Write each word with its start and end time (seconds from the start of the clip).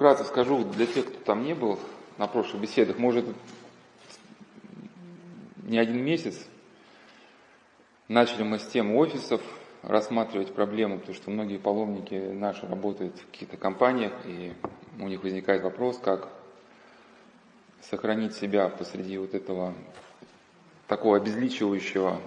вкратце 0.00 0.24
скажу 0.24 0.64
для 0.64 0.86
тех, 0.86 1.04
кто 1.04 1.18
там 1.24 1.44
не 1.44 1.52
был 1.52 1.78
на 2.16 2.26
прошлых 2.26 2.62
беседах, 2.62 2.96
может, 2.96 3.26
не 5.64 5.76
один 5.76 6.02
месяц 6.02 6.42
начали 8.08 8.42
мы 8.42 8.58
с 8.58 8.66
темы 8.66 8.96
офисов 8.96 9.42
рассматривать 9.82 10.54
проблему, 10.54 11.00
потому 11.00 11.14
что 11.14 11.30
многие 11.30 11.58
паломники 11.58 12.14
наши 12.14 12.66
работают 12.66 13.14
в 13.18 13.26
каких-то 13.26 13.58
компаниях, 13.58 14.14
и 14.24 14.54
у 14.98 15.06
них 15.06 15.22
возникает 15.22 15.62
вопрос, 15.62 15.98
как 15.98 16.30
сохранить 17.82 18.34
себя 18.34 18.70
посреди 18.70 19.18
вот 19.18 19.34
этого 19.34 19.74
такого 20.86 21.18
обезличивающего 21.18 22.18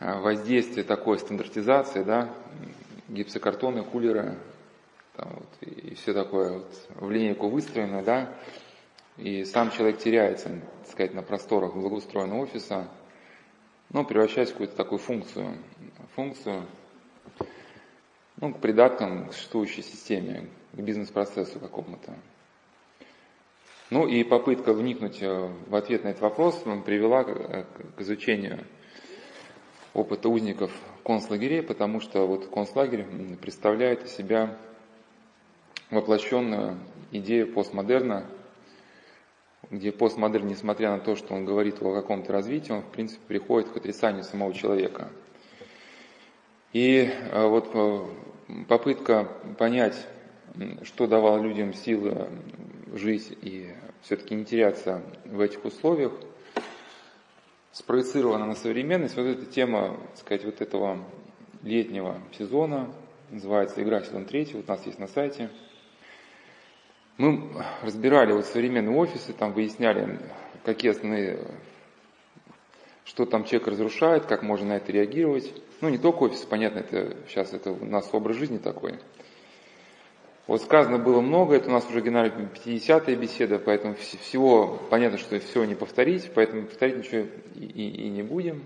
а, 0.00 0.20
воздействия 0.20 0.82
такой 0.82 1.18
стандартизации, 1.18 2.02
да, 2.02 2.28
гипсокартоны, 3.08 3.84
кулеры, 3.84 4.36
там 5.16 5.32
вот, 5.34 5.68
и 5.68 5.94
все 5.94 6.12
такое 6.12 6.58
вот 6.58 6.88
в 6.96 7.10
линейку 7.10 7.48
выстроено, 7.48 8.02
да, 8.02 8.34
и 9.16 9.44
сам 9.44 9.70
человек 9.70 9.98
теряется, 9.98 10.48
так 10.82 10.90
сказать, 10.90 11.14
на 11.14 11.22
просторах 11.22 11.74
благоустроенного 11.74 12.42
офиса, 12.42 12.88
ну, 13.90 14.04
превращаясь 14.04 14.48
в 14.48 14.52
какую-то 14.52 14.76
такую 14.76 14.98
функцию, 14.98 15.56
функцию, 16.16 16.66
ну, 18.40 18.52
к 18.52 18.60
придаткам, 18.60 19.28
к 19.28 19.32
существующей 19.32 19.82
системе, 19.82 20.48
к 20.72 20.80
бизнес-процессу 20.80 21.60
какому-то. 21.60 22.14
Ну 23.90 24.08
и 24.08 24.24
попытка 24.24 24.72
вникнуть 24.72 25.22
э, 25.22 25.52
в 25.68 25.74
ответ 25.76 26.02
на 26.04 26.08
этот 26.08 26.22
вопрос 26.22 26.56
привела 26.84 27.22
к 27.22 28.00
изучению 28.00 28.64
опыта 29.92 30.28
узников 30.28 30.72
концлагерей, 31.04 31.62
потому 31.62 32.00
что 32.00 32.26
вот 32.26 32.48
концлагерь 32.48 33.06
представляет 33.40 34.04
из 34.04 34.16
себя 34.16 34.58
воплощенную 35.94 36.78
идею 37.12 37.52
постмодерна, 37.52 38.26
где 39.70 39.92
постмодерн, 39.92 40.46
несмотря 40.46 40.90
на 40.90 41.00
то, 41.00 41.16
что 41.16 41.34
он 41.34 41.44
говорит 41.44 41.80
о 41.80 41.94
каком-то 41.94 42.32
развитии, 42.32 42.72
он 42.72 42.82
в 42.82 42.90
принципе 42.90 43.20
приходит 43.26 43.70
к 43.70 43.76
отрицанию 43.76 44.24
самого 44.24 44.52
человека. 44.52 45.10
И 46.72 47.08
э, 47.10 47.46
вот 47.46 47.70
э, 47.72 48.06
попытка 48.68 49.28
понять, 49.58 50.06
что 50.82 51.06
давало 51.06 51.40
людям 51.40 51.72
силы 51.72 52.28
жить 52.92 53.36
и 53.42 53.72
все-таки 54.02 54.34
не 54.34 54.44
теряться 54.44 55.02
в 55.24 55.40
этих 55.40 55.64
условиях, 55.64 56.12
спроецирована 57.72 58.46
на 58.46 58.54
современность. 58.54 59.16
Вот 59.16 59.24
эта 59.24 59.46
тема, 59.46 59.96
так 60.10 60.18
сказать, 60.18 60.44
вот 60.44 60.60
этого 60.60 61.04
летнего 61.62 62.20
сезона, 62.36 62.92
называется 63.30 63.82
«Игра 63.82 64.02
сезон 64.02 64.26
третий», 64.26 64.54
вот 64.54 64.68
у 64.68 64.72
нас 64.72 64.84
есть 64.86 64.98
на 64.98 65.08
сайте– 65.08 65.50
мы 67.16 67.64
разбирали 67.82 68.32
вот 68.32 68.46
современные 68.46 68.96
офисы, 68.96 69.32
там 69.32 69.52
выясняли, 69.52 70.18
какие 70.64 70.90
основные, 70.90 71.38
что 73.04 73.24
там 73.24 73.44
человек 73.44 73.68
разрушает, 73.68 74.26
как 74.26 74.42
можно 74.42 74.68
на 74.68 74.76
это 74.78 74.90
реагировать. 74.90 75.52
Ну, 75.80 75.88
не 75.88 75.98
только 75.98 76.24
офис, 76.24 76.40
понятно, 76.40 76.80
это 76.80 77.16
сейчас 77.28 77.52
это 77.52 77.70
у 77.70 77.84
нас 77.84 78.08
образ 78.12 78.36
жизни 78.36 78.58
такой. 78.58 78.98
Вот 80.46 80.60
сказано 80.60 80.98
было 80.98 81.20
много, 81.20 81.54
это 81.54 81.70
у 81.70 81.72
нас 81.72 81.88
уже 81.88 82.02
генераль 82.02 82.30
50-я 82.30 83.16
беседа, 83.16 83.58
поэтому 83.58 83.94
всего, 83.94 84.78
понятно, 84.90 85.16
что 85.16 85.38
все 85.38 85.64
не 85.64 85.74
повторить, 85.74 86.30
поэтому 86.34 86.66
повторить 86.66 86.98
ничего 86.98 87.26
и, 87.54 87.64
и, 87.64 88.06
и 88.06 88.10
не 88.10 88.22
будем. 88.22 88.64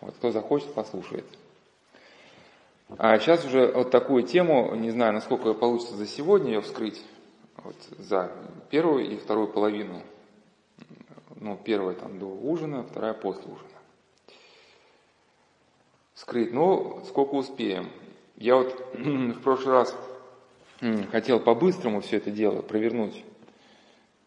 Вот 0.00 0.14
кто 0.16 0.32
захочет, 0.32 0.72
послушает. 0.74 1.24
А 2.98 3.18
сейчас 3.18 3.44
уже 3.44 3.70
вот 3.72 3.90
такую 3.90 4.22
тему, 4.24 4.74
не 4.74 4.90
знаю, 4.90 5.12
насколько 5.12 5.54
получится 5.54 5.96
за 5.96 6.06
сегодня 6.06 6.54
ее 6.54 6.60
вскрыть, 6.62 7.00
вот 7.66 7.98
за 7.98 8.30
первую 8.70 9.10
и 9.10 9.16
вторую 9.16 9.48
половину. 9.48 10.02
Ну, 11.36 11.58
первая 11.62 11.94
там 11.94 12.18
до 12.18 12.26
ужина, 12.26 12.84
вторая 12.84 13.12
после 13.12 13.44
ужина. 13.44 13.68
Скрыть. 16.14 16.52
Ну, 16.52 17.02
сколько 17.06 17.34
успеем. 17.34 17.90
Я 18.36 18.56
вот 18.56 18.72
в 18.94 19.40
прошлый 19.42 19.74
раз 19.74 19.96
хотел 21.10 21.40
по-быстрому 21.40 22.00
все 22.00 22.18
это 22.18 22.30
дело 22.30 22.62
провернуть, 22.62 23.24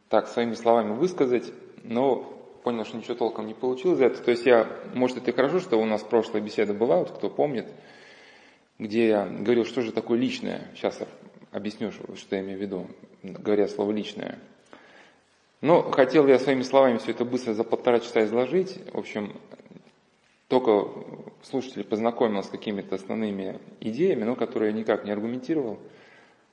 так, 0.09 0.27
своими 0.27 0.55
словами 0.55 0.93
высказать, 0.93 1.51
но 1.83 2.23
понял, 2.63 2.83
что 2.83 2.97
ничего 2.97 3.15
толком 3.15 3.47
не 3.47 3.53
получилось 3.53 3.99
за 3.99 4.05
это. 4.05 4.21
То 4.21 4.31
есть 4.31 4.45
я, 4.45 4.67
может, 4.93 5.17
это 5.17 5.31
и 5.31 5.33
хорошо, 5.33 5.59
что 5.59 5.77
у 5.77 5.85
нас 5.85 6.03
прошлая 6.03 6.41
беседа 6.41 6.73
была, 6.73 6.97
вот 6.97 7.11
кто 7.11 7.29
помнит, 7.29 7.67
где 8.79 9.07
я 9.07 9.25
говорил, 9.25 9.65
что 9.65 9.81
же 9.81 9.91
такое 9.91 10.17
личное. 10.17 10.67
Сейчас 10.75 10.99
я 10.99 11.07
объясню, 11.51 11.91
что 11.91 12.35
я 12.35 12.41
имею 12.41 12.57
в 12.57 12.61
виду, 12.61 12.87
говоря 13.23 13.67
слово 13.67 13.91
«личное». 13.91 14.39
Но 15.61 15.91
хотел 15.91 16.25
я 16.27 16.39
своими 16.39 16.61
словами 16.61 16.97
все 16.99 17.11
это 17.11 17.25
быстро 17.25 17.53
за 17.53 17.65
полтора 17.65 17.99
часа 17.99 18.23
изложить. 18.23 18.79
В 18.93 18.97
общем, 18.97 19.35
только 20.47 20.87
слушатель 21.43 21.83
познакомил 21.83 22.43
с 22.43 22.49
какими-то 22.49 22.95
основными 22.95 23.59
идеями, 23.81 24.23
но 24.23 24.35
которые 24.35 24.71
я 24.71 24.77
никак 24.77 25.03
не 25.03 25.11
аргументировал. 25.11 25.79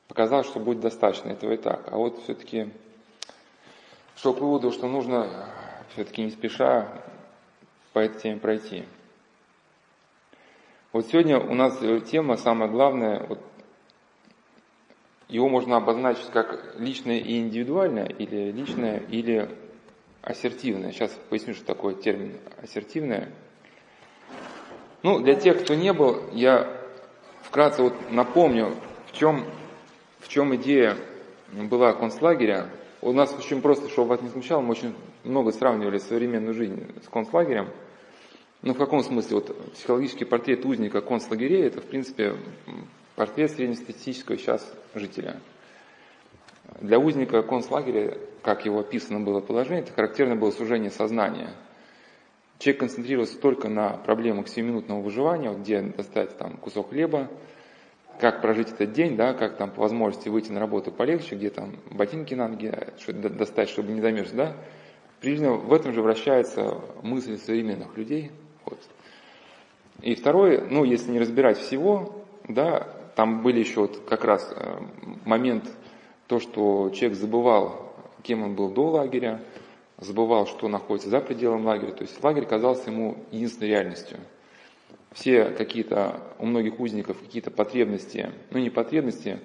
Показалось, 0.08 0.46
что 0.46 0.58
будет 0.58 0.80
достаточно 0.80 1.30
этого 1.30 1.52
и 1.52 1.56
так. 1.56 1.92
А 1.92 1.96
вот 1.96 2.20
все-таки 2.24 2.68
шел 4.16 4.34
к 4.34 4.40
выводу, 4.40 4.72
что 4.72 4.88
нужно 4.88 5.50
все-таки 5.92 6.22
не 6.22 6.30
спеша 6.30 6.88
по 7.92 8.00
этой 8.00 8.20
теме 8.20 8.40
пройти. 8.40 8.84
Вот 10.92 11.06
сегодня 11.06 11.38
у 11.38 11.54
нас 11.54 11.78
тема 12.10 12.36
самая 12.36 12.68
главная, 12.68 13.24
вот 13.26 13.40
его 15.28 15.48
можно 15.48 15.76
обозначить 15.76 16.30
как 16.32 16.76
личное 16.78 17.18
и 17.18 17.38
индивидуальное, 17.38 18.06
или 18.06 18.52
личное, 18.52 19.02
или 19.10 19.48
ассертивное. 20.22 20.92
Сейчас 20.92 21.10
поясню, 21.30 21.54
что 21.54 21.64
такое 21.64 21.94
термин 21.94 22.32
ассертивное. 22.62 23.30
Ну, 25.02 25.20
для 25.20 25.34
тех, 25.34 25.62
кто 25.62 25.74
не 25.74 25.92
был, 25.92 26.20
я 26.32 26.68
вкратце 27.42 27.82
вот 27.82 27.94
напомню, 28.10 28.74
в 29.06 29.12
чем, 29.16 29.44
в 30.20 30.28
чем 30.28 30.54
идея 30.56 30.96
была 31.52 31.92
концлагеря. 31.92 32.68
У 33.02 33.12
нас 33.12 33.34
очень 33.38 33.60
просто, 33.60 33.88
чтобы 33.88 34.08
вас 34.08 34.22
не 34.22 34.28
смущало, 34.28 34.60
мы 34.62 34.70
очень 34.70 34.94
много 35.22 35.52
сравнивали 35.52 35.98
современную 35.98 36.54
жизнь 36.54 36.84
с 37.04 37.08
концлагерем. 37.08 37.68
Ну, 38.62 38.74
в 38.74 38.78
каком 38.78 39.02
смысле? 39.02 39.36
Вот 39.36 39.72
психологический 39.74 40.24
портрет 40.24 40.64
узника 40.64 41.00
концлагерей, 41.00 41.66
это, 41.66 41.80
в 41.80 41.84
принципе, 41.84 42.34
Портрет 43.16 43.50
среднестатистического 43.50 44.36
сейчас 44.36 44.70
жителя. 44.94 45.40
Для 46.82 46.98
узника 46.98 47.42
концлагеря, 47.42 48.18
как 48.42 48.66
его 48.66 48.80
описано 48.80 49.20
было 49.20 49.40
положение, 49.40 49.82
это 49.82 49.92
характерно 49.94 50.36
было 50.36 50.50
сужение 50.50 50.90
сознания. 50.90 51.50
Человек 52.58 52.80
концентрировался 52.80 53.38
только 53.38 53.70
на 53.70 53.96
проблемах 53.96 54.48
сиюминутного 54.48 55.00
выживания, 55.00 55.48
вот 55.48 55.60
где 55.60 55.80
достать 55.80 56.36
там 56.36 56.58
кусок 56.58 56.90
хлеба, 56.90 57.30
как 58.20 58.42
прожить 58.42 58.70
этот 58.70 58.92
день, 58.92 59.16
да, 59.16 59.32
как 59.32 59.56
там 59.56 59.70
по 59.70 59.80
возможности 59.80 60.28
выйти 60.28 60.50
на 60.50 60.60
работу 60.60 60.90
полегче, 60.92 61.36
где 61.36 61.48
там 61.48 61.76
ботинки 61.90 62.34
на 62.34 62.48
ноги 62.48 62.72
что 62.98 63.14
достать, 63.14 63.70
чтобы 63.70 63.92
не 63.92 64.02
замерз, 64.02 64.30
да. 64.32 64.56
Приблизительно 65.20 65.56
в 65.56 65.72
этом 65.72 65.94
же 65.94 66.02
вращается 66.02 66.80
мысль 67.02 67.38
современных 67.38 67.96
людей. 67.96 68.30
Вот. 68.66 68.78
И 70.02 70.14
второе, 70.14 70.66
ну, 70.68 70.84
если 70.84 71.10
не 71.10 71.18
разбирать 71.18 71.58
всего, 71.58 72.26
да, 72.48 72.95
там 73.16 73.42
были 73.42 73.60
еще 73.60 73.80
вот 73.80 74.02
как 74.06 74.24
раз 74.24 74.52
э, 74.54 74.78
момент, 75.24 75.64
то, 76.26 76.38
что 76.38 76.90
человек 76.90 77.18
забывал, 77.18 77.94
кем 78.22 78.42
он 78.42 78.54
был 78.54 78.68
до 78.68 78.90
лагеря, 78.90 79.42
забывал, 79.98 80.46
что 80.46 80.68
находится 80.68 81.08
за 81.08 81.20
пределом 81.20 81.64
лагеря. 81.64 81.92
То 81.92 82.02
есть 82.02 82.22
лагерь 82.22 82.44
казался 82.44 82.90
ему 82.90 83.16
единственной 83.32 83.68
реальностью. 83.68 84.18
Все 85.12 85.46
какие-то, 85.46 86.20
у 86.38 86.44
многих 86.44 86.78
узников 86.78 87.18
какие-то 87.18 87.50
потребности, 87.50 88.32
ну 88.50 88.58
не 88.58 88.68
потребности, 88.68 89.40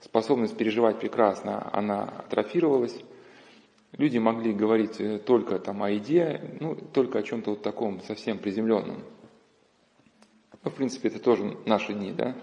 способность 0.00 0.54
переживать 0.54 1.00
прекрасно, 1.00 1.70
она 1.72 2.02
атрофировалась. 2.02 2.94
Люди 3.96 4.18
могли 4.18 4.52
говорить 4.52 5.00
э, 5.00 5.18
только 5.18 5.58
там 5.58 5.82
о 5.82 5.88
еде, 5.88 6.58
ну, 6.60 6.74
только 6.74 7.20
о 7.20 7.22
чем-то 7.22 7.52
вот 7.52 7.62
таком 7.62 8.02
совсем 8.02 8.36
приземленном. 8.36 9.02
Ну, 10.62 10.70
в 10.70 10.74
принципе, 10.74 11.08
это 11.08 11.20
тоже 11.20 11.56
наши 11.64 11.94
дни, 11.94 12.12
да. 12.12 12.34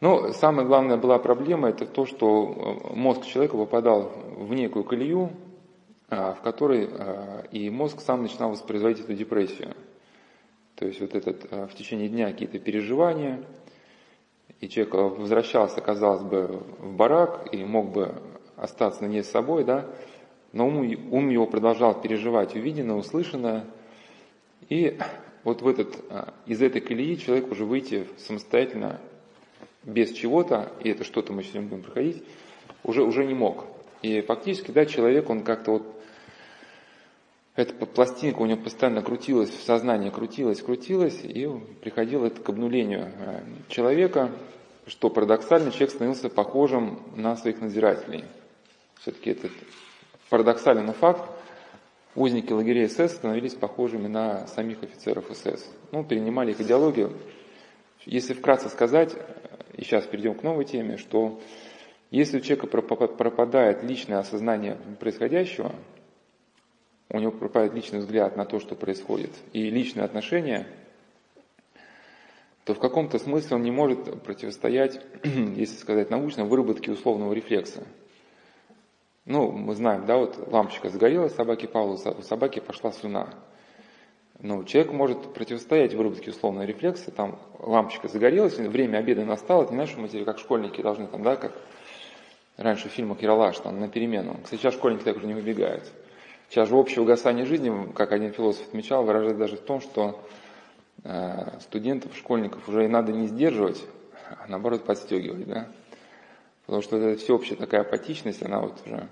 Но 0.00 0.32
самая 0.32 0.64
главная 0.64 0.96
была 0.96 1.18
проблема, 1.18 1.70
это 1.70 1.84
то, 1.84 2.06
что 2.06 2.82
э, 2.92 2.94
мозг 2.94 3.24
человека 3.24 3.56
попадал 3.56 4.12
в 4.36 4.54
некую 4.54 4.84
колею, 4.84 5.30
а, 6.08 6.34
в 6.34 6.40
которой 6.40 6.88
а, 6.90 7.44
и 7.50 7.68
мозг 7.68 8.00
сам 8.00 8.22
начинал 8.22 8.50
воспроизводить 8.50 9.04
эту 9.04 9.14
депрессию. 9.14 9.74
То 10.76 10.86
есть 10.86 11.00
вот 11.00 11.14
этот 11.14 11.46
а, 11.50 11.66
в 11.66 11.74
течение 11.74 12.08
дня 12.08 12.30
какие-то 12.30 12.60
переживания, 12.60 13.44
и 14.60 14.68
человек 14.68 14.94
возвращался, 14.94 15.80
казалось 15.80 16.22
бы, 16.22 16.62
в 16.78 16.94
барак 16.94 17.52
и 17.52 17.64
мог 17.64 17.90
бы 17.90 18.14
остаться 18.56 19.02
на 19.02 19.08
ней 19.08 19.22
с 19.22 19.30
собой, 19.30 19.64
да, 19.64 19.86
но 20.52 20.66
ум, 20.66 20.78
ум 21.10 21.28
его 21.28 21.46
продолжал 21.46 22.00
переживать 22.00 22.54
увиденное, 22.54 22.96
услышанное, 22.96 23.66
и 24.68 24.98
вот 25.44 25.60
в 25.62 25.68
этот, 25.68 26.02
из 26.46 26.62
этой 26.62 26.80
колеи 26.80 27.16
человек 27.16 27.52
уже 27.52 27.64
выйти 27.64 28.06
самостоятельно 28.16 28.98
без 29.84 30.12
чего-то, 30.12 30.72
и 30.80 30.90
это 30.90 31.04
что-то 31.04 31.32
мы 31.32 31.42
сегодня 31.42 31.68
будем 31.68 31.82
проходить, 31.82 32.22
уже, 32.84 33.02
уже 33.02 33.24
не 33.24 33.34
мог. 33.34 33.66
И 34.02 34.20
фактически, 34.20 34.70
да, 34.70 34.86
человек, 34.86 35.28
он 35.30 35.42
как-то 35.42 35.72
вот, 35.72 35.94
эта 37.56 37.74
пластинка 37.74 38.40
у 38.40 38.46
него 38.46 38.62
постоянно 38.62 39.02
крутилась, 39.02 39.50
в 39.50 39.62
сознании 39.62 40.10
крутилась, 40.10 40.62
крутилась, 40.62 41.20
и 41.24 41.48
приходило 41.80 42.26
это 42.26 42.40
к 42.40 42.48
обнулению 42.48 43.10
э, 43.18 43.40
человека, 43.68 44.30
что 44.86 45.10
парадоксально 45.10 45.70
человек 45.72 45.90
становился 45.90 46.28
похожим 46.28 47.02
на 47.16 47.36
своих 47.36 47.60
надзирателей. 47.60 48.24
Все-таки 49.00 49.30
это 49.30 49.48
парадоксальный 50.30 50.92
факт, 50.92 51.28
узники 52.14 52.52
лагерей 52.52 52.88
СС 52.88 53.14
становились 53.14 53.54
похожими 53.54 54.06
на 54.06 54.46
самих 54.46 54.82
офицеров 54.82 55.24
СС. 55.32 55.68
Ну, 55.92 56.04
перенимали 56.04 56.52
их 56.52 56.60
идеологию. 56.60 57.12
Если 58.04 58.34
вкратце 58.34 58.68
сказать, 58.68 59.14
и 59.78 59.84
сейчас 59.84 60.04
перейдем 60.06 60.34
к 60.34 60.42
новой 60.42 60.64
теме, 60.64 60.96
что 60.96 61.40
если 62.10 62.38
у 62.38 62.40
человека 62.40 62.66
пропадает 62.66 63.84
личное 63.84 64.18
осознание 64.18 64.76
происходящего, 64.98 65.72
у 67.10 67.18
него 67.18 67.30
пропадает 67.30 67.74
личный 67.74 68.00
взгляд 68.00 68.36
на 68.36 68.44
то, 68.44 68.58
что 68.58 68.74
происходит, 68.74 69.30
и 69.52 69.70
личное 69.70 70.04
отношение, 70.04 70.66
то 72.64 72.74
в 72.74 72.80
каком-то 72.80 73.18
смысле 73.20 73.56
он 73.56 73.62
не 73.62 73.70
может 73.70 74.20
противостоять, 74.24 75.00
если 75.24 75.76
сказать 75.76 76.10
научно, 76.10 76.44
выработке 76.44 76.90
условного 76.90 77.32
рефлекса. 77.32 77.84
Ну, 79.26 79.52
мы 79.52 79.76
знаем, 79.76 80.06
да, 80.06 80.16
вот 80.16 80.50
лампочка 80.50 80.88
загорелась, 80.88 81.34
собаки 81.34 81.66
Павла, 81.66 81.94
у 81.94 82.22
собаки 82.22 82.58
пошла 82.58 82.90
слюна. 82.90 83.32
Ну, 84.40 84.62
человек 84.62 84.92
может 84.92 85.34
противостоять 85.34 85.94
выработке 85.94 86.30
условного 86.30 86.64
рефлекса, 86.64 87.10
там 87.10 87.40
лампочка 87.58 88.06
загорелась, 88.06 88.56
время 88.56 88.98
обеда 88.98 89.24
настало, 89.24 89.64
это 89.64 89.72
не 89.72 89.78
наши 89.78 89.98
материи, 89.98 90.22
как 90.22 90.38
школьники 90.38 90.80
должны 90.80 91.08
там, 91.08 91.24
да, 91.24 91.34
как 91.34 91.52
раньше 92.56 92.88
в 92.88 92.92
фильмах 92.92 93.20
Яралаш, 93.20 93.58
там, 93.58 93.80
на 93.80 93.88
перемену. 93.88 94.36
Кстати, 94.44 94.60
сейчас 94.60 94.74
школьники 94.74 95.02
так 95.02 95.16
уже 95.16 95.26
не 95.26 95.34
выбегают. 95.34 95.90
Сейчас 96.48 96.68
же 96.68 96.76
общее 96.76 97.02
угасание 97.02 97.46
жизни, 97.46 97.92
как 97.92 98.12
один 98.12 98.32
философ 98.32 98.68
отмечал, 98.68 99.02
выражается 99.02 99.38
даже 99.38 99.56
в 99.56 99.60
том, 99.60 99.80
что 99.80 100.20
э, 101.02 101.58
студентов, 101.60 102.16
школьников 102.16 102.68
уже 102.68 102.84
и 102.84 102.88
надо 102.88 103.12
не 103.12 103.26
сдерживать, 103.26 103.84
а 104.30 104.46
наоборот 104.46 104.84
подстегивать, 104.84 105.48
да. 105.48 105.66
Потому 106.64 106.82
что 106.82 106.96
это 106.96 107.18
всеобщая 107.18 107.56
такая 107.56 107.80
апатичность, 107.80 108.42
она 108.42 108.60
вот 108.60 108.74
уже 108.86 109.08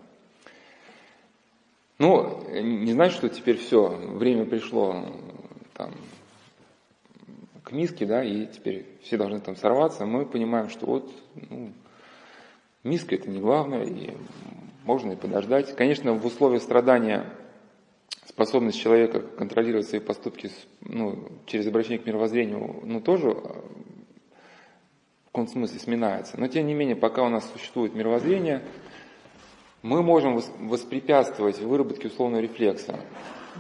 ну, 1.99 2.43
не 2.51 2.93
значит, 2.93 3.17
что 3.17 3.29
теперь 3.29 3.57
все, 3.57 3.89
время 3.89 4.45
пришло 4.45 5.07
там, 5.75 5.93
к 7.63 7.73
миске, 7.73 8.07
да, 8.07 8.23
и 8.23 8.47
теперь 8.47 8.87
все 9.03 9.17
должны 9.17 9.41
там 9.41 9.57
сорваться. 9.57 10.05
Мы 10.05 10.27
понимаем, 10.27 10.69
что 10.69 10.87
вот 10.87 11.11
ну, 11.49 11.73
миска 12.85 13.15
это 13.15 13.31
не 13.31 13.41
главное, 13.41 13.85
и 13.85 14.11
можно 14.85 15.13
и 15.13 15.17
подождать. 15.17 15.75
Конечно, 15.75 16.13
в 16.13 16.25
условиях 16.25 16.63
страдания 16.63 17.25
способность 18.27 18.79
человека 18.79 19.21
контролировать 19.21 19.89
свои 19.89 20.01
поступки 20.01 20.51
ну, 20.83 21.29
через 21.47 21.67
обращение 21.67 21.99
к 21.99 22.07
мировоззрению, 22.07 22.81
ну, 22.85 23.01
тоже 23.01 23.31
в 23.31 23.63
каком 25.27 25.49
смысле 25.49 25.81
сминается. 25.81 26.39
Но 26.39 26.47
тем 26.49 26.67
не 26.67 26.75
менее, 26.75 26.97
пока 26.97 27.23
у 27.23 27.29
нас 27.29 27.51
существует 27.51 27.95
мировоззрение, 27.95 28.63
мы 29.87 30.03
можем 30.03 30.43
воспрепятствовать 30.63 31.61
выработке 31.61 32.09
условного 32.09 32.43
рефлекса, 32.43 32.99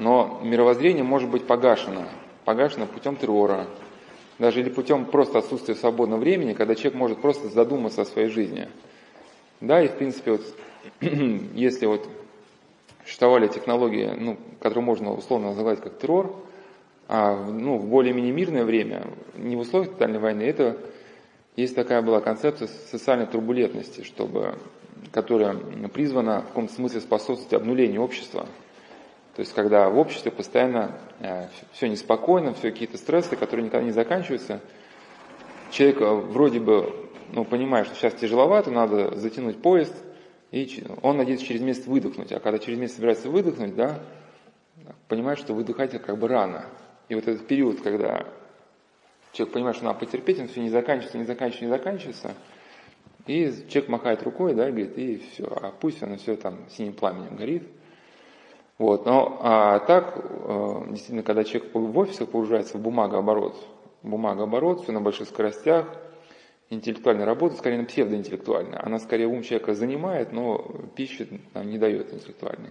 но 0.01 0.41
мировоззрение 0.43 1.05
может 1.05 1.31
быть 1.31 1.47
погашено, 1.47 2.09
погашено 2.45 2.87
путем 2.87 3.15
террора, 3.15 3.69
даже 4.41 4.61
или 4.61 4.69
путем 4.69 5.05
просто 5.05 5.39
отсутствия 5.39 5.77
свободного 5.77 6.19
времени, 6.19 6.53
когда 6.53 6.75
человек 6.75 6.95
может 6.95 7.21
просто 7.21 7.49
задуматься 7.49 8.03
о 8.03 8.05
своей 8.05 8.29
жизни. 8.29 8.69
Да, 9.61 9.81
и 9.81 9.87
в 9.87 9.93
принципе, 9.93 10.33
вот, 10.33 10.43
если 11.55 11.87
вот 11.87 12.09
существовали 13.05 13.47
технологии, 13.47 14.11
ну, 14.19 14.37
которые 14.59 14.85
можно 14.85 15.13
условно 15.13 15.51
называть 15.51 15.81
как 15.81 15.97
террор, 16.01 16.35
а 17.07 17.37
ну, 17.37 17.79
в 17.79 17.87
более-менее 17.87 18.33
мирное 18.33 18.65
время, 18.65 19.07
не 19.37 19.55
в 19.55 19.61
условиях 19.61 19.93
тотальной 19.93 20.19
войны, 20.19 20.43
это 20.43 20.77
есть 21.55 21.77
такая 21.77 22.03
была 22.03 22.21
концепция 22.21 22.69
социальной 22.91 23.27
турбулентности, 23.27 24.03
чтобы 24.03 24.57
которая 25.13 25.55
призвана 25.89 26.43
в 26.43 26.49
каком-то 26.49 26.73
смысле 26.75 27.01
способствовать 27.01 27.53
обнулению 27.55 28.03
общества. 28.03 28.47
То 29.35 29.41
есть, 29.41 29.55
когда 29.55 29.89
в 29.91 29.99
обществе 29.99 30.31
постоянно 30.31 30.99
э, 31.21 31.49
все 31.73 31.89
неспокойно, 31.89 32.55
все 32.55 32.71
какие-то 32.71 32.97
стрессы, 32.97 33.37
которые 33.37 33.67
никогда 33.67 33.85
не 33.85 33.93
заканчиваются, 33.93 34.61
человек 35.71 36.01
э, 36.01 36.15
вроде 36.15 36.59
бы 36.61 36.95
ну, 37.33 37.45
понимает, 37.45 37.87
что 37.87 37.97
сейчас 37.97 38.15
тяжеловато, 38.15 38.71
надо 38.71 39.15
затянуть 39.17 39.61
поезд, 39.61 39.95
и 40.53 40.85
он 41.03 41.19
надеется 41.19 41.45
через 41.45 41.61
месяц 41.61 41.87
выдохнуть. 41.87 42.33
А 42.33 42.41
когда 42.41 42.59
через 42.59 42.79
месяц 42.79 42.95
собирается 42.95 43.29
выдохнуть, 43.29 43.75
да, 43.75 44.01
понимает, 45.09 45.39
что 45.39 45.53
выдыхать 45.53 45.91
как 46.03 46.17
бы 46.17 46.29
рано. 46.29 46.65
И 47.09 47.15
вот 47.15 47.29
этот 47.29 47.47
период, 47.47 47.83
когда 47.83 48.27
человек 49.33 49.53
понимает, 49.53 49.77
что 49.77 49.85
надо 49.85 49.99
потерпеть, 49.99 50.41
он 50.41 50.49
все 50.49 50.63
не 50.63 50.71
заканчивается, 50.71 51.19
не 51.19 51.25
заканчивается, 51.25 51.65
не 51.65 51.71
заканчивается– 51.71 52.35
и 53.27 53.53
человек 53.69 53.89
махает 53.89 54.23
рукой, 54.23 54.55
да, 54.55 54.67
говорит, 54.67 54.97
и 54.99 55.19
все, 55.19 55.45
а 55.45 55.73
пусть 55.73 56.03
оно 56.03 56.17
все 56.17 56.37
там 56.37 56.69
синим 56.69 56.95
пламенем 56.95 57.37
горит. 57.37 57.65
Вот, 58.79 59.07
но 59.07 59.39
а 59.41 59.79
так, 59.81 60.19
э, 60.19 60.83
действительно, 60.91 61.23
когда 61.23 61.45
человек 61.45 61.75
в 61.75 61.99
офисах 61.99 62.29
погружается 62.29 62.77
в 62.77 62.83
бумагооборот, 62.83 63.57
бумагооборот, 64.03 64.83
все 64.83 64.93
на 64.93 65.01
больших 65.01 65.29
скоростях, 65.29 65.87
интеллектуальная 66.69 67.25
работа, 67.25 67.57
скорее 67.57 67.79
на 67.79 67.85
псевдоинтеллектуальная. 67.85 68.85
Она 68.85 68.99
скорее 68.99 69.27
ум 69.27 69.43
человека 69.43 69.75
занимает, 69.75 70.33
но 70.33 70.59
пищи 70.95 71.41
нам 71.55 71.71
не 71.71 71.79
дает 71.79 72.13
интеллектуальной. 72.13 72.71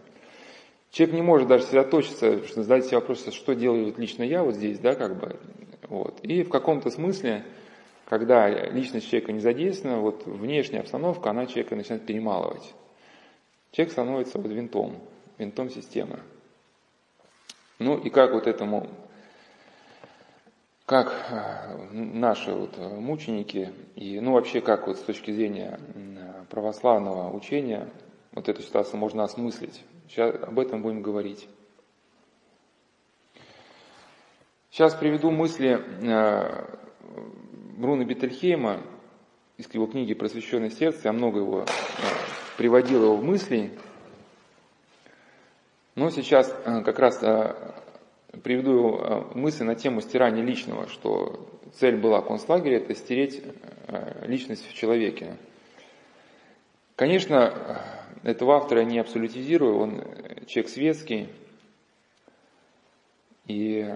Человек 0.92 1.16
не 1.16 1.22
может 1.22 1.48
даже 1.48 1.63
сосредоточиться, 1.63 2.40
задать 2.56 2.86
себе 2.86 3.00
вопрос, 3.00 3.25
что 3.34 3.54
делаю 3.54 3.94
лично 3.98 4.24
я 4.24 4.44
вот 4.44 4.56
здесь, 4.56 4.80
да, 4.80 4.96
как 4.96 5.19
бы. 5.19 5.38
Вот. 5.90 6.19
И 6.22 6.44
в 6.44 6.50
каком-то 6.50 6.90
смысле 6.90 7.44
когда 8.06 8.48
личность 8.50 9.10
человека 9.10 9.31
не 9.31 9.40
задействована, 9.40 10.00
вот 10.00 10.25
внешняя 10.25 10.81
обстановка, 10.81 11.31
она 11.31 11.48
человека 11.48 11.75
начинает 11.75 12.06
перемалывать. 12.06 12.74
Человек 13.72 13.92
становится 13.92 14.38
вот 14.40 14.52
винтом, 14.52 14.98
винтом 15.38 15.69
системы. 15.69 16.19
Ну 17.80 17.98
и 17.98 18.10
как 18.10 18.31
вот 18.31 18.48
этому, 18.48 18.88
как 20.86 21.13
э, 21.30 21.92
наши 21.92 22.54
вот 22.54 22.78
мученики, 22.78 23.74
и 23.96 24.19
ну 24.22 24.34
вообще 24.34 24.62
как 24.62 24.88
вот 24.88 24.98
с 24.98 25.02
точки 25.02 25.31
зрения 25.31 25.80
православного 26.50 27.36
учения 27.36 27.90
вот 28.31 28.47
эту 28.47 28.62
ситуацию 28.62 29.00
можно 29.00 29.24
осмыслить. 29.24 29.83
Сейчас 30.07 30.35
об 30.44 30.59
этом 30.59 30.81
будем 30.81 31.02
говорить. 31.02 31.50
Сейчас 34.69 34.94
приведу 34.94 35.31
мысли 35.31 35.81
Бруно 37.76 38.06
Бетельхейма 38.06 38.82
из 39.58 39.74
его 39.74 39.86
книги 39.88 40.14
«Просвещенное 40.14 40.70
сердце», 40.70 41.02
я 41.04 41.12
много 41.12 41.40
его 41.40 41.64
э, 41.64 41.66
приводил 42.58 43.04
его 43.04 43.18
в 43.18 43.24
мысли, 43.24 43.78
но 45.96 46.10
сейчас 46.10 46.56
э, 46.64 46.84
как 46.84 47.00
раз 47.00 47.22
э, 47.22 47.54
приведу 48.44 49.28
мысли 49.34 49.64
на 49.64 49.76
тему 49.76 50.00
стирания 50.00 50.42
личного, 50.42 50.88
что 50.88 51.50
цель 51.74 51.98
была 51.98 52.22
концлагеря– 52.22 52.78
это 52.80 52.96
стереть 52.96 53.44
личность 54.22 54.66
в 54.70 54.74
человеке. 54.74 55.36
Конечно, 56.96 57.82
этого 58.24 58.56
автора 58.56 58.82
я 58.82 58.86
не 58.86 59.00
абсолютизирую, 59.00 59.78
он 59.78 60.04
человек 60.48 60.70
светский, 60.70 61.28
и 63.48 63.96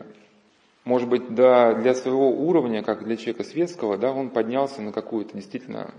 может 0.89 1.07
быть, 1.07 1.35
да, 1.35 1.75
для 1.75 1.93
своего 1.93 2.31
уровня, 2.31 2.81
как 2.81 3.03
для 3.03 3.15
человека 3.15 3.43
светского, 3.43 3.95
да, 3.95 4.11
он 4.11 4.31
поднялся 4.31 4.81
на 4.81 4.91
какую-то 4.91 5.35
действительно 5.35 5.93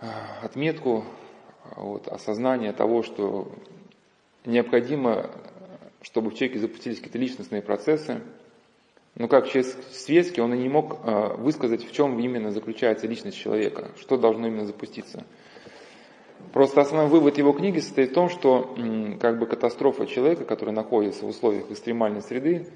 а, 0.00 0.40
отметку 0.42 1.04
вот, 1.76 2.08
осознания 2.08 2.72
того, 2.72 3.04
что 3.04 3.52
необходимо, 4.44 5.30
чтобы 6.02 6.30
в 6.30 6.34
человеке 6.34 6.58
запустились 6.58 6.96
какие-то 6.96 7.18
личностные 7.18 7.62
процессы. 7.62 8.20
Но 9.14 9.28
как 9.28 9.48
человек 9.48 9.76
светский, 9.92 10.40
он 10.40 10.52
и 10.54 10.58
не 10.58 10.68
мог 10.68 10.98
а, 11.04 11.36
высказать, 11.36 11.88
в 11.88 11.92
чем 11.92 12.18
именно 12.18 12.50
заключается 12.50 13.06
личность 13.06 13.38
человека, 13.38 13.92
что 14.00 14.16
должно 14.16 14.48
именно 14.48 14.66
запуститься. 14.66 15.24
Просто 16.52 16.80
основной 16.80 17.08
вывод 17.08 17.38
его 17.38 17.52
книги 17.52 17.78
состоит 17.78 18.10
в 18.10 18.14
том, 18.14 18.28
что 18.28 18.76
как 19.20 19.38
бы 19.38 19.46
катастрофа 19.46 20.08
человека, 20.08 20.44
который 20.44 20.74
находится 20.74 21.24
в 21.24 21.28
условиях 21.28 21.70
экстремальной 21.70 22.22
среды, 22.22 22.66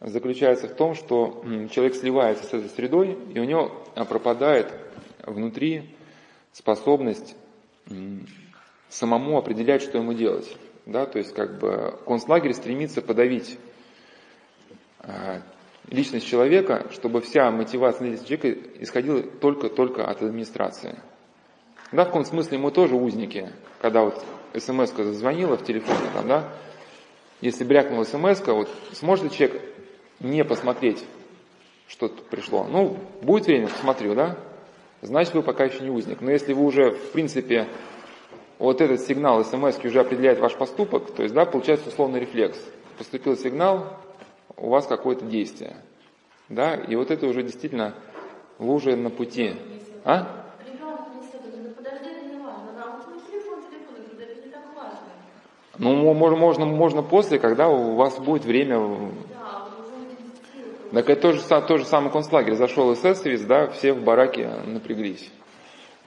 заключается 0.00 0.68
в 0.68 0.74
том, 0.74 0.94
что 0.94 1.42
человек 1.70 1.94
сливается 1.94 2.44
с 2.44 2.52
этой 2.52 2.68
средой, 2.68 3.18
и 3.32 3.38
у 3.38 3.44
него 3.44 3.72
а, 3.94 4.04
пропадает 4.04 4.72
внутри 5.24 5.94
способность 6.52 7.36
самому 8.88 9.38
определять, 9.38 9.82
что 9.82 9.98
ему 9.98 10.12
делать. 10.12 10.56
Да, 10.86 11.04
то 11.04 11.18
есть 11.18 11.34
как 11.34 11.58
бы 11.58 11.98
концлагерь 12.06 12.52
стремится 12.52 13.02
подавить 13.02 13.58
а, 15.00 15.42
личность 15.88 16.26
человека, 16.26 16.86
чтобы 16.92 17.20
вся 17.20 17.50
мотивация 17.50 18.08
личности 18.08 18.28
человека 18.28 18.70
исходила 18.80 19.22
только-только 19.22 20.06
от 20.06 20.22
администрации. 20.22 20.98
Да, 21.92 22.04
в 22.04 22.06
каком 22.06 22.24
смысле 22.24 22.58
мы 22.58 22.70
тоже 22.70 22.94
узники, 22.94 23.50
когда 23.80 24.02
вот 24.02 24.24
смс 24.54 24.92
зазвонила 24.92 25.56
в 25.56 25.64
телефоне, 25.64 26.10
там, 26.14 26.28
да, 26.28 26.52
если 27.40 27.64
брякнула 27.64 28.04
смс 28.04 28.40
вот 28.46 28.68
сможет 28.92 29.24
ли 29.24 29.30
человек 29.30 29.62
не 30.20 30.44
посмотреть, 30.44 31.04
что 31.88 32.08
тут 32.08 32.26
пришло? 32.26 32.64
Ну, 32.64 32.96
будет 33.22 33.46
время, 33.46 33.68
посмотрю, 33.68 34.14
да? 34.14 34.36
Значит, 35.02 35.34
вы 35.34 35.42
пока 35.42 35.64
еще 35.64 35.80
не 35.80 35.90
узник. 35.90 36.20
Но 36.20 36.30
если 36.30 36.52
вы 36.52 36.64
уже, 36.64 36.90
в 36.90 37.12
принципе, 37.12 37.68
вот 38.58 38.80
этот 38.80 39.00
сигнал 39.02 39.44
смс 39.44 39.78
уже 39.84 40.00
определяет 40.00 40.40
ваш 40.40 40.54
поступок, 40.54 41.12
то 41.12 41.22
есть, 41.22 41.34
да, 41.34 41.44
получается 41.44 41.88
условный 41.88 42.20
рефлекс. 42.20 42.58
Поступил 42.98 43.36
сигнал, 43.36 43.98
у 44.56 44.70
вас 44.70 44.86
какое-то 44.86 45.26
действие. 45.26 45.76
Да, 46.48 46.74
и 46.74 46.96
вот 46.96 47.10
это 47.10 47.26
уже 47.26 47.42
действительно, 47.42 47.94
вы 48.58 48.72
уже 48.72 48.96
на 48.96 49.10
пути. 49.10 49.54
А? 50.04 50.44
Ну, 55.78 56.14
можно, 56.14 56.64
можно, 56.64 57.02
после, 57.02 57.38
когда 57.38 57.68
у 57.68 57.96
вас 57.96 58.18
будет 58.18 58.44
время. 58.44 59.12
Так 60.92 61.10
это 61.10 61.22
тоже, 61.22 61.42
то 61.42 61.78
же 61.78 61.84
самое 61.84 62.10
концлагерь. 62.10 62.54
Зашел 62.54 62.92
эсэсовец, 62.92 63.42
да, 63.42 63.68
все 63.68 63.92
в 63.92 64.02
бараке 64.02 64.48
напряглись. 64.66 65.30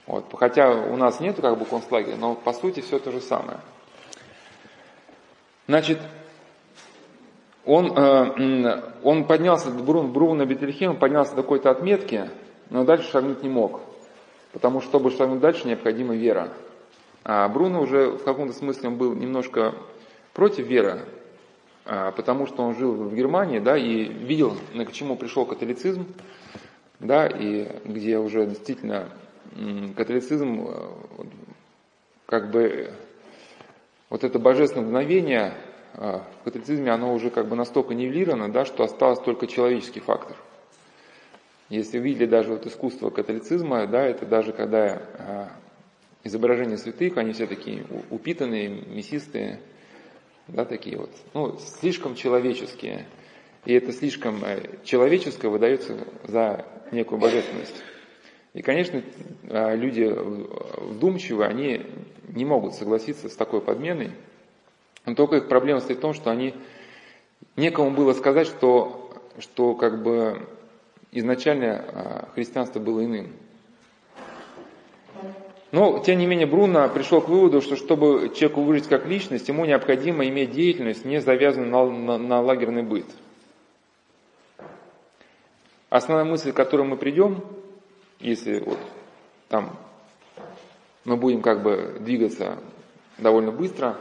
Вот. 0.06 0.24
Хотя 0.32 0.70
у 0.70 0.96
нас 0.96 1.20
нет 1.20 1.40
как 1.40 1.58
бы 1.58 1.64
концлагеря, 1.64 2.16
но 2.16 2.34
по 2.34 2.52
сути 2.52 2.80
все 2.80 2.98
то 2.98 3.12
же 3.12 3.20
самое. 3.20 3.58
Значит, 5.68 6.00
он, 7.64 7.92
э, 7.96 8.82
он 9.04 9.24
поднялся, 9.24 9.70
Брун, 9.70 10.12
Бруно 10.12 10.44
Бетельхем 10.44 10.96
поднялся 10.96 11.36
до 11.36 11.42
какой-то 11.42 11.70
отметки, 11.70 12.28
но 12.70 12.84
дальше 12.84 13.10
шагнуть 13.10 13.42
не 13.42 13.48
мог. 13.48 13.80
Потому 14.52 14.80
что, 14.80 14.90
чтобы 14.90 15.10
шагнуть 15.12 15.40
дальше, 15.40 15.68
необходима 15.68 16.16
вера. 16.16 16.48
А 17.22 17.48
Бруно 17.48 17.82
уже 17.82 18.10
в 18.12 18.24
каком-то 18.24 18.54
смысле 18.54 18.88
он 18.88 18.96
был 18.96 19.14
немножко 19.14 19.74
против 20.32 20.66
веры, 20.66 21.02
потому 21.84 22.46
что 22.46 22.62
он 22.62 22.76
жил 22.76 22.94
в 22.94 23.14
Германии, 23.14 23.58
да, 23.58 23.76
и 23.76 24.04
видел, 24.04 24.56
к 24.74 24.92
чему 24.92 25.16
пришел 25.16 25.46
католицизм, 25.46 26.06
да, 27.00 27.26
и 27.26 27.68
где 27.84 28.18
уже 28.18 28.46
действительно 28.46 29.10
католицизм, 29.96 30.68
э, 30.68 30.74
как 32.26 32.50
бы, 32.50 32.92
вот 34.08 34.24
это 34.24 34.38
божественное 34.38 34.86
мгновение 34.86 35.54
э, 35.94 36.20
в 36.40 36.44
католицизме, 36.44 36.92
оно 36.92 37.12
уже 37.12 37.30
как 37.30 37.48
бы 37.48 37.56
настолько 37.56 37.94
нивелировано, 37.94 38.52
да, 38.52 38.64
что 38.64 38.84
осталось 38.84 39.20
только 39.20 39.46
человеческий 39.46 40.00
фактор. 40.00 40.36
Если 41.68 41.98
видели 41.98 42.26
даже 42.26 42.50
вот 42.50 42.66
искусство 42.66 43.10
католицизма, 43.10 43.86
да, 43.86 44.04
это 44.04 44.26
даже 44.26 44.52
когда 44.52 44.86
э, 44.86 45.46
изображения 46.24 46.76
святых, 46.76 47.16
они 47.16 47.32
все 47.32 47.46
такие 47.46 47.84
упитанные, 48.10 48.68
мясистые, 48.68 49.60
да, 50.52 50.64
такие 50.64 50.96
вот, 50.98 51.10
ну, 51.34 51.58
слишком 51.80 52.14
человеческие. 52.14 53.06
И 53.64 53.72
это 53.72 53.92
слишком 53.92 54.42
э, 54.44 54.78
человеческое 54.84 55.48
выдается 55.48 55.98
за 56.24 56.64
некую 56.92 57.18
божественность. 57.18 57.82
И, 58.52 58.62
конечно, 58.62 59.02
э, 59.44 59.76
люди 59.76 60.12
вдумчивые, 60.78 61.48
они 61.48 61.86
не 62.28 62.44
могут 62.44 62.74
согласиться 62.74 63.28
с 63.28 63.36
такой 63.36 63.60
подменой. 63.60 64.12
Но 65.06 65.14
только 65.14 65.36
их 65.36 65.48
проблема 65.48 65.80
стоит 65.80 65.98
в 65.98 66.02
том, 66.02 66.14
что 66.14 66.30
они 66.30 66.54
некому 67.56 67.90
было 67.90 68.12
сказать, 68.12 68.46
что, 68.46 69.12
что 69.38 69.74
как 69.74 70.02
бы 70.02 70.48
изначально 71.12 71.84
э, 71.86 72.24
христианство 72.34 72.80
было 72.80 73.04
иным. 73.04 73.32
Но, 75.72 76.00
тем 76.00 76.18
не 76.18 76.26
менее, 76.26 76.46
Бруно 76.46 76.88
пришел 76.88 77.20
к 77.20 77.28
выводу, 77.28 77.60
что 77.60 77.76
чтобы 77.76 78.32
человеку 78.34 78.62
выжить 78.62 78.88
как 78.88 79.06
личность, 79.06 79.48
ему 79.48 79.64
необходимо 79.64 80.26
иметь 80.26 80.50
деятельность, 80.50 81.04
не 81.04 81.20
завязанную 81.20 81.70
на, 81.70 81.86
на, 81.90 82.18
на 82.18 82.40
лагерный 82.40 82.82
быт. 82.82 83.06
Основная 85.88 86.24
мысль, 86.24 86.52
к 86.52 86.56
которой 86.56 86.82
мы 86.82 86.96
придем, 86.96 87.44
если 88.18 88.60
вот 88.60 88.78
там 89.48 89.76
мы 91.04 91.16
будем 91.16 91.40
как 91.40 91.62
бы 91.62 91.96
двигаться 92.00 92.58
довольно 93.18 93.52
быстро, 93.52 93.96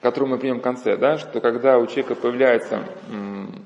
к 0.00 0.02
которой 0.02 0.30
мы 0.30 0.38
придем 0.38 0.58
в 0.58 0.62
конце, 0.62 0.96
да, 0.96 1.18
что 1.18 1.40
когда 1.40 1.78
у 1.78 1.86
человека 1.86 2.14
появляется 2.16 2.88
м, 3.08 3.64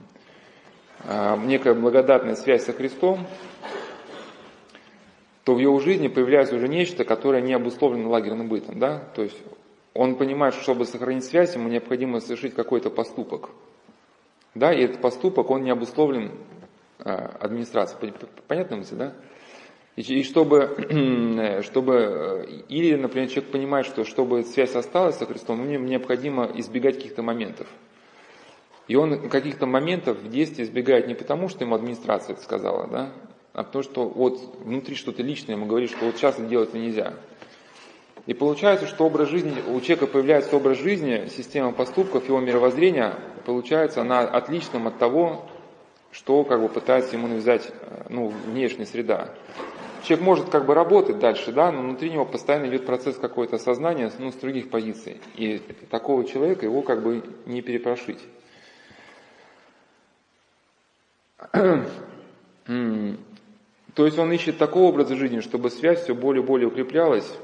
а, 1.05 1.37
некая 1.37 1.75
благодатная 1.75 2.37
связь 2.37 2.65
со 2.65 2.73
Христом, 2.73 3.27
то 5.47 5.55
в 5.55 5.61
его 5.61 5.79
жизни 5.79 6.09
появляется 6.09 6.57
уже 6.57 6.67
нечто, 6.67 7.05
которое 7.05 7.41
не 7.41 7.55
обусловлено 7.55 8.11
лагерным 8.11 8.49
бытом. 8.49 8.81
Да? 8.81 8.99
То 9.15 9.23
есть 9.23 9.41
он 9.95 10.17
понимает, 10.17 10.55
что 10.55 10.65
чтобы 10.65 10.87
сохранить 10.87 11.25
связь, 11.25 11.55
ему 11.55 11.69
необходимо 11.69 12.19
совершить 12.19 12.53
какой-то 12.53 12.91
поступок. 12.91 13.51
Да, 14.57 14.73
и 14.75 14.83
этот 14.83 15.01
поступок, 15.01 15.49
он 15.51 15.63
не 15.63 15.71
обусловлен 15.71 16.33
э, 16.99 17.11
администрацией. 17.13 18.13
Понятно 18.49 18.79
мысль, 18.79 18.97
да? 18.97 19.15
И, 19.95 20.01
и 20.01 20.25
чтобы, 20.25 21.63
чтобы, 21.63 21.95
э, 21.95 22.47
или, 22.69 22.97
например, 22.97 23.29
человек 23.29 23.53
понимает, 23.53 23.87
что 23.87 24.03
чтобы 24.03 24.43
связь 24.43 24.75
осталась 24.75 25.17
со 25.17 25.27
Христом, 25.27 25.65
ему 25.71 25.87
необходимо 25.87 26.51
избегать 26.57 26.97
каких-то 26.97 27.23
моментов. 27.23 27.69
И 28.89 28.97
он 28.97 29.29
каких-то 29.29 29.67
моментов 29.67 30.19
в 30.19 30.29
действии 30.29 30.65
избегает 30.65 31.07
не 31.07 31.15
потому, 31.15 31.49
что 31.49 31.63
ему 31.63 31.77
администрация 31.77 32.35
это 32.35 32.43
сказала, 32.43 32.89
да, 32.89 33.13
а 33.57 33.65
потому 33.65 33.83
что 33.83 34.07
вот 34.07 34.39
внутри 34.65 34.95
что-то 34.95 35.23
личное 35.23 35.55
ему 35.55 35.65
говорит, 35.65 35.89
что 35.89 36.05
вот 36.05 36.17
сейчас 36.17 36.35
это 36.35 36.47
делать 36.47 36.75
нельзя. 36.75 37.15
И 38.27 38.35
получается, 38.35 38.87
что 38.87 39.07
образ 39.07 39.31
жизни, 39.31 39.55
у 39.67 39.81
человека 39.81 40.07
появляется 40.07 40.55
образ 40.57 40.77
жизни, 40.77 41.29
система 41.35 41.73
поступков, 41.73 42.29
его 42.29 42.39
мировоззрения, 42.39 43.15
получается, 43.47 44.03
она 44.03 44.21
отличным 44.21 44.89
от 44.89 44.99
того, 44.99 45.49
что 46.13 46.45
как 46.45 46.61
бы 46.61 46.69
пытается 46.69 47.17
ему 47.17 47.29
навязать 47.29 47.73
ну, 48.11 48.29
внешняя 48.29 48.85
среда. 48.85 49.31
Человек 50.03 50.27
может 50.27 50.51
как 50.51 50.67
бы 50.67 50.75
работать 50.75 51.19
дальше, 51.19 51.51
да, 51.51 51.73
но 51.73 51.81
внутри 51.81 52.11
него 52.11 52.27
постоянно 52.27 52.67
идет 52.67 52.85
процесс 52.85 53.17
какой-то 53.17 53.57
осознания 53.57 54.13
ну, 54.19 54.33
с 54.33 54.35
других 54.35 54.69
позиций. 54.69 55.19
И 55.35 55.63
такого 55.89 56.27
человека 56.27 56.67
его 56.67 56.83
как 56.83 57.03
бы 57.03 57.23
не 57.47 57.63
перепрошить. 57.63 58.21
То 63.97 64.05
есть 64.05 64.19
он 64.19 64.31
ищет 64.31 64.59
такого 64.59 64.91
образа 64.91 65.17
жизни, 65.17 65.41
чтобы 65.41 65.71
связь 65.71 66.03
все 66.03 66.15
более 66.15 66.43
и 66.43 66.47
более 66.47 66.69
укреплялась, 66.69 67.35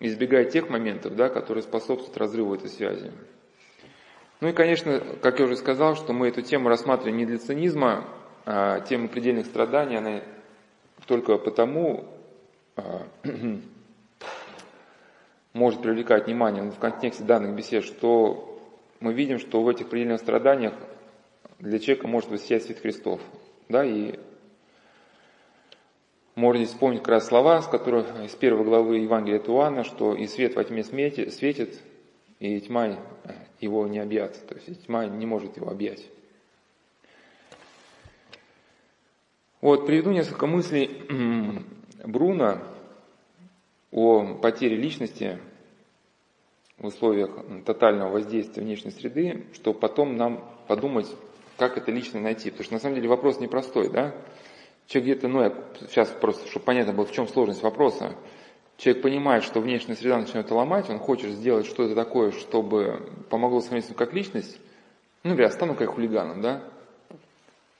избегая 0.00 0.44
тех 0.44 0.68
моментов, 0.68 1.14
да, 1.14 1.28
которые 1.28 1.62
способствуют 1.62 2.18
разрыву 2.18 2.56
этой 2.56 2.68
связи. 2.68 3.12
Ну 4.40 4.48
и, 4.48 4.52
конечно, 4.52 5.00
как 5.22 5.38
я 5.38 5.44
уже 5.44 5.56
сказал, 5.56 5.94
что 5.94 6.12
мы 6.12 6.28
эту 6.28 6.42
тему 6.42 6.68
рассматриваем 6.68 7.16
не 7.16 7.26
для 7.26 7.38
цинизма, 7.38 8.08
а 8.44 8.80
тему 8.80 9.08
предельных 9.08 9.46
страданий, 9.46 9.96
она 9.96 10.20
только 11.06 11.38
потому 11.38 12.06
а, 12.74 13.06
может 15.52 15.80
привлекать 15.80 16.26
внимание 16.26 16.68
в 16.72 16.78
контексте 16.80 17.22
данных 17.22 17.54
бесед, 17.54 17.84
что 17.84 18.60
мы 18.98 19.12
видим, 19.12 19.38
что 19.38 19.62
в 19.62 19.68
этих 19.68 19.88
предельных 19.88 20.18
страданиях 20.18 20.74
для 21.60 21.78
человека 21.78 22.08
может 22.08 22.30
воссиять 22.30 22.64
свет 22.64 22.80
Христов. 22.80 23.20
Да, 23.68 23.84
и 23.84 24.18
можно 26.38 26.64
вспомнить 26.66 27.00
как 27.00 27.08
раз 27.08 27.26
слова, 27.26 27.60
с 27.60 27.66
которых 27.66 28.06
из 28.24 28.32
первой 28.32 28.64
главы 28.64 28.98
Евангелия 28.98 29.40
от 29.40 29.48
Иоанна, 29.48 29.82
что 29.82 30.14
и 30.14 30.26
свет 30.28 30.54
во 30.54 30.62
тьме 30.62 30.84
светит, 30.84 31.80
и 32.38 32.60
тьма 32.60 32.96
его 33.60 33.86
не 33.88 33.98
объят. 33.98 34.46
То 34.46 34.54
есть 34.54 34.86
тьма 34.86 35.06
не 35.06 35.26
может 35.26 35.56
его 35.56 35.68
объять. 35.68 36.06
Вот, 39.60 39.86
приведу 39.86 40.12
несколько 40.12 40.46
мыслей 40.46 41.04
Бруна 42.04 42.62
о 43.90 44.34
потере 44.36 44.76
личности 44.76 45.40
в 46.78 46.86
условиях 46.86 47.30
тотального 47.66 48.12
воздействия 48.12 48.62
внешней 48.62 48.92
среды, 48.92 49.44
чтобы 49.54 49.80
потом 49.80 50.16
нам 50.16 50.48
подумать, 50.68 51.08
как 51.56 51.76
это 51.76 51.90
лично 51.90 52.20
найти. 52.20 52.50
Потому 52.50 52.64
что 52.64 52.74
на 52.74 52.80
самом 52.80 52.94
деле 52.94 53.08
вопрос 53.08 53.40
непростой, 53.40 53.90
да? 53.90 54.14
Человек 54.88 55.18
где-то, 55.18 55.28
ну 55.28 55.42
я 55.42 55.52
сейчас 55.88 56.08
просто, 56.08 56.48
чтобы 56.48 56.64
понятно 56.64 56.94
было, 56.94 57.04
в 57.04 57.12
чем 57.12 57.28
сложность 57.28 57.62
вопроса. 57.62 58.16
Человек 58.78 59.02
понимает, 59.02 59.44
что 59.44 59.60
внешняя 59.60 59.94
среда 59.94 60.16
начнет 60.16 60.50
ломать, 60.50 60.88
он 60.88 60.98
хочет 60.98 61.30
сделать 61.32 61.66
что-то 61.66 61.94
такое, 61.94 62.30
чтобы 62.30 63.12
помогло 63.28 63.60
сохраниться 63.60 63.92
как 63.92 64.14
личность. 64.14 64.58
Ну, 65.24 65.36
я 65.36 65.50
стану 65.50 65.74
как 65.74 65.90
хулиганом, 65.90 66.40
да? 66.40 66.64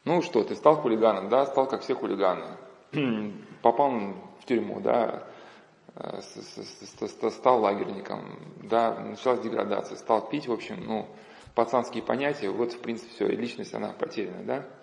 Ну 0.05 0.21
что, 0.21 0.45
ты 0.45 0.55
стал 0.55 0.77
хулиганом, 0.77 1.31
да, 1.31 1.47
стал 1.47 1.67
как 1.67 1.81
все 1.81 1.95
хулиганы. 1.95 2.59
Попал 3.63 3.91
в 4.41 4.45
тюрьму, 4.45 4.81
да, 4.81 5.29
стал 7.31 7.63
лагерником, 7.63 8.39
да, 8.65 8.99
началась 9.01 9.41
деградация, 9.41 9.97
стал 9.97 10.29
пить, 10.29 10.47
в 10.47 10.53
общем, 10.53 10.85
ну, 10.85 11.09
пацанские 11.55 12.03
понятия, 12.03 12.51
вот, 12.51 12.75
в 12.75 12.81
принципе, 12.81 13.11
все, 13.15 13.29
и 13.29 13.37
личность, 13.37 13.73
она 13.73 13.95
потеряна, 13.99 14.45
да. 14.45 14.78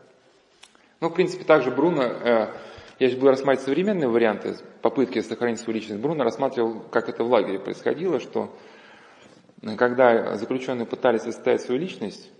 Ну, 1.01 1.09
в 1.09 1.13
принципе, 1.13 1.43
также 1.43 1.71
Бруно, 1.71 2.03
э, 2.03 2.49
я 2.99 3.09
сейчас 3.09 3.19
буду 3.19 3.31
рассматривать 3.31 3.65
современные 3.65 4.07
варианты 4.07 4.55
попытки 4.81 5.19
сохранить 5.19 5.59
свою 5.59 5.79
личность. 5.79 6.01
Бруно 6.01 6.23
рассматривал, 6.23 6.79
как 6.91 7.09
это 7.09 7.23
в 7.23 7.29
лагере 7.29 7.59
происходило, 7.59 8.19
что 8.19 8.55
когда 9.77 10.35
заключенные 10.35 10.85
пытались 10.85 11.21
составить 11.21 11.61
свою 11.61 11.81
личность, 11.81 12.31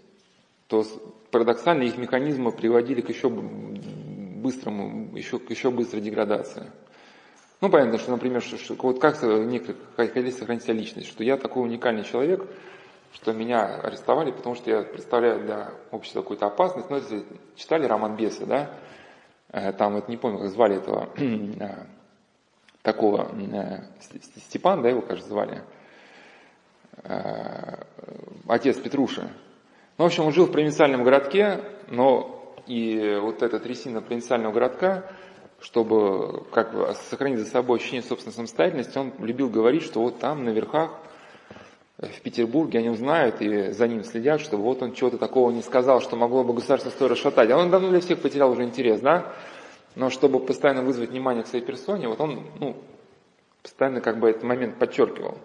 то 0.68 0.86
парадоксально 1.32 1.84
их 1.84 1.98
механизмы 1.98 2.52
приводили 2.52 3.02
к 3.02 3.10
еще 3.10 3.30
быстрому, 3.30 5.16
еще, 5.18 5.40
к 5.40 5.50
еще 5.50 5.72
быстрой 5.72 6.02
деградации. 6.02 6.72
Ну, 7.62 7.70
понятно, 7.70 7.98
что, 7.98 8.12
например, 8.12 8.42
что, 8.42 8.58
что, 8.58 8.76
вот 8.76 9.00
как 9.00 9.22
некоторые 9.24 9.78
хотели 9.96 10.30
сохранить 10.30 10.64
себя 10.64 10.74
личность, 10.74 11.08
что 11.08 11.24
я 11.24 11.38
такой 11.38 11.64
уникальный 11.64 12.04
человек, 12.04 12.46
что 13.16 13.32
меня 13.32 13.78
арестовали, 13.78 14.32
потому 14.32 14.56
что 14.56 14.70
я 14.70 14.82
представляю 14.84 15.40
для 15.40 15.72
общества 15.92 16.22
какую-то 16.22 16.48
опасность. 16.48 16.90
Ну, 16.90 16.98
если 16.98 17.24
читали 17.56 17.86
роман 17.86 18.18
Беса, 18.18 18.46
да, 18.46 18.72
э, 19.52 19.72
там 19.72 19.94
вот 19.96 20.10
не 20.10 20.18
помню, 20.18 20.40
как 20.40 20.50
звали 20.50 20.76
этого 20.76 21.10
э, 21.16 21.86
такого 22.82 23.32
э, 23.34 23.84
Степан, 24.48 24.82
да, 24.82 24.90
его, 24.90 25.02
кажется, 25.02 25.30
звали, 25.30 25.64
отец 28.48 28.78
Петруши. 28.78 29.30
Ну, 29.98 30.04
в 30.04 30.08
общем, 30.08 30.26
он 30.26 30.34
жил 30.34 30.46
в 30.46 30.52
провинциальном 30.52 31.04
городке, 31.04 31.62
но 31.88 32.54
и 32.68 33.20
вот 33.22 33.44
эта 33.44 33.60
трясина 33.60 34.02
провинциального 34.02 34.52
городка, 34.52 35.06
чтобы 35.60 36.46
как 36.52 36.96
сохранить 37.10 37.40
за 37.40 37.46
собой 37.46 37.80
ощущение 37.80 38.02
собственной 38.02 38.34
самостоятельности, 38.34 38.98
он 38.98 39.14
любил 39.20 39.50
говорить, 39.50 39.84
что 39.84 40.02
вот 40.02 40.20
там, 40.20 40.44
на 40.44 40.50
верхах, 40.50 40.92
в 41.98 42.22
Петербурге, 42.22 42.80
они 42.80 42.96
знают 42.96 43.42
и 43.42 43.72
за 43.72 43.88
ним 43.88 44.04
следят, 44.04 44.42
что 44.42 44.58
вот 44.58 44.82
он 44.82 44.94
чего-то 44.94 45.18
такого 45.18 45.52
не 45.52 45.62
сказал, 45.62 46.02
что 46.02 46.18
могло 46.18 46.44
бы 46.44 46.54
государство 46.54 46.90
стоя 46.90 47.10
расшатать. 47.10 47.50
А 47.50 47.58
он 47.58 47.70
давно 47.70 47.90
для 47.90 48.02
всех 48.02 48.20
потерял 48.20 48.52
уже 48.52 48.64
интерес, 48.64 49.00
да? 49.00 49.34
Но 49.96 50.10
чтобы 50.10 50.40
постоянно 50.40 50.84
вызвать 50.84 51.12
внимание 51.12 51.44
к 51.44 51.48
своей 51.48 51.64
персоне, 51.64 52.10
вот 52.10 52.20
он, 52.20 52.44
ну, 52.60 52.76
постоянно 53.62 54.02
как 54.02 54.20
бы 54.20 54.30
этот 54.30 54.44
момент 54.44 54.78
подчеркивал. 54.78 55.38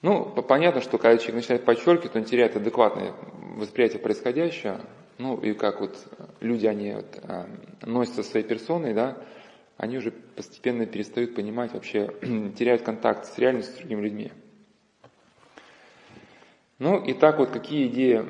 Ну, 0.00 0.24
понятно, 0.24 0.80
что 0.80 0.96
когда 0.96 1.18
человек 1.18 1.36
начинает 1.36 1.64
подчеркивать, 1.64 2.16
он 2.16 2.24
теряет 2.24 2.56
адекватное 2.56 3.12
восприятие 3.56 4.00
происходящего. 4.00 4.80
Ну, 5.18 5.36
и 5.38 5.52
как 5.52 5.80
вот 5.80 5.96
люди, 6.40 6.66
они 6.66 6.92
вот, 6.94 7.18
э, 7.22 7.44
носятся 7.82 8.22
своей 8.22 8.46
персоной, 8.46 8.94
да, 8.94 9.18
они 9.76 9.98
уже 9.98 10.12
постепенно 10.12 10.86
перестают 10.86 11.34
понимать 11.34 11.74
вообще, 11.74 12.14
теряют 12.56 12.82
контакт 12.82 13.26
с 13.26 13.36
реальностью, 13.36 13.74
с 13.74 13.78
другими 13.78 14.02
людьми. 14.02 14.32
Ну, 16.78 17.02
и 17.04 17.12
так 17.14 17.38
вот, 17.38 17.50
какие 17.50 17.88
идеи... 17.88 18.24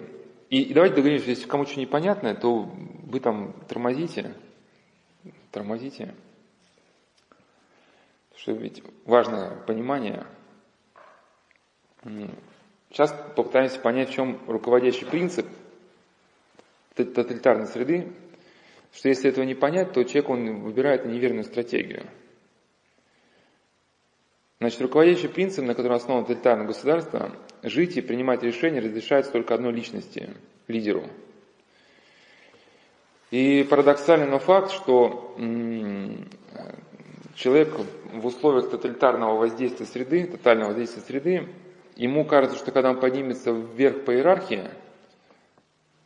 И, 0.51 0.63
и 0.63 0.73
давайте 0.73 0.97
договоримся, 0.97 1.31
если 1.31 1.47
кому 1.47 1.67
что 1.67 1.79
непонятное, 1.79 2.35
то 2.35 2.63
вы 2.63 3.21
там 3.21 3.53
тормозите, 3.69 4.35
тормозите. 5.53 6.15
Что 8.35 8.53
ведь 8.53 8.83
важное 9.05 9.57
понимание– 9.67 10.27
Сейчас 12.91 13.13
попытаемся 13.37 13.81
понять, 13.81 14.11
в 14.11 14.13
чем 14.13 14.41
руководящий 14.47 15.07
принцип 15.07 15.47
тоталитарной 16.95 17.67
среды, 17.67 18.13
что 18.93 19.09
если 19.09 19.31
этого 19.31 19.45
не 19.45 19.55
понять, 19.55 19.93
то 19.93 20.03
человек 20.05 20.31
он 20.31 20.63
выбирает 20.63 21.05
неверную 21.05 21.45
стратегию. 21.45 22.07
Значит, 24.61 24.81
руководящий 24.81 25.29
принцип, 25.29 25.65
на 25.65 25.75
котором 25.75 25.97
основано 25.97 26.27
тоталитарное 26.27 26.67
государство, 26.67 27.31
жить 27.63 27.97
и 27.97 28.01
принимать 28.01 28.43
решения 28.43 28.81
разрешается 28.81 29.31
только 29.31 29.55
одной 29.55 29.73
личности, 29.73 30.31
лидеру. 30.67 31.05
И 33.31 33.67
парадоксальный 33.69 34.27
но 34.27 34.39
факт, 34.39 34.73
что 34.73 35.37
человек 37.35 37.73
в 38.13 38.27
условиях 38.27 38.71
тоталитарного 38.71 39.39
воздействия 39.39 39.87
среды, 39.87 40.27
тотального 40.27 40.69
воздействия 40.69 41.03
среды, 41.03 41.49
ему 41.95 42.25
кажется, 42.25 42.59
что 42.59 42.73
когда 42.73 42.91
он 42.91 42.99
поднимется 42.99 43.53
вверх 43.53 44.05
по 44.05 44.13
иерархии, 44.13 44.65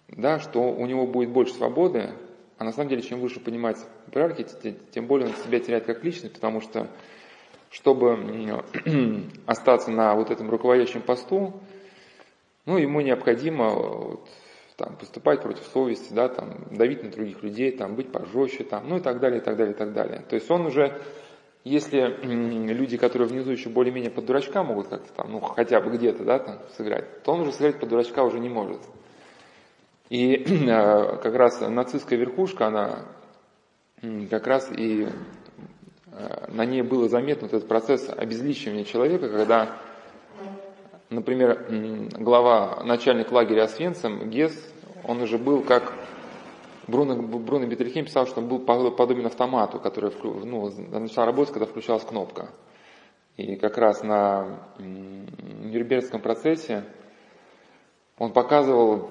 да, 0.08 0.40
что 0.40 0.72
у 0.72 0.84
него 0.84 1.06
будет 1.06 1.30
больше 1.30 1.54
свободы, 1.54 2.10
а 2.58 2.64
на 2.64 2.72
самом 2.72 2.90
деле, 2.90 3.02
чем 3.02 3.20
выше 3.20 3.40
поднимается 3.40 3.86
по 4.12 4.18
иерархии, 4.18 4.76
тем 4.90 5.06
более 5.06 5.28
он 5.28 5.34
себя 5.36 5.58
теряет 5.58 5.86
как 5.86 6.04
личность, 6.04 6.34
потому 6.34 6.60
что, 6.60 6.88
чтобы 7.72 8.62
остаться 9.46 9.90
на 9.90 10.14
вот 10.14 10.30
этом 10.30 10.50
руководящем 10.50 11.02
посту, 11.02 11.60
ну, 12.66 12.76
ему 12.76 13.00
необходимо 13.00 13.70
вот, 13.70 14.28
там, 14.76 14.96
поступать 14.96 15.42
против 15.42 15.64
совести, 15.64 16.12
да, 16.12 16.28
там, 16.28 16.66
давить 16.70 17.02
на 17.02 17.10
других 17.10 17.42
людей, 17.42 17.72
там, 17.72 17.96
быть 17.96 18.12
пожестче, 18.12 18.62
там, 18.62 18.88
ну 18.88 18.98
и 18.98 19.00
так 19.00 19.18
далее, 19.18 19.40
и 19.40 19.42
так 19.42 19.56
далее, 19.56 19.74
и 19.74 19.76
так 19.76 19.92
далее. 19.92 20.22
То 20.28 20.36
есть 20.36 20.50
он 20.50 20.66
уже 20.66 21.00
если 21.64 22.18
люди, 22.24 22.96
которые 22.96 23.28
внизу 23.28 23.52
еще 23.52 23.68
более-менее 23.68 24.10
под 24.10 24.26
дурачка 24.26 24.64
могут 24.64 24.88
как-то 24.88 25.12
там, 25.12 25.30
ну 25.30 25.40
хотя 25.40 25.80
бы 25.80 25.96
где-то, 25.96 26.24
да, 26.24 26.40
там 26.40 26.58
сыграть, 26.76 27.22
то 27.22 27.32
он 27.32 27.42
уже 27.42 27.52
сыграть 27.52 27.78
под 27.78 27.88
дурачка 27.88 28.24
уже 28.24 28.40
не 28.40 28.48
может. 28.48 28.80
И 30.10 30.44
а, 30.68 31.16
как 31.22 31.34
раз 31.36 31.60
нацистская 31.60 32.18
верхушка, 32.18 32.66
она 32.66 33.06
как 34.28 34.46
раз 34.48 34.70
и 34.76 35.08
на 36.48 36.64
ней 36.64 36.82
было 36.82 37.08
заметно 37.08 37.46
этот 37.46 37.66
процесс 37.66 38.08
обезличивания 38.08 38.84
человека, 38.84 39.28
когда, 39.28 39.78
например, 41.10 41.66
глава, 42.18 42.82
начальник 42.84 43.32
лагеря 43.32 43.64
Освенцим, 43.64 44.28
Гес, 44.28 44.52
он 45.04 45.22
уже 45.22 45.38
был 45.38 45.62
как 45.62 45.92
Бруно, 46.86 47.16
Бруно 47.16 47.66
Бетельхейм 47.66 48.04
писал, 48.04 48.26
что 48.26 48.40
он 48.40 48.48
был 48.48 48.58
подобен 48.58 49.26
автомату, 49.26 49.78
который 49.78 50.12
ну, 50.22 50.70
начал 50.90 51.24
работать, 51.24 51.54
когда 51.54 51.66
включалась 51.66 52.04
кнопка. 52.04 52.50
И 53.36 53.56
как 53.56 53.78
раз 53.78 54.02
на 54.02 54.58
Нюрнбергском 54.78 56.20
процессе 56.20 56.84
он 58.18 58.32
показывал, 58.32 59.10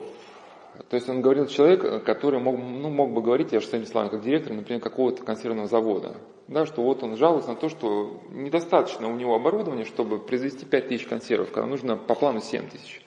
то 0.90 0.96
есть 0.96 1.10
он 1.10 1.22
говорил 1.22 1.48
человек, 1.48 2.04
который 2.04 2.40
мог, 2.40 2.58
ну, 2.58 2.90
мог 2.90 3.12
бы 3.14 3.22
говорить, 3.22 3.52
я 3.52 3.60
же 3.60 3.68
своими 3.68 3.86
словами, 3.86 4.10
как 4.10 4.22
директор, 4.22 4.54
например, 4.54 4.82
какого-то 4.82 5.24
консервного 5.24 5.68
завода, 5.68 6.16
да, 6.48 6.66
что 6.66 6.82
вот 6.82 7.04
он 7.04 7.18
жалуется 7.18 7.52
на 7.52 7.56
то, 7.56 7.70
что 7.70 8.22
недостаточно 8.30 9.08
у 9.08 9.16
него 9.16 9.36
оборудования, 9.36 9.86
чтобы 9.86 10.20
произвести 10.20 10.66
5000 10.66 11.08
консервов, 11.08 11.52
когда 11.52 11.68
нужно 11.68 11.98
по 11.98 12.16
плану 12.16 12.42
7000. 12.42 13.02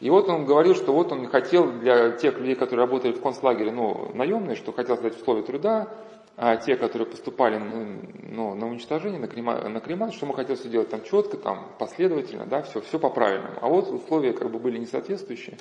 И 0.00 0.08
вот 0.08 0.28
он 0.28 0.46
говорил, 0.46 0.74
что 0.74 0.92
вот 0.92 1.12
он 1.12 1.26
хотел 1.28 1.70
для 1.72 2.12
тех 2.12 2.38
людей, 2.38 2.54
которые 2.54 2.86
работали 2.86 3.12
в 3.12 3.20
концлагере, 3.20 3.70
ну, 3.70 4.10
наемные, 4.14 4.56
что 4.56 4.72
хотел 4.72 4.96
создать 4.96 5.16
условия 5.16 5.42
труда, 5.42 5.88
а 6.36 6.56
те, 6.56 6.76
которые 6.76 7.06
поступали 7.06 7.58
ну, 7.58 8.00
ну 8.30 8.54
на 8.54 8.66
уничтожение, 8.66 9.20
на, 9.20 9.28
крема, 9.28 9.68
на 9.68 9.80
кремат, 9.80 10.14
что 10.14 10.24
ему 10.24 10.34
хотелось 10.34 10.62
сделать 10.62 10.88
там 10.88 11.02
четко, 11.04 11.36
там 11.36 11.72
последовательно, 11.78 12.46
да, 12.46 12.62
все, 12.62 12.80
все 12.80 12.98
по 12.98 13.10
правильному. 13.10 13.58
А 13.60 13.68
вот 13.68 13.90
условия 13.90 14.32
как 14.32 14.50
бы 14.50 14.58
были 14.58 14.78
несоответствующие. 14.78 15.58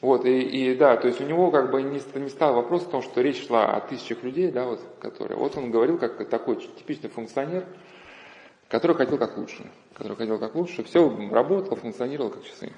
Вот, 0.00 0.24
и, 0.24 0.40
и 0.40 0.74
да, 0.76 0.96
то 0.96 1.08
есть 1.08 1.20
у 1.20 1.24
него 1.24 1.50
как 1.50 1.72
бы 1.72 1.82
не, 1.82 2.00
не 2.20 2.28
стал 2.28 2.54
вопрос 2.54 2.84
в 2.84 2.90
том, 2.90 3.02
что 3.02 3.20
речь 3.20 3.44
шла 3.46 3.74
о 3.74 3.80
тысячах 3.80 4.22
людей, 4.22 4.52
да, 4.52 4.64
вот, 4.64 4.80
которые, 5.00 5.36
вот 5.36 5.56
он 5.56 5.72
говорил 5.72 5.98
как 5.98 6.28
такой 6.28 6.56
типичный 6.56 7.10
функционер, 7.10 7.66
который 8.68 8.96
хотел 8.96 9.18
как 9.18 9.36
лучше, 9.36 9.68
который 9.94 10.16
хотел 10.16 10.38
как 10.38 10.54
лучше, 10.54 10.84
все 10.84 11.12
работало, 11.32 11.74
функционировало 11.74 12.30
как 12.30 12.44
часы. 12.44 12.72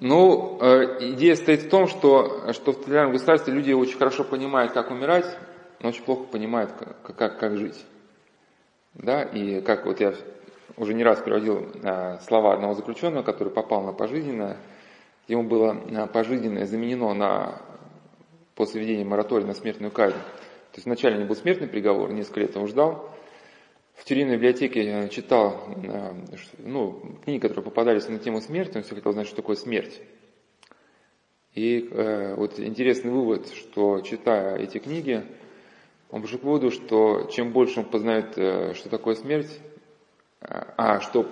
Ну, 0.00 0.58
э, 0.60 1.12
идея 1.12 1.36
стоит 1.36 1.62
в 1.62 1.70
том, 1.70 1.86
что, 1.86 2.52
что 2.52 2.72
в 2.72 2.76
тоталитарном 2.76 3.12
государстве 3.12 3.54
люди 3.54 3.72
очень 3.72 3.96
хорошо 3.96 4.24
понимают, 4.24 4.72
как 4.72 4.90
умирать, 4.90 5.38
но 5.80 5.88
очень 5.88 6.02
плохо 6.02 6.24
понимают, 6.24 6.72
как, 6.72 7.16
как, 7.16 7.38
как 7.38 7.56
жить. 7.56 7.82
Да, 8.92 9.22
и 9.22 9.62
как 9.62 9.86
вот 9.86 10.00
я 10.00 10.14
уже 10.76 10.94
не 10.94 11.04
раз 11.04 11.20
приводил 11.20 11.68
э, 11.82 12.18
слова 12.20 12.54
одного 12.54 12.74
заключенного, 12.74 13.22
который 13.22 13.52
попал 13.52 13.82
на 13.82 13.92
пожизненное, 13.92 14.56
ему 15.28 15.44
было 15.44 15.76
э, 15.88 16.06
пожизненное 16.06 16.66
заменено 16.66 17.14
на 17.14 17.62
после 18.54 18.80
введения 18.80 19.04
моратория 19.04 19.46
на 19.46 19.54
смертную 19.54 19.90
казнь. 19.90 20.16
То 20.16 20.78
есть 20.78 20.86
вначале 20.86 21.18
не 21.18 21.24
был 21.24 21.36
смертный 21.36 21.68
приговор, 21.68 22.12
несколько 22.12 22.40
лет 22.40 22.56
он 22.56 22.66
ждал, 22.66 23.14
в 23.94 24.04
тюремной 24.04 24.36
библиотеке 24.36 25.08
читал 25.08 25.62
э, 25.76 26.14
ну, 26.58 27.00
книги, 27.24 27.40
которые 27.40 27.64
попадались 27.64 28.08
на 28.08 28.18
тему 28.18 28.40
смерти, 28.40 28.76
он 28.76 28.82
все 28.82 28.94
хотел 28.94 29.12
знать, 29.12 29.26
что 29.26 29.36
такое 29.36 29.56
смерть. 29.56 30.00
И 31.54 31.88
э, 31.90 32.34
вот 32.34 32.58
интересный 32.58 33.10
вывод, 33.10 33.48
что 33.48 34.00
читая 34.00 34.56
эти 34.56 34.78
книги, 34.78 35.24
он 36.10 36.22
пришел 36.22 36.40
к 36.40 36.42
выводу, 36.42 36.70
что 36.70 37.28
чем 37.30 37.52
больше 37.52 37.80
он 37.80 37.86
познает, 37.86 38.36
э, 38.36 38.74
что 38.74 38.88
такое 38.88 39.14
смерть, 39.14 39.60
а 40.44 41.00
что 41.00 41.26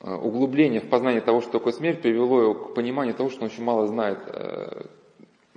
э, 0.00 0.14
углубление 0.14 0.80
в 0.80 0.88
познание 0.88 1.20
того, 1.20 1.40
что 1.40 1.52
такое 1.52 1.72
смерть, 1.72 2.02
привело 2.02 2.42
его 2.42 2.54
к 2.54 2.74
пониманию 2.74 3.14
того, 3.14 3.30
что 3.30 3.40
он 3.40 3.46
очень 3.46 3.64
мало 3.64 3.86
знает 3.86 4.18
э, 4.26 4.84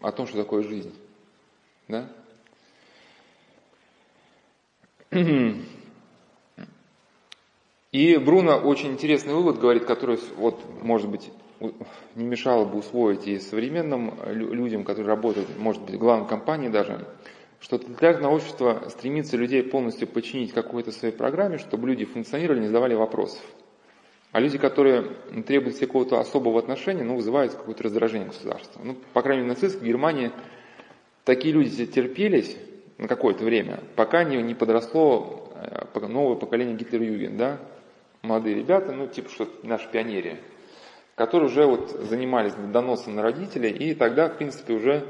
о 0.02 0.12
том, 0.12 0.28
что 0.28 0.38
такое 0.38 0.64
жизнь. 0.64 0.94
Да? 1.88 2.10
И 7.92 8.18
Бруно 8.18 8.58
очень 8.58 8.92
интересный 8.92 9.34
вывод 9.34 9.58
говорит, 9.60 9.86
который, 9.86 10.20
вот, 10.36 10.62
может 10.84 11.10
быть, 11.10 11.32
не 12.16 12.26
мешало 12.26 12.66
бы 12.66 12.80
усвоить 12.80 13.26
и 13.26 13.40
современным 13.40 14.14
людям, 14.26 14.84
которые 14.84 15.08
работают, 15.08 15.58
может 15.58 15.82
быть, 15.84 15.96
в 15.96 16.00
главной 16.00 16.28
компании 16.28 16.68
даже, 16.68 17.08
что 17.60 17.78
тоталитарное 17.78 18.30
общество 18.30 18.84
стремится 18.90 19.38
людей 19.38 19.64
полностью 19.64 20.08
подчинить 20.08 20.54
какой-то 20.54 20.92
своей 20.92 21.14
программе, 21.14 21.58
чтобы 21.58 21.88
люди 21.88 22.06
функционировали, 22.06 22.62
не 22.62 22.68
задавали 22.68 22.94
вопросов. 22.94 23.42
А 24.32 24.40
люди, 24.42 24.58
которые 24.58 25.04
требуют 25.48 25.80
какого-то 25.80 26.20
особого 26.20 26.60
отношения, 26.60 27.04
ну, 27.04 27.16
вызывают 27.16 27.54
какое-то 27.54 27.84
раздражение 27.84 28.28
государства. 28.28 28.82
Ну, 28.84 28.98
по 29.14 29.22
крайней 29.22 29.44
мере, 29.44 29.54
в 29.54 29.56
нацистской 29.56 29.88
Германии 29.88 30.32
такие 31.24 31.54
люди 31.54 31.86
терпелись 31.86 32.58
на 32.98 33.08
какое-то 33.08 33.44
время, 33.44 33.80
пока 33.96 34.24
не, 34.24 34.42
не 34.42 34.54
подросло 34.54 35.52
э, 35.56 36.08
новое 36.08 36.36
поколение 36.36 36.76
Гитлер-Юген, 36.76 37.38
да, 37.38 37.60
молодые 38.22 38.56
ребята, 38.56 38.92
ну, 38.92 39.08
типа, 39.08 39.30
что 39.30 39.50
наши 39.64 39.90
пионерии, 39.90 40.38
которые 41.16 41.50
уже 41.50 41.66
вот 41.66 41.92
занимались 41.92 42.54
доносом 42.54 43.16
на 43.16 43.22
родителей, 43.22 43.72
и 43.72 43.94
тогда, 43.94 44.30
в 44.30 44.38
принципе, 44.38 44.74
уже, 44.74 45.06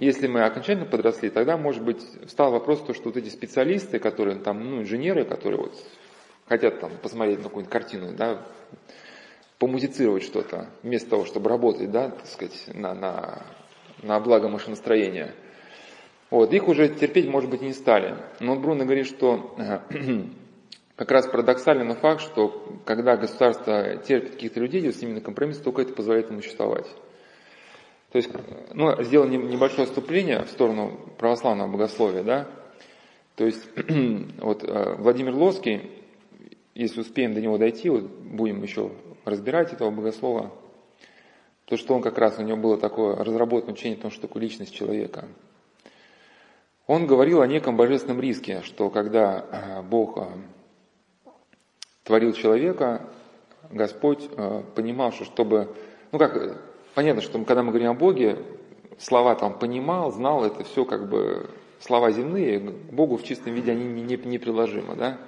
если 0.00 0.26
мы 0.26 0.42
окончательно 0.44 0.86
подросли, 0.86 1.30
тогда, 1.30 1.56
может 1.56 1.82
быть, 1.82 2.02
встал 2.26 2.50
вопрос, 2.50 2.82
то, 2.82 2.94
что 2.94 3.04
вот 3.04 3.16
эти 3.16 3.28
специалисты, 3.28 3.98
которые 3.98 4.38
там, 4.38 4.62
ну, 4.62 4.82
инженеры, 4.82 5.24
которые 5.24 5.62
вот 5.62 5.74
хотят 6.48 6.80
там 6.80 6.92
посмотреть 7.02 7.38
на 7.38 7.44
какую-нибудь 7.44 7.72
картину, 7.72 8.12
да, 8.16 8.42
помузицировать 9.58 10.22
что-то, 10.22 10.68
вместо 10.82 11.10
того, 11.10 11.24
чтобы 11.24 11.48
работать, 11.48 11.90
да, 11.90 12.10
так 12.10 12.26
сказать, 12.26 12.68
на, 12.74 12.94
на, 12.94 13.42
на 14.02 14.20
благо 14.20 14.48
машиностроения. 14.48 15.34
Вот, 16.30 16.52
их 16.52 16.68
уже 16.68 16.88
терпеть, 16.88 17.28
может 17.28 17.50
быть, 17.50 17.62
не 17.62 17.72
стали. 17.72 18.16
Но 18.40 18.56
Бруно 18.56 18.84
говорит, 18.84 19.06
что 19.06 19.56
как 20.96 21.10
раз 21.10 21.26
парадоксальный 21.26 21.94
факт, 21.94 22.20
что 22.20 22.80
когда 22.84 23.16
государство 23.16 23.96
терпит 23.96 24.32
каких-то 24.32 24.60
людей, 24.60 24.80
идет 24.80 24.96
с 24.96 25.02
ними 25.02 25.14
на 25.14 25.20
компромисс, 25.20 25.58
только 25.58 25.82
это 25.82 25.94
позволяет 25.94 26.30
ему 26.30 26.42
существовать. 26.42 26.86
То 28.16 28.18
есть, 28.18 28.30
ну, 28.72 29.02
сделал 29.02 29.28
небольшое 29.28 29.82
отступление 29.82 30.42
в 30.42 30.48
сторону 30.48 30.98
православного 31.18 31.70
богословия, 31.70 32.22
да, 32.22 32.48
то 33.34 33.44
есть, 33.44 33.62
вот 34.38 34.64
э, 34.64 34.94
Владимир 34.94 35.34
Лоский, 35.34 35.90
если 36.74 37.02
успеем 37.02 37.34
до 37.34 37.42
него 37.42 37.58
дойти, 37.58 37.90
вот 37.90 38.04
будем 38.04 38.62
еще 38.62 38.90
разбирать 39.26 39.74
этого 39.74 39.90
богослова, 39.90 40.50
то 41.66 41.76
что 41.76 41.94
он 41.94 42.00
как 42.00 42.16
раз, 42.16 42.38
у 42.38 42.42
него 42.42 42.56
было 42.56 42.78
такое 42.78 43.16
разработанное 43.16 43.74
учение 43.74 43.98
о 43.98 44.00
том, 44.00 44.10
что 44.10 44.22
такое 44.22 44.44
личность 44.44 44.74
человека. 44.74 45.28
Он 46.86 47.06
говорил 47.06 47.42
о 47.42 47.46
неком 47.46 47.76
божественном 47.76 48.22
риске, 48.22 48.62
что 48.62 48.88
когда 48.88 49.44
э, 49.52 49.82
Бог 49.82 50.16
э, 50.16 51.32
творил 52.02 52.32
человека, 52.32 53.10
Господь 53.70 54.26
понимал, 54.74 55.12
что 55.12 55.26
чтобы, 55.26 55.76
ну 56.12 56.18
как, 56.18 56.62
понятно, 56.96 57.20
что 57.20 57.38
когда 57.44 57.62
мы 57.62 57.68
говорим 57.68 57.90
о 57.90 57.94
Боге, 57.94 58.38
слова 58.98 59.34
там 59.34 59.58
понимал, 59.58 60.10
знал, 60.10 60.44
это 60.44 60.64
все 60.64 60.86
как 60.86 61.08
бы 61.08 61.48
слова 61.78 62.10
земные, 62.10 62.58
к 62.58 62.92
Богу 62.92 63.18
в 63.18 63.22
чистом 63.22 63.52
виде 63.52 63.70
они 63.70 63.84
не, 63.84 64.02
не, 64.02 64.16
не 64.16 64.38
приложимы, 64.38 64.96
да. 64.96 65.18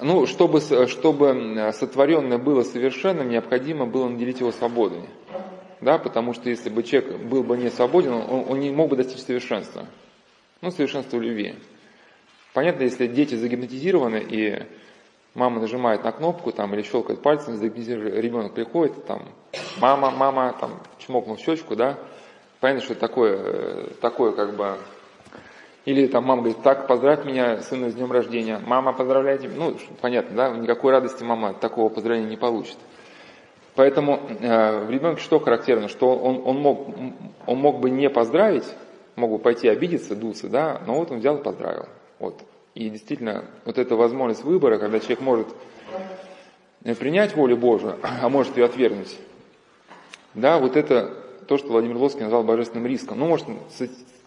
Ну, 0.00 0.26
чтобы, 0.26 0.60
чтобы 0.86 1.72
сотворенное 1.74 2.38
было 2.38 2.62
совершенным, 2.62 3.28
необходимо 3.28 3.84
было 3.84 4.08
наделить 4.08 4.40
его 4.40 4.50
свободой. 4.50 5.02
Да, 5.82 5.98
потому 5.98 6.32
что 6.32 6.48
если 6.48 6.70
бы 6.70 6.82
человек 6.82 7.18
был 7.18 7.42
бы 7.42 7.58
не 7.58 7.70
свободен, 7.70 8.12
он, 8.12 8.46
он 8.48 8.60
не 8.60 8.70
мог 8.70 8.88
бы 8.88 8.96
достичь 8.96 9.20
совершенства. 9.20 9.86
Ну, 10.62 10.70
совершенства 10.70 11.18
любви. 11.18 11.54
Понятно, 12.54 12.84
если 12.84 13.06
дети 13.06 13.34
загипнотизированы, 13.34 14.24
и 14.26 14.62
мама 15.34 15.60
нажимает 15.60 16.04
на 16.04 16.12
кнопку 16.12 16.52
там, 16.52 16.74
или 16.74 16.82
щелкает 16.82 17.22
пальцем, 17.22 17.60
ребенок 17.60 18.54
приходит, 18.54 19.04
там, 19.06 19.22
мама, 19.78 20.10
мама, 20.10 20.54
там, 20.60 20.80
чмокнул 20.98 21.36
в 21.36 21.40
щечку, 21.40 21.76
да, 21.76 21.98
понятно, 22.60 22.82
что 22.82 22.92
это 22.92 23.00
такое, 23.00 23.86
такое 24.00 24.32
как 24.32 24.56
бы 24.56 24.76
или 25.88 26.06
там 26.06 26.24
мама 26.24 26.42
говорит, 26.42 26.62
так, 26.62 26.86
поздравь 26.86 27.24
меня, 27.24 27.62
сына, 27.62 27.88
с 27.88 27.94
днем 27.94 28.12
рождения. 28.12 28.60
Мама, 28.62 28.92
поздравляйте. 28.92 29.48
Ну, 29.48 29.74
понятно, 30.02 30.36
да, 30.36 30.50
никакой 30.50 30.92
радости 30.92 31.24
мама 31.24 31.54
такого 31.54 31.88
поздравления 31.88 32.28
не 32.28 32.36
получит. 32.36 32.76
Поэтому 33.74 34.20
э, 34.40 34.84
в 34.84 34.90
ребенке 34.90 35.22
что 35.22 35.38
характерно, 35.38 35.88
что 35.88 36.14
он, 36.14 36.42
он, 36.44 36.58
мог, 36.58 36.88
он 37.46 37.56
мог 37.56 37.80
бы 37.80 37.88
не 37.88 38.10
поздравить, 38.10 38.66
мог 39.16 39.30
бы 39.30 39.38
пойти 39.38 39.66
обидеться, 39.66 40.14
дуться, 40.14 40.50
да, 40.50 40.78
но 40.86 40.92
вот 40.92 41.10
он 41.10 41.20
взял 41.20 41.38
и 41.38 41.42
поздравил. 41.42 41.86
Вот. 42.18 42.34
И 42.78 42.90
действительно, 42.90 43.44
вот 43.64 43.76
эта 43.76 43.96
возможность 43.96 44.44
выбора, 44.44 44.78
когда 44.78 45.00
человек 45.00 45.20
может 45.20 45.48
принять 46.96 47.34
волю 47.34 47.56
Божию, 47.56 47.98
а 48.02 48.28
может 48.28 48.56
ее 48.56 48.66
отвергнуть, 48.66 49.18
да, 50.34 50.60
вот 50.60 50.76
это 50.76 51.12
то, 51.48 51.58
что 51.58 51.72
Владимир 51.72 51.96
Лоский 51.96 52.22
назвал 52.22 52.44
божественным 52.44 52.86
риском. 52.86 53.18
Ну, 53.18 53.26
может, 53.26 53.48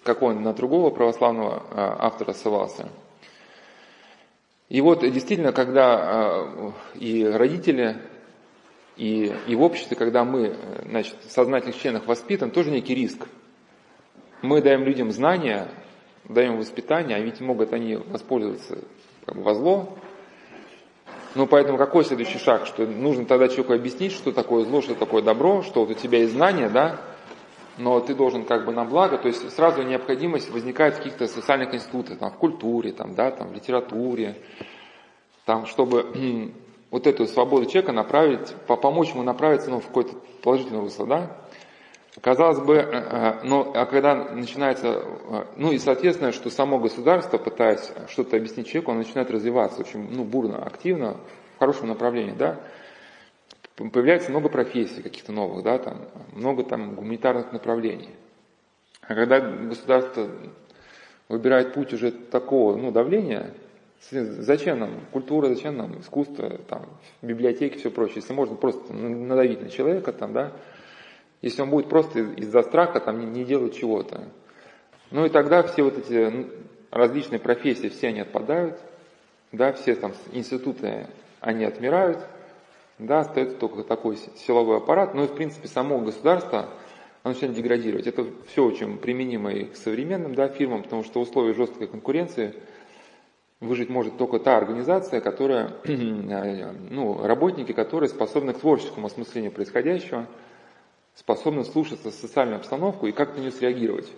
как 0.03 0.21
он 0.21 0.43
на 0.43 0.51
другого 0.51 0.89
православного 0.89 1.63
а, 1.71 1.95
автора 2.07 2.33
ссылался. 2.33 2.89
И 4.67 4.81
вот 4.81 4.99
действительно, 4.99 5.53
когда 5.53 5.99
а, 6.01 6.73
и 6.95 7.23
родители, 7.23 8.01
и, 8.97 9.33
и 9.47 9.55
в 9.55 9.61
обществе, 9.61 9.95
когда 9.95 10.25
мы 10.25 10.57
значит, 10.89 11.15
в 11.25 11.31
сознательных 11.31 11.77
членах 11.77 12.05
воспитан, 12.05 12.51
тоже 12.51 12.69
некий 12.71 12.95
риск. 12.95 13.29
Мы 14.41 14.61
даем 14.61 14.83
людям 14.83 15.09
знания, 15.13 15.69
даем 16.25 16.57
воспитание, 16.57 17.17
а 17.17 17.19
ведь 17.19 17.41
могут 17.41 17.73
они 17.73 17.95
воспользоваться 17.95 18.79
как 19.25 19.35
бы, 19.35 19.43
во 19.43 19.53
зло. 19.53 19.97
Ну, 21.33 21.47
поэтому 21.47 21.77
какой 21.77 22.03
следующий 22.03 22.39
шаг? 22.39 22.65
Что 22.65 22.85
нужно 22.85 23.25
тогда 23.25 23.47
человеку 23.47 23.73
объяснить, 23.73 24.11
что 24.11 24.31
такое 24.31 24.65
зло, 24.65 24.81
что 24.81 24.95
такое 24.95 25.21
добро, 25.21 25.63
что 25.63 25.85
вот 25.85 25.91
у 25.91 25.93
тебя 25.93 26.19
есть 26.19 26.33
знания, 26.33 26.67
да, 26.67 26.99
но 27.77 27.99
ты 28.01 28.13
должен 28.13 28.43
как 28.45 28.65
бы 28.65 28.73
на 28.73 28.83
благо, 28.83 29.17
то 29.17 29.27
есть 29.27 29.49
сразу 29.51 29.81
необходимость 29.81 30.51
возникает 30.51 30.95
в 30.95 30.97
каких-то 30.97 31.27
социальных 31.27 31.73
институтах, 31.73 32.19
там, 32.19 32.31
в 32.31 32.35
культуре, 32.35 32.91
там, 32.91 33.15
да, 33.15 33.31
там, 33.31 33.49
в 33.49 33.53
литературе, 33.53 34.35
там, 35.45 35.65
чтобы 35.65 36.51
вот 36.91 37.07
эту 37.07 37.25
свободу 37.25 37.65
человека 37.65 37.93
направить, 37.93 38.53
помочь 38.67 39.11
ему 39.11 39.23
направиться 39.23 39.69
ну, 39.69 39.79
в 39.79 39.87
какое-то 39.87 40.15
положительное 40.43 40.81
русло, 40.81 41.07
да. 41.07 41.37
Казалось 42.19 42.59
бы, 42.59 42.75
но 43.43 43.71
а 43.73 43.85
когда 43.85 44.15
начинается, 44.15 44.87
э, 44.87 45.45
ну 45.55 45.71
и 45.71 45.77
соответственно, 45.77 46.33
что 46.33 46.49
само 46.49 46.77
государство, 46.77 47.37
пытаясь 47.37 47.89
что-то 48.09 48.35
объяснить 48.35 48.67
человеку, 48.67 48.91
он 48.91 48.97
начинает 48.97 49.31
развиваться 49.31 49.79
очень 49.79 50.11
ну, 50.11 50.25
бурно, 50.25 50.61
активно, 50.61 51.15
в 51.55 51.59
хорошем 51.59 51.87
направлении, 51.87 52.33
да 52.33 52.59
появляется 53.89 54.29
много 54.29 54.49
профессий 54.49 55.01
каких-то 55.01 55.31
новых, 55.31 55.63
да, 55.63 55.77
там, 55.79 56.07
много 56.33 56.63
там 56.63 56.95
гуманитарных 56.95 57.51
направлений. 57.51 58.09
А 59.01 59.15
когда 59.15 59.39
государство 59.39 60.29
выбирает 61.27 61.73
путь 61.73 61.93
уже 61.93 62.11
такого 62.11 62.75
ну, 62.75 62.91
давления, 62.91 63.53
зачем 64.11 64.79
нам 64.79 64.91
культура, 65.11 65.47
зачем 65.47 65.77
нам 65.77 65.99
искусство, 65.99 66.49
там, 66.67 66.85
библиотеки, 67.21 67.77
все 67.77 67.89
прочее, 67.89 68.17
если 68.17 68.33
можно 68.33 68.55
просто 68.55 68.93
надавить 68.93 69.61
на 69.61 69.69
человека, 69.69 70.11
там, 70.11 70.33
да, 70.33 70.51
если 71.41 71.61
он 71.61 71.69
будет 71.69 71.89
просто 71.89 72.19
из-за 72.19 72.61
страха 72.63 72.99
там, 72.99 73.19
не, 73.19 73.25
не 73.25 73.43
делать 73.43 73.75
чего-то. 73.75 74.23
Ну 75.09 75.25
и 75.25 75.29
тогда 75.29 75.63
все 75.63 75.83
вот 75.83 75.97
эти 75.97 76.47
различные 76.91 77.39
профессии, 77.39 77.89
все 77.89 78.09
они 78.09 78.21
отпадают, 78.21 78.79
да, 79.51 79.73
все 79.73 79.95
там 79.95 80.13
институты, 80.31 81.07
они 81.39 81.65
отмирают, 81.65 82.19
да, 82.99 83.21
остается 83.21 83.57
только 83.57 83.83
такой 83.83 84.17
силовой 84.35 84.77
аппарат, 84.77 85.13
но 85.13 85.23
и 85.23 85.27
в 85.27 85.33
принципе 85.33 85.67
само 85.67 85.99
государство, 85.99 86.69
оно 87.23 87.33
начинает 87.33 87.55
деградировать. 87.55 88.07
Это 88.07 88.25
все 88.47 88.63
очень 88.63 88.97
применимо 88.97 89.51
и 89.51 89.65
к 89.65 89.75
современным 89.75 90.35
да, 90.35 90.47
фирмам, 90.47 90.83
потому 90.83 91.03
что 91.03 91.19
в 91.19 91.23
условиях 91.23 91.57
жесткой 91.57 91.87
конкуренции 91.87 92.53
выжить 93.59 93.89
может 93.89 94.17
только 94.17 94.39
та 94.39 94.57
организация, 94.57 95.21
которая, 95.21 95.73
ну, 95.85 97.25
работники, 97.25 97.73
которые 97.73 98.09
способны 98.09 98.53
к 98.53 98.59
творческому 98.59 99.07
осмыслению 99.07 99.51
происходящего, 99.51 100.27
способны 101.15 101.63
слушаться 101.63 102.11
социальную 102.11 102.57
обстановку 102.57 103.07
и 103.07 103.11
как-то 103.11 103.37
на 103.37 103.41
нее 103.41 103.51
среагировать. 103.51 104.11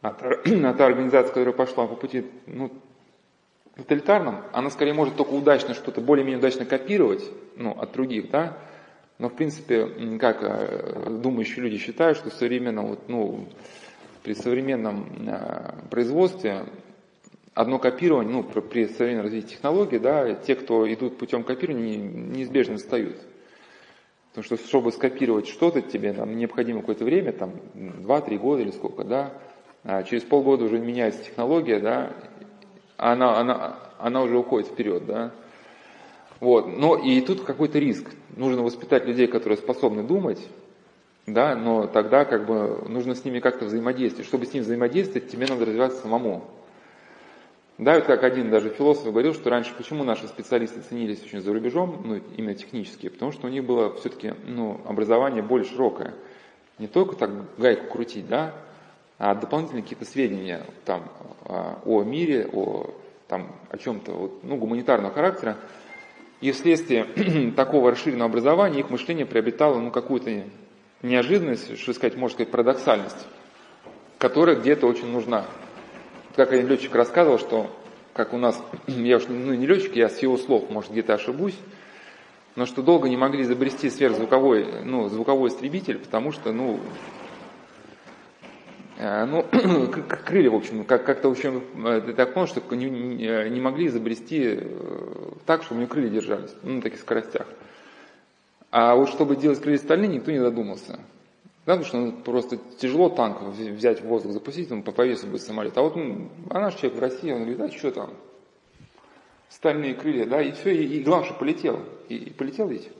А 0.00 0.12
та, 0.12 0.28
а 0.28 0.74
та 0.74 0.86
организация, 0.86 1.28
которая 1.28 1.54
пошла 1.54 1.86
по 1.86 1.96
пути 1.96 2.24
ну, 2.46 2.70
тоталитарном, 3.76 4.44
она 4.52 4.70
скорее 4.70 4.92
может 4.92 5.16
только 5.16 5.30
удачно 5.30 5.74
что-то 5.74 6.00
более-менее 6.00 6.38
удачно 6.38 6.64
копировать 6.64 7.24
ну, 7.56 7.72
от 7.72 7.92
других, 7.92 8.30
да, 8.30 8.58
но 9.18 9.28
в 9.28 9.34
принципе, 9.34 10.18
как 10.18 10.42
э, 10.42 11.18
думающие 11.22 11.62
люди 11.62 11.78
считают, 11.78 12.18
что 12.18 12.30
современно, 12.30 12.82
вот, 12.82 13.08
ну, 13.08 13.48
при 14.22 14.34
современном 14.34 15.28
э, 15.28 15.74
производстве 15.90 16.66
одно 17.54 17.78
копирование, 17.78 18.32
ну, 18.32 18.42
при, 18.42 18.86
современном 18.88 19.24
развитии 19.24 19.54
технологий, 19.54 19.98
да, 19.98 20.34
те, 20.34 20.56
кто 20.56 20.92
идут 20.92 21.16
путем 21.18 21.44
копирования, 21.44 21.96
неизбежно 21.96 22.76
встают. 22.76 23.16
Потому 24.34 24.44
что, 24.44 24.66
чтобы 24.66 24.90
скопировать 24.90 25.46
что-то 25.46 25.80
тебе, 25.80 26.12
там 26.12 26.36
необходимо 26.36 26.80
какое-то 26.80 27.04
время, 27.04 27.32
там, 27.32 27.52
2-3 27.74 28.36
года 28.38 28.62
или 28.62 28.72
сколько, 28.72 29.04
да, 29.04 29.32
а 29.84 30.02
через 30.02 30.24
полгода 30.24 30.64
уже 30.64 30.80
меняется 30.80 31.22
технология, 31.22 31.78
да, 31.78 32.12
она, 32.96 33.38
она, 33.38 33.78
она 33.98 34.22
уже 34.22 34.36
уходит 34.36 34.68
вперед, 34.70 35.06
да. 35.06 35.30
Вот. 36.40 36.66
Но 36.66 36.96
и 36.96 37.20
тут 37.20 37.42
какой-то 37.42 37.78
риск. 37.78 38.10
Нужно 38.36 38.62
воспитать 38.62 39.06
людей, 39.06 39.28
которые 39.28 39.56
способны 39.56 40.02
думать, 40.02 40.40
да, 41.26 41.54
но 41.54 41.86
тогда 41.86 42.24
как 42.24 42.46
бы 42.46 42.84
нужно 42.88 43.14
с 43.14 43.24
ними 43.24 43.38
как-то 43.38 43.66
взаимодействовать. 43.66 44.26
Чтобы 44.26 44.46
с 44.46 44.52
ними 44.52 44.64
взаимодействовать, 44.64 45.30
тебе 45.30 45.46
надо 45.46 45.64
развиваться 45.64 46.02
самому. 46.02 46.44
Да, 47.76 47.96
вот 47.96 48.04
как 48.04 48.22
один 48.22 48.50
даже 48.50 48.68
философ 48.68 49.06
говорил, 49.06 49.34
что 49.34 49.50
раньше 49.50 49.74
почему 49.76 50.04
наши 50.04 50.28
специалисты 50.28 50.80
ценились 50.80 51.24
очень 51.24 51.40
за 51.40 51.52
рубежом, 51.52 52.02
ну, 52.04 52.20
именно 52.36 52.54
технические, 52.54 53.10
потому 53.10 53.32
что 53.32 53.48
у 53.48 53.50
них 53.50 53.64
было 53.64 53.92
все-таки 53.96 54.34
ну, 54.46 54.80
образование 54.86 55.42
более 55.42 55.68
широкое. 55.68 56.14
Не 56.78 56.86
только 56.86 57.16
так 57.16 57.30
гайку 57.58 57.92
крутить, 57.92 58.28
да, 58.28 58.54
а 59.18 59.34
дополнительные 59.34 59.82
какие-то 59.82 60.04
сведения 60.04 60.64
там, 60.84 61.10
а, 61.46 61.80
о 61.84 62.04
мире, 62.04 62.48
о, 62.52 62.90
там, 63.26 63.50
о 63.70 63.76
чем-то 63.76 64.12
вот, 64.12 64.44
ну, 64.44 64.56
гуманитарного 64.56 65.12
характера. 65.12 65.56
И 66.40 66.52
вследствие 66.52 67.06
такого 67.56 67.90
расширенного 67.90 68.30
образования 68.30 68.80
их 68.80 68.90
мышление 68.90 69.26
приобретало 69.26 69.80
ну, 69.80 69.90
какую-то 69.90 70.44
неожиданность, 71.02 71.76
что 71.78 71.92
сказать, 71.92 72.16
можно 72.16 72.34
сказать, 72.34 72.52
парадоксальность, 72.52 73.26
которая 74.18 74.54
где-то 74.54 74.86
очень 74.86 75.10
нужна. 75.10 75.44
Как 76.36 76.52
один 76.52 76.66
летчик 76.66 76.92
рассказывал, 76.96 77.38
что 77.38 77.70
как 78.12 78.32
у 78.32 78.38
нас, 78.38 78.60
я 78.88 79.18
уж 79.18 79.24
ну, 79.28 79.54
не 79.54 79.66
летчик, 79.66 79.94
я 79.94 80.08
с 80.08 80.18
его 80.18 80.36
слов, 80.36 80.68
может, 80.68 80.90
где-то 80.90 81.14
ошибусь, 81.14 81.56
но 82.56 82.66
что 82.66 82.82
долго 82.82 83.08
не 83.08 83.16
могли 83.16 83.42
изобрести 83.42 83.88
сверхзвуковой, 83.88 84.82
ну, 84.84 85.08
звуковой 85.08 85.50
истребитель, 85.50 85.98
потому 85.98 86.32
что, 86.32 86.52
ну, 86.52 86.80
э, 88.98 89.24
ну, 89.26 89.44
крылья, 90.24 90.50
в 90.50 90.56
общем, 90.56 90.84
как- 90.84 91.04
как-то, 91.04 91.28
в 91.28 91.32
общем, 91.32 91.62
э, 91.86 92.12
так 92.16 92.34
понял, 92.34 92.48
что 92.48 92.62
не, 92.74 92.88
не 92.88 93.60
могли 93.60 93.86
изобрести 93.86 94.58
э, 94.58 94.68
так, 95.46 95.62
чтобы 95.62 95.78
у 95.78 95.82
него 95.82 95.92
крылья 95.92 96.10
держались, 96.10 96.54
ну, 96.64 96.74
на 96.74 96.82
таких 96.82 96.98
скоростях. 96.98 97.46
А 98.72 98.96
вот 98.96 99.08
чтобы 99.08 99.36
делать 99.36 99.60
крылья 99.60 99.78
стальные, 99.78 100.08
никто 100.08 100.32
не 100.32 100.40
додумался. 100.40 100.98
Да, 101.66 101.76
потому 101.76 101.84
что 101.86 101.96
ну, 101.96 102.12
просто 102.12 102.58
тяжело 102.78 103.08
танк 103.08 103.40
взять 103.42 104.02
в 104.02 104.04
воздух, 104.04 104.32
запустить, 104.32 104.70
он 104.70 104.82
по 104.82 104.92
повесу 104.92 105.26
будет 105.26 105.40
самолет. 105.40 105.76
А 105.78 105.82
вот 105.82 105.96
ну, 105.96 106.28
а 106.50 106.60
наш 106.60 106.74
человек 106.74 106.98
в 106.98 107.00
России, 107.00 107.32
он 107.32 107.44
говорит, 107.44 107.60
а 107.60 107.70
что 107.70 107.90
там, 107.90 108.10
стальные 109.48 109.94
крылья, 109.94 110.26
да, 110.26 110.42
и 110.42 110.52
все, 110.52 110.74
и, 110.74 110.98
и 110.98 111.02
главное, 111.02 111.26
что 111.26 111.38
полетел. 111.38 111.80
И, 112.08 112.16
и 112.16 112.30
полетел 112.30 112.68
ведь. 112.68 112.90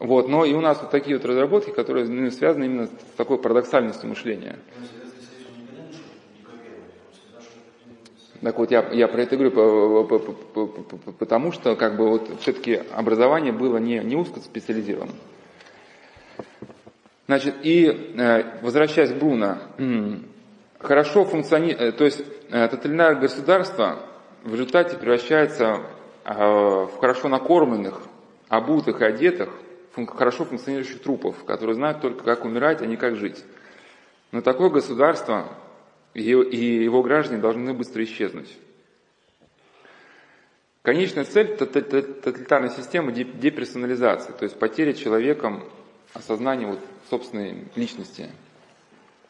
Вот, 0.00 0.28
но 0.28 0.44
и 0.44 0.54
у 0.54 0.60
нас 0.60 0.80
вот 0.82 0.90
такие 0.90 1.16
вот 1.16 1.24
разработки, 1.24 1.70
которые 1.70 2.08
ну, 2.08 2.28
связаны 2.32 2.64
именно 2.64 2.86
с 2.86 3.16
такой 3.16 3.38
парадоксальностью 3.38 4.08
мышления. 4.08 4.58
Так 8.40 8.58
вот, 8.58 8.72
я, 8.72 8.88
я 8.90 9.06
про 9.06 9.22
это 9.22 9.36
говорю, 9.36 10.04
потому 11.16 11.52
что 11.52 11.76
как 11.76 11.96
бы 11.96 12.08
вот 12.08 12.28
все-таки 12.40 12.80
образование 12.92 13.52
было 13.52 13.76
не, 13.76 14.00
не 14.00 14.16
узкоспециализированным. 14.16 15.14
Значит, 17.32 17.54
и 17.62 17.86
э, 17.86 18.60
возвращаясь 18.60 19.10
к 19.10 19.14
Бруно, 19.14 19.56
хорошо 20.78 21.24
функционирует, 21.24 21.96
то 21.96 22.04
есть 22.04 22.22
э, 22.50 22.68
тоталитарное 22.68 23.22
государство 23.22 24.00
в 24.42 24.52
результате 24.52 24.98
превращается 24.98 25.80
э, 26.26 26.34
в 26.34 26.98
хорошо 27.00 27.28
накормленных, 27.28 28.02
обутых 28.50 29.00
и 29.00 29.06
одетых, 29.06 29.48
хорошо 30.08 30.44
функционирующих 30.44 31.00
трупов, 31.00 31.42
которые 31.44 31.74
знают 31.74 32.02
только, 32.02 32.22
как 32.22 32.44
умирать, 32.44 32.82
а 32.82 32.86
не 32.86 32.98
как 32.98 33.16
жить. 33.16 33.42
Но 34.30 34.42
такое 34.42 34.68
государство 34.68 35.48
и 36.12 36.20
его 36.22 37.02
граждане 37.02 37.40
должны 37.40 37.72
быстро 37.72 38.04
исчезнуть. 38.04 38.54
Конечная 40.82 41.24
цель 41.24 41.56
тоталитарной 41.56 42.68
системы– 42.68 43.10
деперсонализация, 43.14 44.34
то 44.34 44.44
есть 44.44 44.58
потеря 44.58 44.92
человеком 44.92 45.64
осознания 46.12 46.66
вот 46.66 46.78
собственной 47.12 47.66
личности. 47.74 48.30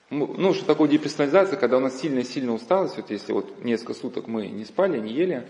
Ну, 0.08 0.32
ну 0.38 0.54
что 0.54 0.64
такое 0.64 0.88
деперсонализация, 0.88 1.58
когда 1.58 1.78
у 1.78 1.80
нас 1.80 2.00
сильная-сильная 2.00 2.54
усталость, 2.54 2.96
вот 2.96 3.10
если 3.10 3.32
вот 3.32 3.64
несколько 3.64 3.94
суток 3.94 4.28
мы 4.28 4.46
не 4.46 4.64
спали, 4.64 5.00
не 5.00 5.12
ели, 5.12 5.44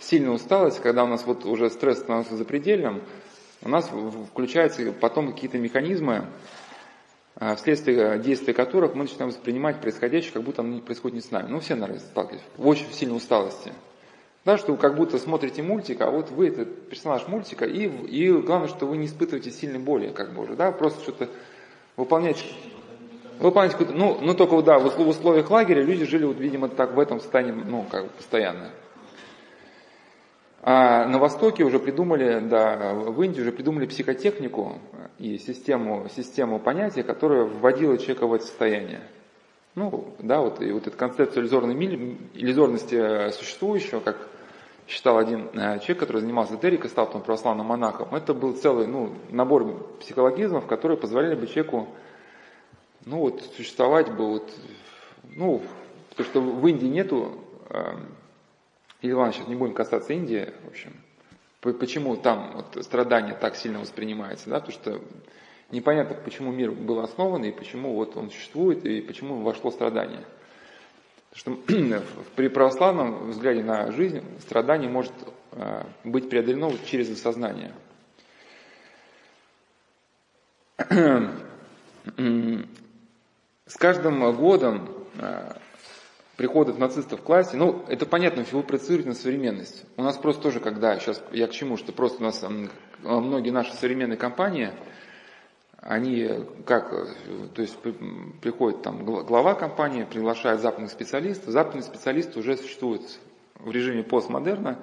сильная 0.00 0.32
усталость, 0.32 0.80
когда 0.80 1.04
у 1.04 1.06
нас 1.06 1.24
вот 1.24 1.44
уже 1.44 1.70
стресс 1.70 1.98
становится 1.98 2.36
запредельным, 2.36 3.00
у 3.62 3.68
нас 3.68 3.88
включаются 4.30 4.92
потом 4.92 5.32
какие-то 5.32 5.58
механизмы, 5.58 6.26
а, 7.36 7.54
вследствие 7.54 8.18
действия 8.18 8.52
которых 8.52 8.96
мы 8.96 9.04
начинаем 9.04 9.30
воспринимать 9.30 9.80
происходящее, 9.80 10.32
как 10.32 10.42
будто 10.42 10.62
оно 10.62 10.80
происходит 10.80 11.14
не 11.14 11.20
с 11.20 11.30
нами. 11.30 11.46
Ну, 11.48 11.60
все, 11.60 11.76
наверное, 11.76 12.00
сталкивались. 12.00 12.42
В 12.56 12.66
очень 12.66 12.92
сильной 12.92 13.18
усталости. 13.18 13.72
Да, 14.46 14.58
что 14.58 14.70
вы 14.70 14.78
как 14.78 14.94
будто 14.94 15.18
смотрите 15.18 15.60
мультик, 15.60 16.00
а 16.02 16.08
вот 16.08 16.30
вы 16.30 16.46
это 16.46 16.64
персонаж 16.64 17.26
мультика, 17.26 17.64
и, 17.64 17.88
и 17.88 18.30
главное, 18.30 18.68
что 18.68 18.86
вы 18.86 18.96
не 18.96 19.06
испытываете 19.06 19.50
сильной 19.50 19.80
боли, 19.80 20.12
как 20.12 20.34
бы 20.34 20.44
уже, 20.44 20.54
да, 20.54 20.70
просто 20.70 21.02
что-то 21.02 21.28
выполняете. 21.96 22.44
Выполняете 23.40 23.76
какую-то, 23.76 23.98
ну, 23.98 24.18
ну 24.22 24.34
только, 24.34 24.62
да, 24.62 24.78
в 24.78 25.00
условиях 25.00 25.50
лагеря 25.50 25.82
люди 25.82 26.04
жили, 26.04 26.24
вот, 26.26 26.38
видимо, 26.38 26.68
так 26.68 26.94
в 26.94 27.00
этом 27.00 27.18
состоянии, 27.18 27.50
ну, 27.50 27.86
как 27.90 28.04
бы 28.04 28.10
постоянно. 28.10 28.70
А 30.62 31.06
на 31.08 31.18
Востоке 31.18 31.64
уже 31.64 31.80
придумали, 31.80 32.38
да, 32.38 32.94
в 32.94 33.20
Индии 33.24 33.40
уже 33.40 33.50
придумали 33.50 33.86
психотехнику 33.86 34.78
и 35.18 35.38
систему, 35.38 36.06
систему 36.14 36.60
понятий, 36.60 37.02
которая 37.02 37.46
вводила 37.46 37.98
человека 37.98 38.28
в 38.28 38.32
это 38.32 38.44
состояние. 38.44 39.00
Ну, 39.74 40.14
да, 40.20 40.40
вот, 40.40 40.62
и 40.62 40.70
вот 40.70 40.86
эта 40.86 40.96
концепция 40.96 41.40
иллюзорной, 41.40 41.74
иллюзорности 42.32 43.30
существующего, 43.32 43.98
как 43.98 44.16
считал 44.86 45.18
один 45.18 45.48
э, 45.52 45.78
человек, 45.80 45.98
который 45.98 46.20
занимался 46.20 46.52
эзотерикой, 46.52 46.90
стал 46.90 47.06
потом 47.06 47.22
православным 47.22 47.66
монахом, 47.66 48.14
это 48.14 48.34
был 48.34 48.54
целый 48.54 48.86
ну, 48.86 49.12
набор 49.30 49.98
психологизмов, 50.00 50.66
которые 50.66 50.96
позволяли 50.96 51.34
бы 51.34 51.46
человеку 51.46 51.88
ну, 53.04 53.18
вот, 53.18 53.42
существовать 53.56 54.12
бы 54.12 54.26
вот, 54.28 54.50
ну, 55.34 55.62
потому 56.10 56.28
что 56.28 56.40
в 56.40 56.66
Индии 56.66 56.86
нету 56.86 57.40
эм, 57.70 58.16
или 59.02 59.12
ладно, 59.12 59.32
сейчас 59.32 59.48
не 59.48 59.54
будем 59.54 59.74
касаться 59.74 60.12
Индии, 60.12 60.52
в 60.64 60.68
общем, 60.68 60.92
почему 61.60 62.16
там 62.16 62.52
вот 62.54 62.84
страдание 62.84 63.34
так 63.34 63.56
сильно 63.56 63.80
воспринимается, 63.80 64.50
да, 64.50 64.60
потому 64.60 64.72
что 64.72 65.00
непонятно, 65.70 66.16
почему 66.16 66.52
мир 66.52 66.72
был 66.72 67.00
основан, 67.00 67.44
и 67.44 67.52
почему 67.52 67.94
вот 67.94 68.16
он 68.16 68.30
существует, 68.30 68.84
и 68.84 69.00
почему 69.00 69.42
вошло 69.42 69.70
страдание. 69.70 70.24
Потому 71.36 71.56
что 71.56 72.02
при 72.36 72.48
православном 72.48 73.30
взгляде 73.30 73.62
на 73.62 73.92
жизнь 73.92 74.22
страдание 74.40 74.90
может 74.90 75.12
э, 75.52 75.84
быть 76.04 76.28
преодолено 76.30 76.72
через 76.86 77.10
осознание. 77.10 77.72
С 83.66 83.76
каждым 83.76 84.32
годом 84.36 84.88
э, 85.18 85.52
приходов 86.36 86.78
нацистов 86.78 87.20
в 87.20 87.22
классе, 87.24 87.56
ну, 87.56 87.84
это 87.88 88.06
понятно, 88.06 88.44
вы 88.52 88.62
проецируете 88.62 89.08
на 89.08 89.14
современность. 89.14 89.84
У 89.96 90.02
нас 90.02 90.16
просто 90.16 90.42
тоже, 90.42 90.60
когда, 90.60 90.98
сейчас 90.98 91.22
я 91.32 91.48
к 91.48 91.50
чему, 91.50 91.76
что 91.76 91.92
просто 91.92 92.22
у 92.22 92.26
нас 92.26 92.44
многие 93.02 93.50
наши 93.50 93.72
современные 93.74 94.16
компании, 94.16 94.72
они 95.86 96.44
как, 96.66 96.90
то 97.54 97.62
есть 97.62 97.78
приходит 97.78 98.82
там 98.82 99.04
глава 99.04 99.54
компании, 99.54 100.04
приглашает 100.04 100.60
западных 100.60 100.90
специалистов, 100.90 101.50
западные 101.50 101.82
специалисты 101.82 102.38
уже 102.38 102.56
существуют 102.56 103.02
в 103.54 103.70
режиме 103.70 104.02
постмодерна, 104.02 104.78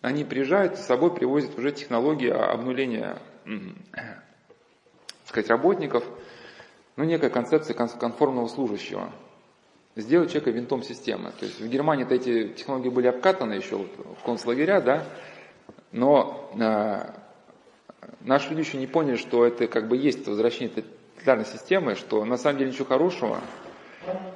они 0.00 0.24
приезжают 0.24 0.76
с 0.76 0.86
собой 0.86 1.14
привозят 1.14 1.58
уже 1.58 1.72
технологии 1.72 2.30
обнуления, 2.30 3.18
сказать, 5.26 5.50
работников, 5.50 6.04
ну, 6.96 7.04
некая 7.04 7.30
концепция 7.30 7.74
конформного 7.74 8.46
служащего– 8.46 9.12
сделать 9.96 10.30
человека 10.30 10.50
винтом 10.50 10.82
системы. 10.82 11.32
То 11.38 11.46
есть 11.46 11.60
в 11.60 11.68
Германии-то 11.68 12.14
эти 12.14 12.48
технологии 12.48 12.88
были 12.88 13.08
обкатаны 13.08 13.54
еще 13.54 13.78
в 13.78 14.24
концлагеря, 14.24 14.80
да, 14.80 15.04
но 15.92 16.50
э, 16.58 17.19
наши 18.20 18.50
люди 18.50 18.60
еще 18.60 18.78
не 18.78 18.86
поняли, 18.86 19.16
что 19.16 19.46
это 19.46 19.66
как 19.66 19.88
бы 19.88 19.96
есть 19.96 20.26
возвращение 20.26 20.74
тоталитарной 20.74 21.46
системы, 21.46 21.94
что 21.94 22.24
на 22.24 22.36
самом 22.36 22.58
деле 22.58 22.70
ничего 22.70 22.86
хорошего, 22.86 23.40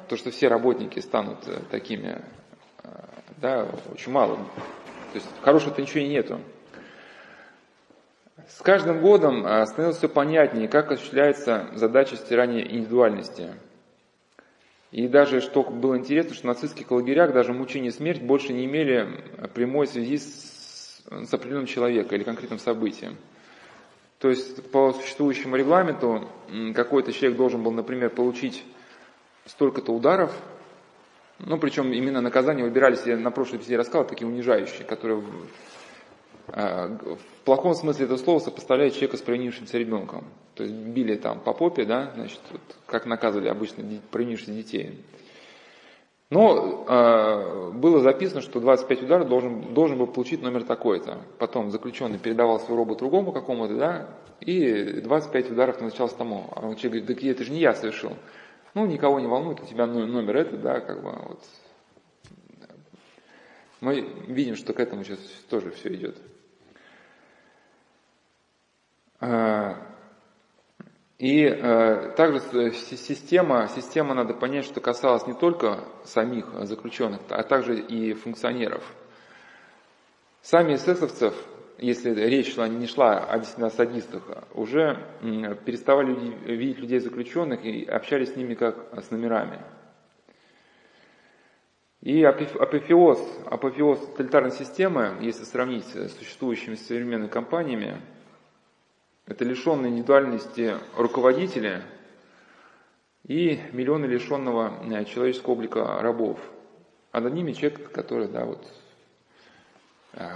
то, 0.09 0.17
что 0.17 0.31
все 0.31 0.49
работники 0.49 0.99
станут 1.01 1.47
э, 1.47 1.61
такими, 1.71 2.23
э, 2.83 2.89
да, 3.39 3.69
очень 3.93 4.13
мало. 4.13 4.37
То 4.37 5.15
есть 5.15 5.29
хорошего-то 5.43 5.81
ничего 5.81 6.01
и 6.01 6.09
нету. 6.09 6.41
С 8.49 8.61
каждым 8.61 9.01
годом 9.01 9.47
э, 9.47 9.65
становилось 9.67 9.97
все 9.99 10.09
понятнее, 10.09 10.69
как 10.69 10.93
осуществляется 10.93 11.71
задача 11.75 12.17
стирания 12.17 12.63
индивидуальности– 12.63 13.51
и 14.95 15.09
даже, 15.09 15.41
что 15.41 15.65
было 15.65 15.99
интересно, 15.99 16.35
что 16.35 16.45
в 16.45 16.47
нацистских 16.47 16.89
лагерях 16.93 17.33
даже 17.33 17.53
мучение 17.53 17.89
и 17.89 17.93
смерть 17.93 18.23
больше 18.23 18.53
не 18.53 18.65
имели 18.65 19.09
прямой 19.53 19.89
связи 19.89 20.19
с, 20.19 21.03
с 21.11 21.35
определенным 21.35 21.67
человеком 21.67 22.17
или 22.17 22.23
конкретным 22.23 22.61
событием. 22.61 23.17
То 24.25 24.31
есть 24.31 24.71
по 24.71 24.95
существующему 24.95 25.55
регламенту 25.55 26.27
какой-то 26.75 27.13
человек 27.13 27.37
должен 27.37 27.63
был, 27.63 27.73
например, 27.73 28.09
получить 28.09 28.65
столько-то 29.45 29.93
ударов, 29.93 30.35
ну, 31.41 31.59
причем 31.59 31.93
именно 31.93 32.23
наказания 32.23 32.63
выбирались, 32.63 33.05
я 33.05 33.19
на 33.19 33.31
прошлой 33.31 33.59
беседе 33.59 33.77
рассказал, 33.77 34.07
такие 34.07 34.27
унижающие, 34.27 34.87
которые 34.87 35.23
э, 36.47 36.89
в 36.89 37.45
плохом 37.45 37.75
смысле 37.75 38.07
этого 38.07 38.17
слова 38.17 38.39
сопоставляют 38.39 38.95
человека 38.95 39.19
с 39.19 39.21
провинившимся 39.21 39.77
ребенком. 39.77 40.25
То 40.55 40.63
есть 40.63 40.75
били 40.75 41.17
там 41.17 41.41
по 41.41 41.53
попе, 41.53 41.85
да, 41.85 42.13
значит, 42.15 42.41
вот, 42.51 42.63
как 42.87 43.05
наказывали 43.05 43.49
обычно 43.49 43.85
провинившихся 44.11 44.55
детей. 44.55 45.05
Но 46.31 46.85
э, 46.89 47.71
было 47.73 48.01
записано, 48.01 48.41
что 48.41 48.59
25 48.59 49.03
ударов 49.03 49.29
должен, 49.29 49.75
должен 49.75 49.99
был 49.99 50.07
получить 50.07 50.43
номер 50.43 50.65
такой-то. 50.65 51.19
Потом 51.39 51.71
заключенный 51.71 52.19
передавал 52.19 52.59
свой 52.61 52.79
робот 52.79 52.99
другому 52.99 53.31
какому-то, 53.31 53.77
да, 53.77 54.09
и 54.41 55.01
25 55.01 55.51
ударов 55.51 55.81
назначалось 55.81 56.15
тому. 56.15 56.49
А 56.57 56.67
он 56.67 56.77
человек 56.77 57.05
говорит, 57.05 57.23
да 57.23 57.31
это 57.31 57.45
же 57.45 57.53
не 57.53 57.61
я 57.61 57.75
совершил. 57.75 58.17
Ну, 58.73 58.87
никого 58.87 59.21
не 59.21 59.27
волнует, 59.27 59.61
у 59.61 59.67
тебя 59.67 59.87
номер 59.87 60.37
этот, 60.37 60.63
да, 60.63 60.81
как 60.81 61.03
бы 61.03 61.13
вот. 61.29 61.45
Мы 63.81 64.01
видим, 64.27 64.57
что 64.57 64.73
к 64.73 64.81
этому 64.81 65.05
сейчас 65.05 65.19
тоже 65.51 65.71
все 65.71 65.95
идет. 65.95 66.17
И 71.19 71.45
э, 71.45 72.13
также 72.17 72.41
система, 72.73 73.69
система, 73.69 74.15
надо 74.15 74.35
понять, 74.35 74.65
что 74.65 74.81
касалась 74.81 75.27
не 75.27 75.35
только 75.35 75.85
самих 76.05 76.47
заключенных, 76.67 77.21
а 77.29 77.45
также 77.45 77.79
и 77.79 78.15
функционеров. 78.15 78.83
Сами 80.43 80.75
эсэсовцев, 80.75 81.35
если 81.79 82.11
речь 82.11 82.55
шла, 82.55 82.67
не 82.67 82.87
шла 82.89 83.19
о 83.19 83.39
действительно 83.39 83.71
садистах, 83.71 84.23
уже 84.55 84.99
переставали 85.65 86.15
видеть 86.53 86.81
людей 86.81 86.99
заключенных 86.99 87.65
и 87.65 87.85
общались 87.85 88.33
с 88.33 88.37
ними 88.37 88.55
как 88.55 88.77
с 89.01 89.11
номерами. 89.11 89.61
И 92.03 92.23
апофеоз, 92.23 93.19
апофеоз 93.47 93.99
тоталитарной 94.09 94.51
системы, 94.51 95.17
если 95.23 95.45
сравнить 95.45 95.87
с 95.87 96.19
существующими 96.19 96.75
современными 96.75 97.29
компаниями, 97.29 98.03
это 99.27 99.45
лишенные 99.45 99.91
индивидуальности 99.91 100.75
руководители 100.97 101.83
и 103.27 103.59
миллионы 103.73 104.07
лишенного 104.07 104.83
э, 104.85 105.05
человеческого 105.07 105.53
облика 105.53 106.01
рабов. 106.03 106.39
А 107.11 107.21
над 107.21 107.33
ними 107.33 107.53
человек, 107.53 107.91
который 107.91 108.29
да, 108.29 108.45
вот, 108.45 108.67
э, 110.13 110.27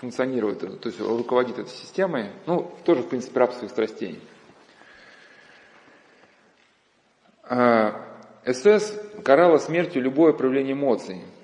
функционирует, 0.00 0.60
то 0.60 0.88
есть 0.88 1.00
руководит 1.00 1.58
этой 1.58 1.70
системой, 1.70 2.30
ну, 2.46 2.74
тоже, 2.84 3.02
в 3.02 3.08
принципе, 3.08 3.38
раб 3.38 3.52
своих 3.52 3.70
страстей. 3.70 4.20
А, 7.44 8.00
СС 8.46 8.98
карала 9.22 9.58
смертью 9.58 10.02
любое 10.02 10.32
проявление 10.32 10.72
эмоций– 10.72 11.22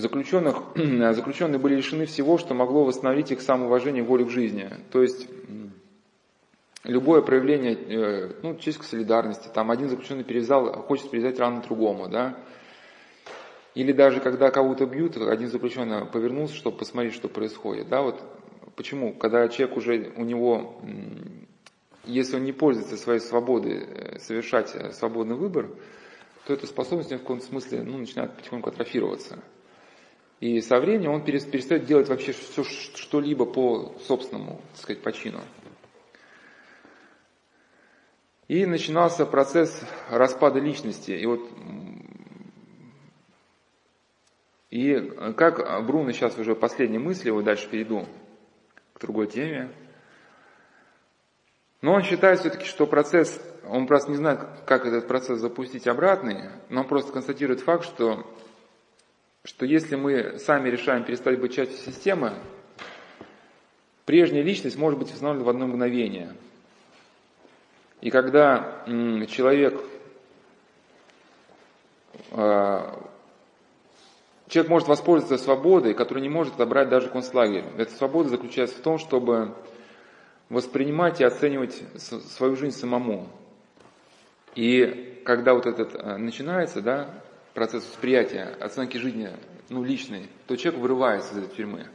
заключенных, 0.00 0.62
заключенные 1.14 1.58
были 1.58 1.76
лишены 1.76 2.06
всего, 2.06 2.38
что 2.38 2.54
могло 2.54 2.84
восстановить 2.84 3.32
их 3.32 3.40
самоуважение 3.40 4.04
и 4.04 4.06
волю 4.06 4.26
к 4.26 4.30
жизни. 4.30 4.70
То 4.92 5.02
есть 5.02 5.26
любое 6.84 7.22
проявление 7.22 7.74
э, 7.74 8.32
ну, 8.42 8.54
человеческой 8.54 8.84
солидарности, 8.84 9.48
там 9.52 9.70
один 9.70 9.88
заключенный 9.88 10.24
перевязал, 10.24 10.72
хочет 10.82 11.10
перевязать 11.10 11.38
рану 11.38 11.62
другому, 11.62 12.08
да, 12.08 12.36
или 13.74 13.92
даже 13.92 14.20
когда 14.20 14.50
кого-то 14.50 14.86
бьют, 14.86 15.16
один 15.16 15.48
заключенный 15.48 16.06
повернулся, 16.06 16.54
чтобы 16.54 16.78
посмотреть, 16.78 17.14
что 17.14 17.28
происходит, 17.28 17.88
да, 17.88 18.02
вот 18.02 18.22
почему, 18.76 19.12
когда 19.12 19.48
человек 19.48 19.76
уже, 19.76 20.12
у 20.16 20.24
него, 20.24 20.80
если 22.04 22.36
он 22.36 22.44
не 22.44 22.52
пользуется 22.52 22.96
своей 22.96 23.20
свободой 23.20 23.84
э, 23.84 24.18
совершать 24.20 24.74
э, 24.74 24.92
свободный 24.92 25.36
выбор, 25.36 25.68
то 26.46 26.52
эта 26.52 26.66
способность 26.66 27.10
в 27.10 27.18
каком-то 27.18 27.44
смысле 27.44 27.82
ну, 27.82 27.98
начинает 27.98 28.32
потихоньку 28.36 28.70
атрофироваться. 28.70 29.38
И 30.40 30.60
со 30.60 30.78
временем 30.78 31.12
он 31.12 31.24
перестает 31.24 31.86
делать 31.86 32.08
вообще 32.08 32.32
все, 32.32 32.62
что-либо 32.62 33.46
по 33.46 33.94
собственному, 34.06 34.60
так 34.72 34.82
сказать, 34.82 35.02
почину. 35.02 35.40
И 38.48 38.66
начинался 38.66 39.24
процесс 39.24 39.82
распада 40.10 40.60
личности. 40.60 41.12
И 41.12 41.26
вот 41.26 41.40
и 44.70 45.00
как 45.36 45.86
Бруно 45.86 46.12
сейчас 46.12 46.36
уже 46.38 46.54
последние 46.54 47.00
мысли, 47.00 47.30
вот 47.30 47.44
дальше 47.44 47.68
перейду 47.68 48.06
к 48.92 49.00
другой 49.00 49.26
теме. 49.26 49.72
Но 51.80 51.94
он 51.94 52.02
считает 52.02 52.40
все-таки, 52.40 52.66
что 52.66 52.86
процесс, 52.86 53.40
он 53.64 53.86
просто 53.86 54.10
не 54.10 54.16
знает, 54.16 54.40
как 54.66 54.84
этот 54.84 55.08
процесс 55.08 55.40
запустить 55.40 55.86
обратный, 55.86 56.50
но 56.68 56.82
он 56.82 56.88
просто 56.88 57.12
констатирует 57.12 57.60
факт, 57.60 57.84
что 57.84 58.26
что 59.46 59.64
если 59.64 59.94
мы 59.94 60.38
сами 60.40 60.68
решаем 60.68 61.04
перестать 61.04 61.38
быть 61.38 61.54
частью 61.54 61.78
системы, 61.78 62.32
прежняя 64.04 64.42
личность 64.42 64.76
может 64.76 64.98
быть 64.98 65.10
восстановлена 65.12 65.44
в 65.44 65.48
одно 65.48 65.68
мгновение. 65.68 66.34
И 68.00 68.10
когда 68.10 68.84
человек, 69.28 69.80
а, 72.32 73.08
человек 74.48 74.68
может 74.68 74.88
воспользоваться 74.88 75.42
свободой, 75.42 75.94
которую 75.94 76.24
не 76.24 76.28
может 76.28 76.54
отобрать 76.54 76.88
даже 76.88 77.08
концлагерь. 77.08 77.64
Эта 77.78 77.92
свобода 77.92 78.28
заключается 78.28 78.76
в 78.78 78.82
том, 78.82 78.98
чтобы 78.98 79.54
воспринимать 80.48 81.20
и 81.20 81.24
оценивать 81.24 81.84
свою 81.96 82.56
жизнь 82.56 82.76
самому. 82.76 83.28
И 84.56 85.22
когда 85.24 85.54
вот 85.54 85.66
этот 85.66 85.94
а, 85.94 86.18
начинается, 86.18 86.80
да, 86.80 87.22
процесс 87.56 87.84
восприятия, 87.84 88.54
оценки 88.60 88.98
жизни, 88.98 89.30
ну, 89.70 89.82
личной, 89.82 90.28
то 90.46 90.56
человек 90.56 90.82
вырывается 90.82 91.32
из 91.32 91.44
этой 91.44 91.56
тюрьмы. 91.56 91.86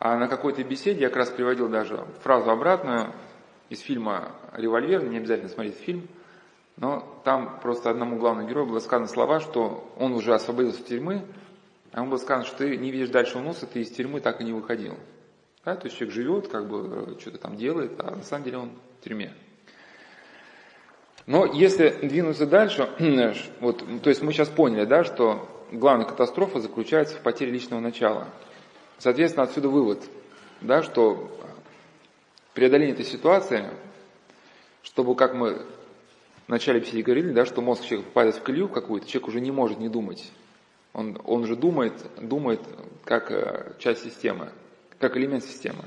А 0.00 0.18
на 0.18 0.26
какой-то 0.26 0.64
беседе 0.64 1.02
я 1.02 1.08
как 1.08 1.18
раз 1.18 1.30
приводил 1.30 1.68
даже 1.68 2.04
фразу 2.20 2.50
обратную 2.50 3.14
из 3.70 3.78
фильма 3.78 4.32
«Револьвер», 4.52 5.04
не 5.04 5.18
обязательно 5.18 5.48
смотреть 5.48 5.76
фильм, 5.76 6.08
но 6.76 7.20
там 7.24 7.60
просто 7.60 7.90
одному 7.90 8.18
главному 8.18 8.48
герою 8.48 8.66
было 8.66 8.80
сказано 8.80 9.06
слова, 9.06 9.38
что 9.38 9.94
он 9.96 10.12
уже 10.14 10.34
освободился 10.34 10.80
из 10.80 10.86
тюрьмы, 10.86 11.24
а 11.92 12.00
ему 12.00 12.10
было 12.10 12.18
сказано, 12.18 12.44
что 12.44 12.58
ты 12.58 12.76
не 12.76 12.90
видишь 12.90 13.10
дальше 13.10 13.38
носа, 13.38 13.66
ты 13.66 13.82
из 13.82 13.90
тюрьмы 13.92 14.20
так 14.20 14.40
и 14.40 14.44
не 14.44 14.52
выходил. 14.52 14.96
Да, 15.64 15.76
то 15.76 15.86
есть 15.86 15.96
человек 15.96 16.12
живет, 16.12 16.48
как 16.48 16.66
бы 16.68 17.16
что-то 17.20 17.38
там 17.38 17.54
делает, 17.54 17.92
а 18.00 18.16
на 18.16 18.22
самом 18.22 18.42
деле 18.42 18.58
он 18.58 18.72
в 18.98 19.04
тюрьме. 19.04 19.32
Но 21.26 21.46
если 21.46 21.90
двинуться 21.90 22.46
дальше, 22.46 22.88
вот, 23.60 23.84
то 24.02 24.10
есть 24.10 24.22
мы 24.22 24.32
сейчас 24.32 24.48
поняли, 24.48 24.84
да, 24.84 25.04
что 25.04 25.48
главная 25.72 26.06
катастрофа 26.06 26.60
заключается 26.60 27.16
в 27.16 27.20
потере 27.20 27.50
личного 27.50 27.80
начала. 27.80 28.28
Соответственно, 28.98 29.44
отсюда 29.44 29.68
вывод, 29.68 30.02
да, 30.60 30.82
что 30.82 31.30
преодоление 32.52 32.94
этой 32.94 33.06
ситуации, 33.06 33.70
чтобы, 34.82 35.14
как 35.14 35.34
мы 35.34 35.62
в 36.46 36.48
начале 36.48 36.80
беседы 36.80 37.02
говорили, 37.02 37.32
да, 37.32 37.46
что 37.46 37.62
мозг 37.62 37.84
человека 37.84 38.10
попадает 38.10 38.36
в 38.36 38.42
колею 38.42 38.68
какую-то, 38.68 39.08
человек 39.08 39.28
уже 39.28 39.40
не 39.40 39.50
может 39.50 39.78
не 39.78 39.88
думать. 39.88 40.30
Он, 40.92 41.18
он 41.24 41.42
уже 41.42 41.56
думает, 41.56 41.94
думает 42.20 42.60
как 43.04 43.30
э, 43.30 43.72
часть 43.78 44.04
системы, 44.04 44.50
как 44.98 45.16
элемент 45.16 45.42
системы. 45.42 45.84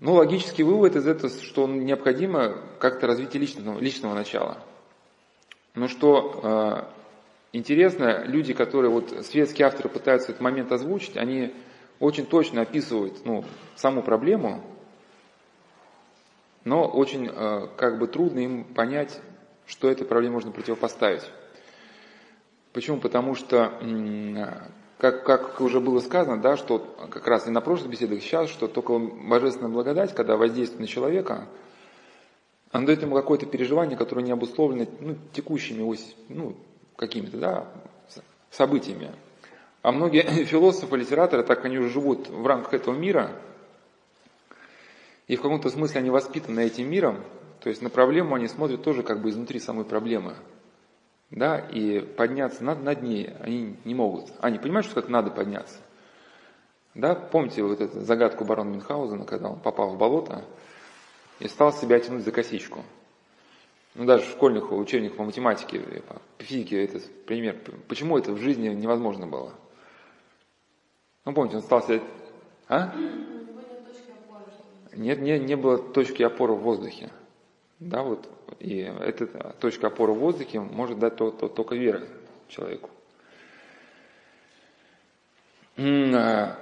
Ну, 0.00 0.14
логический 0.14 0.62
вывод 0.62 0.96
из 0.96 1.06
этого, 1.06 1.28
что 1.28 1.66
необходимо 1.66 2.56
как-то 2.78 3.06
развитие 3.06 3.38
личного, 3.38 3.78
личного 3.78 4.14
начала. 4.14 4.56
Но 5.74 5.88
что 5.88 6.40
э, 6.42 6.84
интересно, 7.52 8.24
люди, 8.24 8.54
которые 8.54 8.90
вот 8.90 9.10
светские 9.26 9.66
авторы 9.66 9.90
пытаются 9.90 10.30
этот 10.30 10.40
момент 10.40 10.72
озвучить, 10.72 11.18
они 11.18 11.54
очень 11.98 12.24
точно 12.24 12.62
описывают 12.62 13.26
ну, 13.26 13.44
саму 13.76 14.02
проблему, 14.02 14.64
но 16.64 16.88
очень 16.88 17.28
э, 17.30 17.68
как 17.76 17.98
бы 17.98 18.06
трудно 18.06 18.38
им 18.38 18.64
понять, 18.64 19.20
что 19.66 19.90
этой 19.90 20.06
проблеме 20.06 20.32
можно 20.32 20.50
противопоставить. 20.50 21.30
Почему? 22.72 23.00
Потому 23.00 23.34
что 23.34 23.78
как, 25.00 25.24
как 25.24 25.60
уже 25.60 25.80
было 25.80 26.00
сказано, 26.00 26.40
да, 26.40 26.56
что 26.56 26.78
как 27.10 27.26
раз 27.26 27.46
и 27.46 27.50
на 27.50 27.60
прошлых 27.60 27.90
беседах 27.90 28.20
сейчас, 28.20 28.50
что 28.50 28.68
только 28.68 28.98
божественная 28.98 29.70
благодать, 29.70 30.14
когда 30.14 30.36
воздействует 30.36 30.80
на 30.80 30.86
человека, 30.86 31.48
она 32.70 32.86
дает 32.86 33.02
ему 33.02 33.16
какое-то 33.16 33.46
переживание, 33.46 33.96
которое 33.96 34.22
не 34.22 34.30
обусловлено 34.30 34.86
ну, 35.00 35.16
текущими 35.32 35.82
ну, 36.28 36.54
какими-то 36.96 37.38
да, 37.38 37.68
событиями. 38.50 39.10
А 39.82 39.90
многие 39.90 40.22
философы, 40.44 40.98
литераторы, 40.98 41.42
так 41.44 41.64
они 41.64 41.78
уже 41.78 41.88
живут 41.88 42.28
в 42.28 42.46
рамках 42.46 42.74
этого 42.74 42.94
мира, 42.94 43.32
и 45.28 45.36
в 45.36 45.42
каком-то 45.42 45.70
смысле 45.70 46.00
они 46.00 46.10
воспитаны 46.10 46.60
этим 46.60 46.90
миром, 46.90 47.24
то 47.60 47.70
есть 47.70 47.80
на 47.80 47.88
проблему 47.88 48.34
они 48.34 48.48
смотрят 48.48 48.82
тоже 48.82 49.02
как 49.02 49.22
бы 49.22 49.30
изнутри 49.30 49.60
самой 49.60 49.84
проблемы 49.86 50.34
да, 51.30 51.58
и 51.58 52.00
подняться 52.00 52.64
над, 52.64 52.82
над 52.82 53.02
ней 53.02 53.32
они 53.40 53.76
не 53.84 53.94
могут. 53.94 54.32
Они 54.40 54.58
понимают, 54.58 54.86
что 54.86 55.00
как 55.00 55.08
надо 55.08 55.30
подняться. 55.30 55.78
Да, 56.94 57.14
помните 57.14 57.62
вот 57.62 57.80
эту 57.80 58.00
загадку 58.00 58.44
барона 58.44 58.70
Мюнхгаузена, 58.70 59.24
когда 59.24 59.48
он 59.48 59.60
попал 59.60 59.90
в 59.90 59.98
болото 59.98 60.44
и 61.38 61.46
стал 61.46 61.72
себя 61.72 62.00
тянуть 62.00 62.24
за 62.24 62.32
косичку. 62.32 62.84
Ну, 63.94 64.04
даже 64.04 64.24
в 64.24 64.30
школьных 64.30 64.72
учебниках 64.72 65.16
по 65.16 65.24
математике, 65.24 65.80
по 65.80 66.20
физике 66.38 66.84
этот 66.84 67.26
пример. 67.26 67.56
Почему 67.88 68.18
это 68.18 68.32
в 68.32 68.38
жизни 68.38 68.68
невозможно 68.68 69.26
было? 69.26 69.54
Ну, 71.24 71.32
помните, 71.32 71.56
он 71.56 71.62
остался... 71.62 72.00
А? 72.68 72.94
Нет, 74.92 75.20
не, 75.20 75.38
не 75.38 75.56
было 75.56 75.78
точки 75.78 76.22
опоры 76.22 76.54
в 76.54 76.60
воздухе. 76.60 77.10
Да, 77.80 78.02
вот. 78.02 78.28
И 78.58 78.78
эта 78.78 79.26
точка 79.58 79.86
опоры 79.86 80.12
в 80.12 80.18
воздухе 80.18 80.60
может 80.60 80.98
дать 80.98 81.16
то, 81.16 81.30
то, 81.30 81.48
только 81.48 81.74
вера 81.74 82.02
человеку. 82.48 82.90
А, 85.78 86.58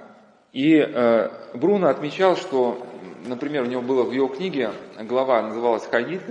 и 0.53 0.77
э, 0.77 1.29
Бруно 1.55 1.89
отмечал, 1.89 2.37
что, 2.37 2.87
например, 3.25 3.63
у 3.63 3.65
него 3.65 3.81
было 3.81 4.03
в 4.03 4.13
его 4.13 4.27
книге, 4.27 4.71
глава 4.97 5.41
называлась 5.41 5.85
«Хай 5.91 6.21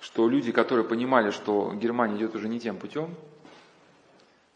что 0.00 0.28
люди, 0.28 0.52
которые 0.52 0.86
понимали, 0.86 1.30
что 1.32 1.72
Германия 1.74 2.16
идет 2.16 2.36
уже 2.36 2.48
не 2.48 2.60
тем 2.60 2.76
путем, 2.76 3.16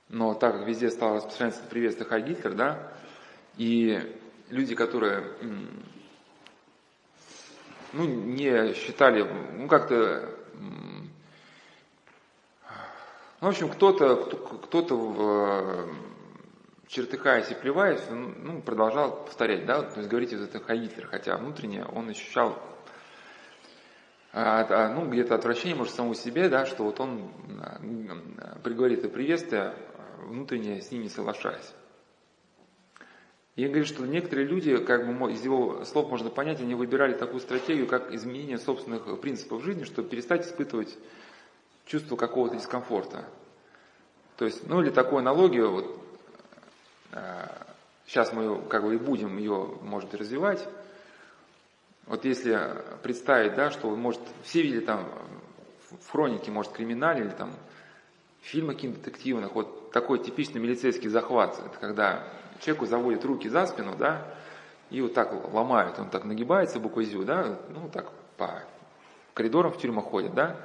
но 0.09 0.35
так 0.35 0.59
как 0.59 0.69
везде 0.69 0.89
стало 0.91 1.17
распространяться 1.17 1.63
приветствие 1.69 2.09
Хай 2.09 2.23
Гитлер, 2.23 2.55
да, 2.55 2.93
и 3.57 4.01
люди, 4.51 4.77
которые 4.77 5.25
ну, 7.93 8.05
не 8.05 8.75
считали, 8.75 9.23
ну, 9.57 9.69
как-то, 9.69 10.29
ну, 13.41 13.47
в 13.47 13.49
общем, 13.49 13.69
кто-то, 13.69 14.17
кто-то 14.65 14.95
в 14.95 15.89
чертыхаясь 16.89 17.51
и 17.51 17.55
плеваясь, 17.55 18.03
ну, 18.11 18.63
продолжал 18.63 19.25
повторять, 19.25 19.67
да, 19.67 19.83
то 19.83 19.99
есть 19.99 20.09
говорить 20.09 20.33
это 20.33 20.59
Хай 20.61 20.89
хотя 21.11 21.37
внутренне 21.37 21.85
он 21.85 22.09
ощущал 22.09 22.59
а, 24.33 24.67
а, 24.69 24.89
ну, 24.89 25.09
где-то 25.09 25.35
отвращение, 25.35 25.77
может, 25.77 25.95
самому 25.95 26.15
себе, 26.15 26.49
да, 26.49 26.67
что 26.67 26.85
вот 26.85 27.01
он 27.01 27.31
приговорит 28.63 29.01
это 29.01 29.09
приветствие, 29.09 29.75
внутренне 30.19 30.81
с 30.81 30.91
ним 30.91 31.03
не 31.03 31.09
соглашаясь. 31.09 31.75
И 33.59 33.65
он 33.65 33.73
говорит, 33.73 33.89
что 33.89 34.07
некоторые 34.07 34.47
люди, 34.47 34.77
как 34.77 35.05
бы 35.05 35.33
из 35.33 35.45
его 35.45 35.85
слов 35.85 36.09
можно 36.09 36.31
понять, 36.31 36.61
они 36.61 36.77
выбирали 36.77 37.15
такую 37.15 37.41
стратегию, 37.41 37.89
как 37.89 38.15
изменение 38.15 38.57
собственных 38.57 39.21
принципов 39.21 39.65
жизни, 39.65 39.83
чтобы 39.83 40.09
перестать 40.09 40.47
испытывать 40.47 40.97
чувство 41.85 42.15
какого-то 42.15 42.55
дискомфорта. 42.55 43.25
То 44.37 44.45
есть, 44.45 44.65
ну 44.69 44.81
или 44.81 44.91
такую 44.91 45.19
аналогию, 45.19 45.73
вот, 45.73 46.01
сейчас 48.07 48.33
мы 48.33 48.63
как 48.63 48.85
бы 48.85 48.95
и 48.95 48.97
будем 48.97 49.37
ее, 49.39 49.77
может, 49.83 50.15
развивать. 50.15 50.65
Вот 52.07 52.25
если 52.25 52.61
представить, 53.03 53.57
да, 53.57 53.73
что, 53.73 53.91
может, 53.91 54.21
все 54.45 54.63
видели 54.63 54.85
там 54.85 55.05
в 56.01 56.09
хронике, 56.13 56.53
может, 56.53 56.71
криминале 56.71 57.25
или 57.25 57.31
там 57.31 57.53
фильмы 58.41 58.75
каких-то 58.75 59.01
детективных, 59.01 59.57
вот 59.57 59.91
такой 59.91 60.23
типичный 60.23 60.61
милицейский 60.61 61.09
захват, 61.09 61.59
это 61.59 61.77
когда 61.81 62.25
человеку 62.61 62.87
заводят 62.87 63.25
руки 63.25 63.49
за 63.49 63.67
спину, 63.67 63.95
да, 63.97 64.23
и 64.91 65.01
вот 65.01 65.15
так 65.15 65.53
ломают, 65.53 65.99
он 65.99 66.09
так 66.11 66.25
нагибается 66.25 66.81
буквой 66.81 67.05
«зю», 67.05 67.25
да, 67.25 67.59
ну, 67.69 67.89
так 67.93 68.11
по 68.37 68.63
коридорам 69.35 69.73
в 69.73 69.79
тюрьмах 69.79 70.05
ходят, 70.05 70.35
да, 70.35 70.57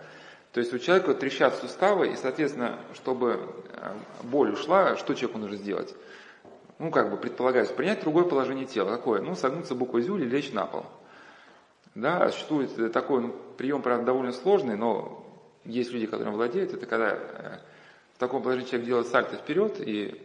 то 0.53 0.59
есть 0.59 0.73
у 0.73 0.79
человека 0.79 1.13
трещат 1.13 1.55
суставы, 1.55 2.09
и, 2.09 2.15
соответственно, 2.15 2.77
чтобы 2.93 3.39
э, 3.71 3.91
боль 4.23 4.51
ушла, 4.53 4.95
что 4.97 5.13
человеку 5.13 5.39
нужно 5.39 5.57
сделать? 5.57 5.95
ну, 6.79 6.91
как 6.91 7.09
бы 7.09 7.17
предполагается, 7.17 7.73
принять 7.73 8.01
другое 8.01 8.25
положение 8.25 8.65
тела. 8.65 8.89
Какое? 8.89 9.21
Ну, 9.21 9.35
согнуться 9.35 9.75
буквой 9.75 10.01
ЗЮ 10.01 10.17
или 10.17 10.25
лечь 10.25 10.51
на 10.51 10.65
пол. 10.65 10.85
Да, 11.95 12.29
существует 12.29 12.91
такой 12.91 13.21
ну, 13.21 13.35
прием, 13.57 13.81
правда, 13.81 14.07
довольно 14.07 14.33
сложный, 14.33 14.75
но 14.75 15.25
есть 15.63 15.91
люди, 15.91 16.07
которые 16.07 16.35
владеют. 16.35 16.73
Это 16.73 16.85
когда 16.85 17.11
э, 17.11 17.57
в 18.15 18.19
таком 18.19 18.41
положении 18.41 18.67
человек 18.67 18.87
делает 18.87 19.07
сальто 19.07 19.37
вперед, 19.37 19.79
и 19.79 20.19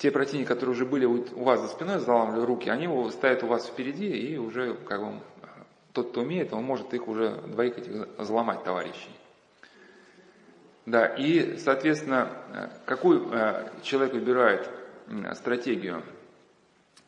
те 0.00 0.10
противники, 0.10 0.48
которые 0.48 0.74
уже 0.74 0.86
были 0.86 1.04
у 1.04 1.44
вас 1.44 1.60
за 1.60 1.68
спиной, 1.68 1.98
заламывали 1.98 2.46
руки, 2.46 2.70
они 2.70 2.88
ставят 3.10 3.42
у 3.42 3.48
вас 3.48 3.66
впереди, 3.66 4.08
и 4.08 4.38
уже 4.38 4.72
как 4.72 5.02
бы 5.02 5.20
тот, 5.92 6.10
кто 6.10 6.22
умеет, 6.22 6.54
он 6.54 6.64
может 6.64 6.94
их 6.94 7.06
уже 7.06 7.32
двоих 7.46 7.76
этих 7.76 8.08
заломать, 8.18 8.64
товарищей. 8.64 9.10
Да, 10.86 11.06
и, 11.06 11.58
соответственно, 11.58 12.30
какой 12.86 13.20
э, 13.30 13.68
человек 13.82 14.14
выбирает 14.14 14.70
стратегию, 15.34 16.02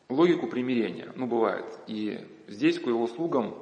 логику 0.07 0.45
примирения. 0.45 1.09
Ну, 1.15 1.25
бывает. 1.25 1.65
И 1.87 2.23
здесь 2.47 2.77
к 2.77 2.85
его 2.85 3.01
услугам 3.01 3.55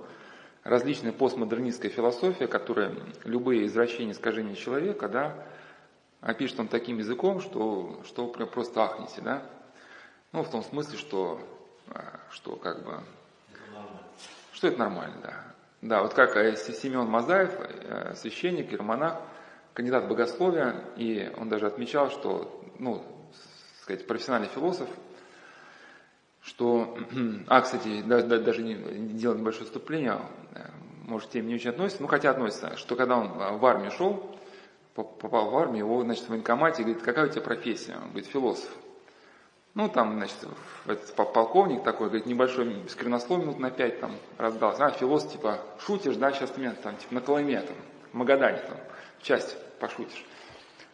различная 0.65 1.13
постмодернистская 1.13 1.89
философия, 1.89 2.47
которая 2.47 2.91
любые 3.23 3.65
извращения, 3.67 4.11
искажения 4.11 4.55
человека, 4.55 5.07
да, 5.07 5.47
опишет 6.21 6.59
он 6.59 6.67
таким 6.67 6.99
языком, 6.99 7.41
что, 7.41 8.01
что 8.05 8.27
просто 8.27 8.83
ахнете, 8.83 9.21
да. 9.21 9.43
Ну, 10.31 10.43
в 10.43 10.49
том 10.49 10.63
смысле, 10.63 10.97
что, 10.97 11.41
а, 11.89 12.19
что 12.29 12.55
как 12.55 12.85
бы, 12.85 13.03
что 14.53 14.67
это 14.67 14.79
нормально, 14.79 15.17
да. 15.21 15.51
Да, 15.81 16.03
вот 16.03 16.13
как 16.13 16.37
э, 16.37 16.55
Семен 16.55 17.07
Мазаев, 17.07 17.51
э, 17.59 18.13
священник, 18.15 18.71
иеромонах, 18.71 19.19
кандидат 19.73 20.07
богословия, 20.07 20.75
и 20.95 21.33
он 21.37 21.49
даже 21.49 21.65
отмечал, 21.65 22.11
что, 22.11 22.63
ну, 22.77 23.03
сказать, 23.81 24.05
профессиональный 24.05 24.47
философ, 24.47 24.87
что, 26.43 26.97
а, 27.47 27.61
кстати, 27.61 28.03
даже, 28.03 28.27
даже 28.27 28.61
не 28.61 28.75
делал 29.15 29.37
небольшое 29.37 29.65
вступление, 29.65 30.19
э, 30.53 30.67
может, 31.03 31.31
тем 31.31 31.47
не 31.47 31.55
очень 31.55 31.71
относится, 31.71 32.03
ну, 32.03 32.07
хотя 32.07 32.29
относится, 32.29 32.77
что 32.77 32.95
когда 32.95 33.17
он 33.17 33.29
в 33.57 33.65
армию 33.65 33.91
шел, 33.91 34.37
попал 34.93 35.49
в 35.49 35.57
армию, 35.57 35.85
его, 35.85 36.01
значит, 36.03 36.25
в 36.25 36.29
военкомате, 36.29 36.83
говорит, 36.83 37.01
какая 37.01 37.27
у 37.27 37.29
тебя 37.29 37.41
профессия? 37.41 37.95
Он 37.95 38.09
говорит, 38.09 38.27
философ. 38.27 38.69
Ну, 39.73 39.87
там, 39.87 40.15
значит, 40.17 40.35
этот 40.85 41.13
полковник 41.15 41.83
такой, 41.83 42.07
говорит, 42.07 42.25
небольшой 42.25 42.75
сквернослов 42.89 43.39
минут 43.39 43.59
на 43.59 43.71
пять 43.71 44.01
там 44.01 44.11
раздался. 44.37 44.85
А, 44.85 44.91
философ, 44.91 45.31
типа, 45.31 45.59
шутишь, 45.79 46.17
да, 46.17 46.33
сейчас 46.33 46.51
ты 46.51 46.59
меня 46.59 46.73
там, 46.73 46.97
типа, 46.97 47.13
на 47.13 47.21
Колыме, 47.21 47.61
там, 47.61 47.77
в 48.11 48.17
Магадане, 48.17 48.57
там, 48.57 48.77
в 49.19 49.23
часть 49.23 49.55
пошутишь. 49.79 50.25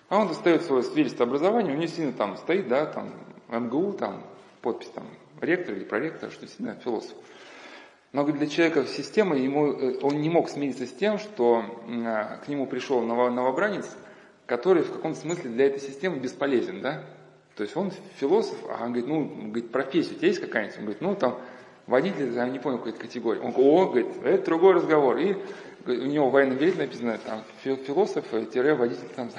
А 0.10 0.20
он 0.20 0.28
достает 0.28 0.62
свое 0.64 0.84
свидетельство 0.84 1.26
образования, 1.26 1.74
у 1.74 1.76
него 1.76 1.88
сильно 1.88 2.14
там 2.14 2.38
стоит, 2.38 2.68
да, 2.68 2.86
там, 2.86 3.12
МГУ, 3.50 3.94
там, 3.94 4.24
подпись 4.62 4.90
там, 4.94 5.08
ректор 5.42 5.74
или 5.74 5.84
проректор, 5.84 6.30
что 6.32 6.42
действительно 6.42 6.76
философ. 6.76 7.16
Но 8.14 8.24
для 8.24 8.48
человека 8.48 8.86
системы 8.86 9.38
ему, 9.38 9.74
э, 9.74 10.00
он 10.02 10.22
не 10.22 10.30
мог 10.30 10.50
смириться 10.50 10.86
с 10.86 10.92
тем, 10.92 11.20
что 11.20 11.64
а, 12.06 12.38
к 12.38 12.48
нему 12.48 12.66
пришел 12.66 13.02
новобранец, 13.02 13.86
который 14.46 14.84
в 14.84 14.92
каком-то 14.92 15.20
смысле 15.20 15.52
для 15.52 15.68
этой 15.68 15.82
системы 15.82 16.18
бесполезен, 16.18 16.82
да? 16.82 17.04
То 17.56 17.64
есть 17.64 17.76
он 17.76 17.92
философ, 18.18 18.58
а 18.70 18.84
он 18.84 18.94
говорит, 18.94 19.08
ну, 19.08 19.26
говорит, 19.48 19.72
профессия 19.72 20.14
у 20.14 20.18
тебя 20.18 20.28
есть 20.28 20.40
какая-нибудь? 20.40 20.78
Он 20.78 20.84
говорит, 20.84 21.02
ну, 21.02 21.16
там, 21.16 21.40
водитель, 21.88 22.34
я 22.34 22.48
не 22.48 22.60
помню 22.60 22.78
какой-то 22.78 23.00
категории. 23.00 23.40
Он 23.40 23.52
говорит, 23.52 23.74
о, 23.74 23.86
говорит, 23.88 24.08
это 24.24 24.46
другой 24.46 24.74
разговор. 24.76 25.18
И 25.18 25.36
у 25.86 25.92
него 25.92 26.30
в 26.30 26.34
военном 26.34 26.58
билете 26.58 26.78
написано, 26.78 27.18
там, 27.26 27.44
философ-водитель, 27.64 29.10
там, 29.16 29.30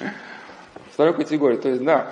Второй 0.92 1.14
категории, 1.14 1.56
то 1.56 1.68
есть, 1.68 1.84
да, 1.84 2.10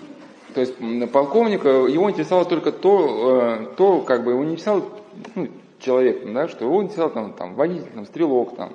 то 0.54 0.60
есть 0.60 0.74
полковника, 1.12 1.68
его 1.68 2.10
интересовало 2.10 2.46
только 2.46 2.72
то, 2.72 3.68
э, 3.70 3.74
то 3.76 4.00
как 4.00 4.24
бы 4.24 4.32
его 4.32 4.42
не 4.42 4.52
интересовал 4.52 5.01
ну, 5.34 5.48
человек, 5.78 6.32
да, 6.32 6.48
что 6.48 6.64
его 6.64 6.82
интересовал 6.82 7.10
там, 7.10 7.32
там 7.34 7.54
водитель, 7.54 7.90
там, 7.94 8.06
стрелок, 8.06 8.56
там. 8.56 8.74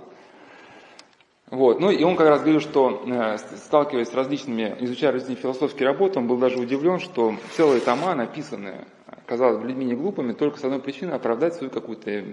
Вот. 1.49 1.79
Ну 1.79 1.89
и 1.89 2.03
он 2.03 2.17
как 2.17 2.27
раз 2.27 2.41
говорил, 2.41 2.59
что 2.59 3.03
э, 3.05 3.37
сталкиваясь 3.37 4.09
с 4.09 4.13
различными, 4.13 4.75
изучая 4.81 5.13
различные 5.13 5.41
философские 5.41 5.87
работы, 5.87 6.19
он 6.19 6.27
был 6.27 6.37
даже 6.37 6.59
удивлен, 6.59 6.99
что 6.99 7.35
целые 7.55 7.79
тома 7.79 8.15
написаны, 8.15 8.85
казалось 9.25 9.57
бы, 9.57 9.67
людьми 9.67 9.85
не 9.85 9.93
глупыми, 9.93 10.33
только 10.33 10.59
с 10.59 10.63
одной 10.65 10.79
причиной 10.79 11.15
оправдать 11.15 11.55
свою 11.55 11.71
какую-то 11.71 12.23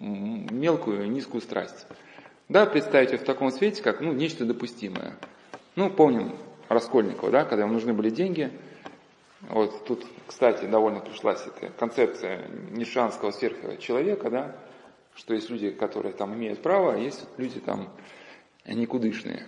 мелкую, 0.00 1.10
низкую 1.10 1.42
страсть. 1.42 1.86
Да, 2.48 2.64
представить 2.64 3.12
ее 3.12 3.18
в 3.18 3.24
таком 3.24 3.50
свете, 3.50 3.82
как 3.82 4.00
ну, 4.00 4.12
нечто 4.12 4.46
допустимое. 4.46 5.16
Ну, 5.76 5.90
помним 5.90 6.32
Раскольникова, 6.68 7.30
да, 7.30 7.44
когда 7.44 7.64
ему 7.64 7.74
нужны 7.74 7.92
были 7.92 8.08
деньги. 8.08 8.50
Вот 9.48 9.84
тут, 9.84 10.06
кстати, 10.26 10.64
довольно 10.66 11.00
пришлась 11.00 11.44
эта 11.46 11.72
концепция 11.72 12.48
нишанского 12.70 13.32
сверхчеловека, 13.32 14.30
да, 14.30 14.56
что 15.14 15.34
есть 15.34 15.50
люди, 15.50 15.70
которые 15.70 16.12
там 16.14 16.34
имеют 16.34 16.62
право, 16.62 16.94
а 16.94 16.96
есть 16.96 17.26
люди 17.36 17.60
там 17.60 17.88
никудышные. 18.66 19.46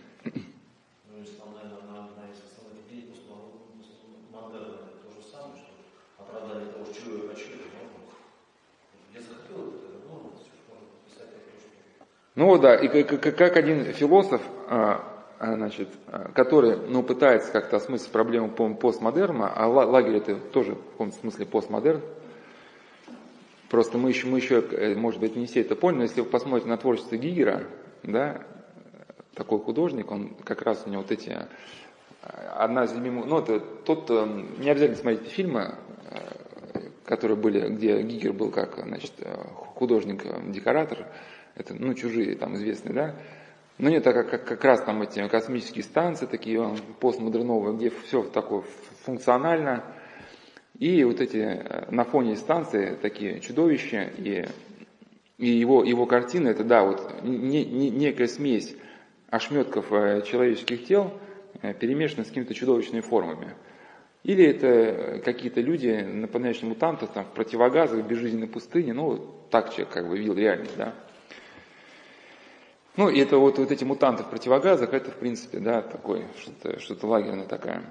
Ну 12.36 12.59
да, 12.59 12.74
и 12.74 13.05
как 13.05 13.57
один 13.57 13.84
философ 13.92 14.42
а, 14.68 15.13
значит, 15.45 15.88
а, 16.09 16.30
который 16.34 16.76
ну, 16.76 17.03
пытается 17.03 17.53
как-то 17.53 17.76
осмыслить 17.76 18.11
проблему 18.11 18.49
постмодерна, 18.49 19.53
а 19.53 19.66
лагерь 19.66 20.16
это 20.16 20.36
тоже 20.36 20.74
в 20.74 20.90
каком-то 20.92 21.16
смысле 21.18 21.47
постмодерн, 21.47 22.01
Просто 23.74 23.99
мы 23.99 24.11
еще, 24.11 24.28
мы 24.28 24.38
еще, 24.38 24.61
э, 24.61 24.95
может 24.95 25.18
быть, 25.18 25.34
не 25.34 25.47
все 25.47 25.62
это 25.62 25.74
поняли, 25.74 25.97
но 25.97 26.03
если 26.05 26.20
вы 26.20 26.28
посмотрите 26.28 26.68
на 26.68 26.76
творчество 26.76 27.16
Гигера, 27.16 27.64
да, 28.05 28.40
такой 29.34 29.59
художник, 29.59 30.12
он 30.12 30.36
как 30.45 30.62
раз 30.62 30.84
у 30.86 30.90
него 30.90 31.03
вот 31.03 31.11
эти, 31.11 31.30
э, 31.30 31.47
одна 32.55 32.84
из 32.84 32.92
любимых, 32.92 33.26
ну, 33.26 33.40
это 33.40 33.59
тот, 33.59 34.09
э, 34.11 34.45
не 34.59 34.70
обязательно 34.70 34.99
смотреть 34.99 35.28
фильмы, 35.28 35.74
которые 37.05 37.36
были, 37.36 37.68
где 37.68 38.01
Гигер 38.01 38.32
был 38.32 38.53
как, 38.53 38.76
значит, 38.76 39.12
художник-декоратор, 39.74 41.09
это, 41.57 41.74
ну, 41.74 41.95
чужие 41.95 42.36
там 42.36 42.55
известные, 42.55 42.95
да, 42.95 43.14
но 43.78 43.90
нет, 43.90 44.04
так 44.04 44.30
как, 44.30 44.44
как 44.44 44.64
раз 44.64 44.82
там 44.82 45.02
эти 45.02 45.26
космические 45.28 45.82
станции, 45.82 46.26
такие 46.26 46.76
постмодерновые, 47.00 47.76
где 47.76 47.90
все 47.90 48.22
такое 48.22 48.62
функционально, 49.04 49.82
и 50.78 51.04
вот 51.04 51.20
эти 51.20 51.36
э, 51.36 51.90
на 51.90 52.04
фоне 52.04 52.36
станции 52.36 52.96
такие 53.00 53.40
чудовища, 53.40 54.10
и, 54.16 54.46
и 55.38 55.48
его, 55.48 55.84
его 55.84 56.06
картины, 56.06 56.48
это 56.48 56.64
да, 56.64 56.84
вот 56.84 57.22
не, 57.22 57.64
не, 57.64 57.90
некая 57.90 58.26
смесь 58.26 58.76
ошметков 59.30 59.92
э, 59.92 60.22
человеческих 60.22 60.86
тел, 60.86 61.12
э, 61.62 61.74
перемешанных 61.74 62.26
с 62.26 62.30
какими-то 62.30 62.54
чудовищными 62.54 63.02
формами. 63.02 63.54
Или 64.24 64.46
это 64.46 65.20
какие-то 65.24 65.60
люди, 65.60 65.90
напоминающие 65.90 66.68
мутантов, 66.68 67.12
там, 67.12 67.24
в 67.24 67.34
противогазах, 67.34 68.00
в 68.00 68.06
безжизненной 68.06 68.48
пустыне, 68.48 68.94
ну, 68.94 69.18
так 69.50 69.70
человек 69.70 69.90
как 69.90 70.08
бы 70.08 70.18
видел 70.18 70.34
реальность, 70.34 70.76
да. 70.76 70.94
Ну, 72.97 73.09
и 73.09 73.18
это 73.20 73.38
вот, 73.38 73.59
вот 73.59 73.72
эти 73.72 73.82
мутанты 73.82 74.22
в 74.22 74.30
противогазах, 74.30 74.92
это, 74.92 75.11
в 75.11 75.16
принципе, 75.16 75.59
да, 75.59 75.82
такой, 75.82 76.26
что-то, 76.38 76.78
что-то 76.78 77.07
лагерное 77.09 77.47
такая. 77.47 77.82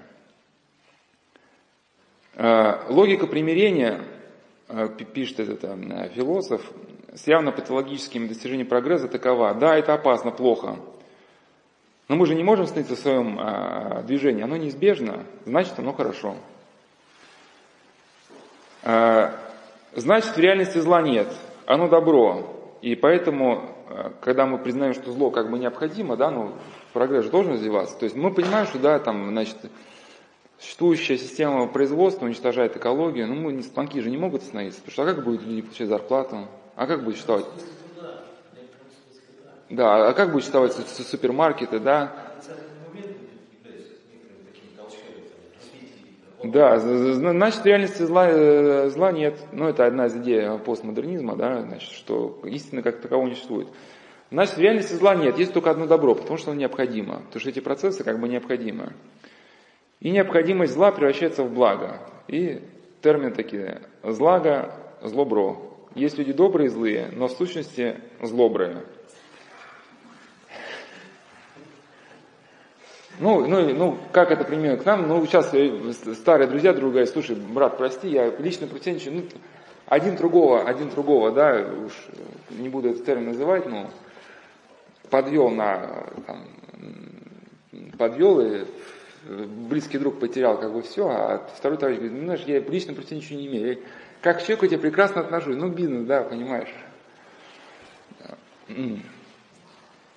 Логика 2.87 3.27
примирения, 3.27 4.01
э, 4.69 4.87
пишет 5.13 5.39
этот 5.41 5.63
э, 5.65 6.09
философ, 6.15 6.67
с 7.13 7.27
явно 7.27 7.51
патологическими 7.51 8.27
достижениями 8.27 8.67
прогресса 8.67 9.07
такова. 9.07 9.53
Да, 9.53 9.77
это 9.77 9.93
опасно, 9.93 10.31
плохо. 10.31 10.77
Но 12.07 12.15
мы 12.15 12.25
же 12.25 12.33
не 12.33 12.43
можем 12.43 12.65
остановиться 12.65 12.95
в 12.95 12.99
своем 12.99 14.05
движении. 14.05 14.43
Оно 14.43 14.57
неизбежно, 14.57 15.23
значит, 15.45 15.77
оно 15.77 15.93
хорошо. 15.93 16.35
Значит, 18.81 20.35
в 20.35 20.37
реальности 20.37 20.79
зла 20.79 21.01
нет. 21.01 21.27
Оно 21.65 21.87
добро. 21.87 22.52
И 22.83 22.95
поэтому, 22.95 23.61
когда 24.19 24.45
мы 24.45 24.57
признаем, 24.57 24.93
что 24.93 25.13
зло 25.13 25.31
как 25.31 25.49
бы 25.49 25.57
необходимо, 25.57 26.17
да, 26.17 26.29
ну, 26.29 26.51
прогресс 26.91 27.23
же 27.23 27.31
должен 27.31 27.53
развиваться. 27.53 27.97
То 27.97 28.03
есть 28.03 28.13
мы 28.13 28.29
понимаем, 28.29 28.67
что 28.67 28.77
да, 28.77 28.99
там, 28.99 29.29
значит, 29.29 29.55
существующая 30.59 31.17
система 31.17 31.65
производства 31.67 32.25
уничтожает 32.25 32.75
экологию, 32.75 33.27
ну, 33.27 33.35
мы, 33.35 33.63
станки 33.63 34.01
же 34.01 34.11
не 34.11 34.17
могут 34.17 34.41
остановиться, 34.41 34.81
потому 34.81 34.91
что 34.91 35.03
а 35.03 35.05
как 35.05 35.23
будут 35.23 35.43
люди 35.43 35.61
получать 35.61 35.87
зарплату? 35.87 36.45
А 36.75 36.85
как 36.85 37.05
будет 37.05 37.15
существовать? 37.15 37.45
Да, 39.69 40.09
а 40.09 40.13
как 40.13 40.33
будет 40.33 40.43
существовать 40.43 40.73
супермаркеты, 40.73 41.79
да? 41.79 42.11
Да, 46.43 46.77
значит, 46.77 47.65
реальности 47.65 48.01
зла, 48.03 48.27
э, 48.29 48.89
зла 48.89 49.13
нет. 49.13 49.39
Ну, 49.53 49.69
это 49.69 49.85
одна 49.85 50.07
из 50.07 50.15
идей 50.17 50.59
постмодернизма, 50.59 51.37
да, 51.37 51.61
значит, 51.61 51.91
что 51.91 52.41
истины 52.43 52.81
как 52.81 52.99
такового 52.99 53.27
не 53.27 53.35
существует. 53.35 53.69
Значит, 54.29 54.57
реальности 54.57 54.93
зла 54.93 55.15
нет, 55.15 55.37
есть 55.37 55.53
только 55.53 55.71
одно 55.71 55.87
добро, 55.87 56.15
потому 56.15 56.37
что 56.37 56.51
оно 56.51 56.59
необходимо. 56.59 57.19
Потому 57.19 57.39
что 57.39 57.49
эти 57.49 57.59
процессы 57.59 58.03
как 58.03 58.19
бы 58.19 58.27
необходимы. 58.27 58.93
И 60.01 60.11
необходимость 60.11 60.73
зла 60.73 60.91
превращается 60.91 61.43
в 61.43 61.53
благо. 61.53 62.01
И 62.27 62.61
термин 63.01 63.31
такие 63.31 63.83
злага, 64.03 64.75
злобро. 65.01 65.57
Есть 65.95 66.17
люди 66.17 66.33
добрые 66.33 66.65
и 66.65 66.69
злые, 66.69 67.09
но 67.13 67.27
в 67.27 67.31
сущности 67.31 68.01
злобрые. 68.21 68.83
Ну, 73.19 73.47
ну, 73.47 73.73
ну, 73.73 73.97
как 74.11 74.31
это 74.31 74.43
примерно 74.43 74.77
к 74.77 74.85
нам? 74.85 75.07
Ну, 75.07 75.25
сейчас 75.25 75.53
э, 75.53 75.93
старые 76.15 76.47
друзья 76.47 76.73
друг 76.73 76.91
говорят, 76.91 77.09
слушай, 77.09 77.35
брат, 77.35 77.77
прости, 77.77 78.09
я 78.09 78.31
лично 78.39 78.65
претензию, 78.65 79.13
ну, 79.13 79.23
один 79.87 80.15
другого, 80.15 80.63
один 80.63 80.89
другого, 80.89 81.31
да, 81.31 81.63
уж 81.85 81.93
не 82.49 82.69
буду 82.69 82.89
этот 82.89 83.05
термин 83.05 83.27
называть, 83.27 83.67
но 83.67 83.89
подвел 85.09 85.49
на, 85.49 86.07
там, 86.25 86.47
подвел 87.97 88.41
и 88.41 88.65
близкий 89.25 89.97
друг 89.97 90.19
потерял 90.19 90.59
как 90.59 90.73
бы 90.73 90.81
все, 90.81 91.07
а 91.07 91.47
второй 91.55 91.77
товарищ 91.77 91.99
говорит, 91.99 92.17
ну 92.17 92.25
знаешь, 92.25 92.43
я 92.47 92.59
лично 92.59 92.93
против 92.93 93.11
ничего 93.11 93.39
не 93.39 93.47
имею. 93.47 93.67
Я, 93.67 93.77
как 94.21 94.39
к 94.39 94.41
человеку 94.41 94.65
я 94.65 94.77
прекрасно 94.77 95.21
отношусь. 95.21 95.55
Ну, 95.55 95.69
бизнес, 95.69 96.05
да, 96.05 96.23
понимаешь. 96.23 96.73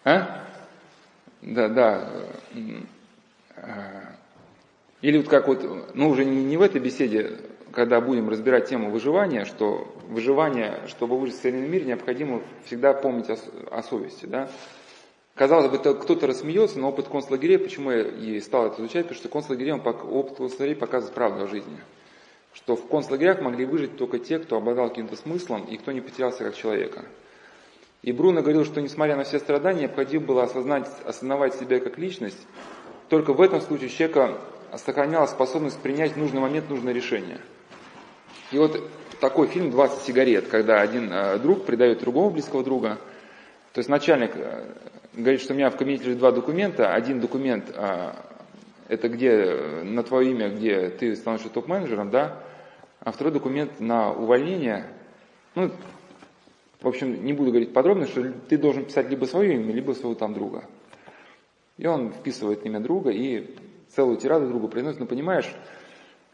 А? 0.04 0.42
Да, 1.46 1.68
да. 1.68 2.10
Или 5.00 5.18
вот 5.18 5.28
как 5.28 5.46
вот, 5.46 5.94
ну 5.94 6.08
уже 6.08 6.24
не, 6.24 6.44
не 6.44 6.56
в 6.56 6.62
этой 6.62 6.80
беседе, 6.80 7.38
когда 7.72 8.00
будем 8.00 8.28
разбирать 8.28 8.68
тему 8.68 8.90
выживания, 8.90 9.44
что 9.44 9.86
выживание, 10.08 10.80
чтобы 10.88 11.18
выжить 11.18 11.36
в 11.36 11.40
современном 11.40 11.70
мире, 11.70 11.84
необходимо 11.86 12.42
всегда 12.64 12.92
помнить 12.92 13.30
о, 13.30 13.36
о 13.70 13.82
совести, 13.82 14.26
да. 14.26 14.50
Казалось 15.36 15.70
бы, 15.70 15.78
кто-то 15.78 16.26
рассмеется, 16.26 16.78
но 16.78 16.88
опыт 16.88 17.08
концлагерей, 17.08 17.58
почему 17.58 17.90
я 17.90 18.02
и 18.02 18.40
стал 18.40 18.66
это 18.66 18.80
изучать, 18.80 19.04
потому 19.04 19.18
что 19.18 19.28
концлагерей, 19.28 19.72
он, 19.72 19.80
опыт 19.86 20.38
концлагерей 20.38 20.74
показывает 20.74 21.14
правду 21.14 21.44
о 21.44 21.46
жизни. 21.46 21.78
Что 22.54 22.74
в 22.74 22.88
концлагерях 22.88 23.42
могли 23.42 23.66
выжить 23.66 23.98
только 23.98 24.18
те, 24.18 24.38
кто 24.38 24.56
обладал 24.56 24.88
каким-то 24.88 25.14
смыслом 25.14 25.64
и 25.64 25.76
кто 25.76 25.92
не 25.92 26.00
потерялся 26.00 26.42
как 26.42 26.56
человека. 26.56 27.04
И 28.06 28.12
Бруно 28.12 28.40
говорил, 28.40 28.64
что 28.64 28.80
несмотря 28.80 29.16
на 29.16 29.24
все 29.24 29.40
страдания, 29.40 29.80
необходимо 29.80 30.24
было 30.24 30.44
осознать, 30.44 30.88
осознавать 31.04 31.56
себя 31.56 31.80
как 31.80 31.98
личность. 31.98 32.38
Только 33.08 33.32
в 33.32 33.40
этом 33.40 33.60
случае 33.60 33.88
человека 33.88 34.38
сохраняла 34.76 35.26
способность 35.26 35.80
принять 35.80 36.12
в 36.12 36.16
нужный 36.16 36.40
момент 36.40 36.70
нужное 36.70 36.92
решение. 36.92 37.40
И 38.52 38.58
вот 38.58 38.80
такой 39.20 39.48
фильм 39.48 39.70
«20 39.70 40.04
сигарет», 40.06 40.46
когда 40.46 40.80
один 40.80 41.12
э, 41.12 41.38
друг 41.38 41.66
предает 41.66 41.98
другого 41.98 42.30
близкого 42.30 42.62
друга. 42.62 42.98
То 43.72 43.80
есть 43.80 43.88
начальник 43.88 44.36
э, 44.36 44.66
говорит, 45.14 45.40
что 45.40 45.52
у 45.52 45.56
меня 45.56 45.68
в 45.70 45.76
кабинете 45.76 46.04
лежит 46.04 46.18
два 46.18 46.30
документа. 46.30 46.94
Один 46.94 47.18
документ 47.18 47.72
а, 47.74 48.14
это 48.86 49.08
где 49.08 49.82
на 49.82 50.04
твое 50.04 50.30
имя, 50.30 50.48
где 50.50 50.90
ты 50.90 51.16
становишься 51.16 51.50
топ-менеджером, 51.50 52.10
да, 52.10 52.40
а 53.00 53.10
второй 53.10 53.32
документ 53.32 53.80
на 53.80 54.12
увольнение. 54.12 54.86
Ну, 55.56 55.72
в 56.86 56.88
общем, 56.88 57.24
не 57.24 57.32
буду 57.32 57.50
говорить 57.50 57.72
подробно, 57.72 58.06
что 58.06 58.22
ты 58.48 58.56
должен 58.56 58.84
писать 58.84 59.10
либо 59.10 59.24
свое 59.24 59.54
имя, 59.54 59.72
либо 59.72 59.90
своего 59.90 60.14
там 60.14 60.34
друга. 60.34 60.62
И 61.78 61.86
он 61.88 62.12
вписывает 62.12 62.64
имя 62.64 62.78
друга 62.78 63.10
и 63.10 63.56
целую 63.88 64.18
тираду 64.18 64.46
другу 64.46 64.68
приносит, 64.68 65.00
ну 65.00 65.06
понимаешь, 65.06 65.52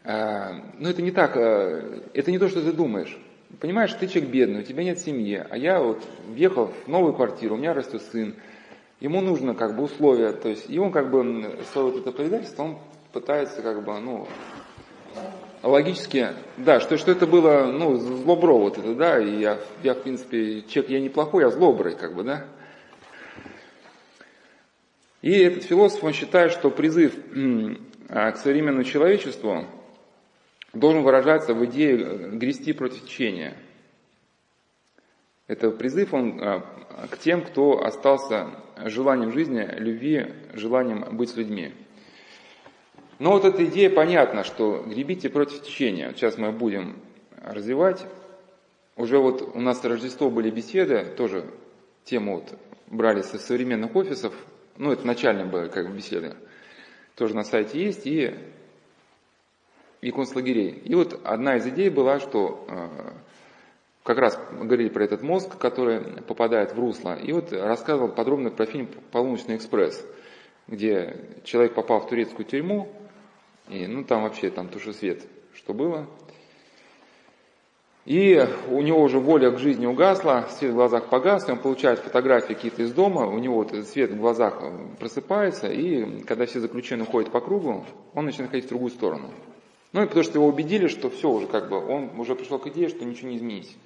э, 0.03 0.51
ну 0.77 0.87
это 0.87 1.01
не 1.01 1.09
так, 1.09 1.35
э, 1.37 2.01
это 2.13 2.29
не 2.29 2.37
то, 2.37 2.49
что 2.49 2.61
ты 2.61 2.71
думаешь. 2.71 3.17
Понимаешь, 3.59 3.93
ты 3.93 4.07
человек 4.07 4.29
бедный, 4.29 4.59
у 4.59 4.63
тебя 4.63 4.83
нет 4.83 4.99
семьи, 4.99 5.43
а 5.49 5.57
я 5.57 5.79
вот 5.81 6.03
въехал 6.27 6.67
в 6.67 6.87
новую 6.87 7.13
квартиру, 7.15 7.55
у 7.55 7.57
меня 7.57 7.73
растет 7.73 8.03
сын, 8.03 8.35
ему 8.99 9.21
нужно 9.21 9.55
как 9.55 9.75
бы 9.75 9.81
условия, 9.81 10.33
то 10.33 10.49
есть, 10.49 10.69
и 10.69 10.77
он 10.77 10.91
как 10.91 11.09
бы 11.09 11.57
свое 11.71 11.89
вот 11.89 11.99
это 11.99 12.11
предательство, 12.11 12.61
он 12.61 12.77
пытается 13.11 13.63
как 13.63 13.83
бы, 13.83 13.99
ну, 13.99 14.27
логически, 15.63 16.29
да, 16.57 16.79
что, 16.79 16.97
что 16.97 17.11
это 17.11 17.25
было, 17.25 17.65
ну, 17.65 17.95
злобро 17.95 18.53
вот 18.53 18.77
это, 18.77 18.93
да, 18.93 19.19
и 19.19 19.39
я, 19.39 19.59
я, 19.81 19.93
в 19.93 20.03
принципе, 20.03 20.61
человек, 20.63 20.91
я 20.91 20.99
неплохой, 20.99 21.45
а 21.45 21.49
злобрый, 21.49 21.95
как 21.95 22.13
бы, 22.13 22.23
да. 22.23 22.45
И 25.21 25.31
этот 25.31 25.63
философ, 25.63 26.03
он 26.03 26.11
считает, 26.11 26.51
что 26.51 26.69
призыв 26.69 27.15
а, 28.09 28.31
к 28.31 28.37
современному 28.37 28.83
человечеству 28.83 29.65
должен 30.73 31.01
выражаться 31.01 31.53
в 31.53 31.63
идее 31.65 31.97
э, 31.97 32.29
грести 32.31 32.73
против 32.73 33.05
течения. 33.05 33.55
Это 35.47 35.71
призыв, 35.71 36.13
он 36.13 36.39
а, 36.41 36.59
к 37.09 37.17
тем, 37.19 37.41
кто 37.41 37.85
остался 37.85 38.49
желанием 38.83 39.31
жизни, 39.31 39.65
любви, 39.77 40.33
желанием 40.53 41.15
быть 41.15 41.29
с 41.29 41.37
людьми. 41.37 41.73
Но 43.23 43.31
вот 43.31 43.45
эта 43.45 43.63
идея 43.63 43.89
понятна, 43.89 44.43
что 44.43 44.83
гребите 44.85 45.29
против 45.29 45.61
течения. 45.61 46.11
Сейчас 46.11 46.37
мы 46.37 46.51
будем 46.51 46.97
развивать. 47.41 48.05
Уже 48.97 49.17
вот 49.17 49.55
у 49.55 49.61
нас 49.61 49.81
Рождество 49.85 50.29
были 50.29 50.49
беседы, 50.49 51.05
тоже 51.05 51.45
тему 52.03 52.41
вот 52.41 52.53
брали 52.87 53.21
со 53.21 53.39
современных 53.39 53.95
офисов, 53.95 54.33
ну 54.75 54.91
это 54.91 55.07
начальные 55.07 55.45
были 55.45 55.69
как 55.69 55.87
бы 55.87 55.95
беседы, 55.95 56.35
тоже 57.15 57.33
на 57.33 57.45
сайте 57.45 57.81
есть, 57.81 58.05
и, 58.05 58.35
и 60.01 60.11
концлагерей. 60.11 60.71
И 60.83 60.93
вот 60.93 61.17
одна 61.23 61.55
из 61.55 61.65
идей 61.65 61.89
была, 61.89 62.19
что 62.19 62.65
э, 62.67 62.89
как 64.03 64.17
раз 64.17 64.37
говорили 64.51 64.89
про 64.89 65.05
этот 65.05 65.21
мозг, 65.21 65.57
который 65.57 66.01
попадает 66.23 66.73
в 66.73 66.77
русло, 66.77 67.17
и 67.17 67.31
вот 67.31 67.53
рассказывал 67.53 68.09
подробно 68.09 68.49
про 68.49 68.65
фильм 68.65 68.89
«Полуночный 69.13 69.55
экспресс», 69.55 70.05
где 70.67 71.15
человек 71.45 71.73
попал 71.73 72.01
в 72.01 72.09
турецкую 72.09 72.45
тюрьму, 72.45 72.89
и 73.69 73.87
ну 73.87 74.03
там 74.03 74.23
вообще 74.23 74.49
там 74.49 74.67
туши 74.69 74.93
свет, 74.93 75.23
что 75.53 75.73
было. 75.73 76.07
И 78.05 78.45
у 78.69 78.81
него 78.81 79.01
уже 79.01 79.19
воля 79.19 79.49
к 79.51 79.59
жизни 79.59 79.85
угасла, 79.85 80.47
свет 80.49 80.71
в 80.71 80.75
глазах 80.75 81.09
погас, 81.09 81.47
и 81.47 81.51
он 81.53 81.59
получает 81.59 81.99
фотографии 81.99 82.53
какие-то 82.53 82.83
из 82.83 82.91
дома, 82.91 83.27
у 83.27 83.39
него 83.39 83.55
вот 83.55 83.73
свет 83.87 84.11
в 84.11 84.17
глазах 84.17 84.61
просыпается, 84.99 85.67
и 85.67 86.21
когда 86.23 86.45
все 86.45 86.59
заключенные 86.59 87.05
ходят 87.05 87.31
по 87.31 87.39
кругу, 87.39 87.85
он 88.13 88.25
начинает 88.25 88.51
ходить 88.51 88.65
в 88.65 88.69
другую 88.69 88.91
сторону. 88.91 89.31
Ну 89.93 90.03
и 90.03 90.05
потому 90.05 90.23
что 90.23 90.33
его 90.33 90.47
убедили, 90.47 90.87
что 90.87 91.09
все 91.09 91.29
уже 91.29 91.47
как 91.47 91.69
бы, 91.69 91.77
он 91.77 92.19
уже 92.19 92.35
пришел 92.35 92.59
к 92.59 92.67
идее, 92.67 92.89
что 92.89 93.05
ничего 93.05 93.29
не 93.29 93.37
изменить. 93.37 93.77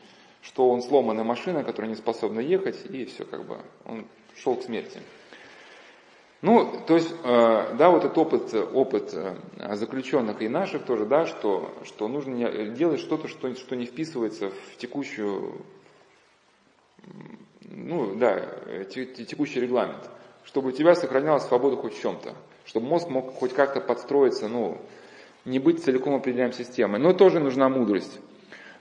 Что 0.41 0.69
он 0.69 0.81
сломанная 0.81 1.25
машина, 1.25 1.63
которая 1.63 1.89
не 1.89 1.95
способна 1.95 2.39
ехать, 2.39 2.77
и 2.89 3.05
все 3.05 3.23
как 3.23 3.45
бы, 3.45 3.57
он 3.85 4.05
шел 4.35 4.55
к 4.55 4.63
смерти. 4.63 4.99
Ну, 6.43 6.71
то 6.85 6.93
есть, 6.93 7.11
э, 7.23 7.75
да, 7.77 7.89
вот 7.89 8.05
этот 8.05 8.17
опыт, 8.17 8.53
опыт 8.53 9.11
э, 9.13 9.75
заключенных 9.75 10.39
и 10.41 10.47
наших 10.47 10.83
тоже, 10.85 11.05
да, 11.05 11.25
что, 11.25 11.73
что 11.83 12.07
нужно 12.07 12.67
делать 12.67 12.99
что-то, 12.99 13.27
что, 13.27 13.55
что 13.55 13.75
не 13.75 13.85
вписывается 13.85 14.51
в 14.51 14.77
текущую, 14.77 15.61
ну, 17.63 18.15
да, 18.15 18.39
текущий 18.85 19.61
регламент, 19.61 20.07
чтобы 20.43 20.69
у 20.69 20.71
тебя 20.71 20.93
сохранялась 20.93 21.43
свобода 21.43 21.75
хоть 21.75 21.97
в 21.97 22.01
чем-то, 22.01 22.35
чтобы 22.65 22.85
мозг 22.85 23.09
мог 23.09 23.33
хоть 23.33 23.53
как-то 23.53 23.81
подстроиться, 23.81 24.47
ну, 24.47 24.77
не 25.43 25.57
быть 25.57 25.83
целиком 25.83 26.13
определяем 26.13 26.53
системой. 26.53 26.99
Но 26.99 27.13
тоже 27.13 27.39
нужна 27.39 27.67
мудрость. 27.67 28.19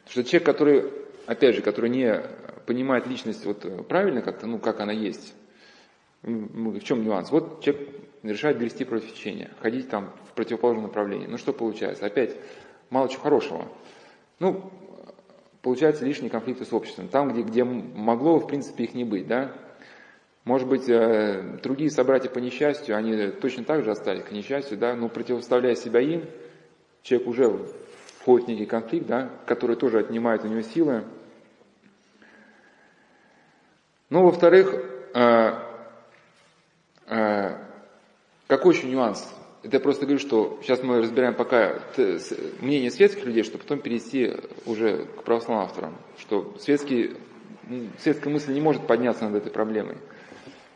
Потому 0.04 0.10
что 0.10 0.24
человек, 0.24 0.44
который, 0.44 0.92
опять 1.26 1.54
же, 1.54 1.62
который 1.62 1.88
не 1.88 2.22
понимает 2.66 3.06
личность 3.06 3.46
вот 3.46 3.88
правильно 3.88 4.20
как-то, 4.20 4.46
ну, 4.46 4.58
как 4.58 4.80
она 4.80 4.92
есть, 4.92 5.34
в 6.26 6.80
чем 6.80 7.04
нюанс? 7.04 7.30
Вот 7.30 7.62
человек 7.62 7.88
решает 8.22 8.58
грести 8.58 8.84
против 8.84 9.12
течения, 9.14 9.50
ходить 9.60 9.88
там 9.88 10.12
в 10.28 10.32
противоположном 10.34 10.86
направлении. 10.86 11.26
Ну 11.26 11.38
что 11.38 11.52
получается? 11.52 12.04
Опять 12.04 12.36
мало 12.90 13.08
чего 13.08 13.22
хорошего. 13.22 13.68
Ну, 14.40 14.70
получается 15.62 16.04
лишние 16.04 16.30
конфликты 16.30 16.64
с 16.64 16.72
обществом. 16.72 17.08
Там, 17.08 17.32
где, 17.32 17.42
где 17.42 17.64
могло, 17.64 18.38
в 18.38 18.46
принципе, 18.46 18.84
их 18.84 18.94
не 18.94 19.04
быть, 19.04 19.26
да? 19.26 19.52
Может 20.44 20.68
быть, 20.68 20.88
э, 20.88 21.58
другие 21.62 21.90
собратья 21.90 22.28
по 22.28 22.38
несчастью, 22.38 22.96
они 22.96 23.30
точно 23.32 23.64
так 23.64 23.82
же 23.82 23.90
остались 23.90 24.22
к 24.22 24.30
несчастью, 24.30 24.78
да, 24.78 24.94
но 24.94 25.08
противоставляя 25.08 25.74
себя 25.74 26.00
им, 26.00 26.24
человек 27.02 27.28
уже 27.28 27.66
входит 28.20 28.46
в 28.46 28.50
некий 28.50 28.66
конфликт, 28.66 29.06
да, 29.06 29.30
который 29.44 29.74
тоже 29.74 29.98
отнимает 29.98 30.44
у 30.44 30.48
него 30.48 30.62
силы. 30.62 31.04
Ну, 34.08 34.22
во-вторых, 34.22 34.72
э, 35.14 35.65
какой 37.06 38.74
еще 38.74 38.86
нюанс? 38.86 39.26
Это 39.62 39.76
я 39.76 39.80
просто 39.80 40.06
говорю, 40.06 40.20
что 40.20 40.58
сейчас 40.62 40.82
мы 40.82 40.98
разбираем 40.98 41.34
пока 41.34 41.80
мнение 42.60 42.90
светских 42.90 43.24
людей, 43.24 43.42
чтобы 43.42 43.64
потом 43.64 43.80
перейти 43.80 44.34
уже 44.64 45.06
к 45.06 45.24
православным 45.24 45.64
авторам, 45.66 45.96
что 46.18 46.54
светский, 46.60 47.16
светская 47.98 48.32
мысль 48.32 48.52
не 48.52 48.60
может 48.60 48.86
подняться 48.86 49.24
над 49.24 49.34
этой 49.42 49.52
проблемой. 49.52 49.96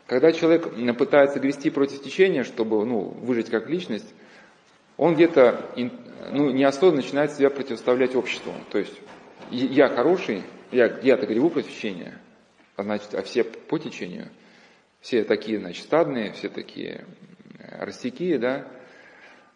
Когда 0.07 0.33
человек 0.33 0.73
пытается 0.97 1.39
грести 1.39 1.69
против 1.69 2.01
течения, 2.01 2.43
чтобы 2.43 2.85
ну, 2.85 2.99
выжить 3.21 3.49
как 3.49 3.69
личность, 3.69 4.13
он 4.97 5.15
где-то 5.15 5.71
ну, 6.31 6.51
неосознанно 6.51 6.97
начинает 6.97 7.31
себя 7.31 7.49
противоставлять 7.49 8.13
обществу. 8.15 8.51
То 8.71 8.77
есть 8.77 8.99
я 9.51 9.87
хороший, 9.87 10.43
я, 10.71 10.99
я-то 11.01 11.25
гребу 11.27 11.49
против 11.49 11.71
течения, 11.71 12.19
а 12.75 12.83
значит, 12.83 13.13
а 13.13 13.21
все 13.21 13.45
по 13.45 13.79
течению. 13.79 14.27
Все 15.01 15.23
такие, 15.23 15.59
значит, 15.59 15.83
стадные, 15.83 16.31
все 16.31 16.47
такие 16.47 17.05
растяки, 17.79 18.37
да. 18.37 18.67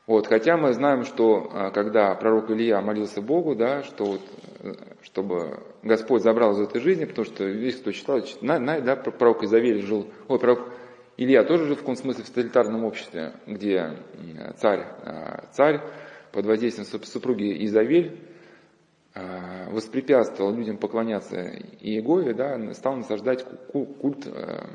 Вот, 0.07 0.27
хотя 0.27 0.57
мы 0.57 0.73
знаем, 0.73 1.03
что 1.03 1.49
а, 1.51 1.71
когда 1.71 2.13
пророк 2.15 2.51
Илья 2.51 2.81
молился 2.81 3.21
Богу, 3.21 3.55
да, 3.55 3.83
что 3.83 4.05
вот, 4.05 4.21
э, 4.59 4.73
чтобы 5.01 5.63
Господь 5.81 6.21
забрал 6.21 6.53
из 6.53 6.59
этой 6.59 6.79
жизни, 6.81 7.05
потому 7.05 7.25
что 7.25 7.43
весь, 7.43 7.75
кто 7.77 7.91
читал, 7.91 8.21
на, 8.41 8.59
на, 8.59 8.81
да, 8.81 8.95
пророк 8.95 9.43
Изавель 9.43 9.81
жил, 9.81 10.11
ой, 10.27 10.39
пророк 10.39 10.71
Илья 11.17 11.43
тоже 11.43 11.65
жил 11.65 11.75
в 11.75 11.79
каком 11.79 11.95
смысле 11.95 12.23
в 12.23 12.27
тоталитарном 12.27 12.83
обществе, 12.83 13.33
где 13.47 13.97
царь, 14.57 14.85
царь 15.53 15.81
под 16.31 16.45
воздействием 16.45 16.85
супруги 17.03 17.65
Изавель 17.65 18.19
воспрепятствовал 19.71 20.53
людям 20.53 20.77
поклоняться 20.77 21.37
Иегове, 21.79 22.33
да, 22.33 22.73
стал 22.73 22.97
насаждать 22.97 23.45
культ 23.71 24.27
э, 24.27 24.65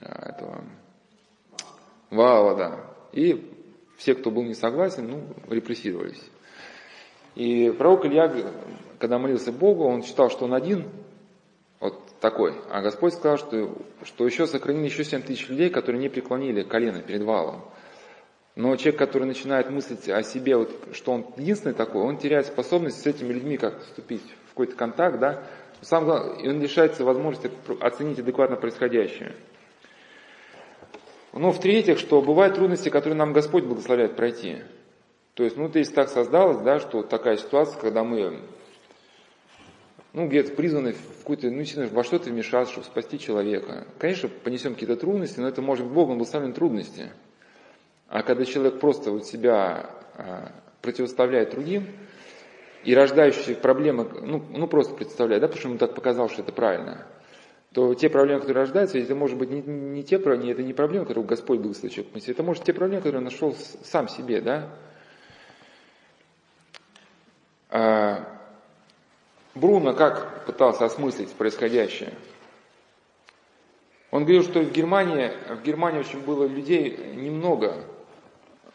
этого 0.00 0.64
Ваала, 2.10 2.56
да. 2.56 2.90
И 3.12 3.52
все, 3.96 4.14
кто 4.14 4.30
был 4.30 4.42
не 4.42 4.54
согласен, 4.54 5.08
ну, 5.08 5.22
репрессировались. 5.48 6.22
И 7.34 7.70
пророк 7.70 8.06
Илья, 8.06 8.32
когда 8.98 9.18
молился 9.18 9.52
Богу, 9.52 9.84
он 9.84 10.02
считал, 10.02 10.30
что 10.30 10.46
он 10.46 10.54
один, 10.54 10.88
вот 11.78 11.98
такой. 12.20 12.54
А 12.70 12.82
Господь 12.82 13.14
сказал, 13.14 13.38
что, 13.38 13.76
что 14.04 14.26
еще 14.26 14.46
сохранили 14.46 14.86
еще 14.86 15.04
7 15.04 15.22
тысяч 15.22 15.48
людей, 15.48 15.70
которые 15.70 16.00
не 16.00 16.08
преклонили 16.08 16.62
колено 16.62 17.00
перед 17.00 17.22
валом. 17.22 17.64
Но 18.56 18.74
человек, 18.76 18.98
который 18.98 19.24
начинает 19.24 19.70
мыслить 19.70 20.08
о 20.08 20.22
себе, 20.22 20.56
вот, 20.56 20.70
что 20.92 21.12
он 21.12 21.26
единственный 21.36 21.74
такой, 21.74 22.02
он 22.02 22.18
теряет 22.18 22.46
способность 22.46 23.00
с 23.00 23.06
этими 23.06 23.32
людьми 23.32 23.56
как 23.56 23.80
вступить 23.80 24.24
в 24.46 24.48
какой-то 24.50 24.74
контакт, 24.76 25.18
да. 25.18 25.44
Сам 25.82 26.04
главное, 26.04 26.50
он 26.50 26.60
лишается 26.60 27.04
возможности 27.04 27.50
оценить 27.80 28.18
адекватно 28.18 28.56
происходящее. 28.56 29.34
Ну, 31.32 31.52
в-третьих, 31.52 31.98
что 31.98 32.20
бывают 32.20 32.56
трудности, 32.56 32.88
которые 32.88 33.16
нам 33.16 33.32
Господь 33.32 33.64
благословляет 33.64 34.16
пройти. 34.16 34.58
То 35.34 35.44
есть, 35.44 35.56
ну, 35.56 35.68
то 35.68 35.78
есть 35.78 35.94
так 35.94 36.08
создалось, 36.08 36.58
да, 36.58 36.80
что 36.80 37.02
такая 37.02 37.36
ситуация, 37.36 37.80
когда 37.80 38.02
мы, 38.02 38.40
ну, 40.12 40.26
где-то 40.26 40.52
призваны 40.54 40.92
в 40.92 41.18
какую-то, 41.18 41.50
ну, 41.50 41.64
во 41.92 42.02
что-то 42.02 42.30
вмешаться, 42.30 42.72
чтобы 42.72 42.86
спасти 42.86 43.18
человека. 43.18 43.86
Конечно, 43.98 44.28
понесем 44.28 44.74
какие-то 44.74 44.96
трудности, 44.96 45.38
но 45.38 45.46
это 45.46 45.62
может 45.62 45.86
быть 45.86 45.94
Богом 45.94 46.18
благословенные 46.18 46.54
трудности. 46.54 47.10
А 48.08 48.22
когда 48.22 48.44
человек 48.44 48.80
просто 48.80 49.12
вот 49.12 49.24
себя 49.24 49.88
а, 50.16 50.50
противоставляет 50.82 51.50
другим, 51.50 51.86
и 52.82 52.92
рождающие 52.92 53.54
проблемы, 53.54 54.08
ну, 54.22 54.42
ну 54.50 54.66
просто 54.66 54.94
представляет, 54.94 55.42
да, 55.42 55.46
потому 55.46 55.60
что 55.60 55.68
ему 55.68 55.78
так 55.78 55.94
показалось, 55.94 56.32
что 56.32 56.42
это 56.42 56.50
правильно– 56.50 57.06
то 57.72 57.94
те 57.94 58.08
проблемы, 58.08 58.40
которые 58.40 58.62
рождаются, 58.64 58.98
это 58.98 59.14
может 59.14 59.38
быть 59.38 59.50
не, 59.50 59.62
не 59.62 60.02
те, 60.02 60.18
не, 60.18 60.50
это 60.50 60.62
не 60.62 60.72
проблемы, 60.72 61.06
которые 61.06 61.26
Господь 61.26 61.60
был 61.60 61.72
человек 61.72 62.06
это 62.14 62.42
может 62.42 62.64
те 62.64 62.72
проблемы, 62.72 63.00
которые 63.00 63.18
он 63.18 63.24
нашел 63.24 63.54
сам 63.84 64.08
себе, 64.08 64.40
да. 64.40 64.68
А, 67.70 68.26
Бруно 69.54 69.94
как 69.94 70.46
пытался 70.46 70.84
осмыслить 70.84 71.30
происходящее? 71.32 72.12
Он 74.10 74.24
говорил, 74.24 74.42
что 74.42 74.60
в 74.60 74.72
Германии, 74.72 75.30
в 75.48 75.62
Германии 75.62 76.00
очень 76.00 76.20
было 76.20 76.46
людей 76.46 76.96
немного, 77.14 77.76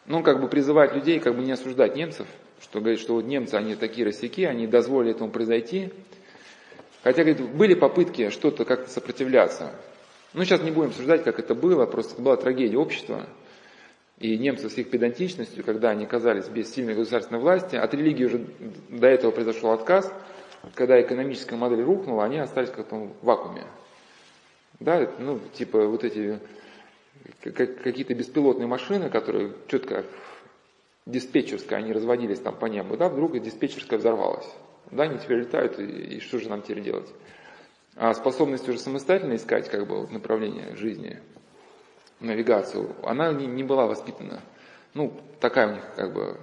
ну, 0.06 0.22
как 0.22 0.40
бы 0.40 0.48
призывать 0.48 0.94
людей, 0.94 1.20
как 1.20 1.36
бы 1.36 1.42
не 1.42 1.52
осуждать 1.52 1.94
немцев, 1.94 2.26
что 2.62 2.80
говорит, 2.80 3.00
что 3.00 3.14
вот 3.14 3.26
немцы, 3.26 3.54
они 3.54 3.74
такие 3.74 4.06
росяки, 4.06 4.44
они 4.44 4.66
дозволили 4.66 5.10
этому 5.12 5.30
произойти, 5.30 5.92
Хотя, 7.06 7.22
говорит, 7.22 7.54
были 7.54 7.74
попытки 7.74 8.30
что-то 8.30 8.64
как-то 8.64 8.90
сопротивляться. 8.90 9.72
Ну, 10.34 10.42
сейчас 10.42 10.60
не 10.62 10.72
будем 10.72 10.88
обсуждать, 10.88 11.22
как 11.22 11.38
это 11.38 11.54
было, 11.54 11.86
просто 11.86 12.14
это 12.14 12.22
была 12.22 12.36
трагедия 12.36 12.78
общества. 12.78 13.28
И 14.18 14.36
немцы 14.36 14.68
с 14.68 14.76
их 14.76 14.90
педантичностью, 14.90 15.62
когда 15.62 15.90
они 15.90 16.04
оказались 16.04 16.48
без 16.48 16.74
сильной 16.74 16.96
государственной 16.96 17.38
власти, 17.38 17.76
от 17.76 17.94
религии 17.94 18.24
уже 18.24 18.44
до 18.88 19.06
этого 19.06 19.30
произошел 19.30 19.70
отказ, 19.70 20.12
когда 20.74 21.00
экономическая 21.00 21.54
модель 21.54 21.84
рухнула, 21.84 22.24
они 22.24 22.38
остались 22.38 22.70
как-то 22.70 22.96
в 22.96 23.24
вакууме. 23.24 23.62
Да, 24.80 25.08
ну, 25.20 25.38
типа 25.52 25.86
вот 25.86 26.02
эти 26.02 26.40
какие-то 27.40 28.16
беспилотные 28.16 28.66
машины, 28.66 29.10
которые 29.10 29.52
четко 29.68 30.04
диспетчерская, 31.06 31.78
они 31.78 31.92
разводились 31.92 32.40
там 32.40 32.56
по 32.56 32.66
небу, 32.66 32.96
да, 32.96 33.08
вдруг 33.08 33.40
диспетчерская 33.40 34.00
взорвалась. 34.00 34.52
Да, 34.90 35.04
они 35.04 35.18
теперь 35.18 35.40
летают, 35.40 35.78
и, 35.78 35.84
и 35.84 36.20
что 36.20 36.38
же 36.38 36.48
нам 36.48 36.62
теперь 36.62 36.82
делать? 36.82 37.12
А 37.96 38.12
способность 38.14 38.68
уже 38.68 38.78
самостоятельно 38.78 39.36
искать 39.36 39.68
как 39.68 39.86
бы 39.86 40.06
направление 40.08 40.76
жизни, 40.76 41.18
навигацию, 42.20 42.94
она 43.02 43.32
не, 43.32 43.46
не 43.46 43.62
была 43.62 43.86
воспитана. 43.86 44.40
Ну, 44.94 45.12
такая 45.40 45.68
у 45.68 45.74
них 45.74 45.84
как 45.96 46.12
бы 46.12 46.38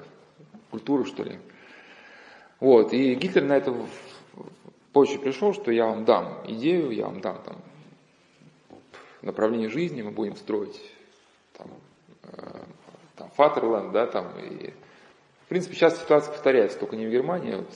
культура, 0.72 1.06
что 1.06 1.24
ли. 1.24 1.40
Вот, 2.60 2.94
и 2.94 3.14
Гитлер 3.16 3.44
на 3.44 3.54
это 3.54 3.76
позже 4.94 5.20
пришел, 5.20 5.54
что 5.54 5.72
я 5.72 5.86
вам 5.86 6.06
дам 6.06 6.42
идею, 6.48 6.92
я 6.92 7.06
вам 7.06 7.22
дам 7.22 7.42
там 7.44 7.58
направление 9.22 9.70
жизни, 9.70 10.02
мы 10.02 10.12
будем 10.12 10.36
строить 10.36 10.80
там, 11.58 11.68
э, 12.24 12.64
там 13.16 13.30
Фатерленд, 13.32 13.92
да, 13.92 14.06
там, 14.06 14.38
и 14.40 14.72
в 15.46 15.50
принципе 15.50 15.76
сейчас 15.76 16.00
ситуация 16.00 16.32
повторяется, 16.32 16.80
только 16.80 16.96
не 16.96 17.06
в 17.06 17.12
Германии, 17.12 17.54
а 17.54 17.58
вот 17.58 17.74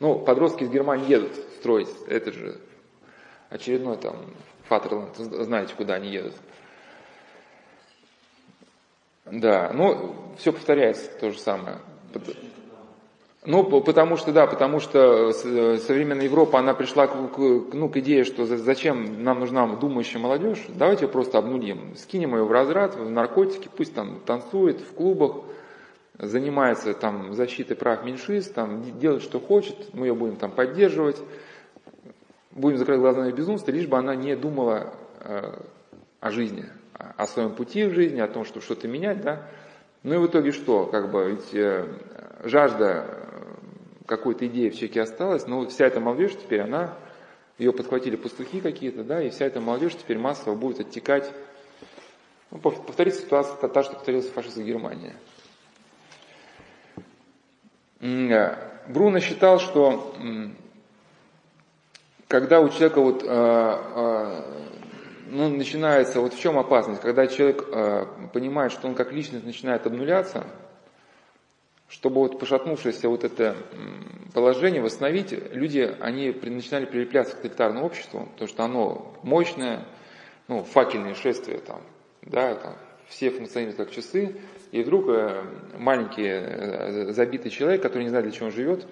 ну, 0.00 0.18
подростки 0.18 0.64
из 0.64 0.70
Германии 0.70 1.10
едут 1.10 1.34
строить, 1.58 1.88
это 2.06 2.32
же 2.32 2.58
очередной 3.50 3.96
там 3.96 4.16
Фатерланд, 4.68 5.16
знаете, 5.16 5.74
куда 5.76 5.94
они 5.94 6.10
едут. 6.10 6.34
Да, 9.26 9.70
ну, 9.74 10.14
все 10.38 10.52
повторяется 10.52 11.10
то 11.20 11.30
же 11.30 11.38
самое. 11.38 11.78
Ну, 13.44 13.64
потому 13.80 14.16
что, 14.16 14.32
да, 14.32 14.46
потому 14.46 14.80
что 14.80 15.30
э, 15.30 15.78
современная 15.78 16.24
Европа, 16.24 16.58
она 16.58 16.74
пришла 16.74 17.06
к, 17.06 17.14
ну, 17.16 17.88
к 17.88 17.96
идее, 17.96 18.24
что 18.24 18.44
зачем 18.46 19.22
нам 19.22 19.40
нужна 19.40 19.66
думающая 19.66 20.20
молодежь, 20.20 20.64
давайте 20.68 21.08
просто 21.08 21.38
обнулим, 21.38 21.94
скинем 21.96 22.34
ее 22.34 22.44
в 22.44 22.52
разряд, 22.52 22.96
в 22.96 23.08
наркотики, 23.08 23.70
пусть 23.74 23.94
там 23.94 24.20
танцует 24.26 24.80
в 24.80 24.92
клубах, 24.92 25.36
занимается 26.18 26.94
там 26.94 27.32
защитой 27.34 27.74
прав 27.74 28.04
меньшинств, 28.04 28.52
там 28.54 28.98
делает, 28.98 29.22
что 29.22 29.40
хочет, 29.40 29.94
мы 29.94 30.06
ее 30.06 30.14
будем 30.14 30.36
там 30.36 30.50
поддерживать, 30.50 31.16
будем 32.50 32.78
закрыть 32.78 33.00
глаза 33.00 33.22
на 33.22 33.32
безумство, 33.32 33.70
лишь 33.70 33.86
бы 33.86 33.96
она 33.96 34.14
не 34.16 34.34
думала 34.36 34.94
э, 35.20 35.60
о 36.20 36.30
жизни, 36.30 36.66
о 36.92 37.26
своем 37.26 37.54
пути 37.54 37.84
в 37.84 37.94
жизни, 37.94 38.20
о 38.20 38.28
том, 38.28 38.44
что 38.44 38.60
что-то 38.60 38.88
менять, 38.88 39.20
да. 39.20 39.48
Ну 40.02 40.14
и 40.14 40.18
в 40.18 40.26
итоге 40.26 40.52
что? 40.52 40.86
Как 40.86 41.10
бы 41.10 41.30
ведь 41.30 41.54
э, 41.54 41.86
жажда 42.44 43.06
какой-то 44.06 44.46
идеи 44.46 44.70
в 44.70 44.74
человеке 44.74 45.02
осталась, 45.02 45.46
но 45.46 45.66
вся 45.68 45.86
эта 45.86 46.00
молодежь 46.00 46.32
теперь, 46.32 46.62
она, 46.62 46.94
ее 47.58 47.72
подхватили 47.72 48.16
пастухи 48.16 48.60
какие-то, 48.60 49.04
да, 49.04 49.22
и 49.22 49.30
вся 49.30 49.44
эта 49.44 49.60
молодежь 49.60 49.94
теперь 49.94 50.18
массово 50.18 50.54
будет 50.54 50.80
оттекать. 50.80 51.30
Ну, 52.50 52.58
повторится 52.58 53.20
ситуация 53.20 53.68
та, 53.68 53.82
что 53.82 53.94
повторилась 53.94 54.26
в 54.26 54.32
фашистской 54.32 54.64
Германии. 54.64 55.14
Бруно 58.00 59.20
считал, 59.20 59.58
что 59.58 60.14
когда 62.28 62.60
у 62.60 62.68
человека 62.68 63.00
вот, 63.00 63.24
э, 63.24 63.26
э, 63.26 64.42
ну, 65.30 65.48
начинается, 65.48 66.20
вот 66.20 66.34
в 66.34 66.40
чем 66.40 66.58
опасность, 66.58 67.00
когда 67.00 67.26
человек 67.26 67.66
понимает, 68.32 68.72
что 68.72 68.86
он 68.86 68.94
как 68.94 69.12
личность 69.12 69.44
начинает 69.44 69.86
обнуляться, 69.86 70.44
чтобы 71.88 72.16
вот 72.16 72.38
пошатнувшееся 72.38 73.08
вот 73.08 73.24
это 73.24 73.56
положение 74.34 74.82
восстановить, 74.82 75.32
люди, 75.52 75.96
они 76.00 76.30
начинали 76.30 76.84
прилепляться 76.84 77.34
к 77.34 77.36
тоталитарному 77.36 77.86
обществу, 77.86 78.28
потому 78.32 78.48
что 78.48 78.64
оно 78.64 79.14
мощное, 79.22 79.84
ну, 80.48 80.62
факельные 80.64 81.14
шествия 81.14 81.58
там, 81.58 81.80
да, 82.22 82.54
там, 82.54 82.74
все 83.08 83.30
функционируют 83.30 83.76
как 83.76 83.90
часы, 83.90 84.36
и 84.70 84.82
вдруг 84.82 85.08
э, 85.08 85.42
маленький 85.78 86.26
э, 86.26 87.12
забитый 87.12 87.50
человек, 87.50 87.82
который 87.82 88.04
не 88.04 88.10
знает, 88.10 88.26
для 88.26 88.34
чего 88.34 88.46
он 88.46 88.52
живет, 88.52 88.86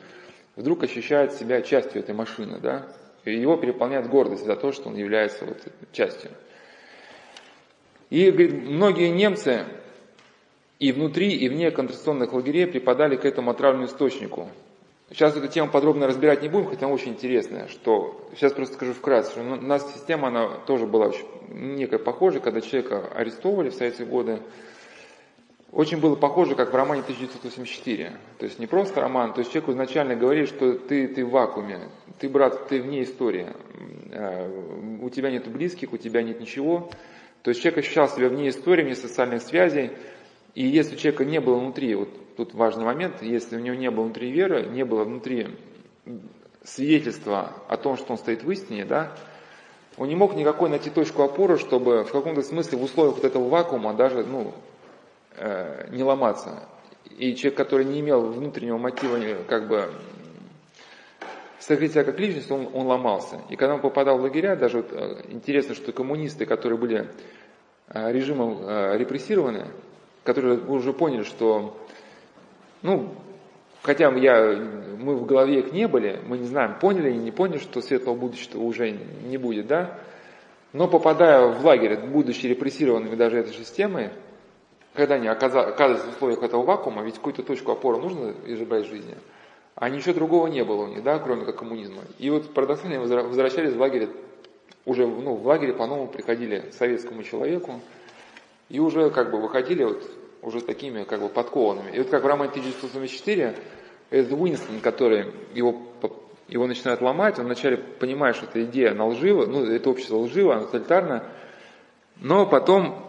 вдруг 0.57 0.83
ощущает 0.83 1.33
себя 1.33 1.63
частью 1.63 2.01
этой 2.01 2.15
машины, 2.15 2.59
да, 2.61 2.87
и 3.25 3.35
его 3.35 3.57
переполняет 3.57 4.09
гордость 4.09 4.47
за 4.47 4.57
то, 4.57 4.73
что 4.73 4.89
он 4.89 4.97
является 4.97 5.45
вот 5.45 5.59
частью. 5.93 6.31
И 8.09 8.31
говорит, 8.31 8.53
многие 8.53 9.09
немцы 9.09 9.67
и 10.79 10.93
внутри, 10.93 11.31
и 11.31 11.49
вне 11.49 11.71
концентрационных 11.71 12.33
лагерей 12.33 12.67
припадали 12.67 13.17
к 13.17 13.25
этому 13.25 13.51
отравленному 13.51 13.89
источнику. 13.89 14.49
Сейчас 15.11 15.37
эту 15.37 15.47
тему 15.47 15.71
подробно 15.71 16.09
разбирать 16.09 16.43
не 16.43 16.49
будем, 16.49 16.69
хотя 16.69 16.87
она 16.87 16.95
очень 16.95 17.13
интересная, 17.13 17.69
что, 17.69 18.29
сейчас 18.35 18.53
просто 18.53 18.75
скажу 18.75 18.93
вкратце, 18.93 19.31
что 19.31 19.41
у 19.41 19.45
нас 19.45 19.93
система, 19.93 20.29
она 20.29 20.59
тоже 20.67 20.87
была 20.87 21.13
некая 21.49 21.99
похожая, 21.99 22.41
когда 22.41 22.61
человека 22.61 23.07
арестовывали 23.15 23.71
в 23.71 23.75
советские 23.75 24.09
годы, 24.09 24.41
очень 25.71 26.01
было 26.01 26.17
похоже, 26.17 26.55
как 26.55 26.73
в 26.73 26.75
романе 26.75 27.03
1984. 27.03 28.19
То 28.39 28.47
есть 28.47 28.59
не 28.59 28.67
просто 28.67 29.01
роман, 29.01 29.33
то 29.33 29.41
есть 29.41 29.53
человеку 29.53 29.73
изначально 29.73 30.17
говорили, 30.17 30.47
что 30.47 30.73
ты, 30.73 31.07
ты 31.07 31.25
в 31.25 31.31
вакууме, 31.31 31.91
ты, 32.19 32.29
брат, 32.29 32.69
ты 32.69 32.81
вне 32.81 33.03
истории, 33.03 33.49
э, 34.11 34.99
у 35.03 35.11
тебя 35.11 35.31
нет 35.31 35.47
близких, 35.49 35.93
у 35.93 35.99
тебя 35.99 36.23
нет 36.23 36.41
ничего. 36.41 36.91
То 37.43 37.51
есть 37.51 37.63
человек 37.63 37.85
ощущал 37.85 38.09
себя 38.09 38.29
вне 38.29 38.49
истории, 38.49 38.83
вне 38.85 38.95
социальных 38.95 39.43
связей, 39.43 39.93
и 40.57 40.67
если 40.67 40.95
у 40.95 40.99
человека 40.99 41.27
не 41.27 41.39
было 41.39 41.59
внутри, 41.59 41.95
вот 41.95 42.09
тут 42.35 42.55
важный 42.55 42.87
момент, 42.87 43.21
если 43.21 43.57
у 43.57 43.61
него 43.61 43.77
не 43.77 43.91
было 43.91 44.05
внутри 44.05 44.33
веры, 44.33 44.65
не 44.65 44.87
было 44.87 45.05
внутри 45.05 45.49
свидетельства 46.65 47.53
о 47.69 47.77
том, 47.77 47.99
что 47.99 48.13
он 48.13 48.19
стоит 48.19 48.43
в 48.43 48.51
истине, 48.51 48.87
да, 48.87 49.15
он 49.99 50.09
не 50.09 50.17
мог 50.17 50.35
никакой 50.35 50.71
найти 50.71 50.89
точку 50.89 51.25
опоры, 51.25 51.59
чтобы 51.59 52.05
в 52.05 52.11
каком-то 52.11 52.41
смысле 52.41 52.79
в 52.79 52.85
условиях 52.85 53.17
вот 53.17 53.27
этого 53.27 53.47
вакуума 53.51 53.93
даже 53.93 54.25
ну, 54.25 54.55
э, 55.37 55.89
не 55.91 56.03
ломаться. 56.03 56.67
И 57.19 57.35
человек, 57.35 57.59
который 57.59 57.85
не 57.85 58.01
имел 58.01 58.23
внутреннего 58.23 58.79
мотива 58.79 59.19
как 59.47 59.69
бы 59.69 59.91
сокрыть 61.59 61.93
себя 61.93 62.05
как 62.05 62.19
личность, 62.19 62.51
он, 62.51 62.71
он 62.73 62.87
ломался. 62.87 63.43
И 63.51 63.57
когда 63.57 63.75
он 63.75 63.83
попадал 63.83 64.17
в 64.17 64.23
лагеря, 64.23 64.57
даже 64.57 64.79
вот, 64.79 64.89
э, 64.91 65.23
интересно, 65.29 65.75
что 65.75 65.93
коммунисты, 65.93 66.47
которые 66.47 66.79
были 66.79 67.11
э, 67.89 68.11
режимом 68.11 68.59
э, 68.63 68.97
репрессированы, 68.97 69.67
которые 70.27 70.59
уже 70.59 70.93
поняли, 70.93 71.23
что, 71.23 71.77
ну, 72.83 73.15
хотя 73.83 74.11
я, 74.11 74.57
мы 74.99 75.15
в 75.15 75.25
голове 75.25 75.61
их 75.61 75.73
не 75.73 75.87
были, 75.87 76.21
мы 76.27 76.37
не 76.39 76.45
знаем, 76.45 76.79
поняли 76.79 77.11
или 77.11 77.19
не 77.19 77.31
поняли, 77.31 77.59
что 77.59 77.81
светлого 77.81 78.17
будущего 78.17 78.63
уже 78.63 78.91
не 78.91 79.39
будет, 79.39 79.69
да, 79.69 79.99
но 80.73 80.89
попадая 80.89 81.47
в 81.47 81.65
лагерь, 81.65 81.97
будучи 81.99 82.47
репрессированными 82.47 83.15
даже 83.15 83.39
этой 83.39 83.55
системой, 83.55 84.11
когда 84.95 85.15
они 85.15 85.29
оказались 85.29 86.03
в 86.03 86.09
условиях 86.09 86.43
этого 86.43 86.65
вакуума, 86.65 87.03
ведь 87.03 87.15
какую-то 87.15 87.43
точку 87.43 87.73
опоры 87.73 87.99
нужно 87.99 88.35
избрать 88.47 88.87
в 88.87 88.91
жизни, 88.91 89.15
а 89.77 89.89
ничего 89.89 90.15
другого 90.15 90.49
не 90.49 90.65
было 90.65 90.85
у 90.85 90.89
них, 90.89 91.03
да, 91.03 91.19
кроме 91.19 91.45
как 91.45 91.57
коммунизма. 91.57 92.03
И 92.19 92.29
вот 92.31 92.53
парадоксально 92.53 92.99
возвращались 93.01 93.75
в 93.75 93.81
лагере, 93.81 94.09
уже 94.85 95.07
ну, 95.07 95.35
в 95.35 95.47
лагере 95.47 95.73
по-новому 95.73 96.09
приходили 96.09 96.71
советскому 96.73 97.23
человеку, 97.23 97.81
и 98.69 98.79
уже 98.81 99.11
как 99.11 99.31
бы 99.31 99.41
выходили 99.41 99.85
вот 99.85 100.03
уже 100.43 100.61
такими 100.61 101.05
как 101.05 101.21
бы 101.21 101.29
подкованными. 101.29 101.91
И 101.93 101.99
вот 101.99 102.09
как 102.09 102.23
в 102.23 102.27
романе 102.27 102.51
1984, 102.51 103.57
это 104.11 104.35
Уинстон, 104.35 104.81
который 104.81 105.33
его, 105.55 105.83
его 106.49 106.67
начинает 106.67 107.01
ломать, 107.01 107.39
он 107.39 107.47
вначале 107.47 107.77
понимает, 107.77 108.37
что 108.37 108.47
эта 108.47 108.65
идея, 108.65 108.93
она 108.93 109.07
лжива, 109.07 109.47
ну, 109.47 109.65
это 109.65 109.91
общество 109.91 110.17
лживо, 110.19 110.55
оно 110.55 110.67
тоталитарно, 110.67 111.25
но 112.21 112.47
потом, 112.47 113.05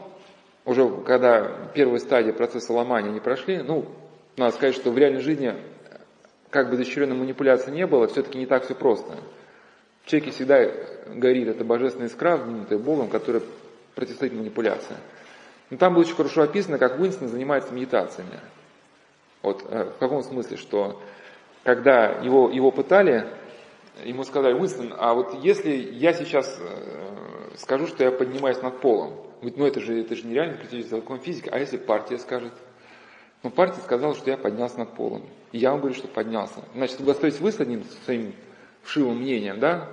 уже 0.65 0.89
когда 1.05 1.69
первые 1.73 1.99
стадии 1.99 2.31
процесса 2.31 2.73
ломания 2.73 3.11
не 3.11 3.19
прошли, 3.19 3.59
ну, 3.59 3.85
надо 4.35 4.55
сказать, 4.55 4.75
что 4.75 4.91
в 4.91 4.97
реальной 4.97 5.21
жизни, 5.21 5.55
как 6.49 6.69
бы 6.69 6.75
изощренной 6.75 7.15
манипуляции 7.15 7.71
не 7.71 7.85
было, 7.85 8.07
все-таки 8.07 8.37
не 8.37 8.45
так 8.45 8.63
все 8.65 8.75
просто. 8.75 9.17
В 10.03 10.09
человеке 10.09 10.31
всегда 10.31 10.71
горит 11.13 11.47
эта 11.49 11.63
божественная 11.63 12.07
искра, 12.07 12.37
вдвинутая 12.37 12.79
Богом, 12.79 13.09
которая 13.09 13.43
противостоит 13.95 14.33
манипуляции. 14.33 14.95
Но 15.69 15.77
там 15.77 15.93
было 15.93 16.01
очень 16.01 16.15
хорошо 16.15 16.43
описано, 16.43 16.77
как 16.77 16.99
Уинстон 16.99 17.27
занимается 17.27 17.73
медитациями. 17.73 18.39
Вот 19.41 19.65
э, 19.69 19.91
в 19.95 19.97
каком 19.99 20.23
смысле, 20.23 20.57
что 20.57 21.01
когда 21.63 22.19
его, 22.21 22.49
его 22.49 22.71
пытали, 22.71 23.27
ему 24.03 24.23
сказали, 24.23 24.53
Уинстон, 24.53 24.93
а 24.97 25.13
вот 25.13 25.43
если 25.43 25.71
я 25.71 26.13
сейчас 26.13 26.57
э, 26.59 27.55
скажу, 27.57 27.87
что 27.87 28.03
я 28.03 28.11
поднимаюсь 28.11 28.61
над 28.61 28.79
полом, 28.79 29.13
говорит, 29.41 29.57
ну 29.57 29.65
это 29.65 29.79
же, 29.81 29.99
это 29.99 30.15
же 30.15 30.25
нереально 30.25 30.57
противоречит 30.57 30.89
закон 30.89 31.19
физики, 31.19 31.49
а 31.51 31.59
если 31.59 31.77
партия 31.77 32.17
скажет? 32.17 32.53
Ну 33.43 33.49
партия 33.49 33.81
сказала, 33.81 34.15
что 34.15 34.29
я 34.29 34.37
поднялся 34.37 34.79
над 34.79 34.93
полом. 34.93 35.23
И 35.51 35.59
я 35.59 35.71
вам 35.71 35.79
говорю, 35.79 35.95
что 35.95 36.07
поднялся. 36.07 36.63
Значит, 36.73 37.07
остаетесь 37.07 37.39
вы 37.39 37.51
с 37.51 37.59
одним 37.59 37.83
своим 38.05 38.33
вшивым 38.83 39.21
мнением, 39.21 39.59
да? 39.59 39.89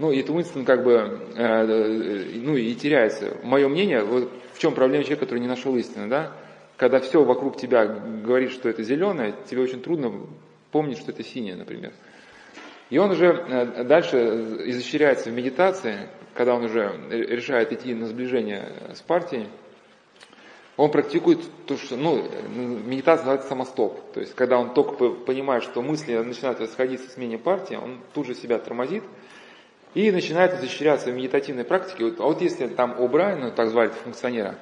Ну, 0.00 0.10
и 0.12 0.26
Уинстон 0.26 0.64
как 0.64 0.82
бы, 0.82 0.92
э, 1.36 1.36
э, 1.36 2.24
ну, 2.36 2.56
и 2.56 2.74
теряется. 2.74 3.36
Мое 3.42 3.68
мнение, 3.68 4.02
вот 4.02 4.32
в 4.54 4.58
чем 4.58 4.74
проблема 4.74 5.04
человека, 5.04 5.26
который 5.26 5.40
не 5.40 5.46
нашел 5.46 5.76
истины, 5.76 6.08
да? 6.08 6.32
Когда 6.78 7.00
все 7.00 7.22
вокруг 7.22 7.58
тебя 7.58 7.84
говорит, 7.84 8.50
что 8.50 8.70
это 8.70 8.82
зеленое, 8.82 9.34
тебе 9.50 9.60
очень 9.60 9.82
трудно 9.82 10.10
помнить, 10.72 10.96
что 10.96 11.12
это 11.12 11.22
синее, 11.22 11.54
например. 11.54 11.92
И 12.88 12.96
он 12.96 13.10
уже 13.10 13.26
э, 13.26 13.84
дальше 13.84 14.16
изощряется 14.68 15.28
в 15.28 15.34
медитации, 15.34 16.08
когда 16.32 16.54
он 16.54 16.64
уже 16.64 16.98
решает 17.10 17.70
идти 17.70 17.92
на 17.92 18.06
сближение 18.06 18.72
с 18.94 19.02
партией, 19.02 19.48
он 20.78 20.90
практикует 20.90 21.40
то, 21.66 21.76
что, 21.76 21.98
ну, 21.98 22.26
медитация 22.86 23.26
называется 23.26 23.48
самостоп. 23.48 24.12
То 24.14 24.20
есть, 24.20 24.34
когда 24.34 24.58
он 24.58 24.72
только 24.72 25.10
понимает, 25.10 25.62
что 25.62 25.82
мысли 25.82 26.16
начинают 26.16 26.58
расходиться 26.58 27.10
с 27.10 27.18
мнением 27.18 27.40
партии, 27.40 27.74
он 27.74 27.98
тут 28.14 28.26
же 28.28 28.34
себя 28.34 28.58
тормозит, 28.58 29.04
и 29.94 30.10
начинает 30.10 30.54
изощряться 30.54 31.10
в 31.10 31.14
медитативной 31.14 31.64
практике. 31.64 32.12
А 32.18 32.22
вот 32.22 32.40
если 32.40 32.66
там 32.68 32.96
О'Брайен, 32.98 33.50
так 33.52 33.70
звали 33.70 33.90
функционера, 33.90 34.56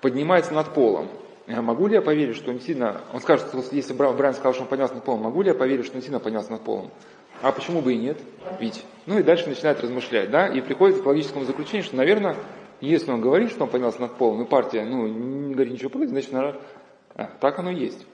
поднимается 0.00 0.52
над 0.54 0.74
полом, 0.74 1.08
могу 1.46 1.86
ли 1.86 1.94
я 1.94 2.02
поверить, 2.02 2.36
что 2.36 2.50
он 2.50 2.60
сильно... 2.60 3.00
Он 3.12 3.20
скажет, 3.20 3.48
что 3.48 3.62
если 3.72 3.92
Брайан 3.92 4.34
сказал, 4.34 4.52
что 4.52 4.62
он 4.62 4.68
поднялся 4.68 4.94
над 4.94 5.04
полом, 5.04 5.22
могу 5.22 5.42
ли 5.42 5.48
я 5.48 5.54
поверить, 5.54 5.86
что 5.86 5.96
он 5.96 6.02
сильно 6.02 6.20
поднялся 6.20 6.52
над 6.52 6.62
полом? 6.62 6.90
А 7.40 7.52
почему 7.52 7.80
бы 7.80 7.94
и 7.94 7.96
нет? 7.96 8.18
Ведь. 8.58 8.84
Ну 9.06 9.18
и 9.18 9.22
дальше 9.22 9.48
начинает 9.48 9.80
размышлять, 9.80 10.30
да, 10.30 10.48
и 10.48 10.60
приходит 10.60 11.02
к 11.02 11.06
логическому 11.06 11.44
заключению, 11.44 11.84
что, 11.84 11.96
наверное, 11.96 12.36
если 12.80 13.10
он 13.10 13.20
говорит, 13.20 13.50
что 13.50 13.64
он 13.64 13.70
поднялся 13.70 14.00
над 14.00 14.14
полом, 14.14 14.42
и 14.42 14.44
партия, 14.44 14.84
ну, 14.84 15.06
не 15.06 15.54
говорит 15.54 15.72
ничего 15.72 15.90
против, 15.90 16.10
значит, 16.10 16.32
наверное, 16.32 16.60
а, 17.14 17.30
так 17.40 17.58
оно 17.58 17.70
и 17.70 17.76
есть. 17.76 18.06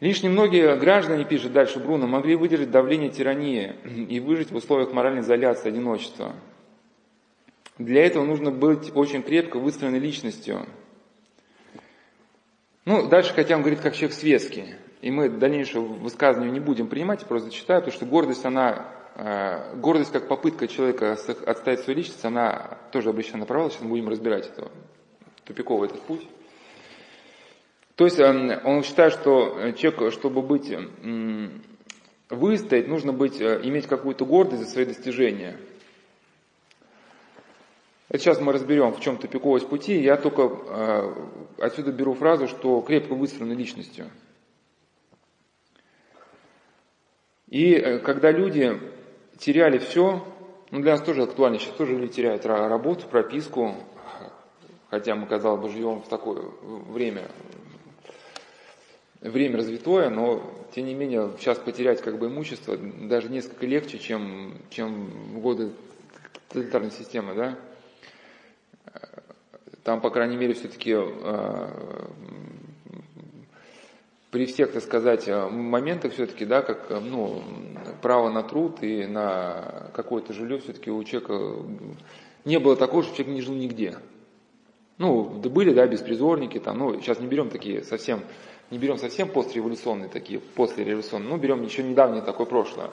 Лишь 0.00 0.22
немногие 0.22 0.76
граждане, 0.76 1.26
пишет 1.26 1.52
дальше 1.52 1.78
Бруно, 1.78 2.06
могли 2.06 2.34
выдержать 2.34 2.70
давление 2.70 3.10
тирании 3.10 3.74
и 3.84 4.18
выжить 4.18 4.50
в 4.50 4.56
условиях 4.56 4.92
моральной 4.92 5.20
изоляции, 5.20 5.68
одиночества. 5.68 6.34
Для 7.76 8.06
этого 8.06 8.24
нужно 8.24 8.50
быть 8.50 8.90
очень 8.94 9.22
крепко 9.22 9.58
выстроенной 9.58 9.98
личностью. 9.98 10.66
Ну, 12.86 13.08
дальше, 13.08 13.34
хотя 13.34 13.56
он 13.56 13.60
говорит, 13.60 13.80
как 13.80 13.94
человек 13.94 14.14
светский. 14.14 14.74
и 15.02 15.10
мы 15.10 15.28
дальнейшего 15.28 15.84
высказывания 15.84 16.50
не 16.50 16.60
будем 16.60 16.86
принимать, 16.86 17.24
просто 17.26 17.48
зачитаю, 17.48 17.80
потому 17.80 17.96
что 17.96 18.06
гордость, 18.06 18.44
она, 18.44 18.86
э, 19.16 19.76
гордость 19.76 20.12
как 20.12 20.28
попытка 20.28 20.66
человека 20.66 21.12
отставить 21.12 21.80
свою 21.80 21.98
личность, 21.98 22.24
она 22.24 22.78
тоже 22.90 23.10
обречена 23.10 23.38
на 23.38 23.46
провал, 23.46 23.70
сейчас 23.70 23.82
мы 23.82 23.90
будем 23.90 24.08
разбирать 24.08 24.46
это, 24.48 24.70
тупиковый 25.44 25.88
этот 25.88 26.00
путь. 26.02 26.26
То 28.00 28.06
есть 28.06 28.18
э, 28.18 28.60
он 28.64 28.82
считает, 28.82 29.12
что 29.12 29.72
человек, 29.76 30.14
чтобы 30.14 30.40
быть, 30.40 30.72
выстоять, 32.30 32.88
нужно 32.88 33.12
быть, 33.12 33.42
иметь 33.42 33.86
какую-то 33.86 34.24
гордость 34.24 34.62
за 34.62 34.70
свои 34.70 34.86
достижения– 34.86 35.58
это 38.10 38.18
сейчас 38.24 38.40
мы 38.40 38.52
разберем, 38.52 38.92
в 38.92 39.00
чем 39.00 39.18
тупиковость 39.18 39.68
пути. 39.68 40.00
Я 40.00 40.16
только 40.16 40.42
э, 40.42 41.14
отсюда 41.58 41.92
беру 41.92 42.14
фразу, 42.14 42.48
что 42.48 42.80
крепко 42.80 43.14
выстроены 43.14 43.52
личностью. 43.52 44.10
И 47.46 47.74
э, 47.74 48.00
когда 48.00 48.32
люди 48.32 48.80
теряли 49.38 49.78
все, 49.78 50.26
ну 50.72 50.80
для 50.80 50.92
нас 50.92 51.02
тоже 51.02 51.22
актуально, 51.22 51.60
сейчас 51.60 51.76
тоже 51.76 51.96
люди 51.96 52.14
теряют 52.14 52.44
работу, 52.46 53.06
прописку, 53.06 53.76
хотя 54.88 55.14
мы, 55.14 55.28
казалось 55.28 55.60
бы, 55.60 55.68
живем 55.68 56.02
в 56.02 56.08
такое 56.08 56.42
время, 56.62 57.30
время 59.20 59.56
развитое, 59.58 60.10
но 60.10 60.42
тем 60.74 60.86
не 60.86 60.94
менее 60.94 61.32
сейчас 61.38 61.58
потерять 61.58 62.00
как 62.00 62.18
бы 62.18 62.28
имущество 62.28 62.76
даже 62.76 63.28
несколько 63.28 63.66
легче, 63.66 63.98
чем, 63.98 64.54
чем 64.70 65.06
в 65.34 65.40
годы 65.40 65.72
тоталитарной 66.48 66.90
системы, 66.90 67.34
да. 67.34 67.58
Там, 69.82 70.00
по 70.00 70.10
крайней 70.10 70.36
мере, 70.36 70.52
все-таки 70.54 70.94
э, 70.94 71.68
при 74.30 74.46
всех, 74.46 74.72
так 74.72 74.82
сказать, 74.82 75.26
моментах 75.26 76.12
все-таки, 76.12 76.44
да, 76.44 76.62
как, 76.62 76.90
ну, 76.90 77.42
право 78.02 78.30
на 78.30 78.42
труд 78.42 78.82
и 78.82 79.06
на 79.06 79.90
какое-то 79.94 80.32
жилье 80.32 80.58
все-таки 80.58 80.90
у 80.90 81.02
человека 81.02 81.66
не 82.44 82.58
было 82.58 82.76
такого, 82.76 83.02
что 83.02 83.16
человек 83.16 83.34
не 83.34 83.42
жил 83.42 83.54
нигде. 83.54 83.96
Ну, 84.98 85.24
были, 85.24 85.72
да, 85.72 85.86
беспризорники, 85.86 86.58
там, 86.58 86.78
ну, 86.78 87.00
сейчас 87.00 87.20
не 87.20 87.26
берем 87.26 87.48
такие 87.48 87.82
совсем, 87.82 88.20
не 88.70 88.78
берем 88.78 88.98
совсем 88.98 89.28
постреволюционные 89.28 90.08
такие, 90.08 90.40
послереволюционные, 90.40 91.28
ну, 91.28 91.36
берем 91.36 91.62
еще 91.62 91.82
недавнее 91.82 92.22
такое 92.22 92.46
прошлое. 92.46 92.90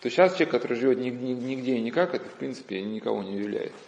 То 0.00 0.10
сейчас 0.10 0.32
человек, 0.32 0.50
который 0.50 0.76
живет 0.76 0.98
нигде 0.98 1.76
и 1.76 1.80
никак, 1.80 2.14
это, 2.14 2.28
в 2.28 2.34
принципе, 2.34 2.82
никого 2.82 3.22
не 3.22 3.36
является. 3.36 3.78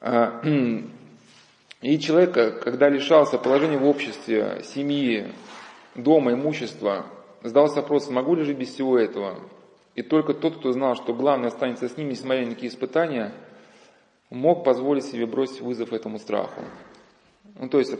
А, 0.00 0.42
и 1.82 1.98
человек, 1.98 2.62
когда 2.62 2.88
лишался 2.88 3.36
положения 3.36 3.76
в 3.76 3.86
обществе, 3.86 4.62
семьи, 4.64 5.32
дома, 5.94 6.32
имущества, 6.32 7.06
задался 7.42 7.76
вопрос, 7.82 8.08
могу 8.08 8.34
ли 8.36 8.44
жить 8.44 8.56
без 8.56 8.72
всего 8.72 8.98
этого? 8.98 9.38
И 9.94 10.02
только 10.02 10.32
тот, 10.32 10.58
кто 10.58 10.72
знал, 10.72 10.94
что 10.94 11.12
главное 11.12 11.48
останется 11.48 11.88
с 11.88 11.96
ним, 11.96 12.08
несмотря 12.08 12.46
на 12.46 12.54
какие 12.54 12.70
испытания, 12.70 13.34
мог 14.30 14.64
позволить 14.64 15.04
себе 15.04 15.26
бросить 15.26 15.60
вызов 15.60 15.92
этому 15.92 16.18
страху. 16.18 16.62
Ну, 17.56 17.68
то 17.68 17.78
есть 17.78 17.92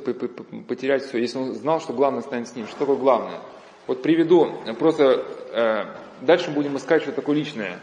потерять 0.69 1.05
все. 1.05 1.19
Если 1.19 1.39
он 1.39 1.55
знал, 1.55 1.81
что 1.81 1.93
главное 1.93 2.23
станет 2.23 2.49
с 2.49 2.55
ним. 2.55 2.67
Что 2.67 2.81
такое 2.81 2.97
главное? 2.97 3.41
Вот 3.87 4.03
приведу, 4.03 4.53
просто 4.79 5.25
э, 5.53 5.85
дальше 6.21 6.51
будем 6.51 6.77
искать 6.77 7.03
что 7.03 7.13
такое 7.13 7.37
личное. 7.37 7.79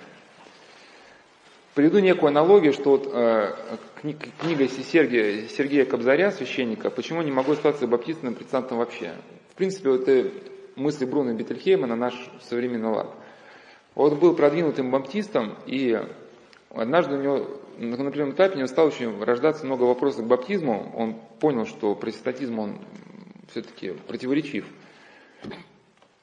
Приведу 1.74 2.00
некую 2.00 2.30
аналогию, 2.30 2.72
что 2.72 2.92
вот 2.92 3.10
э, 3.12 3.54
книга 4.40 4.68
Сергия, 4.70 5.48
Сергея 5.50 5.86
Кобзаря, 5.86 6.32
священника, 6.32 6.90
почему 6.90 7.22
не 7.22 7.32
могу 7.32 7.52
остаться 7.52 7.88
баптистным 7.88 8.36
протестантом 8.36 8.78
вообще. 8.78 9.14
В 9.52 9.56
принципе, 9.56 9.90
вот 9.90 10.08
это 10.08 10.32
мысли 10.76 11.06
Бруно 11.06 11.34
Бетельхейма 11.34 11.88
на 11.88 11.96
наш 11.96 12.14
современный 12.42 12.90
лад. 12.90 13.10
Вот 13.94 14.18
был 14.20 14.36
продвинутым 14.36 14.92
баптистом, 14.92 15.58
и 15.66 16.02
однажды 16.70 17.16
у 17.16 17.22
него 17.22 17.48
на 17.78 17.96
определенном 17.96 18.36
этапе 18.36 18.56
у 18.56 18.58
него 18.58 18.68
стало 18.68 18.88
очень 18.88 19.24
рождаться 19.24 19.66
много 19.66 19.84
вопросов 19.84 20.26
к 20.26 20.28
баптизму. 20.28 20.92
Он 20.96 21.16
понял, 21.40 21.66
что 21.66 21.96
протестантизм, 21.96 22.60
он 22.60 22.80
все-таки 23.50 23.92
противоречив. 24.08 24.66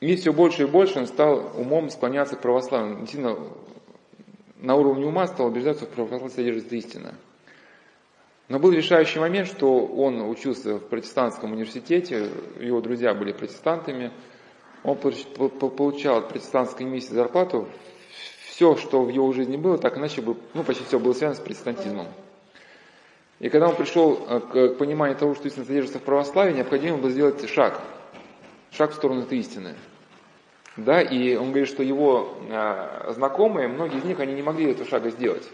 И 0.01 0.17
все 0.17 0.33
больше 0.33 0.63
и 0.63 0.67
больше 0.67 0.99
он 0.99 1.07
стал 1.07 1.53
умом 1.57 1.91
склоняться 1.91 2.37
к 2.37 2.41
православию. 2.41 2.99
Действительно, 2.99 3.39
на 4.59 4.75
уровне 4.77 5.07
ума 5.07 5.27
стал 5.27 5.47
убеждаться, 5.47 5.85
что 5.85 6.05
в 6.05 6.09
православии 6.09 6.33
содержится 6.33 6.75
истина. 6.77 7.15
Но 8.49 8.59
был 8.59 8.73
решающий 8.73 9.21
момент, 9.21 9.49
что 9.49 9.87
он 9.87 10.21
учился 10.29 10.77
в 10.77 10.89
протестантском 10.89 11.53
университете, 11.53 12.29
его 12.61 12.81
друзья 12.81 13.15
были 13.15 13.33
протестантами, 13.33 14.13
он 14.83 14.97
получал 14.97 16.19
от 16.19 16.29
протестантской 16.29 16.85
миссии 16.85 17.15
зарплату, 17.15 17.69
все, 18.55 18.77
что 18.77 19.03
в 19.03 19.09
его 19.09 19.33
жизни 19.33 19.57
было, 19.57 19.79
так 19.79 19.99
иначе 19.99 20.23
бы, 20.23 20.37
ну, 20.55 20.63
почти 20.63 20.85
все 20.85 20.99
было 20.99 21.13
связано 21.13 21.41
с 21.41 21.45
протестантизмом. 21.45 22.07
И 23.41 23.49
когда 23.49 23.69
он 23.69 23.77
пришел 23.77 24.25
э, 24.29 24.41
к 24.41 24.79
пониманию 24.79 25.19
того, 25.19 25.35
что 25.35 25.49
истина 25.49 25.65
содержится 25.65 25.99
в 25.99 26.03
православии, 26.03 26.55
необходимо 26.55 26.99
было 26.99 27.11
сделать 27.11 27.49
шаг, 27.49 27.81
шаг 28.71 28.93
в 28.93 28.95
сторону 28.95 29.23
этой 29.23 29.39
истины– 29.39 29.75
да, 30.77 31.03
и 31.03 31.37
он 31.37 31.49
говорит, 31.49 31.69
что 31.69 31.83
его 31.83 32.39
э, 32.49 33.13
знакомые, 33.13 33.69
многие 33.69 33.99
из 33.99 34.05
них, 34.05 34.21
они 34.21 34.33
не 34.33 34.43
могли 34.43 34.71
этого 34.71 34.89
шага 34.89 35.11
сделать. 35.11 35.47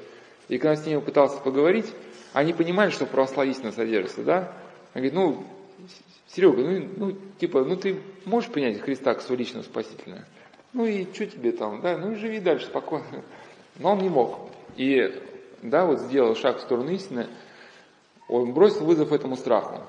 И 0.49 0.59
когда 0.59 0.77
с 0.77 0.87
ними 0.87 1.01
пытался 1.01 1.41
поговорить, 1.41 1.93
они 2.33 2.53
понимали, 2.53 2.91
что 2.91 3.05
православие 3.05 3.53
истина 3.53 3.73
содержится, 3.73 4.23
да. 4.23 4.53
Он 4.95 5.03
говорит, 5.03 5.15
ну, 5.15 5.45
Серега, 6.29 6.63
ну, 6.63 6.89
ну, 6.97 7.17
типа, 7.41 7.65
ну 7.65 7.77
ты 7.77 8.01
можешь 8.25 8.51
принять 8.51 8.81
Христа 8.81 9.15
как 9.15 9.23
свою 9.23 9.41
личного 9.41 9.65
спасителя? 9.65 10.25
Ну 10.73 10.85
и 10.85 11.07
что 11.13 11.27
тебе 11.27 11.53
там, 11.53 11.81
да, 11.81 11.97
ну 11.97 12.13
и 12.13 12.17
живи 12.17 12.41
дальше 12.41 12.67
спокойно. 12.67 13.25
Но 13.79 13.93
он 13.93 13.99
не 13.99 14.09
мог. 14.09 14.51
И, 14.77 15.13
да, 15.63 15.87
вот 15.87 16.01
сделал 16.01 16.35
шаг 16.37 16.59
в 16.59 16.61
сторону 16.61 16.91
истины, 16.91 17.27
он 18.29 18.53
бросил 18.53 18.85
вызов 18.85 19.13
этому 19.13 19.37
страху, 19.37 19.81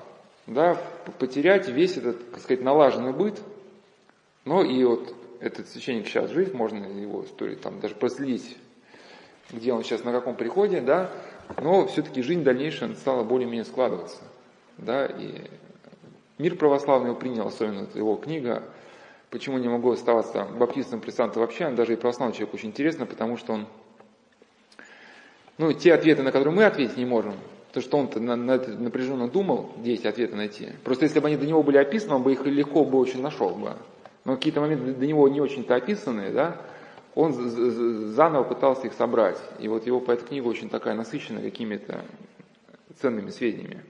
да, 0.46 0.80
потерять 1.18 1.68
весь 1.68 1.96
этот, 1.96 2.30
так 2.30 2.40
сказать, 2.40 2.64
налаженный 2.64 3.12
быт, 3.12 3.40
но 4.44 4.62
и 4.62 4.82
вот 4.84 5.14
этот 5.40 5.68
священник 5.68 6.06
сейчас 6.06 6.30
жив, 6.30 6.54
можно 6.54 6.84
его 6.86 7.24
историю 7.24 7.58
там 7.58 7.80
даже 7.80 7.94
проследить, 7.94 8.56
где 9.50 9.72
он 9.72 9.84
сейчас, 9.84 10.04
на 10.04 10.12
каком 10.12 10.34
приходе, 10.34 10.80
да, 10.80 11.10
но 11.60 11.86
все-таки 11.86 12.22
жизнь 12.22 12.42
дальнейшая 12.42 12.94
стала 12.94 13.22
более-менее 13.22 13.64
складываться, 13.64 14.22
да, 14.78 15.06
и 15.06 15.42
мир 16.38 16.56
православный 16.56 17.10
его 17.10 17.18
принял, 17.18 17.46
особенно 17.46 17.86
его 17.94 18.16
книга 18.16 18.62
«Почему 19.30 19.58
не 19.58 19.68
могу 19.68 19.90
оставаться 19.92 20.44
баптистом 20.44 21.00
протестантом 21.00 21.42
вообще», 21.42 21.70
даже 21.70 21.92
и 21.92 21.96
православный 21.96 22.34
человек 22.34 22.54
очень 22.54 22.68
интересно, 22.70 23.06
потому 23.06 23.36
что 23.36 23.54
он, 23.54 23.66
ну, 25.56 25.72
те 25.72 25.94
ответы, 25.94 26.22
на 26.22 26.32
которые 26.32 26.54
мы 26.54 26.64
ответить 26.64 26.96
не 26.96 27.06
можем, 27.06 27.34
то, 27.72 27.80
что 27.80 27.98
он-то 27.98 28.18
на, 28.18 28.34
на 28.34 28.52
это 28.52 28.70
напряженно 28.72 29.28
думал, 29.28 29.70
где 29.78 29.94
эти 29.94 30.06
ответы 30.06 30.34
найти. 30.34 30.70
Просто 30.84 31.04
если 31.04 31.20
бы 31.20 31.28
они 31.28 31.36
до 31.36 31.46
него 31.46 31.62
были 31.62 31.76
описаны, 31.76 32.14
он 32.16 32.22
бы 32.22 32.32
их 32.32 32.44
легко 32.44 32.84
бы 32.84 32.98
очень 32.98 33.22
нашел 33.22 33.50
бы 33.50 33.76
но 34.24 34.36
какие-то 34.36 34.60
моменты 34.60 34.92
для 34.92 35.06
него 35.06 35.28
не 35.28 35.40
очень-то 35.40 35.74
описанные, 35.74 36.30
да, 36.30 36.56
он 37.14 37.32
заново 37.32 38.44
пытался 38.44 38.86
их 38.86 38.92
собрать. 38.92 39.38
И 39.58 39.68
вот 39.68 39.86
его 39.86 40.00
по 40.00 40.12
этой 40.12 40.26
книге 40.26 40.46
очень 40.46 40.68
такая 40.68 40.94
насыщенная 40.94 41.42
какими-то 41.42 42.04
ценными 43.00 43.30
сведениями. 43.30 43.82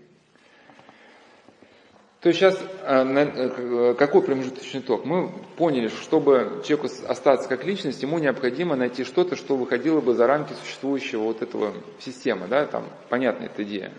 То 2.20 2.28
есть 2.28 2.38
сейчас 2.38 2.58
а, 2.82 3.02
э, 3.06 3.94
какой 3.94 4.22
промежуточный 4.22 4.80
итог? 4.80 5.06
Мы 5.06 5.30
поняли, 5.56 5.88
что 5.88 6.02
чтобы 6.02 6.62
человеку 6.66 6.88
остаться 7.08 7.48
как 7.48 7.64
личность, 7.64 8.02
ему 8.02 8.18
необходимо 8.18 8.76
найти 8.76 9.04
что-то, 9.04 9.36
что 9.36 9.56
выходило 9.56 10.02
бы 10.02 10.12
за 10.12 10.26
рамки 10.26 10.52
существующего 10.52 11.22
вот 11.22 11.40
этого 11.40 11.72
системы, 11.98 12.46
да, 12.46 12.66
там 12.66 12.84
понятная 13.08 13.46
эта 13.46 13.62
идея. 13.62 13.92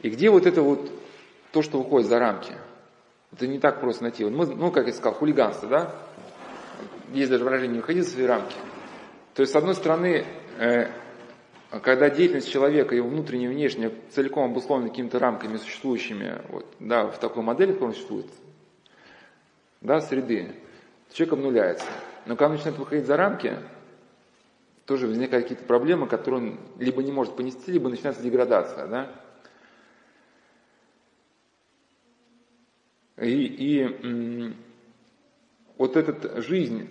И 0.00 0.08
где 0.08 0.30
вот 0.30 0.46
это 0.46 0.62
вот 0.62 0.90
то, 1.52 1.60
что 1.60 1.78
выходит 1.78 2.08
за 2.08 2.18
рамки? 2.18 2.52
Это 3.30 3.46
не 3.46 3.58
так 3.58 3.80
просто 3.80 4.04
найти. 4.04 4.24
Мы, 4.24 4.46
ну, 4.46 4.70
как 4.70 4.86
я 4.86 4.92
сказал, 4.94 5.14
хулиганство, 5.14 5.68
да? 5.68 5.94
Есть 7.12 7.30
даже 7.30 7.44
выражение 7.44 7.74
«не 7.74 7.80
выходи 7.80 8.00
за 8.00 8.10
свои 8.10 8.24
рамки». 8.24 8.56
То 9.34 9.42
есть, 9.42 9.52
с 9.52 9.56
одной 9.56 9.74
стороны, 9.74 10.24
э, 10.58 10.86
когда 11.80 12.10
деятельность 12.10 12.50
человека, 12.50 12.94
его 12.94 13.08
внутренняя 13.08 13.50
и 13.50 13.54
внешняя, 13.54 13.92
целиком 14.10 14.50
обусловлена 14.50 14.90
какими-то 14.90 15.18
рамками, 15.18 15.56
существующими 15.56 16.40
вот, 16.48 16.66
да, 16.78 17.06
в 17.06 17.18
такой 17.18 17.42
модели, 17.42 17.70
в 17.70 17.74
которой 17.74 17.88
он 17.88 17.94
существует, 17.94 18.26
да, 19.80 20.00
среды, 20.00 20.54
человек 21.12 21.34
обнуляется. 21.34 21.86
Но 22.26 22.36
когда 22.36 22.46
он 22.46 22.52
начинает 22.52 22.78
выходить 22.78 23.06
за 23.06 23.16
рамки, 23.16 23.56
тоже 24.84 25.06
возникают 25.06 25.46
какие-то 25.46 25.64
проблемы, 25.64 26.06
которые 26.06 26.40
он 26.40 26.60
либо 26.78 27.02
не 27.02 27.12
может 27.12 27.36
понести, 27.36 27.72
либо 27.72 27.88
начинается 27.88 28.22
деградация. 28.22 28.86
Да? 28.86 29.12
И, 33.18 33.28
и 33.28 34.54
вот 35.78 35.96
эта 35.96 36.40
жизнь 36.40 36.88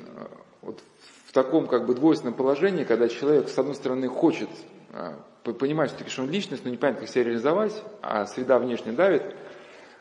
вот 0.62 0.82
в 1.26 1.32
таком 1.32 1.68
как 1.68 1.86
бы 1.86 1.96
двойственном 1.96 2.34
положении, 2.34 2.84
когда 2.84 3.08
человек, 3.08 3.50
с 3.50 3.58
одной 3.58 3.76
стороны, 3.76 4.08
хочет 4.08 4.50
а, 4.98 5.20
понимать, 5.44 5.94
что 6.08 6.22
он 6.24 6.32
личность, 6.32 6.64
но 6.64 6.72
не 6.72 6.78
понимает, 6.78 7.02
как 7.02 7.10
себя 7.10 7.26
реализовать, 7.26 7.84
а 8.02 8.26
среда 8.26 8.60
внешне 8.60 8.94
давит, 8.94 9.24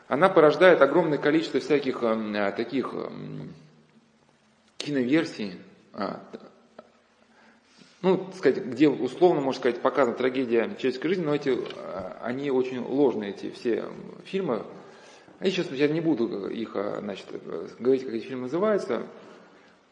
она 0.07 0.29
порождает 0.29 0.81
огромное 0.81 1.17
количество 1.17 1.59
всяких 1.59 2.01
э, 2.01 2.53
таких 2.55 2.91
э, 2.93 3.09
киноверсий, 4.77 5.59
э, 5.93 6.13
ну, 8.01 8.29
сказать, 8.37 8.63
где 8.63 8.87
условно, 8.87 9.41
можно 9.41 9.59
сказать, 9.59 9.81
показана 9.81 10.15
трагедия 10.15 10.69
человеческой 10.77 11.09
жизни, 11.09 11.25
но 11.25 11.35
эти, 11.35 11.49
э, 11.49 12.11
они 12.21 12.49
очень 12.49 12.79
ложные, 12.79 13.31
эти 13.31 13.51
все 13.51 13.85
фильмы. 14.23 14.63
Я 15.41 15.51
сейчас 15.51 15.69
я 15.71 15.89
не 15.89 15.99
буду 15.99 16.47
их, 16.47 16.71
э, 16.75 16.99
значит, 17.01 17.27
говорить, 17.79 18.05
как 18.05 18.13
эти 18.13 18.27
фильмы 18.27 18.43
называются, 18.43 19.03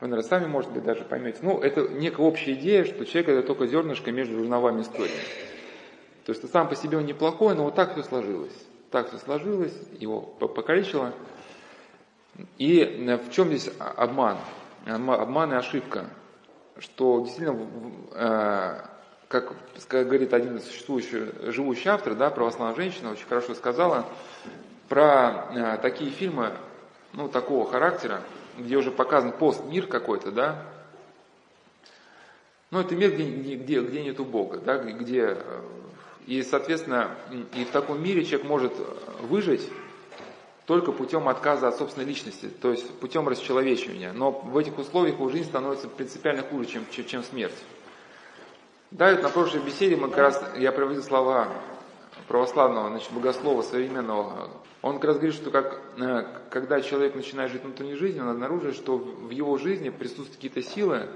вы, 0.04 0.10
наверное, 0.10 0.28
сами, 0.28 0.48
может 0.48 0.70
быть, 0.72 0.84
даже 0.84 1.06
поймете. 1.06 1.40
Ну, 1.44 1.62
это 1.62 1.88
некая 1.88 2.24
общая 2.24 2.56
идея, 2.56 2.84
что 2.84 3.06
человек 3.06 3.30
это 3.30 3.48
только 3.48 3.68
зернышко 3.68 4.12
между 4.12 4.38
жерновами 4.38 4.82
истории. 4.82 5.16
То 6.26 6.34
есть 6.34 6.52
сам 6.52 6.68
по 6.68 6.76
себе 6.76 6.98
он 6.98 7.06
неплохой, 7.06 7.56
но 7.56 7.64
вот 7.64 7.76
так 7.76 7.94
все 7.94 8.04
сложилось. 8.04 8.52
Так 8.92 9.08
все 9.08 9.18
сложилось, 9.18 9.74
его 9.98 10.20
покалечило. 10.20 11.14
И 12.58 12.82
э, 12.82 13.16
в 13.18 13.32
чем 13.32 13.48
здесь 13.48 13.72
обман? 13.80 14.40
Обман 14.86 15.54
и 15.54 15.56
ошибка. 15.56 16.08
Что 16.80 17.22
действительно, 17.22 17.66
э, 18.12 18.82
как 19.30 19.56
говорит 19.90 20.34
один 20.34 20.60
существующий, 20.60 21.32
живущий 21.50 21.88
автор, 21.88 22.16
да, 22.16 22.30
православная 22.30 22.76
женщина, 22.76 23.12
очень 23.12 23.26
хорошо 23.26 23.56
сказала, 23.56 24.06
про 24.90 25.48
э, 25.56 25.78
такие 25.82 26.12
фильмы, 26.12 26.52
ну, 27.14 27.30
такого 27.30 27.66
характера, 27.72 28.20
где 28.58 28.78
уже 28.78 28.92
показан 28.92 29.32
пост-мир 29.32 29.88
какой-то, 29.88 30.32
да, 30.32 30.66
ну, 32.72 32.80
это 32.80 32.96
мир, 32.96 33.12
где, 33.12 33.56
где, 33.56 33.82
где 33.82 34.04
нету 34.04 34.26
Бога, 34.26 34.58
да, 34.58 34.80
где 34.80 35.38
и, 36.26 36.42
соответственно, 36.42 37.16
и 37.54 37.66
в 37.66 37.70
таком 37.70 38.02
мире 38.02 38.24
человек 38.24 38.48
может 38.48 38.74
выжить 39.22 39.70
только 40.66 40.94
путем 40.94 41.28
отказа 41.28 41.68
от 41.68 41.78
собственной 41.78 42.08
личности, 42.08 42.48
то 42.48 42.72
есть 42.72 42.90
путем 43.00 43.28
расчеловечивания. 43.28 44.14
Но 44.14 44.32
в 44.32 44.58
этих 44.58 44.78
условиях 44.78 45.16
его 45.16 45.30
жизнь 45.30 45.50
становится 45.50 45.90
принципиально 45.90 46.44
хуже, 46.44 46.66
чем, 46.66 46.86
чем, 46.90 47.24
смерть. 47.24 47.58
Да, 48.92 49.10
это 49.10 49.24
на 49.24 49.30
прошлой 49.30 49.62
беседе 49.62 49.98
мы 49.98 50.08
как 50.10 50.18
раз, 50.18 50.44
я 50.58 50.72
приводил 50.72 51.04
слова 51.04 51.50
православного, 52.28 52.90
значит, 52.90 53.12
богослова 53.12 53.62
современного. 53.62 54.50
Он 54.84 54.96
как 54.96 55.06
раз 55.06 55.16
говорит, 55.16 55.36
что 55.36 55.50
как, 55.50 55.82
э, 55.98 56.26
когда 56.50 56.82
человек 56.82 57.16
начинает 57.16 57.52
жить 57.54 57.64
внутренней 57.64 57.96
жизнью, 57.96 58.24
он 58.26 58.32
обнаруживает, 58.32 58.76
что 58.76 58.98
в 58.98 59.30
его 59.30 59.58
жизни 59.58 59.90
присутствуют 59.90 60.36
какие-то 60.36 60.62
силы, 60.62 61.08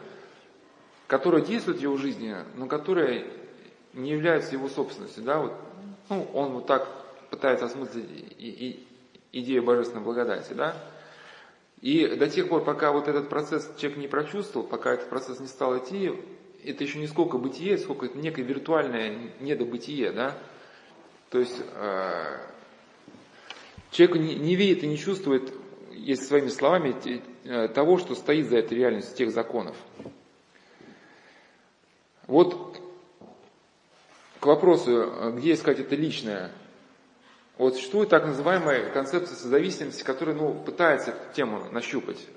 которые 1.05 1.45
действуют 1.45 1.79
в 1.79 1.83
его 1.83 1.97
жизни, 1.97 2.33
но 2.55 2.67
которые 2.67 3.27
не 3.91 4.11
являются 4.11 4.53
его 4.53 4.69
собственностью, 4.69 5.21
да, 5.23 5.39
вот, 5.39 5.53
ну, 6.07 6.25
он 6.33 6.53
вот 6.53 6.65
так 6.65 6.87
пытается 7.29 7.65
осмыслить 7.65 8.05
и, 8.37 8.87
и, 9.33 9.39
идею 9.41 9.63
божественной 9.63 10.01
благодати, 10.01 10.53
да, 10.53 10.73
и 11.81 12.07
до 12.15 12.29
тех 12.29 12.47
пор, 12.47 12.63
пока 12.63 12.93
вот 12.93 13.09
этот 13.09 13.27
процесс 13.27 13.69
человек 13.77 13.99
не 13.99 14.07
прочувствовал, 14.07 14.65
пока 14.65 14.93
этот 14.93 15.09
процесс 15.09 15.41
не 15.41 15.47
стал 15.47 15.77
идти, 15.77 16.13
это 16.63 16.85
еще 16.85 16.99
не 16.99 17.07
сколько 17.07 17.37
бытие, 17.37 17.77
сколько 17.77 18.05
это 18.05 18.17
некое 18.17 18.43
виртуальное 18.43 19.33
недобытие, 19.41 20.13
да, 20.13 20.37
то 21.31 21.39
есть 21.39 21.61
э, 21.75 22.37
человек 23.91 24.17
не, 24.17 24.35
не 24.35 24.55
видит 24.55 24.83
и 24.83 24.87
не 24.87 24.97
чувствует, 24.97 25.53
если 25.91 26.25
своими 26.25 26.49
словами, 26.49 26.95
э, 27.43 27.67
того, 27.69 27.97
что 27.97 28.15
стоит 28.15 28.47
за 28.47 28.57
этой 28.57 28.77
реальностью, 28.77 29.15
тех 29.15 29.31
законов. 29.31 29.75
Вот 32.27 32.81
к 34.39 34.45
вопросу, 34.45 35.33
где 35.35 35.53
искать 35.53 35.79
это 35.79 35.95
личное, 35.95 36.51
вот 37.57 37.75
существует 37.75 38.09
так 38.09 38.25
называемая 38.25 38.91
концепция 38.91 39.35
созависимости, 39.35 40.03
которая 40.03 40.35
ну, 40.35 40.53
пытается 40.53 41.11
эту 41.11 41.33
тему 41.33 41.63
нащупать. 41.71 42.27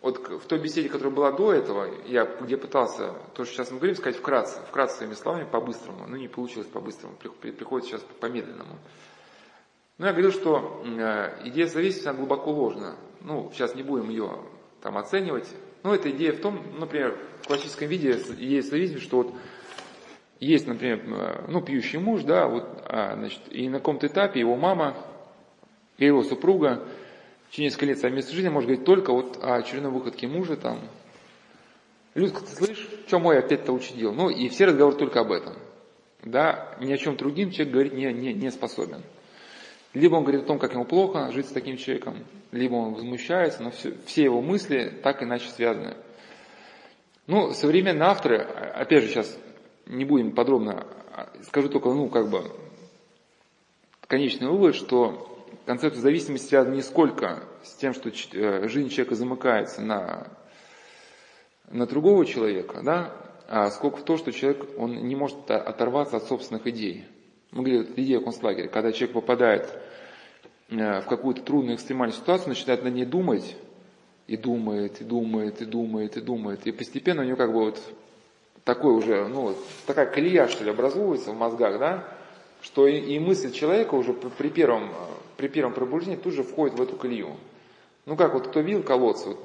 Вот 0.00 0.18
в 0.28 0.46
той 0.46 0.60
беседе, 0.60 0.88
которая 0.88 1.12
была 1.12 1.32
до 1.32 1.52
этого, 1.52 1.88
я 2.06 2.24
где 2.40 2.56
пытался, 2.56 3.14
то, 3.34 3.44
что 3.44 3.54
сейчас 3.54 3.70
мы 3.72 3.78
говорим, 3.78 3.96
сказать 3.96 4.16
вкратце, 4.16 4.60
вкратце 4.68 4.98
своими 4.98 5.14
словами, 5.14 5.44
по-быстрому, 5.50 6.06
но 6.06 6.16
не 6.16 6.28
получилось 6.28 6.68
по-быстрому, 6.68 7.16
приходится 7.16 7.90
сейчас 7.90 8.06
по-медленному. 8.20 8.78
Но 9.98 10.06
я 10.06 10.12
говорил, 10.12 10.32
что 10.32 10.82
э, 10.84 11.48
идея 11.48 11.66
зависимости, 11.66 12.16
глубоко 12.16 12.52
ложна. 12.52 12.94
Ну, 13.20 13.50
сейчас 13.52 13.74
не 13.74 13.82
будем 13.82 14.10
ее 14.10 14.30
там 14.80 14.96
оценивать. 14.96 15.48
Но 15.82 15.94
эта 15.94 16.10
идея 16.10 16.32
в 16.32 16.40
том, 16.40 16.62
например, 16.78 17.18
в 17.42 17.48
классическом 17.48 17.88
виде 17.88 18.12
идея 18.12 18.62
зависимости, 18.62 19.04
что 19.04 19.18
вот 19.18 19.34
есть, 20.38 20.68
например, 20.68 21.02
э, 21.04 21.44
ну, 21.48 21.60
пьющий 21.62 21.98
муж, 21.98 22.22
да, 22.22 22.46
вот, 22.46 22.64
а, 22.84 23.16
значит, 23.16 23.40
и 23.50 23.68
на 23.68 23.78
каком-то 23.78 24.06
этапе 24.06 24.38
его 24.38 24.56
мама 24.56 24.96
и 25.98 26.06
его 26.06 26.22
супруга 26.22 26.84
в 27.48 27.50
течение 27.50 27.70
несколько 27.70 27.86
лет 27.86 27.98
совместной 27.98 28.34
жизни 28.34 28.48
может 28.48 28.68
говорить 28.68 28.86
только 28.86 29.12
вот 29.12 29.42
о 29.42 29.56
очередной 29.56 29.90
выходке 29.90 30.28
мужа 30.28 30.56
там. 30.56 30.78
Людка, 32.14 32.40
ты 32.40 32.48
слышишь, 32.48 32.88
что 33.08 33.18
мой 33.18 33.38
опять-то 33.38 33.72
учудил? 33.72 34.12
Ну, 34.12 34.30
и 34.30 34.48
все 34.48 34.66
разговоры 34.66 34.96
только 34.96 35.20
об 35.20 35.32
этом. 35.32 35.54
Да, 36.22 36.76
ни 36.80 36.92
о 36.92 36.98
чем 36.98 37.16
другим 37.16 37.50
человек 37.50 37.72
говорить 37.72 37.92
не, 37.94 38.12
не, 38.12 38.32
не 38.32 38.50
способен. 38.50 39.02
Либо 39.94 40.16
он 40.16 40.22
говорит 40.22 40.42
о 40.44 40.46
том, 40.46 40.58
как 40.58 40.74
ему 40.74 40.84
плохо 40.84 41.30
жить 41.32 41.46
с 41.46 41.52
таким 41.52 41.76
человеком, 41.76 42.24
либо 42.52 42.74
он 42.74 42.94
возмущается, 42.94 43.62
но 43.62 43.70
все, 43.70 43.94
все 44.04 44.24
его 44.24 44.42
мысли 44.42 44.92
так 45.02 45.22
иначе 45.22 45.48
связаны. 45.48 45.96
Ну, 47.26 47.52
современные 47.52 48.08
авторы, 48.08 48.38
опять 48.38 49.04
же 49.04 49.08
сейчас 49.08 49.38
не 49.86 50.04
будем 50.04 50.32
подробно, 50.32 50.86
а, 51.12 51.28
скажу 51.42 51.68
только, 51.68 51.88
ну, 51.90 52.08
как 52.08 52.28
бы, 52.30 52.44
конечный 54.06 54.48
вывод, 54.48 54.74
что 54.74 55.46
концепция 55.66 56.00
зависимости 56.00 56.48
связана 56.48 56.74
не 56.74 56.82
сколько 56.82 57.44
с 57.62 57.74
тем, 57.74 57.92
что 57.92 58.10
э, 58.10 58.68
жизнь 58.68 58.88
человека 58.88 59.14
замыкается 59.14 59.82
на, 59.82 60.28
на 61.70 61.86
другого 61.86 62.24
человека, 62.24 62.80
да, 62.82 63.14
а 63.48 63.70
сколько 63.70 63.98
в 63.98 64.04
то, 64.04 64.16
что 64.16 64.32
человек, 64.32 64.66
он 64.78 65.06
не 65.06 65.16
может 65.16 65.50
оторваться 65.50 66.18
от 66.18 66.24
собственных 66.24 66.66
идей. 66.66 67.06
Мы 67.50 67.62
говорили, 67.62 67.90
это 67.90 68.02
идея 68.02 68.20
концлагеря, 68.20 68.68
когда 68.68 68.92
человек 68.92 69.14
попадает 69.14 69.72
э, 70.68 71.00
в 71.00 71.06
какую-то 71.06 71.42
трудную 71.42 71.76
экстремальную 71.76 72.18
ситуацию, 72.18 72.50
начинает 72.50 72.84
на 72.84 72.88
ней 72.88 73.06
думать, 73.06 73.56
и 74.26 74.36
думает, 74.36 75.00
и 75.00 75.04
думает, 75.04 75.62
и 75.62 75.64
думает, 75.64 76.16
и 76.16 76.20
думает, 76.20 76.66
и 76.66 76.72
постепенно 76.72 77.22
у 77.22 77.24
него 77.24 77.36
как 77.36 77.52
бы 77.52 77.60
вот 77.60 77.80
такой 78.64 78.92
уже, 78.92 79.26
ну, 79.28 79.54
такая 79.86 80.06
колея, 80.06 80.46
что 80.48 80.62
ли, 80.62 80.70
образуется 80.70 81.32
в 81.32 81.38
мозгах, 81.38 81.78
да, 81.78 82.04
что 82.60 82.86
и, 82.86 82.98
и 82.98 83.18
мысль 83.18 83.50
человека 83.50 83.94
уже 83.94 84.12
при 84.12 84.50
первом, 84.50 84.90
при 85.38 85.48
первом 85.48 85.72
пробуждении 85.72 86.16
тут 86.16 86.34
же 86.34 86.42
входит 86.42 86.78
в 86.78 86.82
эту 86.82 86.96
колею. 86.96 87.36
Ну, 88.04 88.16
как 88.16 88.34
вот 88.34 88.48
кто 88.48 88.60
видел 88.60 88.82
колодцы, 88.82 89.30
вот, 89.30 89.38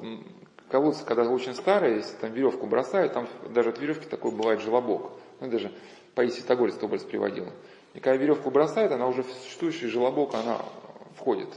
колодцы, 0.68 1.04
когда 1.06 1.22
очень 1.22 1.54
старые, 1.54 1.96
если 1.96 2.16
там 2.16 2.32
веревку 2.32 2.66
бросают, 2.66 3.14
там 3.14 3.26
даже 3.54 3.70
от 3.70 3.78
веревки 3.78 4.06
такой 4.06 4.32
бывает 4.32 4.60
желобок. 4.60 5.12
Ну, 5.40 5.48
даже 5.48 5.72
Паисий 6.14 6.40
Святогорец 6.40 6.76
образ 6.82 7.02
приводил. 7.04 7.46
И 7.94 8.00
когда 8.00 8.16
веревку 8.16 8.50
бросают, 8.50 8.92
она 8.92 9.06
уже 9.06 9.22
в 9.22 9.30
существующий 9.30 9.86
желобок, 9.86 10.34
она 10.34 10.60
входит, 11.16 11.48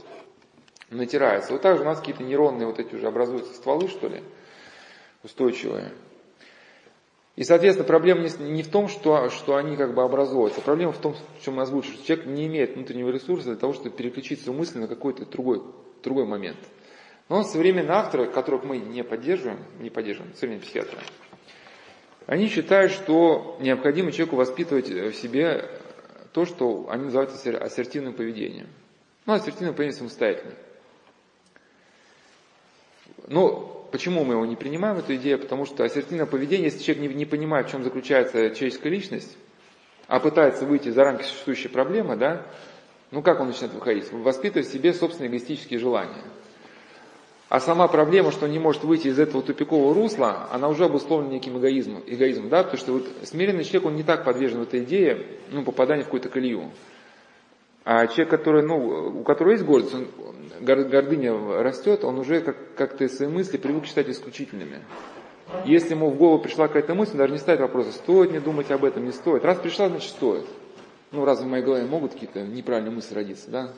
натирается. 0.90 1.52
Вот 1.52 1.62
так 1.62 1.76
же 1.76 1.82
у 1.82 1.86
нас 1.86 1.98
какие-то 1.98 2.22
нейронные 2.22 2.66
вот 2.66 2.78
эти 2.78 2.94
уже 2.94 3.08
образуются 3.08 3.54
стволы, 3.54 3.88
что 3.88 4.08
ли, 4.08 4.22
устойчивые. 5.24 5.92
И, 7.34 7.44
соответственно, 7.44 7.86
проблема 7.86 8.28
не, 8.40 8.62
в 8.62 8.68
том, 8.68 8.88
что, 8.88 9.30
что 9.30 9.56
они 9.56 9.76
как 9.76 9.94
бы 9.94 10.02
образуются. 10.02 10.60
Проблема 10.60 10.92
в 10.92 10.98
том, 10.98 11.14
в 11.14 11.44
чем 11.44 11.54
мы 11.54 11.62
озвучили, 11.62 11.94
что 11.94 12.06
человек 12.06 12.26
не 12.26 12.46
имеет 12.46 12.74
внутреннего 12.74 13.10
ресурса 13.10 13.50
для 13.50 13.56
того, 13.56 13.74
чтобы 13.74 13.90
переключить 13.90 14.42
свою 14.42 14.60
на 14.74 14.88
какой-то 14.88 15.24
другой, 15.24 15.62
другой 16.02 16.24
момент. 16.24 16.58
Но 17.28 17.42
современные 17.42 17.92
авторы, 17.92 18.26
которых 18.26 18.64
мы 18.64 18.78
не 18.78 19.04
поддерживаем, 19.04 19.64
не 19.78 19.90
поддерживаем, 19.90 20.34
современные 20.34 20.62
психиатры, 20.62 20.98
они 22.26 22.48
считают, 22.48 22.90
что 22.90 23.56
необходимо 23.60 24.10
человеку 24.10 24.36
воспитывать 24.36 24.88
в 24.88 25.12
себе 25.14 25.68
то, 26.38 26.46
что 26.46 26.86
они 26.88 27.06
называют 27.06 27.32
ассертивным 27.32 28.14
поведением. 28.14 28.68
Ну, 29.26 29.32
ассертивное 29.32 29.72
поведение 29.72 29.98
самостоятельно. 29.98 30.54
Но 33.26 33.74
Почему 33.90 34.22
мы 34.22 34.34
его 34.34 34.44
не 34.44 34.54
принимаем, 34.54 34.98
эту 34.98 35.16
идею? 35.16 35.38
Потому 35.38 35.64
что 35.64 35.82
ассертивное 35.82 36.26
поведение, 36.26 36.66
если 36.66 36.82
человек 36.82 37.08
не, 37.10 37.14
не 37.14 37.24
понимает, 37.24 37.66
в 37.66 37.70
чем 37.70 37.82
заключается 37.82 38.50
человеческая 38.50 38.90
личность, 38.90 39.36
а 40.06 40.20
пытается 40.20 40.66
выйти 40.66 40.90
за 40.90 41.04
рамки 41.04 41.22
существующей 41.22 41.68
проблемы, 41.68 42.16
да, 42.16 42.46
ну 43.10 43.22
как 43.22 43.40
он 43.40 43.46
начинает 43.46 43.72
выходить? 43.72 44.12
Воспитывать 44.12 44.68
в 44.68 44.72
себе 44.72 44.92
собственные 44.92 45.30
эгоистические 45.30 45.80
желания. 45.80 46.22
А 47.48 47.60
сама 47.60 47.88
проблема, 47.88 48.30
что 48.30 48.44
он 48.44 48.52
не 48.52 48.58
может 48.58 48.84
выйти 48.84 49.08
из 49.08 49.18
этого 49.18 49.42
тупикового 49.42 49.94
русла, 49.94 50.48
она 50.52 50.68
уже 50.68 50.84
обусловлена 50.84 51.32
неким 51.32 51.58
эгоизмом, 51.58 52.02
эгоизмом 52.06 52.50
да, 52.50 52.62
потому 52.62 52.78
что 52.78 52.92
вот 52.92 53.06
смиренный 53.22 53.64
человек, 53.64 53.86
он 53.86 53.96
не 53.96 54.02
так 54.02 54.24
подвержен 54.24 54.60
этой 54.60 54.84
идее, 54.84 55.24
ну, 55.50 55.64
попадания 55.64 56.02
в 56.02 56.06
какую-то 56.06 56.28
колею. 56.28 56.70
А 57.84 58.06
человек, 58.06 58.28
который, 58.28 58.62
ну, 58.62 59.20
у 59.20 59.22
которого 59.22 59.52
есть 59.52 59.64
гордость, 59.64 59.94
он, 59.94 60.08
гордыня 60.60 61.62
растет, 61.62 62.04
он 62.04 62.18
уже 62.18 62.42
как, 62.42 62.74
как-то 62.74 63.08
свои 63.08 63.28
мысли 63.28 63.56
привык 63.56 63.86
считать 63.86 64.10
исключительными. 64.10 64.80
Если 65.64 65.92
ему 65.92 66.10
в 66.10 66.16
голову 66.16 66.42
пришла 66.42 66.66
какая-то 66.66 66.94
мысль, 66.94 67.12
он 67.12 67.18
даже 67.18 67.32
не 67.32 67.38
ставит 67.38 67.60
вопроса, 67.60 67.92
стоит 67.92 68.30
мне 68.30 68.40
думать 68.40 68.70
об 68.70 68.84
этом, 68.84 69.06
не 69.06 69.12
стоит. 69.12 69.42
Раз 69.46 69.58
пришла, 69.58 69.88
значит 69.88 70.10
стоит. 70.10 70.44
Ну, 71.12 71.24
разве 71.24 71.46
в 71.46 71.48
моей 71.48 71.64
голове 71.64 71.86
могут 71.86 72.12
какие-то 72.12 72.42
неправильные 72.42 72.94
мысли 72.94 73.14
родиться, 73.14 73.50
да? 73.50 73.72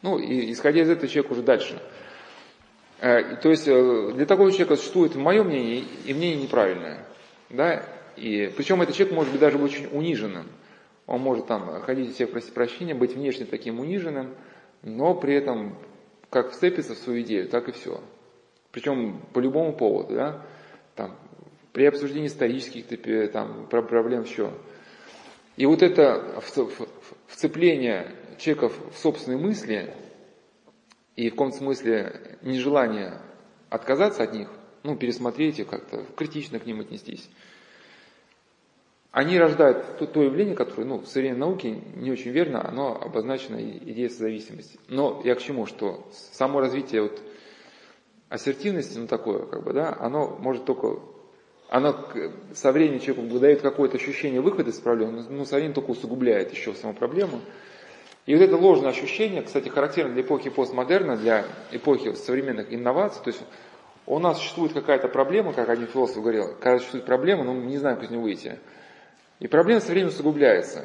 Ну, 0.00 0.18
и 0.18 0.50
исходя 0.50 0.80
из 0.80 0.88
этого 0.88 1.06
человек 1.06 1.32
уже 1.32 1.42
дальше. 1.42 1.78
Э, 3.00 3.36
то 3.36 3.50
есть 3.50 3.68
э, 3.68 4.12
для 4.14 4.26
такого 4.26 4.50
человека 4.50 4.76
существует 4.76 5.14
мое 5.14 5.44
мнение 5.44 5.84
и 6.04 6.14
мнение 6.14 6.42
неправильное. 6.42 7.06
Да? 7.50 7.84
И, 8.16 8.52
причем 8.56 8.82
этот 8.82 8.96
человек 8.96 9.14
может 9.14 9.32
быть 9.32 9.40
даже 9.40 9.58
очень 9.58 9.88
униженным. 9.92 10.46
Он 11.06 11.20
может 11.20 11.46
там 11.46 11.80
ходить 11.82 12.10
и 12.10 12.12
всех 12.12 12.30
просить 12.30 12.52
прощения, 12.52 12.94
быть 12.94 13.14
внешне 13.14 13.46
таким 13.46 13.80
униженным, 13.80 14.34
но 14.82 15.14
при 15.14 15.34
этом 15.34 15.78
как 16.28 16.52
вцепится 16.52 16.94
в 16.94 16.98
свою 16.98 17.22
идею, 17.22 17.48
так 17.48 17.68
и 17.68 17.72
все. 17.72 18.02
Причем 18.72 19.22
по 19.32 19.38
любому 19.38 19.72
поводу, 19.72 20.14
да, 20.14 20.42
там, 20.94 21.16
при 21.72 21.86
обсуждении 21.86 22.26
исторических 22.26 22.84
там, 23.32 23.66
проблем, 23.68 24.24
все. 24.24 24.52
И 25.56 25.64
вот 25.64 25.82
это 25.82 26.42
вцепление 27.28 28.10
человека 28.38 28.68
в 28.68 28.98
собственные 28.98 29.38
мысли 29.38 29.94
и 31.18 31.30
в 31.30 31.32
каком-то 31.32 31.56
смысле 31.56 32.38
нежелание 32.42 33.20
отказаться 33.70 34.22
от 34.22 34.32
них, 34.32 34.48
ну, 34.84 34.96
пересмотреть 34.96 35.58
их 35.58 35.66
как-то, 35.66 36.04
критично 36.16 36.60
к 36.60 36.66
ним 36.66 36.78
отнестись, 36.78 37.28
они 39.10 39.36
рождают 39.36 39.98
то, 39.98 40.06
то 40.06 40.22
явление, 40.22 40.54
которое 40.54 40.84
ну, 40.84 40.98
в 40.98 41.08
современной 41.08 41.40
науке 41.40 41.70
не 41.96 42.12
очень 42.12 42.30
верно, 42.30 42.64
оно 42.64 42.96
обозначено 43.02 43.60
идеей 43.60 44.10
созависимости. 44.10 44.78
Но 44.86 45.20
я 45.24 45.34
к 45.34 45.40
чему, 45.40 45.66
что 45.66 46.08
само 46.34 46.60
развитие 46.60 47.02
вот 47.02 47.20
ассертивности, 48.28 48.96
ну 48.96 49.08
такое, 49.08 49.44
как 49.44 49.64
бы, 49.64 49.72
да, 49.72 49.96
оно 49.98 50.36
может 50.38 50.66
только, 50.66 51.00
оно 51.68 52.08
со 52.54 52.70
временем 52.70 53.00
человеку 53.00 53.40
дает 53.40 53.60
какое-то 53.60 53.96
ощущение 53.96 54.40
выхода 54.40 54.70
из 54.70 54.78
проблемы, 54.78 55.24
но 55.28 55.44
со 55.44 55.56
временем 55.56 55.74
только 55.74 55.90
усугубляет 55.90 56.52
еще 56.52 56.74
саму 56.74 56.94
проблему. 56.94 57.40
И 58.28 58.34
вот 58.34 58.42
это 58.42 58.58
ложное 58.58 58.90
ощущение, 58.90 59.40
кстати, 59.40 59.70
характерно 59.70 60.12
для 60.12 60.20
эпохи 60.20 60.50
постмодерна, 60.50 61.16
для 61.16 61.46
эпохи 61.72 62.12
современных 62.12 62.70
инноваций, 62.70 63.22
то 63.24 63.30
есть 63.30 63.40
у 64.04 64.18
нас 64.18 64.36
существует 64.36 64.74
какая-то 64.74 65.08
проблема, 65.08 65.54
как 65.54 65.70
один 65.70 65.86
философ 65.86 66.20
говорил, 66.20 66.54
когда 66.60 66.76
существует 66.76 67.06
проблема, 67.06 67.44
но 67.44 67.54
мы 67.54 67.64
не 67.64 67.78
знаем, 67.78 67.96
как 67.96 68.04
из 68.04 68.10
нее 68.10 68.20
выйти. 68.20 68.58
И 69.40 69.48
проблема 69.48 69.80
со 69.80 69.92
временем 69.92 70.08
усугубляется, 70.08 70.84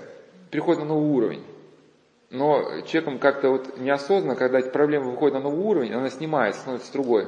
приходит 0.52 0.84
на 0.84 0.88
новый 0.88 1.10
уровень. 1.10 1.44
Но 2.30 2.80
человеком 2.86 3.20
как-то 3.20 3.50
вот 3.50 3.78
неосознанно, 3.78 4.38
когда 4.38 4.60
эта 4.60 4.70
проблема 4.70 5.10
выходит 5.12 5.34
на 5.34 5.42
новый 5.42 5.66
уровень, 5.66 5.92
она 5.92 6.10
снимается, 6.10 6.62
становится 6.62 6.94
другой, 6.94 7.28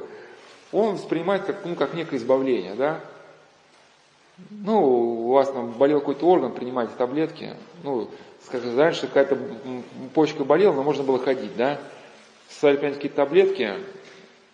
он 0.72 0.94
воспринимает 0.94 1.44
как, 1.44 1.56
ну, 1.66 1.74
как 1.74 1.92
некое 1.92 2.16
избавление, 2.16 2.74
да? 2.74 3.00
Ну, 4.48 4.80
у 5.26 5.32
вас 5.32 5.50
там 5.50 5.72
болел 5.72 6.00
какой-то 6.00 6.26
орган, 6.26 6.54
принимаете 6.54 6.94
таблетки, 6.96 7.50
ну, 7.82 8.08
скажем, 8.44 8.78
раньше 8.78 9.06
какая-то 9.06 9.38
почка 10.14 10.44
болела, 10.44 10.72
но 10.74 10.82
можно 10.82 11.04
было 11.04 11.18
ходить, 11.18 11.56
да? 11.56 11.78
Стали 12.48 12.76
принять 12.76 12.96
какие-то 12.96 13.16
таблетки, 13.16 13.72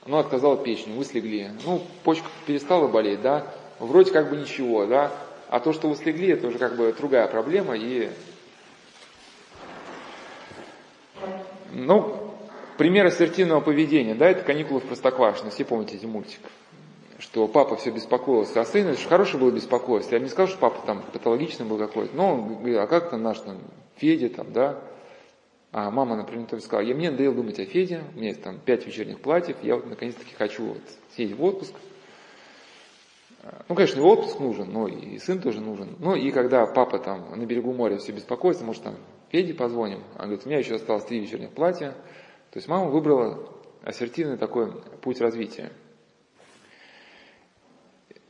ну, 0.06 0.18
отказала 0.18 0.56
печень, 0.56 0.96
вы 0.96 1.04
слегли. 1.04 1.50
Ну, 1.64 1.82
почка 2.04 2.26
перестала 2.46 2.88
болеть, 2.88 3.22
да? 3.22 3.46
Вроде 3.78 4.10
как 4.10 4.30
бы 4.30 4.36
ничего, 4.36 4.86
да? 4.86 5.12
А 5.48 5.60
то, 5.60 5.72
что 5.72 5.88
вы 5.88 5.96
слегли, 5.96 6.28
это 6.28 6.46
уже 6.46 6.58
как 6.58 6.76
бы 6.76 6.92
другая 6.92 7.28
проблема. 7.28 7.76
И... 7.76 8.10
Ну, 11.72 12.34
пример 12.78 13.06
ассертивного 13.06 13.60
поведения, 13.60 14.14
да, 14.14 14.28
это 14.28 14.42
каникулы 14.42 14.80
в 14.80 14.84
Простоквашино, 14.84 15.50
все 15.50 15.64
помните 15.64 15.96
эти 15.96 16.06
мультик. 16.06 16.40
Что 17.22 17.46
папа 17.46 17.76
все 17.76 17.92
беспокоился 17.92 18.60
о 18.60 18.64
сыне, 18.64 18.90
это 18.90 19.08
хорошее 19.08 19.38
было 19.38 19.52
беспокойство. 19.52 20.16
Я 20.16 20.20
не 20.20 20.28
сказал, 20.28 20.48
что 20.48 20.58
папа 20.58 20.84
там 20.84 21.02
патологичный 21.12 21.64
был 21.64 21.78
какой-то, 21.78 22.16
но 22.16 22.34
он 22.34 22.56
говорит, 22.56 22.78
а 22.78 22.88
как 22.88 23.10
там 23.10 23.22
наш 23.22 23.38
там 23.38 23.58
Федя 23.94 24.28
там, 24.28 24.52
да, 24.52 24.82
а 25.70 25.92
мама, 25.92 26.16
например, 26.16 26.48
тоже 26.48 26.64
сказала, 26.64 26.84
я 26.84 26.96
мне 26.96 27.12
надоело 27.12 27.36
думать 27.36 27.60
о 27.60 27.64
Феде, 27.64 28.02
у 28.12 28.18
меня 28.18 28.30
есть 28.30 28.42
там 28.42 28.58
пять 28.58 28.86
вечерних 28.86 29.20
платьев, 29.20 29.56
я 29.62 29.76
вот 29.76 29.86
наконец-таки 29.86 30.34
хочу 30.34 30.64
вот 30.64 30.82
съездить 31.14 31.38
в 31.38 31.44
отпуск, 31.44 31.72
ну, 33.68 33.76
конечно, 33.76 34.00
и 34.00 34.02
отпуск 34.02 34.40
нужен, 34.40 34.72
но 34.72 34.88
и 34.88 35.16
сын 35.18 35.40
тоже 35.40 35.60
нужен. 35.60 35.96
Ну, 36.00 36.16
и 36.16 36.30
когда 36.32 36.66
папа 36.66 36.98
там 36.98 37.38
на 37.38 37.46
берегу 37.46 37.72
моря 37.72 37.98
все 37.98 38.10
беспокоится, 38.10 38.64
может, 38.64 38.82
там 38.82 38.96
Феде 39.30 39.54
позвоним. 39.54 40.02
Он 40.14 40.26
говорит, 40.26 40.42
у 40.44 40.48
меня 40.48 40.58
еще 40.58 40.74
осталось 40.74 41.04
три 41.04 41.20
вечерних 41.20 41.50
платья. 41.50 41.92
То 42.50 42.58
есть 42.58 42.68
мама 42.68 42.90
выбрала 42.90 43.48
ассертивный 43.82 44.38
такой 44.38 44.72
путь 45.00 45.20
развития. 45.20 45.72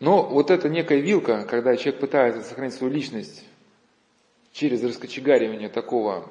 Но 0.03 0.25
вот 0.25 0.51
эта 0.51 0.69
некая 0.69 0.99
вилка, 0.99 1.45
когда 1.45 1.77
человек 1.77 2.01
пытается 2.01 2.43
сохранить 2.43 2.75
свою 2.75 2.93
личность 2.93 3.45
через 4.51 4.83
раскочегаривание 4.83 5.69
такого 5.69 6.27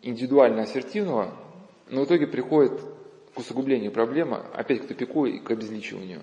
индивидуально 0.00 0.62
ассертивного, 0.62 1.36
но 1.90 2.00
в 2.00 2.04
итоге 2.06 2.26
приходит 2.26 2.72
к 3.34 3.38
усугублению 3.38 3.92
проблемы, 3.92 4.40
опять 4.54 4.80
к 4.80 4.88
тупику 4.88 5.26
и 5.26 5.40
к 5.40 5.50
обезличиванию. 5.50 6.22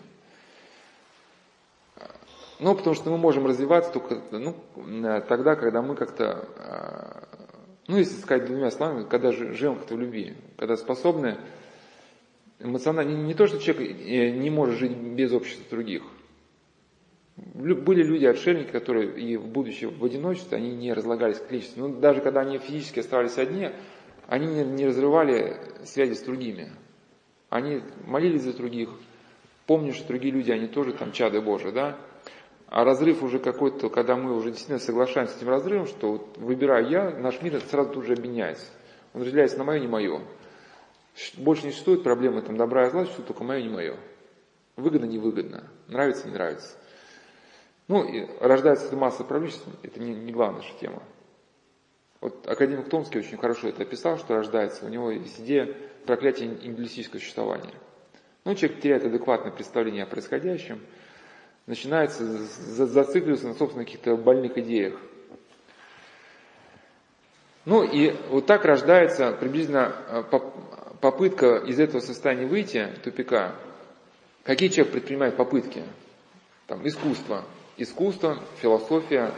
Ну, 2.57 2.73
потому 2.73 2.95
что 2.95 3.11
мы 3.11 3.19
можем 3.19 3.45
развиваться 3.45 3.91
только 3.91 4.23
ну, 4.31 4.55
тогда, 5.27 5.55
когда 5.55 5.83
мы 5.83 5.93
как-то, 5.93 6.49
а, 6.57 7.27
ну, 7.85 7.97
если 7.97 8.19
сказать 8.19 8.47
двумя 8.47 8.71
словами, 8.71 9.05
когда 9.07 9.31
живем 9.31 9.75
как-то 9.75 9.93
в 9.93 9.99
любви, 9.99 10.35
когда 10.57 10.75
способны 10.75 11.37
эмоционально, 12.57 13.11
не, 13.11 13.23
не 13.25 13.33
то, 13.35 13.45
что 13.45 13.59
человек 13.59 13.91
э, 13.91 14.31
не 14.31 14.49
может 14.49 14.79
жить 14.79 14.97
без 14.97 15.31
общества 15.31 15.65
других. 15.69 16.01
Были 17.53 18.03
люди, 18.03 18.25
отшельники, 18.25 18.71
которые 18.71 19.19
и 19.19 19.37
в 19.37 19.47
будущем 19.47 19.91
в 19.97 20.03
одиночестве, 20.03 20.57
они 20.57 20.75
не 20.75 20.93
разлагались 20.93 21.37
к 21.37 21.51
личности. 21.51 21.79
Но 21.79 21.89
даже 21.89 22.21
когда 22.21 22.41
они 22.41 22.57
физически 22.57 22.99
оставались 22.99 23.37
одни, 23.37 23.69
они 24.27 24.63
не, 24.63 24.85
разрывали 24.85 25.57
связи 25.85 26.13
с 26.13 26.21
другими. 26.21 26.71
Они 27.49 27.81
молились 28.05 28.43
за 28.43 28.53
других, 28.53 28.89
помню, 29.65 29.93
что 29.93 30.07
другие 30.07 30.33
люди, 30.33 30.51
они 30.51 30.67
тоже 30.67 30.93
там 30.93 31.11
чады 31.11 31.41
Божии, 31.41 31.71
да, 31.71 31.97
а 32.67 32.83
разрыв 32.83 33.23
уже 33.23 33.39
какой-то, 33.39 33.89
когда 33.89 34.15
мы 34.15 34.35
уже 34.35 34.49
действительно 34.51 34.77
соглашаемся 34.77 35.33
с 35.33 35.37
этим 35.37 35.49
разрывом, 35.49 35.87
что 35.87 36.11
вот 36.11 36.37
выбираю 36.37 36.87
я, 36.89 37.09
наш 37.09 37.41
мир 37.41 37.59
сразу 37.61 37.91
тут 37.91 38.05
же 38.05 38.13
обменяется. 38.13 38.67
Он 39.13 39.23
разделяется 39.23 39.57
на 39.57 39.63
мое, 39.63 39.79
не 39.79 39.87
мое. 39.87 40.21
Больше 41.37 41.65
не 41.65 41.71
существует 41.71 42.03
проблемы 42.03 42.43
там 42.43 42.55
добра 42.55 42.85
и 42.85 42.91
зла, 42.91 43.01
существует 43.01 43.27
только 43.29 43.43
мое, 43.43 43.63
не 43.63 43.69
мое. 43.69 43.97
Выгодно, 44.75 45.05
невыгодно, 45.05 45.63
нравится, 45.87 46.27
не 46.27 46.33
нравится. 46.33 46.77
Ну, 47.89 48.05
и 48.05 48.25
рождается 48.39 48.95
масса 48.95 49.25
проблем, 49.25 49.51
это 49.83 49.99
не, 49.99 50.15
не 50.15 50.31
главная 50.31 50.61
наша 50.61 50.73
тема. 50.79 51.03
Вот 52.21 52.47
академик 52.47 52.87
Томский 52.87 53.19
очень 53.19 53.37
хорошо 53.37 53.67
это 53.67 53.83
описал, 53.83 54.17
что 54.17 54.35
рождается. 54.35 54.85
У 54.85 54.89
него 54.89 55.11
есть 55.11 55.41
идея 55.41 55.75
проклятия 56.05 56.45
индивидуалистического 56.45 57.19
существования. 57.19 57.73
Ну, 58.45 58.55
человек 58.55 58.79
теряет 58.79 59.03
адекватное 59.03 59.51
представление 59.51 60.03
о 60.03 60.07
происходящем– 60.07 60.79
начинается 61.69 62.25
зацикливаться 62.25 63.47
на 63.47 63.53
собственных 63.53 63.87
каких-то 63.87 64.15
больных 64.15 64.57
идеях. 64.57 64.95
Ну 67.65 67.83
и 67.83 68.15
вот 68.29 68.47
так 68.47 68.65
рождается 68.65 69.33
приблизительно 69.33 69.93
э, 70.07 70.23
попытка 70.99 71.57
из 71.57 71.79
этого 71.79 72.01
состояния 72.01 72.47
выйти, 72.47 72.87
тупика. 73.03 73.53
Какие 74.43 74.69
человек 74.69 74.93
предпринимает 74.93 75.37
попытки? 75.37 75.83
Там, 76.65 76.87
искусство. 76.87 77.45
Искусство, 77.79 78.37
философия, 78.61 79.31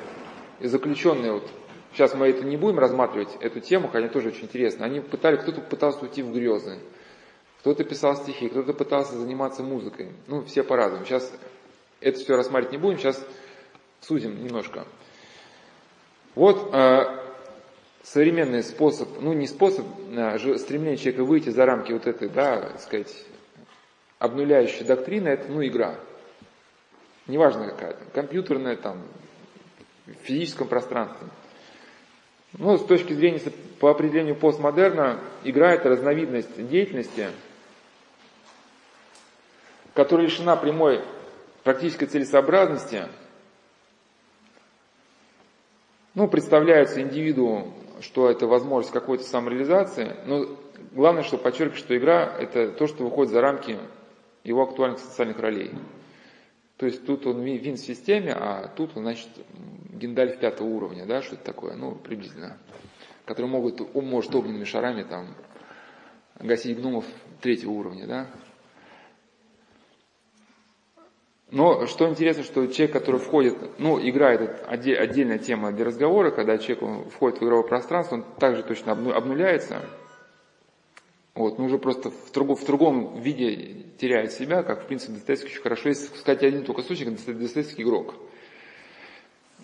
и 0.59 0.67
заключенные 0.67 1.31
вот 1.31 1.49
Сейчас 1.93 2.13
мы 2.13 2.27
это 2.27 2.45
не 2.45 2.55
будем 2.55 2.79
рассматривать, 2.79 3.29
эту 3.41 3.59
тему, 3.59 3.89
хотя 3.89 4.07
тоже 4.07 4.29
очень 4.29 4.43
интересно. 4.43 4.85
Они 4.85 5.01
пытались, 5.01 5.41
кто-то 5.41 5.59
пытался 5.59 5.99
уйти 5.99 6.23
в 6.23 6.31
грезы, 6.31 6.79
кто-то 7.59 7.83
писал 7.83 8.15
стихи, 8.15 8.47
кто-то 8.47 8.73
пытался 8.73 9.17
заниматься 9.17 9.61
музыкой. 9.61 10.09
Ну, 10.27 10.43
все 10.45 10.63
по-разному. 10.63 11.05
Сейчас 11.05 11.31
это 11.99 12.17
все 12.17 12.37
рассматривать 12.37 12.71
не 12.71 12.77
будем, 12.77 12.97
сейчас 12.97 13.21
сузим 13.99 14.41
немножко. 14.41 14.85
Вот 16.33 16.73
э, 16.73 17.19
современный 18.03 18.63
способ, 18.63 19.09
ну 19.19 19.33
не 19.33 19.47
способ, 19.47 19.85
а 20.15 20.39
стремление 20.57 20.95
человека 20.95 21.25
выйти 21.25 21.49
за 21.49 21.65
рамки 21.65 21.91
вот 21.91 22.07
этой, 22.07 22.29
да, 22.29 22.61
так 22.61 22.79
сказать, 22.79 23.13
обнуляющей 24.17 24.85
доктрины, 24.85 25.27
это 25.27 25.51
ну 25.51 25.65
игра. 25.65 25.95
Неважно 27.27 27.67
какая 27.67 27.93
то 27.93 28.05
компьютерная, 28.13 28.75
там, 28.75 29.01
в 30.05 30.13
физическом 30.25 30.67
пространстве. 30.67 31.27
Ну, 32.53 32.77
с 32.77 32.85
точки 32.85 33.13
зрения, 33.13 33.39
по 33.79 33.91
определению 33.91 34.35
постмодерна, 34.35 35.19
игра 35.43 35.73
это 35.73 35.89
разновидность 35.89 36.67
деятельности, 36.67 37.29
которая 39.93 40.27
лишена 40.27 40.55
прямой 40.57 41.01
практической 41.63 42.07
целесообразности, 42.07 43.07
ну, 46.13 46.27
представляется 46.27 47.01
индивиду, 47.01 47.73
что 48.01 48.29
это 48.29 48.47
возможность 48.47 48.93
какой-то 48.93 49.23
самореализации, 49.23 50.17
но 50.25 50.45
главное, 50.91 51.23
что 51.23 51.37
подчеркивать, 51.37 51.79
что 51.79 51.97
игра– 51.97 52.35
это 52.39 52.71
то, 52.71 52.87
что 52.87 53.03
выходит 53.03 53.31
за 53.31 53.39
рамки 53.39 53.79
его 54.43 54.63
актуальных 54.63 54.99
социальных 54.99 55.39
ролей. 55.39 55.71
То 56.81 56.87
есть 56.87 57.05
тут 57.05 57.27
он 57.27 57.43
вин 57.43 57.75
в 57.75 57.79
системе, 57.79 58.33
а 58.33 58.67
тут 58.75 58.97
он, 58.97 59.03
значит, 59.03 59.29
Гендальф 59.93 60.39
пятого 60.39 60.67
уровня, 60.67 61.05
да, 61.05 61.21
что 61.21 61.35
это 61.35 61.43
такое, 61.43 61.75
ну, 61.75 61.93
приблизительно, 61.93 62.57
который 63.23 63.45
могут, 63.45 63.81
он 63.93 64.07
может 64.07 64.33
огненными 64.33 64.63
шарами 64.63 65.03
там 65.03 65.35
гасить 66.39 66.79
гномов 66.79 67.05
третьего 67.39 67.69
уровня, 67.69 68.07
да. 68.07 68.27
Но 71.51 71.85
что 71.85 72.09
интересно, 72.09 72.41
что 72.41 72.65
человек, 72.65 72.93
который 72.93 73.21
входит, 73.21 73.77
ну, 73.77 73.99
игра 74.01 74.33
это 74.33 74.65
отдельная 74.65 75.37
тема 75.37 75.71
для 75.71 75.85
разговора, 75.85 76.31
когда 76.31 76.57
человек 76.57 77.11
входит 77.11 77.41
в 77.41 77.43
игровое 77.43 77.67
пространство, 77.67 78.15
он 78.15 78.25
также 78.39 78.63
точно 78.63 78.93
обнуляется, 78.93 79.87
вот, 81.41 81.57
но 81.57 81.65
уже 81.65 81.77
просто 81.77 82.09
в, 82.09 82.31
другом, 82.31 82.55
в 82.55 82.65
другом 82.65 83.21
виде 83.21 83.85
теряет 83.99 84.31
себя, 84.31 84.63
как, 84.63 84.83
в 84.83 84.87
принципе, 84.87 85.13
Достоевский 85.13 85.49
очень 85.49 85.61
хорошо. 85.61 85.89
Есть, 85.89 86.15
сказать, 86.17 86.43
один 86.43 86.63
только 86.63 86.81
случай, 86.81 87.05
когда 87.05 87.33
Достоевский 87.33 87.83
игрок, 87.83 88.15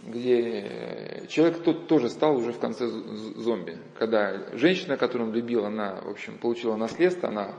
где 0.05 1.23
человек 1.27 1.63
тот 1.63 1.87
тоже 1.87 2.09
стал 2.09 2.37
уже 2.37 2.51
в 2.51 2.59
конце 2.59 2.87
зомби. 2.87 3.77
Когда 3.97 4.55
женщина, 4.55 4.97
которую 4.97 5.29
он 5.29 5.35
любил, 5.35 5.65
она, 5.65 6.01
в 6.01 6.09
общем, 6.09 6.37
получила 6.37 6.75
наследство, 6.75 7.29
она 7.29 7.55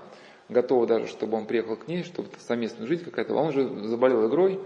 готова 0.49 0.86
даже, 0.86 1.07
чтобы 1.07 1.36
он 1.36 1.47
приехал 1.47 1.77
к 1.77 1.89
ней, 1.89 2.03
чтобы 2.05 2.28
совместно 2.39 2.86
жить 2.86 3.05
какая-то. 3.05 3.35
Он 3.35 3.49
уже 3.49 3.69
заболел 3.89 4.28
игрой, 4.28 4.61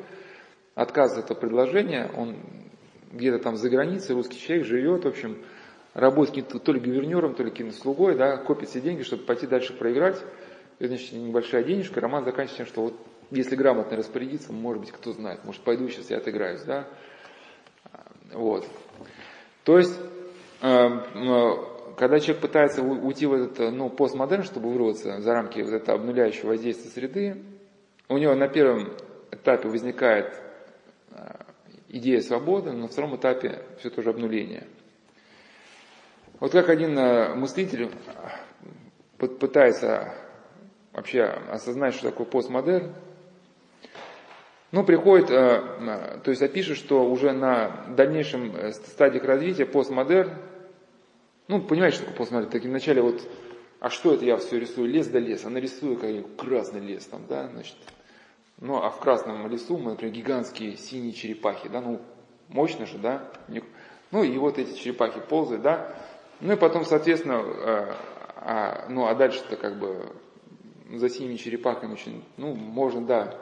отказывает 0.74 1.30
от 1.30 1.40
предложения, 1.40 2.10
он 2.16 2.36
где-то 3.12 3.38
там 3.38 3.56
за 3.56 3.68
границей, 3.68 4.14
русский 4.14 4.38
человек, 4.38 4.66
живет, 4.66 5.04
в 5.04 5.08
общем, 5.08 5.38
работает 5.94 6.48
то 6.48 6.72
ли 6.72 6.80
гувернером, 6.80 7.34
то 7.34 7.42
ли 7.42 7.50
кинослугой, 7.50 8.16
да, 8.16 8.36
копит 8.38 8.68
все 8.68 8.80
деньги, 8.80 9.02
чтобы 9.02 9.24
пойти 9.24 9.46
дальше 9.46 9.74
проиграть. 9.74 10.22
И, 10.78 10.86
значит, 10.86 11.12
небольшая 11.12 11.62
денежка, 11.64 12.00
роман 12.00 12.24
заканчивается 12.24 12.64
тем, 12.64 12.66
что 12.66 12.82
вот 12.82 12.94
если 13.30 13.56
грамотно 13.56 13.96
распорядиться, 13.96 14.52
может 14.52 14.82
быть, 14.82 14.92
кто 14.92 15.12
знает, 15.12 15.44
может, 15.44 15.62
пойду 15.62 15.88
сейчас 15.88 16.10
и 16.10 16.14
отыграюсь, 16.14 16.62
да. 16.62 16.86
Вот. 18.32 18.66
То 19.64 19.78
есть, 19.78 19.98
э, 20.62 20.88
когда 21.96 22.18
человек 22.20 22.42
пытается 22.42 22.82
уйти 22.82 23.26
в 23.26 23.34
этот 23.34 23.72
ну, 23.72 23.88
постмодерн, 23.88 24.42
чтобы 24.42 24.70
вырваться 24.70 25.20
за 25.20 25.32
рамки 25.32 25.60
вот 25.60 25.72
этого 25.72 25.98
обнуляющего 25.98 26.48
воздействия 26.48 26.90
среды, 26.90 27.42
у 28.08 28.18
него 28.18 28.34
на 28.34 28.48
первом 28.48 28.92
этапе 29.30 29.68
возникает 29.68 30.34
э, 31.10 31.34
идея 31.88 32.20
свободы, 32.20 32.72
но 32.72 32.82
на 32.82 32.88
втором 32.88 33.16
этапе 33.16 33.62
все 33.78 33.90
тоже 33.90 34.10
обнуление. 34.10 34.66
Вот 36.42 36.50
как 36.50 36.70
один 36.70 36.98
э, 36.98 37.36
мыслитель 37.36 37.88
пытается 39.16 40.12
вообще 40.92 41.22
осознать, 41.22 41.94
что 41.94 42.10
такое 42.10 42.26
постмодерн, 42.26 42.92
ну, 44.72 44.82
приходит, 44.82 45.28
то 45.28 46.22
есть 46.26 46.42
опишет, 46.42 46.78
что 46.78 47.08
уже 47.08 47.30
на 47.30 47.86
дальнейшем 47.90 48.72
стадиях 48.72 49.22
развития 49.22 49.66
постмодерн 49.66 50.32
ну, 51.46 51.60
понимаете, 51.62 51.98
что 51.98 52.06
такое 52.06 52.18
постмодерн? 52.18 52.50
Так 52.50 52.64
вначале 52.64 53.02
вот, 53.02 53.22
а 53.78 53.88
что 53.88 54.12
это 54.12 54.24
я 54.24 54.36
все 54.36 54.58
рисую? 54.58 54.90
Лес 54.90 55.06
да 55.06 55.20
лес, 55.20 55.44
а 55.44 55.48
нарисую 55.48 55.96
как 55.96 56.10
красный 56.34 56.80
лес 56.80 57.06
там, 57.06 57.22
да, 57.28 57.46
значит. 57.52 57.76
Ну, 58.58 58.82
а 58.82 58.90
в 58.90 58.98
красном 58.98 59.48
лесу 59.48 59.78
например, 59.78 60.12
гигантские 60.12 60.76
синие 60.76 61.12
черепахи, 61.12 61.68
да, 61.68 61.80
ну, 61.80 62.00
мощно 62.48 62.84
же, 62.84 62.98
да. 62.98 63.30
Ну, 64.10 64.24
и 64.24 64.36
вот 64.38 64.58
эти 64.58 64.76
черепахи 64.76 65.20
ползают, 65.20 65.62
да. 65.62 65.94
Ну, 66.42 66.54
и 66.54 66.56
потом, 66.56 66.84
соответственно, 66.84 67.38
а, 67.38 67.96
а, 68.36 68.86
ну, 68.88 69.06
а 69.06 69.14
дальше-то 69.14 69.54
как 69.54 69.78
бы 69.78 70.12
за 70.92 71.08
синими 71.08 71.36
черепахами 71.36 71.92
очень, 71.92 72.24
ну, 72.36 72.52
можно, 72.54 73.00
да, 73.00 73.38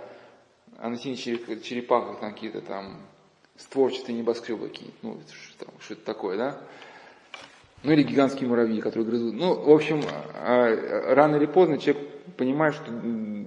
а 0.78 0.90
на 0.90 0.98
синих 0.98 1.18
черепахах 1.62 2.20
там 2.20 2.35
какие-то 2.35 2.60
там 2.60 3.01
створчатые 3.56 4.18
небоскребы 4.18 4.68
какие-то, 4.68 4.94
ну, 5.01 5.18
что, 5.81 5.94
это 5.94 6.05
такое, 6.05 6.36
да. 6.36 6.60
Ну 7.82 7.93
или 7.93 8.02
гигантские 8.02 8.51
муравьи, 8.51 8.82
которые 8.82 9.06
грызут. 9.06 9.32
Ну, 9.35 9.55
в 9.55 9.70
общем, 9.70 10.02
а, 10.35 11.14
рано 11.14 11.36
или 11.36 11.47
поздно 11.47 11.78
человек 11.78 12.06
понимает, 12.36 12.74
что 12.74 12.93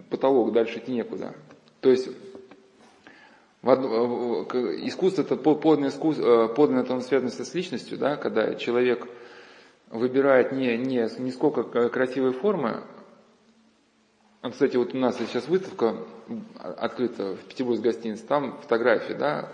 потолок 0.10 0.52
дальше 0.52 0.80
идти 0.80 0.92
некуда. 0.92 1.36
То 1.80 1.92
есть 1.92 2.10
искусство 3.62 5.22
это 5.22 5.36
подлинное, 5.36 5.90
искусство, 5.90 6.48
подлинное 6.48 6.86
там 6.86 7.02
связано 7.02 7.30
с 7.30 7.54
личностью, 7.54 8.00
да, 8.00 8.16
когда 8.16 8.56
человек 8.56 9.08
выбирает 9.94 10.52
не, 10.52 10.76
не, 10.78 11.08
не 11.20 11.32
сколько 11.32 11.64
красивой 11.90 12.34
формы. 12.34 12.84
Кстати, 14.42 14.76
вот 14.76 14.94
у 14.94 14.98
нас 14.98 15.18
сейчас 15.18 15.48
выставка 15.48 15.96
открыта 16.60 17.36
в 17.36 17.46
Петербургской 17.46 17.92
гостинице, 17.92 18.26
там 18.26 18.58
фотографии, 18.60 19.14
да, 19.14 19.50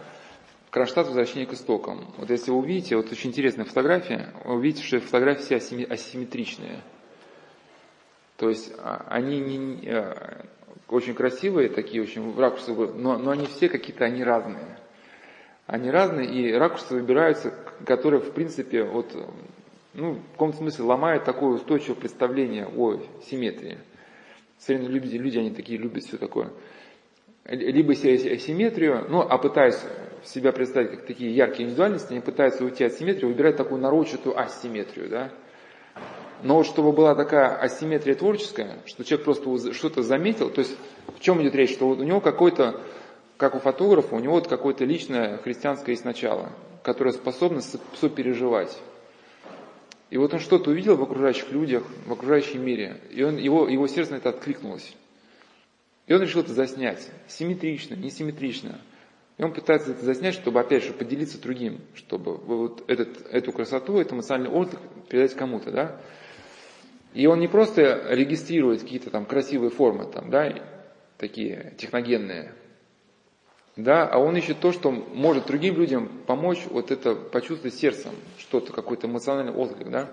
Кронштадт 0.72 1.07
«Возвращение 1.07 1.48
к 1.48 1.53
истокам». 1.53 2.14
Вот 2.18 2.30
если 2.30 2.52
вы 2.52 2.57
увидите, 2.57 2.95
вот 2.95 3.11
очень 3.11 3.32
интересная 3.32 3.66
фотография, 3.66 4.34
вы 4.45 4.56
увидите, 4.56 4.84
что 4.84 4.99
фотографии 4.99 5.57
все 5.57 5.86
асимметричные. 5.86 6.82
То 8.38 8.49
есть 8.49 8.72
а, 8.78 9.06
они 9.10 9.40
не, 9.40 9.90
а, 9.90 10.45
очень 10.88 11.16
красивые, 11.16 11.70
такие 11.70 12.03
очень 12.03 12.38
ракурсы, 12.38 12.72
но, 12.72 13.18
но 13.18 13.32
они 13.32 13.48
все 13.48 13.68
какие-то, 13.68 14.06
они 14.06 14.24
разные. 14.24 14.78
Они 15.66 15.90
разные, 15.90 16.28
и 16.28 16.53
ракурсы 16.53 16.94
выбираются, 16.94 17.52
которые, 17.86 18.22
в 18.22 18.32
принципе, 18.32 18.84
вот, 18.84 19.11
ну, 19.94 20.14
в 20.14 20.32
каком-то 20.34 20.57
смысле 20.57 20.86
ломают 20.86 21.24
такое 21.24 21.52
устойчивое 21.52 21.95
представление 21.95 22.68
о 22.68 22.99
симметрии. 23.30 23.78
Современные 24.57 24.99
люди, 24.99 25.16
люди, 25.16 25.38
они 25.38 25.52
такие 25.52 25.80
любят 25.80 26.03
все 26.03 26.18
такое 26.18 26.52
либо 27.49 27.95
симметрию, 27.95 29.06
ну, 29.10 29.22
а 29.22 29.38
пытаясь 29.38 29.80
себя 30.24 30.52
представить 30.52 30.91
как 30.91 31.06
такие 31.06 31.34
яркие 31.34 31.64
индивидуальности, 31.64 32.11
они 32.11 32.22
пытаются 32.22 32.64
уйти 32.64 32.84
от 32.84 32.94
симметрии, 32.94 33.26
выбирают 33.26 33.57
такую 33.57 33.82
нарочатую 33.82 34.40
асимметрию, 34.40 35.10
да. 35.10 35.32
Но 36.44 36.56
вот 36.56 36.68
чтобы 36.68 36.91
была 36.91 37.16
такая 37.16 37.56
асимметрия 37.56 38.16
творческая, 38.16 38.78
что 38.86 39.03
человек 39.03 39.26
просто 39.26 39.74
что-то 39.74 40.03
заметил, 40.03 40.49
то 40.49 40.60
есть 40.60 40.78
в 41.07 41.20
чем 41.20 41.41
идет 41.41 41.56
речь, 41.56 41.72
что 41.72 41.88
вот 41.88 41.99
у 41.99 42.03
него 42.03 42.22
какой-то, 42.22 42.82
как 43.38 43.56
у 43.56 43.60
фотографа, 43.60 44.16
у 44.16 44.20
него 44.20 44.36
вот 44.36 44.48
какое-то 44.48 44.86
личное 44.86 45.38
христианское 45.38 45.94
есть 45.94 46.06
начало, 46.06 46.49
которое 46.84 47.11
способно 47.11 47.61
сопереживать. 47.95 48.78
И 50.10 50.18
вот 50.18 50.34
он 50.34 50.40
что-то 50.40 50.72
увидел 50.72 50.95
в 50.95 51.03
окружающих 51.03 51.52
людях, 51.52 51.84
в 52.06 52.11
окружающем 52.11 52.65
мире, 52.65 52.99
и 53.11 53.22
он, 53.22 53.38
его, 53.38 53.68
его 53.68 53.88
сердце 53.88 54.14
на 54.14 54.18
это 54.18 54.30
откликнулось. 54.30 54.95
И 56.07 56.14
он 56.14 56.22
решил 56.22 56.41
это 56.41 56.53
заснять. 56.53 57.07
Симметрично, 57.27 57.94
несимметрично. 57.94 58.81
И 59.38 59.44
он 59.44 59.53
пытается 59.53 59.91
это 59.91 60.03
заснять, 60.03 60.34
чтобы, 60.34 60.60
опять 60.60 60.84
же, 60.84 60.91
поделиться 60.91 61.40
другим, 61.40 61.81
чтобы 61.94 62.36
вот 62.36 62.84
этот, 62.88 63.27
эту 63.27 63.52
красоту, 63.52 63.98
этот 63.98 64.14
эмоциональный 64.14 64.49
отдых 64.49 64.80
передать 65.07 65.36
кому-то, 65.36 65.72
да. 65.72 66.02
И 67.14 67.27
он 67.27 67.40
не 67.40 67.48
просто 67.48 68.07
регистрирует 68.10 68.81
какие-то 68.81 69.11
там 69.11 69.26
красивые 69.26 69.69
формы, 69.69 70.11
там, 70.11 70.30
да, 70.30 70.53
такие 71.18 71.76
техногенные, 71.77 72.53
да, 73.84 74.07
а 74.07 74.18
он 74.18 74.35
ищет 74.35 74.60
то, 74.60 74.72
что 74.72 74.91
может 74.91 75.47
другим 75.47 75.76
людям 75.77 76.10
помочь 76.27 76.60
вот 76.69 76.91
это 76.91 77.15
почувствовать 77.15 77.76
сердцем, 77.76 78.11
что-то, 78.38 78.73
какой-то 78.73 79.07
эмоциональный 79.07 79.53
отклик, 79.53 79.89
да. 79.89 80.10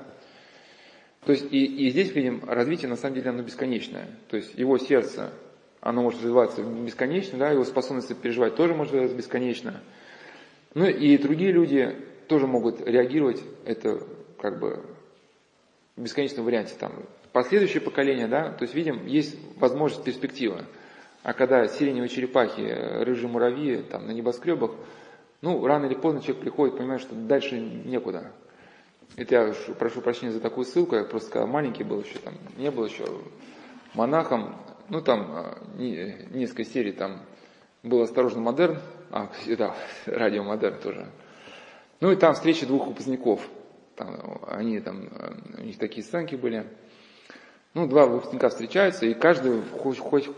То 1.25 1.33
есть 1.33 1.47
и, 1.51 1.65
и 1.65 1.91
здесь 1.91 2.15
видим 2.15 2.43
развитие, 2.47 2.89
на 2.89 2.97
самом 2.97 3.17
деле, 3.17 3.31
оно 3.31 3.43
бесконечное. 3.43 4.07
То 4.29 4.37
есть 4.37 4.55
его 4.55 4.79
сердце 4.79 5.33
оно 5.81 6.03
может 6.03 6.21
развиваться 6.21 6.63
бесконечно, 6.63 7.39
да, 7.39 7.51
его 7.51 7.65
способность 7.65 8.15
переживать 8.17 8.57
тоже 8.57 8.75
может 8.75 8.93
развиваться 8.93 9.17
бесконечно. 9.17 9.81
Ну 10.75 10.87
и 10.87 11.17
другие 11.19 11.53
люди 11.53 11.97
тоже 12.29 12.47
могут 12.47 12.81
реагировать, 12.87 13.43
это 13.65 14.03
как 14.39 14.59
бы 14.59 14.85
в 15.97 16.03
бесконечном 16.03 16.45
варианте. 16.45 16.75
Там, 16.79 16.93
последующее 17.33 17.81
поколение, 17.81 18.27
да, 18.27 18.51
то 18.51 18.63
есть 18.63 18.75
видим, 18.75 19.07
есть 19.07 19.37
возможность 19.57 20.05
перспектива. 20.05 20.65
А 21.27 21.33
когда 21.33 21.67
сиреневые 21.67 22.09
черепахи, 22.09 22.61
рыжие 23.03 23.27
муравьи 23.27 23.83
там, 23.83 24.07
на 24.07 24.13
небоскребах, 24.13 24.71
ну, 25.41 25.67
рано 25.67 25.87
или 25.87 25.95
поздно 25.95 26.21
человек 26.21 26.41
приходит, 26.41 26.77
понимает, 26.77 27.03
что 27.03 27.17
дальше 27.17 27.59
некуда. 27.59 28.31
Это 29.17 29.35
я 29.35 29.55
прошу 29.77 30.03
прощения 30.03 30.31
за 30.31 30.39
такую 30.39 30.65
ссылку, 30.65 30.95
я 30.95 31.03
просто 31.03 31.33
когда 31.33 31.49
маленький 31.49 31.83
был 31.83 32.01
еще, 32.01 32.21
там, 32.21 32.35
не 32.57 32.71
был 32.71 32.87
еще 32.87 33.05
монахом, 33.95 34.55
ну 34.89 35.01
там 35.01 35.27
а, 35.33 35.59
несколько 35.77 36.65
серий, 36.65 36.93
там 36.93 37.23
был 37.83 38.03
«Осторожно, 38.03 38.41
модерн», 38.41 38.79
а, 39.11 39.29
да, 39.59 39.75
«Радио 40.07 40.45
модерн» 40.45 40.79
тоже. 40.79 41.09
Ну 41.99 42.13
и 42.13 42.15
там 42.15 42.35
встреча 42.35 42.67
двух 42.67 42.87
выпускников. 42.87 43.41
Там, 43.97 44.43
они 44.47 44.79
там, 44.79 45.09
у 45.59 45.63
них 45.63 45.77
такие 45.77 46.05
сценки 46.05 46.37
были. 46.37 46.69
Ну, 47.75 47.89
два 47.89 48.07
выпускника 48.07 48.49
встречаются, 48.49 49.07
и 49.07 49.15
каждый 49.15 49.61
хоч, 49.83 49.99
хоч, 49.99 50.29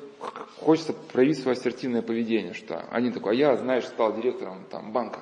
хочется 0.61 0.93
проявить 0.93 1.39
свое 1.39 1.57
ассертивное 1.57 2.03
поведение, 2.03 2.55
что 2.55 2.85
один 2.91 3.13
такой, 3.13 3.33
а 3.33 3.35
я, 3.37 3.57
знаешь, 3.57 3.87
стал 3.87 4.15
директором 4.15 4.65
там, 4.71 4.93
банка. 4.93 5.21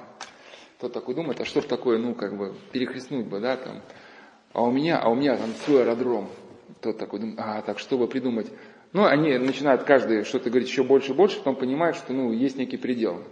Тот 0.81 0.93
такой 0.93 1.15
думает, 1.15 1.41
а 1.41 1.45
что 1.45 1.61
такое, 1.63 1.99
ну, 1.99 2.15
как 2.15 2.37
бы, 2.37 2.55
перехлестнуть 2.73 3.27
бы, 3.27 3.41
да, 3.41 3.57
там. 3.57 3.81
А 4.53 4.63
у 4.63 4.71
меня, 4.71 4.99
а 4.99 5.09
у 5.09 5.15
меня 5.15 5.37
там 5.37 5.51
свой 5.65 5.83
аэродром. 5.83 6.29
Тот 6.81 6.99
такой 6.99 7.21
думает, 7.21 7.39
а, 7.41 7.63
так, 7.63 7.79
чтобы 7.79 8.07
придумать, 8.07 8.51
ну, 8.93 9.05
они 9.05 9.37
начинают 9.39 9.85
каждый 9.85 10.25
что-то 10.25 10.51
говорить 10.51 10.69
еще 10.69 10.83
больше 10.83 11.13
и 11.13 11.15
больше, 11.15 11.39
потом 11.39 11.57
понимают, 11.57 11.97
что 11.97 12.13
ну, 12.13 12.33
есть 12.33 12.57
некий 12.57 12.77
предел, 12.77 13.23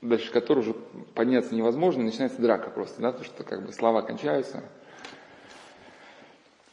дальше 0.00 0.30
который 0.30 0.60
уже 0.60 0.74
подняться 1.14 1.54
невозможно, 1.54 2.02
начинается 2.02 2.40
драка 2.40 2.70
просто, 2.70 3.00
да, 3.00 3.08
потому 3.12 3.24
что 3.24 3.44
как 3.44 3.66
бы 3.66 3.72
слова 3.72 4.02
кончаются. 4.02 4.62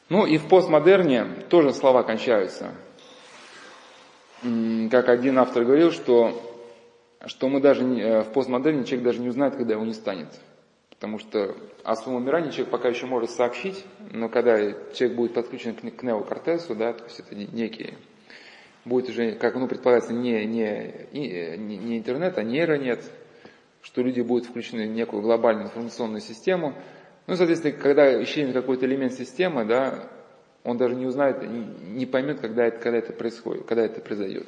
Ну 0.07 0.25
и 0.25 0.37
в 0.37 0.47
постмодерне 0.47 1.25
тоже 1.49 1.73
слова 1.73 2.03
кончаются. 2.03 2.73
Как 4.91 5.09
один 5.09 5.39
автор 5.39 5.63
говорил, 5.63 5.91
что, 5.91 6.39
что 7.26 7.49
мы 7.49 7.61
даже 7.61 7.84
э, 7.84 8.22
в 8.22 8.31
постмодерне 8.31 8.84
человек 8.85 9.05
даже 9.05 9.19
не 9.19 9.30
узнает, 9.30 9.55
когда 9.55 9.73
его 9.73 9.85
не 9.85 9.93
станет. 9.93 10.27
Потому 10.91 11.17
что 11.17 11.55
о 11.84 11.95
своем 11.95 12.17
умирании 12.17 12.51
человек 12.51 12.69
пока 12.69 12.89
еще 12.89 13.05
может 13.05 13.31
сообщить, 13.31 13.84
но 14.11 14.30
когда 14.30 14.57
человек 14.93 15.17
будет 15.17 15.34
подключен 15.34 15.76
к 15.76 16.03
неокортесу, 16.03 16.76
да, 16.76 16.93
то 16.93 17.03
есть 17.05 17.19
это 17.19 17.35
некие, 17.35 17.95
будет 18.85 19.09
уже, 19.09 19.34
как 19.34 19.55
ну, 19.55 19.67
предполагается, 19.67 20.13
не, 20.13 20.45
не, 20.45 20.93
не, 21.11 21.77
не 21.77 21.97
интернет, 21.97 22.38
а 22.38 22.43
нейронет, 22.43 23.03
что 23.81 24.01
люди 24.01 24.22
будут 24.22 24.45
включены 24.45 24.88
в 24.88 24.91
некую 24.91 25.22
глобальную 25.22 25.65
информационную 25.65 26.22
систему, 26.22 26.76
ну, 27.27 27.35
соответственно, 27.35 27.76
когда 27.76 28.23
исчезнет 28.23 28.53
какой-то 28.53 28.85
элемент 28.85 29.13
системы, 29.13 29.65
да, 29.65 30.07
он 30.65 30.77
даже 30.77 30.95
не 30.95 31.05
узнает, 31.05 31.37
не 31.47 32.05
поймет, 32.07 32.41
когда 32.41 32.65
это, 32.65 32.79
когда 32.79 32.97
это 32.97 33.13
происходит, 33.13 33.65
когда 33.65 33.85
это 33.85 34.01
произойдет. 34.01 34.47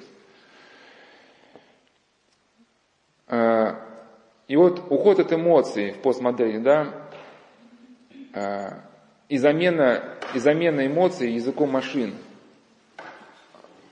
А, 3.27 3.79
и 4.47 4.55
вот 4.55 4.79
уход 4.89 5.19
от 5.19 5.31
эмоций 5.31 5.91
в 5.91 5.99
постмодерне, 5.99 6.59
да, 6.59 6.93
а, 8.33 8.79
и 9.29 9.37
замена, 9.37 10.03
и 10.33 10.39
замена 10.39 10.87
эмоций 10.87 11.31
языком 11.31 11.69
машин. 11.69 12.15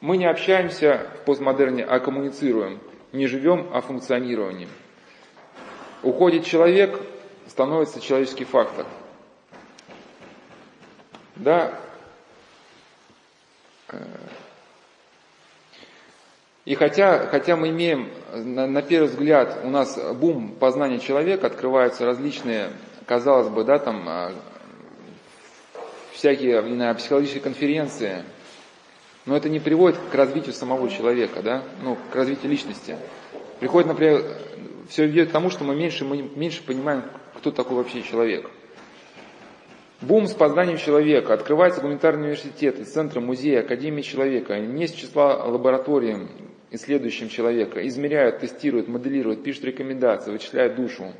Мы 0.01 0.17
не 0.17 0.25
общаемся 0.25 1.07
в 1.21 1.25
постмодерне, 1.25 1.83
а 1.83 1.99
коммуницируем. 1.99 2.79
Не 3.11 3.27
живем, 3.27 3.69
а 3.71 3.81
функционированием. 3.81 4.69
Уходит 6.01 6.43
человек, 6.43 6.99
становится 7.47 8.01
человеческий 8.01 8.45
фактор. 8.45 8.85
Да. 11.35 11.84
И 16.65 16.73
хотя, 16.73 17.27
хотя 17.27 17.55
мы 17.55 17.69
имеем, 17.69 18.09
на, 18.33 18.65
на 18.65 18.81
первый 18.81 19.07
взгляд, 19.07 19.59
у 19.63 19.69
нас 19.69 19.99
бум 20.15 20.55
познания 20.59 20.99
человека, 20.99 21.45
открываются 21.47 22.05
различные, 22.05 22.71
казалось 23.05 23.49
бы, 23.49 23.63
да, 23.63 23.77
там, 23.77 24.03
а, 24.07 24.31
всякие, 26.11 26.63
не 26.63 26.93
психологические 26.95 27.43
конференции, 27.43 28.23
но 29.27 29.37
это 29.37 29.47
не 29.47 29.59
приводит 29.59 29.99
к 30.11 30.15
развитию 30.15 30.53
самого 30.53 30.89
человека, 30.89 31.43
да, 31.43 31.61
ну, 31.83 31.97
к 32.11 32.15
развитию 32.15 32.51
личности. 32.51 32.97
Приходит, 33.59 33.87
например, 33.87 34.23
все 34.89 35.05
ведет 35.05 35.29
к 35.29 35.31
тому, 35.31 35.51
что 35.51 35.63
мы 35.63 35.75
меньше, 35.75 36.03
мы 36.03 36.17
меньше 36.17 36.63
понимаем, 36.63 37.03
кто 37.35 37.51
такой 37.51 37.77
вообще 37.77 38.01
человек. 38.01 38.49
Бум 40.01 40.27
с 40.27 40.33
познанием 40.33 40.77
человека. 40.77 41.33
Открываются 41.33 41.81
гуманитарные 41.81 42.31
университеты, 42.31 42.83
центры, 42.83 43.21
музеи, 43.21 43.55
академии 43.55 44.01
человека. 44.01 44.59
Не 44.59 44.87
с 44.87 44.91
числа 44.91 45.45
лабораторий, 45.45 46.27
исследующим 46.71 47.29
человека. 47.29 47.85
Измеряют, 47.87 48.39
тестируют, 48.39 48.87
моделируют, 48.87 49.43
пишут 49.43 49.65
рекомендации, 49.65 50.31
вычисляют 50.31 50.75
душу. 50.75 51.13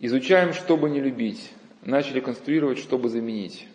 Изучаем, 0.00 0.52
чтобы 0.52 0.90
не 0.90 1.00
любить. 1.00 1.52
Начали 1.82 2.20
конструировать, 2.20 2.78
чтобы 2.78 3.08
заменить. 3.08 3.68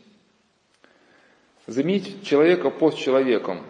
Заменить 1.66 2.24
человека 2.26 2.70
постчеловеком. 2.70 3.64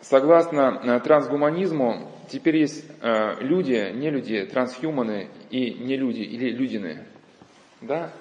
Согласно 0.00 0.80
э, 0.82 1.00
трансгуманизму, 1.00 2.10
теперь 2.28 2.58
есть 2.58 2.84
э, 3.00 3.36
люди, 3.40 3.90
не 3.94 4.10
люди, 4.10 4.44
трансхуманы 4.44 5.28
и 5.50 5.72
не 5.72 5.96
люди 5.96 6.20
или 6.20 6.50
людины. 6.50 7.04
Да? 7.80 8.12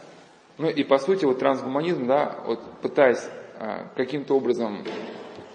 Ну 0.57 0.69
и 0.69 0.83
по 0.83 0.99
сути 0.99 1.25
вот 1.25 1.39
трансгуманизм, 1.39 2.05
да, 2.05 2.37
вот 2.45 2.59
пытаясь 2.81 3.27
э, 3.59 3.85
каким-то 3.95 4.35
образом 4.35 4.83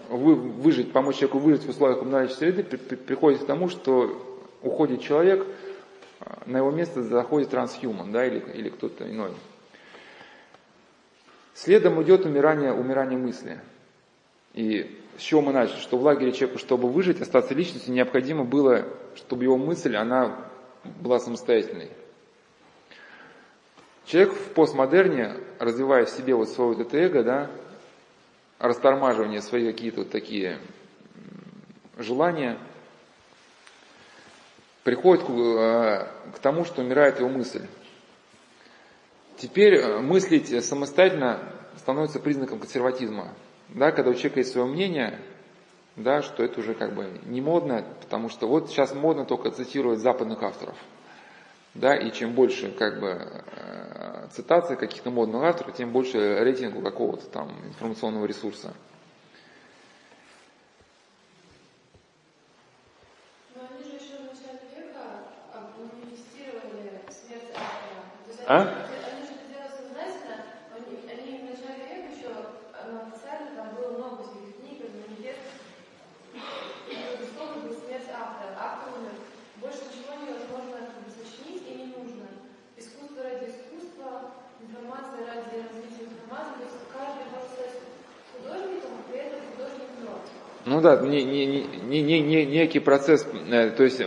вы, 0.08 0.34
выжить, 0.34 0.92
помочь 0.92 1.16
человеку 1.16 1.38
выжить 1.38 1.64
в 1.64 1.68
условиях 1.68 2.00
коммунальной 2.00 2.30
среды, 2.30 2.64
при, 2.64 2.76
при, 2.76 2.96
приходит 2.96 3.42
к 3.42 3.46
тому, 3.46 3.68
что 3.68 4.40
уходит 4.62 5.02
человек, 5.02 5.46
э, 6.20 6.24
на 6.46 6.58
его 6.58 6.70
место 6.70 7.02
заходит 7.02 7.50
трансхуман, 7.50 8.10
да, 8.10 8.26
или, 8.26 8.40
или 8.54 8.70
кто-то 8.70 9.08
иной. 9.08 9.30
Следом 11.54 12.02
идет 12.02 12.24
умирание, 12.24 12.72
умирание 12.72 13.18
мысли. 13.18 13.60
И 14.54 14.98
с 15.16 15.20
чего 15.20 15.42
мы 15.42 15.52
начали? 15.52 15.78
Что 15.78 15.98
в 15.98 16.02
лагере 16.02 16.32
человеку, 16.32 16.58
чтобы 16.58 16.88
выжить, 16.88 17.20
остаться 17.20 17.54
личностью, 17.54 17.92
необходимо 17.92 18.44
было, 18.44 18.84
чтобы 19.16 19.44
его 19.44 19.56
мысль, 19.56 19.96
она 19.96 20.36
была 21.00 21.18
самостоятельной. 21.18 21.90
Человек 24.08 24.32
в 24.32 24.52
постмодерне, 24.54 25.34
развивая 25.58 26.06
в 26.06 26.10
себе 26.10 26.34
вот 26.34 26.48
свое 26.48 26.72
вот 26.72 26.80
это 26.80 26.96
эго, 26.96 27.22
да, 27.22 27.50
растормаживание 28.58 29.42
свои 29.42 29.70
какие-то 29.70 30.00
вот 30.00 30.10
такие 30.10 30.58
желания, 31.98 32.58
приходит 34.82 35.24
к, 35.24 35.30
э, 35.30 36.06
к 36.34 36.38
тому, 36.40 36.64
что 36.64 36.80
умирает 36.80 37.20
его 37.20 37.28
мысль. 37.28 37.66
Теперь 39.36 39.74
э, 39.74 40.00
мыслить 40.00 40.64
самостоятельно 40.64 41.40
становится 41.76 42.18
признаком 42.18 42.58
консерватизма 42.58 43.34
да, 43.68 43.92
когда 43.92 44.10
у 44.10 44.14
человека 44.14 44.40
есть 44.40 44.52
свое 44.52 44.66
мнение, 44.66 45.18
да, 45.96 46.22
что 46.22 46.42
это 46.42 46.60
уже 46.60 46.74
как 46.74 46.94
бы 46.94 47.20
не 47.26 47.40
модно, 47.40 47.84
потому 48.00 48.28
что 48.28 48.48
вот 48.48 48.70
сейчас 48.70 48.94
модно 48.94 49.24
только 49.24 49.50
цитировать 49.50 50.00
западных 50.00 50.42
авторов. 50.42 50.76
Да, 51.78 51.94
и 51.94 52.10
чем 52.10 52.32
больше 52.34 52.72
как 52.72 52.98
бы 52.98 53.08
э, 53.08 54.26
цитаций 54.32 54.76
каких-то 54.76 55.10
модных 55.10 55.44
авторов, 55.44 55.76
тем 55.76 55.92
больше 55.92 56.40
рейтинга 56.40 56.82
какого-то 56.82 57.26
там 57.26 57.52
информационного 57.68 58.26
ресурса. 58.26 58.74
А? 68.44 68.88
Ну 90.68 90.77
да, 90.96 91.06
не, 91.06 91.22
не, 91.24 91.46
не, 91.46 92.02
не, 92.02 92.20
не, 92.20 92.46
некий 92.46 92.80
процесс, 92.80 93.26
э, 93.50 93.70
то 93.70 93.84
есть 93.84 94.00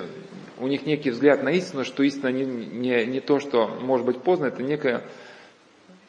у 0.59 0.67
них 0.67 0.85
некий 0.85 1.11
взгляд 1.11 1.43
на 1.43 1.49
истину, 1.49 1.83
что 1.83 2.03
истина 2.03 2.29
не, 2.29 2.45
не, 2.45 3.05
не 3.05 3.19
то, 3.19 3.39
что 3.39 3.67
может 3.67 4.05
быть 4.05 4.21
поздно, 4.21 4.45
это 4.45 4.63
некая, 4.63 5.03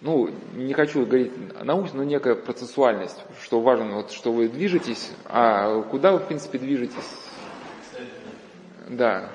ну, 0.00 0.30
не 0.54 0.72
хочу 0.72 1.04
говорить 1.04 1.32
научно, 1.62 1.98
но 1.98 2.04
некая 2.04 2.34
процессуальность, 2.34 3.18
что 3.42 3.60
важно, 3.60 3.96
вот, 3.96 4.12
что 4.12 4.32
вы 4.32 4.48
движетесь, 4.48 5.10
а 5.26 5.82
куда 5.82 6.12
вы, 6.12 6.18
в 6.18 6.26
принципе, 6.26 6.58
движетесь? 6.58 6.96
Да. 8.88 9.30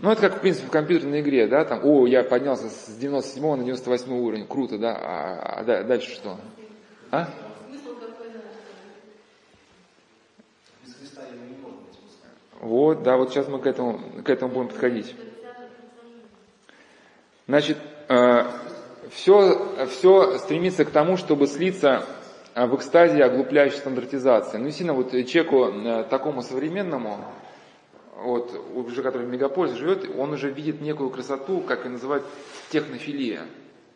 Ну, 0.00 0.10
это 0.10 0.20
как, 0.22 0.38
в 0.38 0.40
принципе, 0.40 0.66
в 0.66 0.70
компьютерной 0.70 1.20
игре, 1.20 1.46
да, 1.46 1.64
там, 1.64 1.80
о, 1.84 2.06
я 2.06 2.22
поднялся 2.24 2.68
с 2.68 2.96
97 2.96 3.56
на 3.56 3.64
98 3.64 4.12
уровень, 4.12 4.46
круто, 4.46 4.78
да, 4.78 4.96
а, 5.00 5.60
а 5.60 5.84
дальше 5.84 6.10
что? 6.10 6.38
А? 7.10 7.28
Вот, 12.60 13.02
да, 13.02 13.16
вот 13.16 13.30
сейчас 13.30 13.48
мы 13.48 13.58
к 13.58 13.66
этому, 13.66 14.00
к 14.24 14.30
этому 14.30 14.52
будем 14.52 14.68
подходить. 14.68 15.14
Значит, 17.46 17.76
э, 18.08 18.44
все, 19.10 19.86
все 19.86 20.38
стремится 20.38 20.86
к 20.86 20.90
тому, 20.90 21.18
чтобы 21.18 21.46
слиться 21.46 22.06
э, 22.54 22.64
в 22.66 22.74
экстазе 22.76 23.22
оглупляющей 23.22 23.76
стандартизации. 23.76 24.56
Ну, 24.56 24.70
сильно 24.70 24.94
вот 24.94 25.10
человеку 25.10 25.66
э, 25.66 26.04
такому 26.04 26.40
современному, 26.40 27.18
вот, 28.16 28.54
уже 28.74 29.02
который 29.02 29.26
в 29.26 29.30
мегаполисе 29.30 29.76
живет, 29.76 30.08
он 30.16 30.32
уже 30.32 30.50
видит 30.50 30.80
некую 30.80 31.10
красоту, 31.10 31.60
как 31.60 31.84
и 31.84 31.90
называют 31.90 32.24
технофилия. 32.70 33.42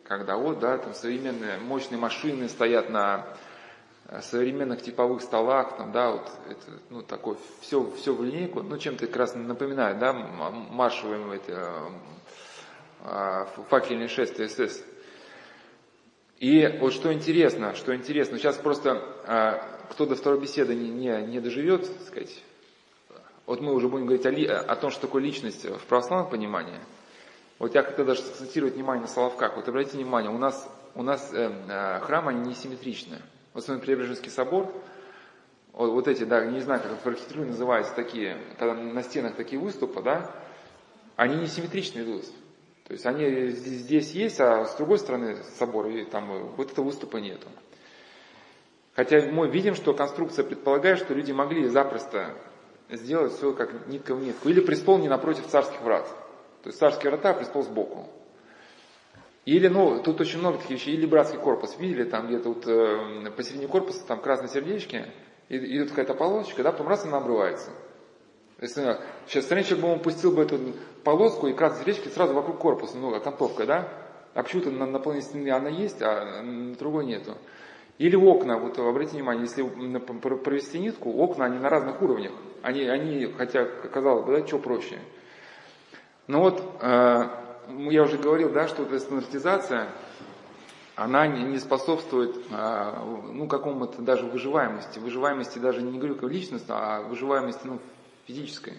Когда 0.03 0.37
вот, 0.37 0.59
да, 0.59 0.77
там 0.77 0.93
современные 0.93 1.57
мощные 1.57 1.97
машины 1.97 2.49
стоят 2.49 2.89
на 2.89 3.25
современных 4.21 4.81
типовых 4.81 5.21
столах, 5.21 5.77
там, 5.77 5.91
да, 5.91 6.11
вот 6.11 6.31
это, 6.49 6.79
ну, 6.89 7.01
такое, 7.03 7.37
все, 7.61 7.91
все 7.91 8.13
в 8.13 8.23
линейку, 8.23 8.61
ну, 8.63 8.77
чем-то 8.77 9.07
как 9.07 9.15
раз 9.15 9.35
напоминает, 9.35 9.99
да, 9.99 10.13
маршевые 10.13 11.37
эти, 11.37 11.55
э, 13.01 13.45
факельные 13.69 14.07
шествия 14.07 14.47
СС. 14.47 14.83
И 16.39 16.77
вот 16.79 16.93
что 16.93 17.13
интересно, 17.13 17.75
что 17.75 17.95
интересно, 17.95 18.37
сейчас 18.37 18.57
просто 18.57 19.03
э, 19.27 19.59
кто 19.91 20.05
до 20.05 20.15
второй 20.15 20.39
беседы 20.39 20.73
не, 20.75 20.89
не, 20.89 21.21
не 21.27 21.39
доживет, 21.39 21.87
так 21.87 22.07
сказать, 22.07 22.43
вот 23.45 23.61
мы 23.61 23.73
уже 23.73 23.89
будем 23.89 24.05
говорить 24.05 24.25
о, 24.25 24.31
ли, 24.31 24.45
о 24.45 24.75
том, 24.75 24.91
что 24.91 25.01
такое 25.01 25.21
личность 25.21 25.65
в 25.65 25.85
православном 25.85 26.29
понимании. 26.29 26.79
Вот 27.57 27.75
я 27.75 27.83
как-то 27.83 28.05
даже 28.05 28.21
сакцентировать 28.21 28.75
внимание 28.75 29.01
на 29.01 29.07
Соловках. 29.07 29.55
Вот 29.55 29.67
обратите 29.67 29.97
внимание, 29.97 30.31
у 30.31 30.37
нас 30.37 30.67
у 30.95 31.03
нас 31.03 31.31
э, 31.33 31.51
э, 31.67 31.99
храмы, 32.01 32.31
они 32.31 32.49
несимметричны. 32.49 33.19
Вот 33.53 33.63
смотрим 33.63 33.83
Преображенский 33.83 34.31
собор, 34.31 34.71
вот, 35.73 35.91
вот 35.91 36.07
эти, 36.07 36.23
да, 36.23 36.45
не 36.45 36.59
знаю, 36.59 36.81
как 36.81 36.91
в 36.91 37.07
архитектуре 37.07 37.45
называются 37.45 37.93
такие, 37.95 38.37
когда 38.57 38.73
на 38.73 39.03
стенах 39.03 39.35
такие 39.35 39.59
выступы, 39.59 40.01
да, 40.01 40.29
они 41.15 41.35
несимметрично 41.35 42.01
идут. 42.01 42.25
То 42.85 42.93
есть 42.93 43.05
они 43.05 43.49
здесь 43.49 44.11
есть, 44.11 44.39
а 44.39 44.65
с 44.65 44.75
другой 44.75 44.97
стороны 44.97 45.37
собора, 45.57 45.91
и 45.91 46.05
там 46.05 46.53
вот 46.55 46.71
этого 46.71 46.85
выступа 46.85 47.17
нету. 47.17 47.47
Хотя 48.95 49.21
мы 49.31 49.47
видим, 49.47 49.75
что 49.75 49.93
конструкция 49.93 50.43
предполагает, 50.43 50.99
что 50.99 51.13
люди 51.13 51.31
могли 51.31 51.67
запросто 51.67 52.33
сделать 52.89 53.33
все 53.33 53.53
как 53.53 53.87
нитка 53.87 54.15
в 54.15 54.21
нитку. 54.21 54.49
Или 54.49 54.59
престол 54.59 54.97
не 54.97 55.07
напротив 55.07 55.47
царских 55.47 55.81
врат. 55.81 56.07
То 56.63 56.67
есть 56.69 56.79
царские 56.79 57.11
врата, 57.11 57.29
а 57.29 57.33
престол 57.33 57.63
сбоку. 57.63 58.09
Или, 59.49 59.67
ну, 59.67 59.99
тут 60.03 60.21
очень 60.21 60.37
много 60.37 60.59
таких 60.59 60.77
вещей. 60.77 60.93
Или 60.93 61.07
братский 61.07 61.39
корпус. 61.39 61.75
Видели, 61.79 62.03
там 62.03 62.27
где-то 62.27 62.49
вот 62.49 62.67
э, 62.67 63.31
посередине 63.31 63.67
корпуса, 63.67 64.05
там 64.05 64.21
красные 64.21 64.49
сердечки, 64.49 65.07
и, 65.49 65.57
идет 65.57 65.89
какая-то 65.89 66.13
полосочка, 66.13 66.61
да, 66.61 66.71
потом 66.71 66.87
раз 66.87 67.03
она 67.03 67.17
обрывается. 67.17 67.71
Если, 68.61 68.97
сейчас 69.25 69.49
раньше 69.49 69.75
бы 69.75 69.87
он 69.87 70.01
пустил 70.01 70.33
бы 70.33 70.43
эту 70.43 70.59
полоску 71.03 71.47
и 71.47 71.53
красные 71.53 71.83
сердечки 71.83 72.09
сразу 72.09 72.35
вокруг 72.35 72.59
корпуса, 72.59 72.95
ну, 72.97 73.11
окантовка, 73.15 73.65
да? 73.65 73.89
А 74.35 74.43
почему-то 74.43 74.69
на, 74.69 74.85
на 74.85 74.99
полной 74.99 75.23
стене 75.23 75.51
она 75.51 75.69
есть, 75.69 75.99
а 76.03 76.43
на 76.43 76.75
другой 76.75 77.07
нету. 77.07 77.35
Или 77.97 78.15
окна, 78.15 78.59
вот 78.59 78.77
обратите 78.77 79.17
внимание, 79.17 79.45
если 79.45 79.63
провести 79.63 80.77
нитку, 80.77 81.09
окна, 81.09 81.45
они 81.45 81.57
на 81.57 81.69
разных 81.69 81.99
уровнях. 82.03 82.33
Они, 82.61 82.83
они 82.83 83.25
хотя, 83.35 83.65
казалось 83.65 84.27
бы, 84.27 84.39
да, 84.39 84.45
что 84.45 84.59
проще. 84.59 84.99
Но 86.27 86.41
вот, 86.41 86.61
э, 86.81 87.48
я 87.89 88.03
уже 88.03 88.17
говорил, 88.17 88.51
да, 88.51 88.67
что 88.67 88.83
эта 88.83 88.99
стандартизация, 88.99 89.89
она 90.95 91.27
не 91.27 91.57
способствует 91.59 92.35
э, 92.51 92.93
ну, 93.31 93.47
какому-то 93.47 94.01
даже 94.01 94.25
выживаемости. 94.25 94.99
Выживаемости 94.99 95.57
даже 95.57 95.81
не 95.81 95.97
говорю 95.97 96.15
как 96.15 96.29
личностно, 96.29 96.75
а 96.77 97.01
выживаемости 97.03 97.61
ну, 97.63 97.79
физической. 98.27 98.73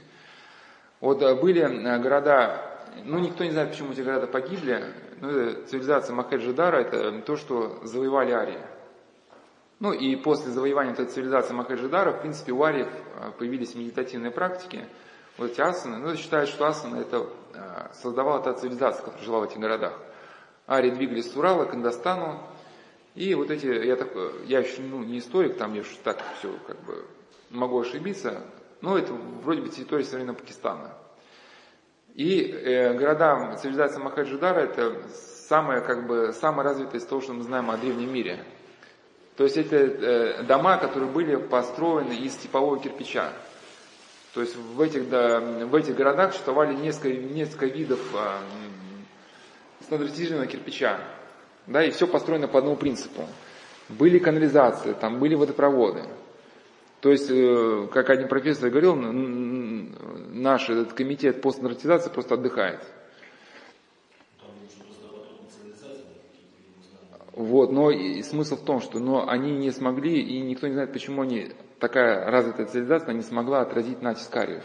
Вот 1.01 1.23
э, 1.23 1.35
были 1.35 1.62
э, 1.62 1.99
города, 1.99 2.83
ну 3.05 3.19
никто 3.19 3.45
не 3.45 3.53
знает, 3.53 3.71
почему 3.71 3.93
эти 3.93 4.03
города 4.03 4.27
погибли, 4.27 4.85
ну, 5.21 5.31
цивилизация 5.67 6.15
Махаджидара 6.15 6.77
это 6.77 7.23
то, 7.23 7.37
что 7.37 7.81
завоевали 7.85 8.33
арии. 8.33 8.61
Ну 9.79 9.93
и 9.93 10.15
после 10.17 10.51
завоевания 10.51 10.93
этой 10.93 11.07
цивилизации 11.07 11.55
Махаджидара, 11.55 12.12
в 12.12 12.21
принципе, 12.21 12.53
у 12.53 12.62
ариев 12.62 12.89
появились 13.39 13.75
медитативные 13.75 14.31
практики, 14.31 14.85
вот 15.39 15.53
эти 15.53 15.61
асаны. 15.62 15.97
Ну, 15.97 16.15
считают, 16.17 16.51
что 16.51 16.67
асаны 16.67 16.99
это 16.99 17.27
создавала 17.95 18.41
та 18.41 18.53
цивилизация, 18.55 19.03
которая 19.03 19.24
жила 19.24 19.41
в 19.41 19.45
этих 19.45 19.59
городах. 19.59 19.95
Арии 20.69 20.91
двигались 20.91 21.32
с 21.32 21.37
Урала 21.37 21.65
к 21.65 21.74
Индостану, 21.74 22.41
и 23.15 23.35
вот 23.35 23.51
эти, 23.51 23.66
я, 23.66 23.97
так, 23.97 24.09
я 24.47 24.61
еще 24.61 24.82
ну, 24.82 25.03
не 25.03 25.19
историк, 25.19 25.57
там 25.57 25.74
я 25.74 25.82
так 26.05 26.19
все 26.39 26.55
как 26.66 26.81
бы 26.85 27.05
могу 27.51 27.81
ошибиться, 27.81 28.43
ну, 28.81 28.97
это 28.97 29.12
вроде 29.12 29.62
бы 29.62 29.69
территория 29.69 30.05
современного 30.05 30.39
Пакистана. 30.39 30.93
И 32.15 32.43
э, 32.43 32.95
города 32.95 33.57
цивилизации 33.57 34.01
Махаджидара 34.01 34.61
это 34.61 35.01
самое, 35.49 35.81
как 35.81 36.07
бы, 36.07 36.32
самое 36.32 36.69
развитое 36.69 37.01
из 37.01 37.07
того, 37.07 37.20
что 37.20 37.32
мы 37.32 37.43
знаем 37.43 37.70
о 37.70 37.77
древнем 37.77 38.12
мире. 38.12 38.45
То 39.37 39.45
есть 39.45 39.57
это 39.57 39.77
э, 39.77 40.43
дома, 40.43 40.77
которые 40.77 41.11
были 41.11 41.37
построены 41.37 42.12
из 42.12 42.37
типового 42.37 42.78
кирпича. 42.78 43.32
То 44.35 44.43
есть 44.43 44.57
в 44.57 44.81
этих, 44.81 45.09
да, 45.09 45.40
в 45.40 45.74
этих 45.74 45.97
городах 45.97 46.32
существовали 46.32 46.74
несколько, 46.74 47.09
несколько 47.09 47.66
видов 47.66 48.01
э, 48.15 48.39
стандартизированного 49.85 50.51
кирпича. 50.51 51.01
Да, 51.66 51.85
и 51.85 51.90
все 51.90 52.07
построено 52.07 52.48
по 52.48 52.59
одному 52.59 52.77
принципу. 52.77 53.27
Были 53.89 54.19
канализации, 54.19 54.93
там 54.93 55.19
были 55.19 55.35
водопроводы. 55.35 56.05
То 57.01 57.11
есть, 57.11 57.31
э, 57.31 57.89
как 57.93 58.11
один 58.11 58.28
профессор 58.28 58.70
говорил, 58.70 58.94
наш 58.94 60.69
этот 60.69 60.93
комитет 60.93 61.43
по 61.43 61.51
стандартизации 61.51 62.11
просто 62.11 62.35
отдыхает. 62.35 62.81
Вот, 67.32 67.73
но 67.73 67.90
и 67.90 68.23
смысл 68.23 68.57
в 68.57 68.65
том, 68.65 68.81
что 68.81 68.98
но 68.98 69.27
они 69.27 69.52
не 69.52 69.70
смогли, 69.70 70.20
и 70.20 70.40
никто 70.40 70.66
не 70.66 70.74
знает, 70.74 70.93
почему 70.93 71.23
они, 71.23 71.52
такая 71.81 72.31
развитая 72.31 72.66
цивилизация 72.66 73.15
не 73.15 73.23
смогла 73.23 73.62
отразить 73.62 74.02
натиск 74.02 74.36
ариев. 74.36 74.65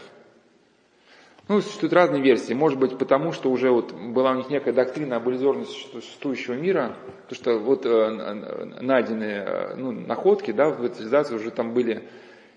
Ну, 1.48 1.60
существуют 1.60 1.92
разные 1.92 2.22
версии. 2.22 2.54
Может 2.54 2.78
быть, 2.78 2.98
потому 2.98 3.30
что 3.30 3.50
уже 3.50 3.70
вот 3.70 3.92
была 3.92 4.32
у 4.32 4.34
них 4.34 4.50
некая 4.50 4.72
доктрина 4.72 5.16
об 5.16 5.28
иллюзорности 5.28 5.72
существующего 5.92 6.54
мира, 6.54 6.96
то 7.28 7.36
что 7.36 7.58
вот 7.58 7.86
э, 7.86 8.10
найденные 8.80 9.44
э, 9.44 9.74
ну, 9.76 9.92
находки, 9.92 10.50
да, 10.50 10.70
в 10.70 10.84
этой 10.84 10.96
цивилизации 10.96 11.36
уже 11.36 11.52
там 11.52 11.72
были 11.72 12.08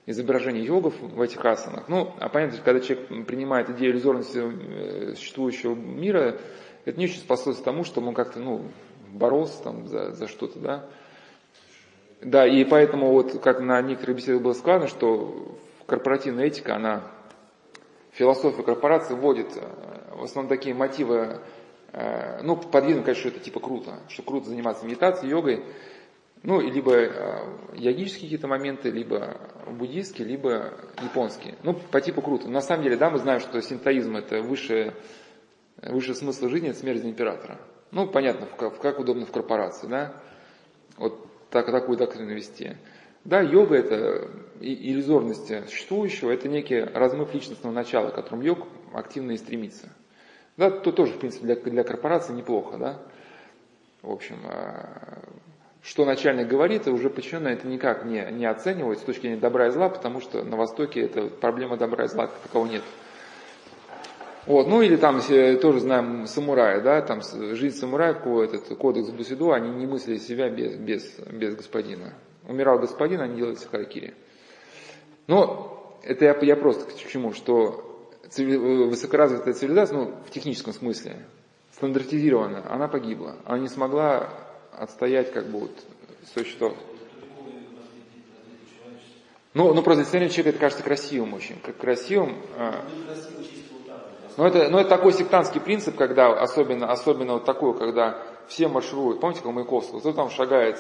изображение 0.08 0.66
йогов 0.66 1.00
в 1.00 1.22
этих 1.22 1.44
асанах. 1.46 1.88
Ну, 1.88 2.16
а 2.20 2.30
понятно, 2.30 2.56
что 2.56 2.66
когда 2.66 2.80
человек 2.80 3.28
принимает 3.28 3.70
идею 3.70 3.92
иллюзорности 3.92 4.40
э, 4.40 5.14
существующего 5.16 5.76
мира, 5.76 6.40
это 6.86 6.98
не 6.98 7.06
очень 7.06 7.20
способствует 7.20 7.64
тому, 7.64 7.84
что 7.84 8.02
он 8.02 8.16
как-то, 8.16 8.40
ну, 8.40 8.64
боролся 9.12 9.62
там 9.62 9.88
за, 9.88 10.14
за 10.14 10.28
что-то, 10.28 10.58
да. 10.58 10.86
Да, 12.22 12.46
и 12.46 12.66
поэтому 12.66 13.12
вот, 13.12 13.40
как 13.42 13.62
на 13.62 13.82
некоторых 13.82 14.18
беседах 14.18 14.42
было 14.42 14.54
сказано, 14.54 14.88
что 14.88 15.56
корпоративная 15.86 16.46
этика, 16.46 16.76
она, 16.76 17.04
философия 18.12 18.62
корпорации 18.62 19.14
вводит 19.14 19.56
э, 19.56 20.16
в 20.16 20.24
основном 20.24 20.50
такие 20.50 20.76
мотивы, 20.76 21.40
э, 21.94 22.42
ну, 22.44 22.58
подвидно, 22.58 23.04
конечно, 23.04 23.30
что 23.30 23.30
это 23.30 23.40
типа 23.40 23.62
круто, 23.62 24.00
что 24.10 24.22
круто 24.24 24.50
заниматься 24.50 24.86
медитацией, 24.86 25.32
йогой, 25.32 25.64
ну, 26.44 26.60
либо 26.60 26.94
э, 26.94 27.56
йогические 27.76 28.24
какие-то 28.24 28.48
моменты, 28.48 28.90
либо 28.90 29.38
буддийские, 29.68 30.28
либо 30.28 30.74
японские. 31.02 31.56
Ну, 31.64 31.74
по 31.74 32.02
типу 32.02 32.22
круто. 32.22 32.50
На 32.50 32.62
самом 32.62 32.84
деле, 32.84 32.98
да, 32.98 33.10
мы 33.10 33.20
знаем, 33.20 33.40
что 33.40 33.62
синтоизм 33.62 34.18
это 34.18 34.42
высшее, 34.42 34.94
высший 35.82 36.16
смысл 36.16 36.50
жизни, 36.50 36.70
это 36.70 36.80
смерть 36.80 37.06
императора. 37.06 37.60
Ну, 37.92 38.08
понятно, 38.08 38.46
как, 38.58 38.78
как 38.80 39.00
удобно 39.00 39.26
в 39.26 39.32
корпорации, 39.32 39.88
да. 39.88 40.14
Вот 40.98 41.29
так, 41.50 41.66
такую 41.72 41.98
доктрину 41.98 42.34
вести. 42.34 42.78
Да, 43.26 43.42
йога 43.42 43.76
это 43.76 44.30
иллюзорность 44.62 45.70
существующего, 45.70 46.32
это 46.32 46.48
некий 46.48 46.80
размыв 46.80 47.34
личностного 47.34 47.74
начала, 47.74 48.10
к 48.10 48.16
которому 48.16 48.44
йог 48.44 48.68
активно 48.94 49.32
и 49.32 49.38
стремится. 49.38 49.90
Да, 50.58 50.70
то 50.70 50.92
тоже, 50.92 51.14
в 51.14 51.20
принципе, 51.20 51.46
для, 51.46 51.56
для 51.56 51.84
корпорации 51.84 52.34
неплохо, 52.34 52.78
да. 52.78 53.00
В 54.02 54.12
общем, 54.12 54.38
а, 54.46 55.20
что 55.82 56.06
начальник 56.06 56.48
говорит, 56.48 56.88
уже 56.88 57.10
подчиненные 57.10 57.54
это 57.54 57.68
никак 57.68 58.06
не, 58.06 58.26
не 58.32 58.46
оценивают 58.46 59.00
с 59.00 59.04
точки 59.04 59.22
зрения 59.22 59.38
добра 59.38 59.68
и 59.68 59.72
зла, 59.72 59.90
потому 59.90 60.22
что 60.22 60.44
на 60.44 60.58
Востоке 60.58 61.02
это 61.02 61.28
проблема 61.28 61.78
добра 61.78 62.06
и 62.06 62.08
зла 62.08 62.28
как 62.28 62.38
такового 62.40 62.70
нет. 62.70 62.84
Вот, 64.50 64.68
ну 64.68 64.82
или 64.82 64.96
там 64.96 65.22
тоже 65.62 65.80
знаем 65.80 66.26
самурая, 66.26 66.82
да, 66.82 67.04
там 67.04 67.22
жизнь 67.22 67.78
самураев, 67.78 68.26
этот 68.26 68.76
кодекс 68.80 69.10
Бусидо, 69.12 69.54
они 69.54 69.70
не 69.70 69.86
мыслили 69.86 70.18
себя 70.18 70.50
без, 70.50 70.76
без, 70.76 71.20
без 71.20 71.56
господина. 71.56 72.16
Умирал 72.48 72.80
господин, 72.80 73.22
они 73.22 73.38
делали 73.38 73.54
сахаракири. 73.54 74.16
Но 75.28 75.96
это 76.02 76.26
я, 76.26 76.36
я 76.42 76.56
просто 76.56 76.92
к 76.92 76.96
чему, 76.96 77.32
что 77.34 78.10
высокоразвитая 78.36 79.54
цивилизация, 79.54 80.00
ну, 80.00 80.16
в 80.28 80.32
техническом 80.32 80.74
смысле, 80.74 81.18
стандартизированная, 81.74 82.64
она 82.72 82.88
погибла. 82.88 83.36
Она 83.46 83.60
не 83.60 83.68
смогла 83.68 84.34
отстоять 84.72 85.32
как 85.32 85.46
бы 85.46 85.60
вот 85.60 85.84
существо. 86.34 86.74
Ну, 89.54 89.76
ну 89.76 89.84
просто 89.84 90.10
для 90.10 90.28
человека 90.28 90.50
это 90.50 90.58
кажется 90.58 90.84
красивым 90.84 91.36
очень, 91.36 91.60
как 91.64 91.78
красивым. 91.78 92.36
А... 92.58 92.84
Но 94.40 94.48
это, 94.48 94.70
но 94.70 94.80
это 94.80 94.90
такой 94.90 95.12
сектантский 95.12 95.60
принцип, 95.60 95.98
когда 95.98 96.32
особенно, 96.32 96.90
особенно 96.90 97.34
вот 97.34 97.44
такой, 97.44 97.78
когда 97.78 98.24
все 98.48 98.70
маршируют. 98.70 99.20
Помните, 99.20 99.42
как 99.44 99.52
Маяковского? 99.52 100.00
Кто 100.00 100.14
там 100.14 100.30
шагает? 100.30 100.80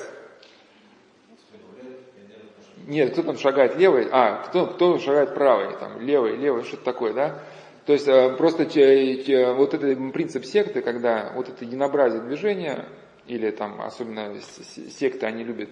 Нет, 2.87 3.11
кто 3.11 3.21
там 3.21 3.37
шагает 3.37 3.75
левой? 3.75 4.07
А, 4.13 4.43
кто, 4.43 4.65
кто 4.65 4.97
шагает 4.99 5.35
правой? 5.35 5.75
Там, 5.77 5.99
левой, 5.99 6.37
левой, 6.37 6.63
что-то 6.63 6.85
такое, 6.85 7.11
да? 7.11 7.43
То 7.85 7.91
есть 7.91 8.07
э, 8.07 8.33
просто 8.37 8.63
вот 8.63 9.73
этот 9.73 10.13
принцип 10.13 10.45
секты, 10.45 10.81
когда 10.81 11.33
вот 11.35 11.49
это 11.49 11.65
единообразие 11.65 12.21
движения, 12.21 12.85
или 13.27 13.51
там 13.51 13.81
особенно 13.81 14.39
секты, 14.39 15.25
они 15.25 15.43
любят 15.43 15.69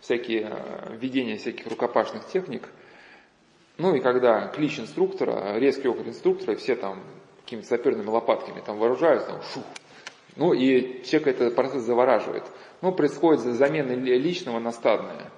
всякие 0.00 0.52
э, 0.52 0.96
введения 0.96 1.36
всяких 1.36 1.66
рукопашных 1.66 2.26
техник. 2.28 2.66
Ну 3.76 3.94
и 3.94 4.00
когда 4.00 4.48
клич 4.48 4.80
инструктора, 4.80 5.58
резкий 5.58 5.86
окрик 5.86 6.08
инструктора, 6.08 6.56
все 6.56 6.76
там 6.76 7.02
какими-то 7.46 7.68
саперными 7.68 8.08
лопатками 8.08 8.60
там 8.60 8.76
вооружаются, 8.78 9.28
там, 9.28 9.42
шух. 9.42 9.64
Ну 10.34 10.52
и 10.52 11.04
человек 11.04 11.28
этот 11.28 11.54
процесс 11.54 11.82
завораживает. 11.82 12.42
Ну, 12.82 12.92
происходит 12.92 13.40
замена 13.40 13.92
личного 13.92 14.58
на 14.58 14.72
стадное. 14.72 15.30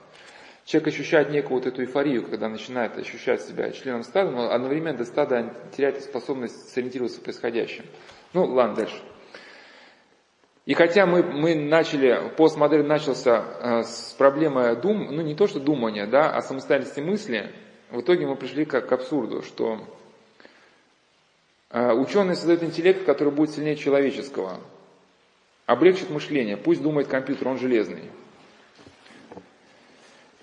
Человек 0.64 0.88
ощущает 0.88 1.30
некую 1.30 1.58
вот 1.58 1.66
эту 1.66 1.82
эйфорию, 1.82 2.24
когда 2.24 2.48
начинает 2.48 2.98
ощущать 2.98 3.42
себя 3.42 3.70
членом 3.70 4.02
стада, 4.02 4.30
но 4.30 4.50
одновременно 4.50 5.04
стадо 5.04 5.54
теряет 5.76 6.02
способность 6.02 6.72
сориентироваться 6.72 7.20
в 7.20 7.22
происходящем. 7.22 7.84
Ну, 8.32 8.44
ладно, 8.44 8.76
дальше. 8.76 9.00
И 10.66 10.74
хотя 10.74 11.06
мы, 11.06 11.22
мы 11.22 11.54
начали, 11.54 12.30
постмодерн 12.36 12.86
начался 12.86 13.44
э, 13.60 13.82
с 13.84 14.14
проблемы 14.18 14.76
дум, 14.76 15.08
ну 15.10 15.22
не 15.22 15.34
то 15.34 15.46
что 15.46 15.60
думания, 15.60 16.06
да, 16.06 16.30
а 16.34 16.42
самостоятельности 16.42 17.00
мысли, 17.00 17.50
в 17.90 18.00
итоге 18.00 18.26
мы 18.26 18.36
пришли 18.36 18.66
к, 18.66 18.78
к 18.80 18.92
абсурду, 18.92 19.42
что 19.42 19.80
ученые 21.70 22.34
создают 22.34 22.62
интеллект, 22.62 23.04
который 23.04 23.32
будет 23.32 23.50
сильнее 23.50 23.76
человеческого, 23.76 24.60
облегчит 25.66 26.10
мышление, 26.10 26.56
пусть 26.56 26.82
думает 26.82 27.08
компьютер, 27.08 27.48
он 27.48 27.58
железный. 27.58 28.10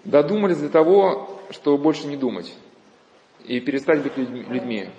Додумались 0.04 0.58
для 0.58 0.70
того, 0.70 1.42
чтобы 1.50 1.82
больше 1.82 2.06
не 2.06 2.16
думать 2.16 2.54
и 3.44 3.60
перестать 3.60 4.04
быть 4.04 4.16
людьми. 4.18 4.90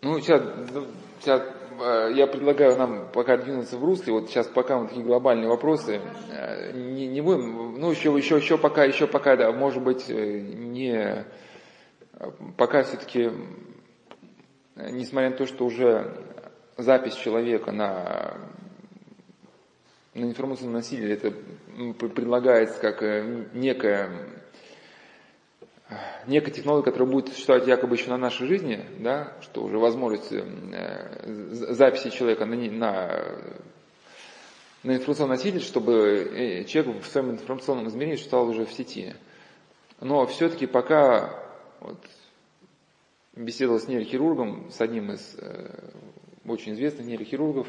Ну, 0.00 0.20
сейчас, 0.20 0.42
сейчас 1.20 1.42
э, 1.42 1.57
я 2.14 2.26
предлагаю 2.26 2.76
нам 2.76 3.08
пока 3.12 3.36
двинуться 3.36 3.76
в 3.76 3.84
русле, 3.84 4.12
вот 4.12 4.28
сейчас 4.28 4.46
пока 4.46 4.78
вот 4.78 4.88
такие 4.88 5.04
глобальные 5.04 5.48
вопросы, 5.48 6.00
э, 6.30 6.72
не, 6.72 7.06
не 7.06 7.20
будем, 7.20 7.78
ну, 7.78 7.90
еще, 7.90 8.16
еще, 8.16 8.36
еще 8.36 8.58
пока, 8.58 8.84
еще 8.84 9.06
пока, 9.06 9.36
да, 9.36 9.52
может 9.52 9.82
быть, 9.82 10.04
э, 10.08 10.40
не, 10.40 11.24
пока 12.56 12.82
все-таки, 12.82 13.30
несмотря 14.76 15.30
на 15.30 15.36
то, 15.36 15.46
что 15.46 15.64
уже 15.64 16.12
запись 16.76 17.14
человека 17.14 17.72
на, 17.72 18.36
на 20.14 20.24
информационном 20.24 20.74
носителе, 20.74 21.14
это 21.14 21.32
предлагается 21.94 22.80
как 22.80 23.02
некая 23.54 24.10
некая 26.26 26.50
технология, 26.50 26.84
которая 26.84 27.08
будет 27.08 27.28
существовать 27.28 27.66
якобы 27.66 27.96
еще 27.96 28.10
на 28.10 28.18
нашей 28.18 28.46
жизни, 28.46 28.84
да, 28.98 29.32
что 29.40 29.64
уже 29.64 29.78
возможность 29.78 30.32
э, 30.32 31.24
записи 31.50 32.10
человека 32.10 32.44
на, 32.44 32.56
на, 32.56 33.24
на 34.82 34.96
информационный 34.96 35.36
носитель, 35.36 35.62
чтобы 35.62 35.94
э, 35.94 36.64
человек 36.64 37.02
в 37.02 37.08
своем 37.08 37.30
информационном 37.30 37.88
измерении 37.88 38.16
существовал 38.16 38.48
уже 38.48 38.66
в 38.66 38.72
сети. 38.72 39.14
Но 40.00 40.26
все-таки 40.26 40.66
пока 40.66 41.42
вот, 41.80 41.98
беседовал 43.34 43.80
с 43.80 43.88
нейрохирургом, 43.88 44.70
с 44.70 44.80
одним 44.80 45.12
из 45.12 45.36
э, 45.38 45.90
очень 46.44 46.74
известных 46.74 47.06
нейрохирургов, 47.06 47.66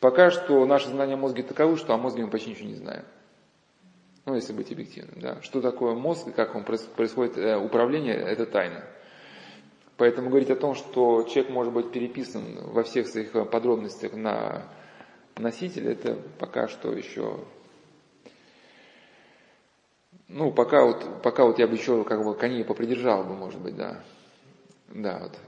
пока 0.00 0.30
что 0.30 0.64
наши 0.66 0.88
знания 0.88 1.14
о 1.14 1.18
мозге 1.18 1.42
таковы, 1.42 1.78
что 1.78 1.94
о 1.94 1.98
мозге 1.98 2.24
мы 2.24 2.30
почти 2.30 2.50
ничего 2.50 2.68
не 2.68 2.74
знаем 2.74 3.04
ну, 4.26 4.34
если 4.34 4.52
быть 4.52 4.72
объективным, 4.72 5.20
да, 5.20 5.42
что 5.42 5.60
такое 5.60 5.94
мозг 5.94 6.28
и 6.28 6.32
как 6.32 6.54
он 6.54 6.64
происходит 6.64 7.36
э, 7.36 7.56
управление, 7.56 8.16
это 8.16 8.46
тайна. 8.46 8.84
Поэтому 9.96 10.28
говорить 10.28 10.50
о 10.50 10.56
том, 10.56 10.74
что 10.74 11.22
человек 11.24 11.50
может 11.50 11.72
быть 11.72 11.92
переписан 11.92 12.42
во 12.72 12.82
всех 12.82 13.06
своих 13.06 13.32
подробностях 13.50 14.14
на 14.14 14.66
носитель, 15.36 15.88
это 15.88 16.18
пока 16.38 16.68
что 16.68 16.92
еще, 16.92 17.38
ну, 20.28 20.52
пока 20.52 20.84
вот, 20.84 21.22
пока 21.22 21.44
вот 21.44 21.58
я 21.58 21.68
бы 21.68 21.74
еще 21.74 22.02
как 22.04 22.24
бы 22.24 22.34
коней 22.34 22.64
попридержал 22.64 23.24
бы, 23.24 23.34
может 23.34 23.60
быть, 23.60 23.76
да. 23.76 24.00
Да, 24.88 25.20
вот. 25.22 25.38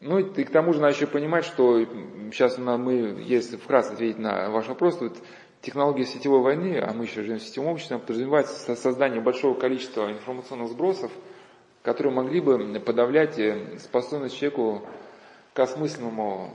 Ну 0.00 0.18
и 0.18 0.44
к 0.44 0.50
тому 0.50 0.72
же 0.72 0.80
надо 0.80 0.94
еще 0.94 1.06
понимать, 1.06 1.44
что 1.44 1.84
сейчас 2.30 2.58
мы, 2.58 3.22
если 3.22 3.56
вкратце 3.56 3.92
ответить 3.92 4.18
на 4.18 4.50
ваш 4.50 4.68
вопрос, 4.68 5.00
вот 5.00 5.16
Технология 5.62 6.04
сетевой 6.04 6.40
войны, 6.40 6.78
а 6.78 6.92
мы 6.92 7.04
еще 7.04 7.22
живем 7.22 7.38
в 7.38 7.42
сетевом 7.42 7.70
обществе, 7.70 7.98
подразумевается 7.98 8.76
создание 8.76 9.20
большого 9.20 9.58
количества 9.58 10.12
информационных 10.12 10.68
сбросов, 10.68 11.10
которые 11.82 12.12
могли 12.12 12.40
бы 12.40 12.80
подавлять 12.80 13.38
э, 13.38 13.78
способность 13.78 14.36
человеку 14.36 14.82
к 15.54 15.60
осмысленному 15.60 16.52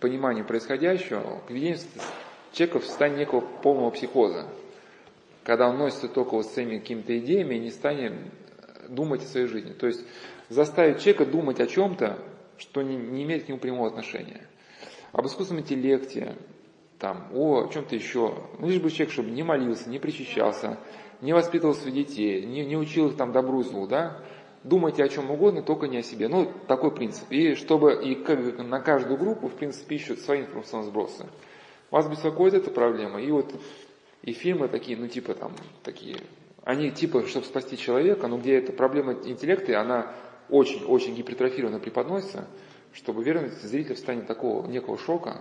пониманию 0.00 0.46
происходящего, 0.46 1.40
к 1.46 1.50
ведению 1.50 1.78
человека 2.52 2.80
в 2.80 2.84
состоянии 2.84 3.20
некого 3.20 3.40
полного 3.40 3.90
психоза, 3.90 4.46
когда 5.44 5.68
он 5.68 5.78
носится 5.78 6.08
только 6.08 6.34
вот 6.34 6.46
с 6.46 6.52
своими 6.52 6.78
какими-то 6.78 7.18
идеями 7.18 7.56
и 7.56 7.60
не 7.60 7.70
станет 7.70 8.12
думать 8.88 9.22
о 9.22 9.26
своей 9.26 9.46
жизни. 9.46 9.72
То 9.72 9.86
есть 9.86 10.04
заставить 10.48 11.00
человека 11.00 11.26
думать 11.26 11.60
о 11.60 11.66
чем-то, 11.66 12.18
что 12.58 12.82
не, 12.82 12.96
не 12.96 13.24
имеет 13.24 13.44
к 13.44 13.48
нему 13.48 13.58
прямого 13.58 13.88
отношения. 13.88 14.46
Об 15.12 15.26
искусственном 15.26 15.62
интеллекте, 15.62 16.36
там, 17.00 17.28
о 17.32 17.66
чем-то 17.66 17.96
еще. 17.96 18.34
Ну, 18.58 18.68
лишь 18.68 18.80
бы 18.80 18.90
человек, 18.90 19.12
чтобы 19.12 19.30
не 19.30 19.42
молился, 19.42 19.88
не 19.88 19.98
причащался, 19.98 20.78
не 21.20 21.32
воспитывал 21.32 21.74
своих 21.74 21.94
детей, 21.94 22.44
не, 22.44 22.64
не 22.64 22.76
учил 22.76 23.08
их 23.08 23.16
там 23.16 23.32
добру 23.32 23.62
злу, 23.62 23.86
да. 23.86 24.22
Думайте 24.62 25.02
о 25.02 25.08
чем 25.08 25.30
угодно, 25.30 25.62
только 25.62 25.88
не 25.88 25.98
о 25.98 26.02
себе. 26.02 26.28
Ну, 26.28 26.52
такой 26.68 26.94
принцип. 26.94 27.24
И 27.30 27.54
чтобы 27.54 27.94
и 28.04 28.14
как, 28.14 28.58
на 28.58 28.80
каждую 28.80 29.18
группу, 29.18 29.48
в 29.48 29.54
принципе, 29.54 29.96
ищут 29.96 30.20
свои 30.20 30.42
информационные 30.42 30.90
сбросы. 30.90 31.26
Вас 31.90 32.06
беспокоит 32.06 32.52
эта 32.52 32.70
проблема. 32.70 33.20
И 33.20 33.30
вот 33.30 33.54
и 34.22 34.32
фильмы 34.32 34.68
такие, 34.68 34.98
ну, 34.98 35.08
типа 35.08 35.34
там, 35.34 35.52
такие, 35.82 36.18
они 36.62 36.90
типа, 36.90 37.26
чтобы 37.26 37.46
спасти 37.46 37.78
человека, 37.78 38.28
но 38.28 38.36
где 38.36 38.58
эта 38.58 38.72
проблема 38.72 39.14
интеллекта, 39.14 39.80
она 39.80 40.14
очень-очень 40.50 41.14
гипертрофированно 41.14 41.78
преподносится, 41.78 42.46
чтобы 42.92 43.24
вернуть 43.24 43.54
зрителя 43.54 43.94
в 43.94 43.96
состояние 43.96 44.26
такого 44.26 44.66
некого 44.66 44.98
шока, 44.98 45.40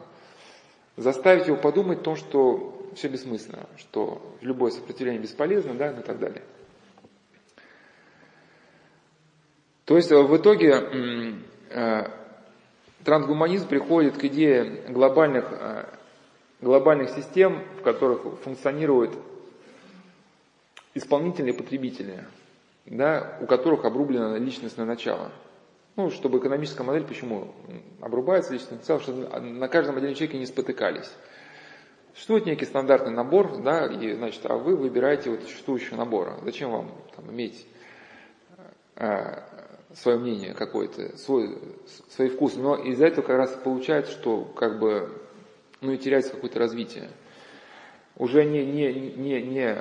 заставить 0.99 1.47
его 1.47 1.57
подумать 1.57 2.01
о 2.01 2.03
том, 2.03 2.15
что 2.15 2.91
все 2.95 3.07
бессмысленно, 3.07 3.65
что 3.77 4.21
любое 4.41 4.71
сопротивление 4.71 5.21
бесполезно, 5.21 5.73
да, 5.73 5.91
и 5.91 6.03
так 6.03 6.19
далее. 6.19 6.43
То 9.85 9.95
есть 9.95 10.11
в 10.11 10.37
итоге 10.37 11.39
э, 11.71 12.03
трансгуманизм 13.03 13.67
приходит 13.67 14.17
к 14.17 14.25
идее 14.25 14.83
глобальных, 14.89 15.47
э, 15.51 15.85
глобальных 16.61 17.09
систем, 17.11 17.63
в 17.79 17.81
которых 17.81 18.39
функционируют 18.43 19.17
исполнительные 20.93 21.53
потребители, 21.53 22.25
да, 22.85 23.37
у 23.41 23.45
которых 23.45 23.85
обрублено 23.85 24.35
личностное 24.35 24.85
начало– 24.85 25.31
ну, 25.99 26.11
чтобы 26.11 26.39
экономическая 26.39 26.83
модель, 26.83 27.03
почему 27.03 27.53
обрубается 27.99 28.53
личный 28.53 28.77
потенциал, 28.77 29.01
чтобы 29.01 29.27
на 29.41 29.67
каждом 29.67 29.97
отдельном 29.97 30.15
человеке 30.15 30.39
не 30.39 30.45
спотыкались. 30.45 31.11
Существует 32.13 32.45
некий 32.45 32.63
стандартный 32.63 33.11
набор, 33.11 33.61
да, 33.61 33.85
и, 33.85 34.13
значит, 34.13 34.45
а 34.45 34.55
вы 34.55 34.77
выбираете 34.77 35.29
вот 35.29 35.43
существующего 35.43 35.97
набора. 35.97 36.39
Зачем 36.45 36.71
вам 36.71 36.91
там, 37.17 37.29
иметь 37.31 37.67
э, 38.95 39.41
свое 39.93 40.17
мнение 40.17 40.53
какое-то, 40.53 41.17
свой, 41.17 41.57
свои 42.09 42.29
вкусы? 42.29 42.59
Но 42.59 42.77
из-за 42.77 43.07
этого 43.07 43.25
как 43.25 43.37
раз 43.37 43.51
получается, 43.61 44.13
что 44.13 44.45
как 44.45 44.79
бы, 44.79 45.11
ну 45.81 45.91
и 45.91 45.97
теряется 45.97 46.31
какое-то 46.31 46.59
развитие. 46.59 47.09
Уже 48.15 48.45
не, 48.45 48.65
не, 48.65 48.93
не, 48.93 49.41
не 49.41 49.75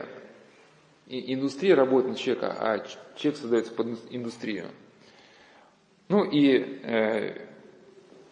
индустрия 1.06 1.76
работает 1.76 2.14
на 2.14 2.18
человека, 2.18 2.56
а 2.58 2.84
человек 3.14 3.40
создается 3.40 3.72
под 3.72 3.86
индустрию. 4.10 4.66
Ну 6.08 6.24
и 6.24 6.80
э, 6.84 7.46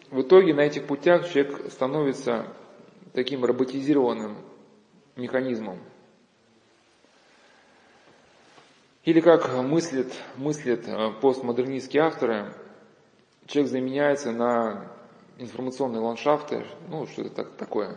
в 0.09 0.21
итоге 0.21 0.53
на 0.55 0.61
этих 0.61 0.87
путях 0.87 1.29
человек 1.29 1.71
становится 1.71 2.47
таким 3.13 3.45
роботизированным 3.45 4.35
механизмом. 5.15 5.79
Или 9.03 9.21
как 9.21 9.53
мыслят, 9.63 10.11
мыслят 10.37 10.87
э, 10.87 11.11
постмодернистские 11.21 12.01
авторы, 12.01 12.51
человек 13.45 13.71
заменяется 13.71 14.31
на 14.31 14.91
информационные 15.37 16.01
ландшафты, 16.01 16.65
ну 16.89 17.05
что 17.05 17.21
это 17.21 17.43
такое. 17.43 17.95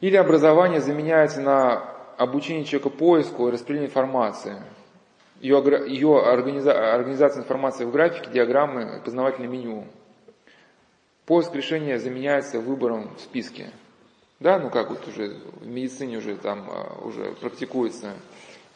Или 0.00 0.16
образование 0.16 0.80
заменяется 0.80 1.40
на 1.40 1.78
обучение 2.18 2.64
человека 2.64 2.90
поиску 2.90 3.48
и 3.48 3.52
распределению 3.52 3.88
информации– 3.88 4.62
ее, 5.40 5.84
ее 5.86 6.22
организа, 6.22 6.94
организация 6.94 7.42
информации 7.42 7.84
в 7.84 7.92
графике, 7.92 8.30
диаграммы, 8.30 9.00
познавательное 9.04 9.48
меню. 9.48 9.86
Поиск 11.26 11.54
решения 11.54 11.98
заменяется 11.98 12.60
выбором 12.60 13.14
в 13.16 13.20
списке. 13.20 13.70
Да, 14.38 14.58
ну 14.58 14.70
как 14.70 14.90
вот 14.90 15.06
уже 15.06 15.36
в 15.60 15.66
медицине 15.66 16.18
уже 16.18 16.36
там 16.36 16.68
а, 16.70 16.98
уже 17.02 17.32
практикуются 17.40 18.14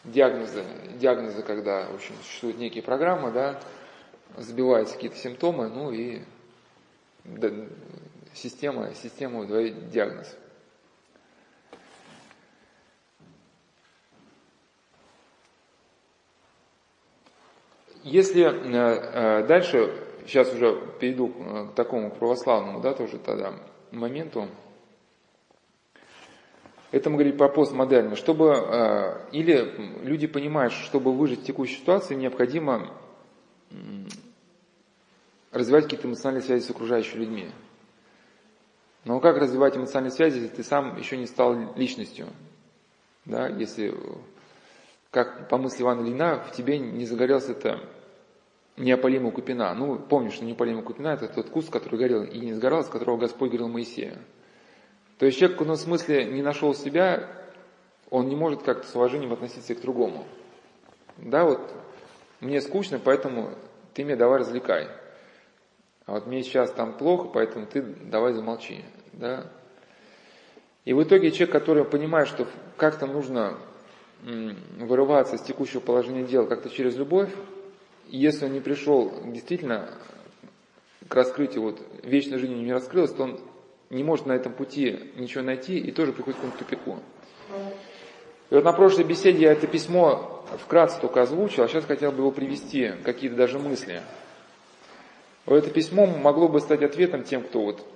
диагнозы, 0.05 0.63
диагнозы, 0.99 1.43
когда, 1.43 1.87
в 1.87 1.95
общем, 1.95 2.15
существуют 2.23 2.59
некие 2.59 2.83
программы, 2.83 3.31
да, 3.31 3.59
забиваются 4.37 4.95
какие-то 4.95 5.17
симптомы, 5.17 5.69
ну 5.69 5.91
и 5.91 6.21
да, 7.25 7.51
система, 8.35 8.95
система 8.95 9.41
выдает 9.41 9.91
диагноз. 9.91 10.37
Если 18.05 18.43
э, 18.43 18.51
э, 18.53 19.47
дальше, 19.47 19.91
сейчас 20.27 20.53
уже 20.53 20.79
перейду 21.01 21.33
э, 21.39 21.69
к 21.69 21.75
такому 21.75 22.11
православному, 22.11 22.81
да, 22.81 22.93
тоже 22.93 23.17
тогда 23.17 23.55
моменту. 23.93 24.47
это 26.91 27.09
мы 27.09 27.17
говорим 27.17 27.39
про 27.39 27.49
постмодерн, 27.49 28.15
чтобы, 28.15 29.23
или 29.33 30.05
люди 30.05 30.27
понимают, 30.27 30.75
что 30.75 30.85
чтобы 30.85 31.13
выжить 31.13 31.41
в 31.41 31.45
текущей 31.45 31.77
ситуации, 31.77 32.15
необходимо 32.15 32.91
развивать 35.51 35.85
какие-то 35.85 36.07
эмоциональные 36.07 36.43
связи 36.43 36.63
с 36.63 36.71
окружающими 36.71 37.21
людьми. 37.21 37.51
Но 39.05 39.21
как 39.21 39.39
развивать 39.39 39.77
эмоциональные 39.77 40.15
связи, 40.15 40.41
если 40.41 40.57
ты 40.57 40.63
сам 40.63 40.99
еще 40.99 41.17
не 41.17 41.27
стал 41.27 41.75
личностью? 41.77 42.27
Да, 43.25 43.49
если, 43.49 43.95
как 45.15 45.49
по 45.49 45.59
мысли 45.59 45.83
Ивана 45.83 46.03
Ильина, 46.03 46.41
в 46.41 46.51
тебе 46.51 46.77
не 46.77 47.07
загорелся 47.07 47.53
это 47.53 47.79
неопалимая 48.77 49.31
купина. 49.31 49.73
Ну, 49.73 49.97
помнишь, 49.97 50.35
что 50.35 50.45
неопалимая 50.45 50.83
купина– 50.83 51.09
это 51.15 51.29
тот 51.29 51.51
куст, 51.51 51.71
который 51.71 52.01
горел 52.01 52.25
и 52.25 52.41
не 52.41 52.53
сгорал, 52.53 52.83
с 52.83 52.89
которого 52.89 53.17
Господь 53.17 53.51
говорил 53.51 53.69
Моисею. 53.69 54.19
То 55.19 55.27
есть 55.27 55.39
человек 55.39 55.57
в 55.57 55.61
каком 55.61 55.77
смысле 55.77 56.25
не 56.25 56.43
нашел 56.43 56.75
себя, 56.75 57.31
он 58.11 58.29
не 58.29 58.35
может 58.35 58.65
как-то 58.65 58.89
с 58.89 58.95
уважением 58.97 59.33
относиться 59.33 59.77
к 59.77 59.81
другому. 59.81 60.27
Да, 61.19 61.45
вот 61.45 61.61
мне 62.41 62.61
скучно, 62.61 62.99
поэтому 62.99 63.51
ты 63.95 64.05
мне 64.05 64.17
давай 64.17 64.41
развлекай. 64.41 64.89
А 66.07 66.13
вот 66.13 66.27
мне 66.27 66.43
сейчас 66.43 66.73
там 66.73 66.99
плохо, 66.99 67.29
поэтому 67.33 67.67
ты 67.67 67.83
давай 67.83 68.33
замолчи. 68.33 68.85
Да? 69.13 69.47
И 70.85 70.93
в 70.93 71.01
итоге 71.05 71.31
человек, 71.31 71.53
который 71.53 71.85
понимает, 71.85 72.27
что 72.27 72.49
как-то 72.77 73.07
нужно 73.07 73.57
вырываться 74.25 75.37
из 75.37 75.43
текущего 75.43 75.81
положения 75.81 76.25
дел 76.25 76.47
как-то 76.47 76.71
через 76.71 76.97
любовь, 76.97 77.31
если 78.09 78.47
он 78.47 78.53
не 78.53 78.61
пришел 78.61 79.13
действительно 79.27 79.91
к 81.09 81.15
раскрытию, 81.15 81.63
вот 81.63 81.81
вечной 82.03 82.39
жизни 82.39 82.55
не 82.55 82.73
раскрылась, 82.73 83.13
то 83.13 83.25
он 83.25 83.41
не 83.91 84.03
может 84.03 84.27
на 84.27 84.33
этом 84.33 84.53
пути 84.53 84.99
ничего 85.17 85.43
найти 85.43 85.79
и 85.79 85.91
тоже 85.93 86.13
приходит 86.13 86.41
к 86.41 86.57
тупику. 86.57 86.99
И 88.51 88.55
вот 88.55 88.65
на 88.65 88.73
прошлой 88.73 89.05
беседе 89.05 89.43
я 89.43 89.53
это 89.53 89.67
письмо 89.67 90.45
вкратце 90.59 91.01
только 91.01 91.23
озвучил, 91.23 91.65
а 91.65 91.69
сейчас 91.69 91.85
хотел 91.85 92.13
бы 92.13 92.19
его 92.19 92.31
привести, 92.31 92.93
какие-то 93.05 93.37
даже 93.37 93.59
мысли. 93.59 94.03
Вот 95.47 95.57
это 95.57 95.71
письмо 95.71 96.07
могло 96.07 96.49
бы 96.49 96.61
стать 96.61 96.83
ответом 96.83 97.25
тем, 97.25 97.43
кто 97.43 97.63
вот 97.63 97.87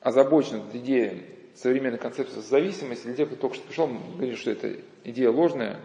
озабочен 0.00 0.62
идеей 0.72 1.35
современной 1.56 1.98
концепции 1.98 2.40
зависимости, 2.40 3.06
или 3.06 3.14
те, 3.14 3.26
кто 3.26 3.36
только 3.36 3.56
что 3.56 3.66
пришел, 3.66 3.88
говорит, 3.88 4.38
что 4.38 4.50
это 4.50 4.76
идея 5.04 5.30
ложная. 5.30 5.80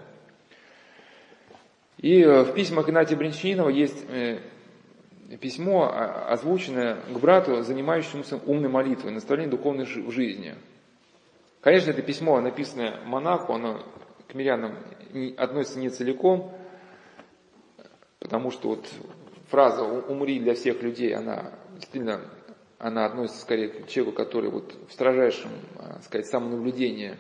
И 1.98 2.22
э, 2.22 2.44
в 2.44 2.54
письмах 2.54 2.90
Игнатия 2.90 3.16
Бринчинова 3.16 3.70
есть 3.70 4.04
э, 4.10 4.40
письмо, 5.40 5.92
озвученное 6.28 6.96
к 6.96 7.20
брату, 7.20 7.62
занимающемуся 7.62 8.38
умной 8.38 8.70
молитвой, 8.70 9.12
наставление 9.12 9.52
духовной 9.52 9.86
жизни. 9.86 10.56
Конечно, 11.62 11.92
это 11.92 12.02
письмо, 12.02 12.42
написанное 12.42 13.00
монаху, 13.06 13.54
оно 13.54 13.84
к 14.28 14.34
мирянам 14.34 14.78
относится 15.38 15.80
не 15.80 15.90
целиком, 15.90 16.52
потому 18.20 18.52
что 18.52 18.70
вот 18.70 18.90
фраза 19.50 19.84
«умри 19.84 20.40
для 20.40 20.56
всех 20.56 20.82
людей», 20.82 21.14
она 21.14 21.52
действительно 21.76 22.22
она 22.82 23.06
относится 23.06 23.42
скорее 23.42 23.70
к 23.70 23.88
человеку, 23.88 24.18
который 24.18 24.50
вот 24.50 24.74
в 24.90 24.92
строжайшем, 24.92 25.52
а, 25.78 26.02
сказать, 26.02 26.26
самонаблюдении 26.26 27.16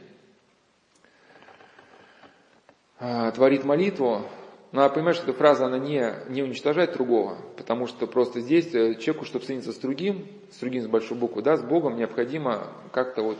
а, 2.99 3.29
творит 3.31 3.63
молитву, 3.63 4.23
надо 4.71 4.95
понимать, 4.95 5.17
что 5.17 5.29
эта 5.29 5.37
фраза, 5.37 5.67
она 5.67 5.77
не, 5.77 6.15
не 6.29 6.41
уничтожает 6.41 6.93
другого, 6.93 7.37
потому 7.57 7.85
что 7.85 8.07
просто 8.07 8.39
здесь 8.39 8.73
э, 8.73 8.95
человеку, 8.95 9.25
чтобы 9.25 9.45
соединиться 9.45 9.71
с 9.73 9.77
другим, 9.77 10.27
с 10.49 10.59
другим 10.59 10.81
с 10.81 10.87
большой 10.87 11.17
буквы, 11.17 11.43
да, 11.43 11.57
с 11.57 11.61
Богом, 11.61 11.95
необходимо 11.95 12.67
как-то 12.91 13.21
вот 13.21 13.37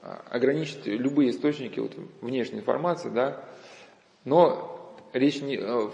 а, 0.00 0.22
ограничить 0.30 0.86
любые 0.86 1.30
источники 1.30 1.80
вот, 1.80 1.92
внешней 2.22 2.60
информации, 2.60 3.10
да, 3.10 3.44
но 4.24 4.96
речь 5.12 5.42
не, 5.42 5.56
э, 5.56 5.90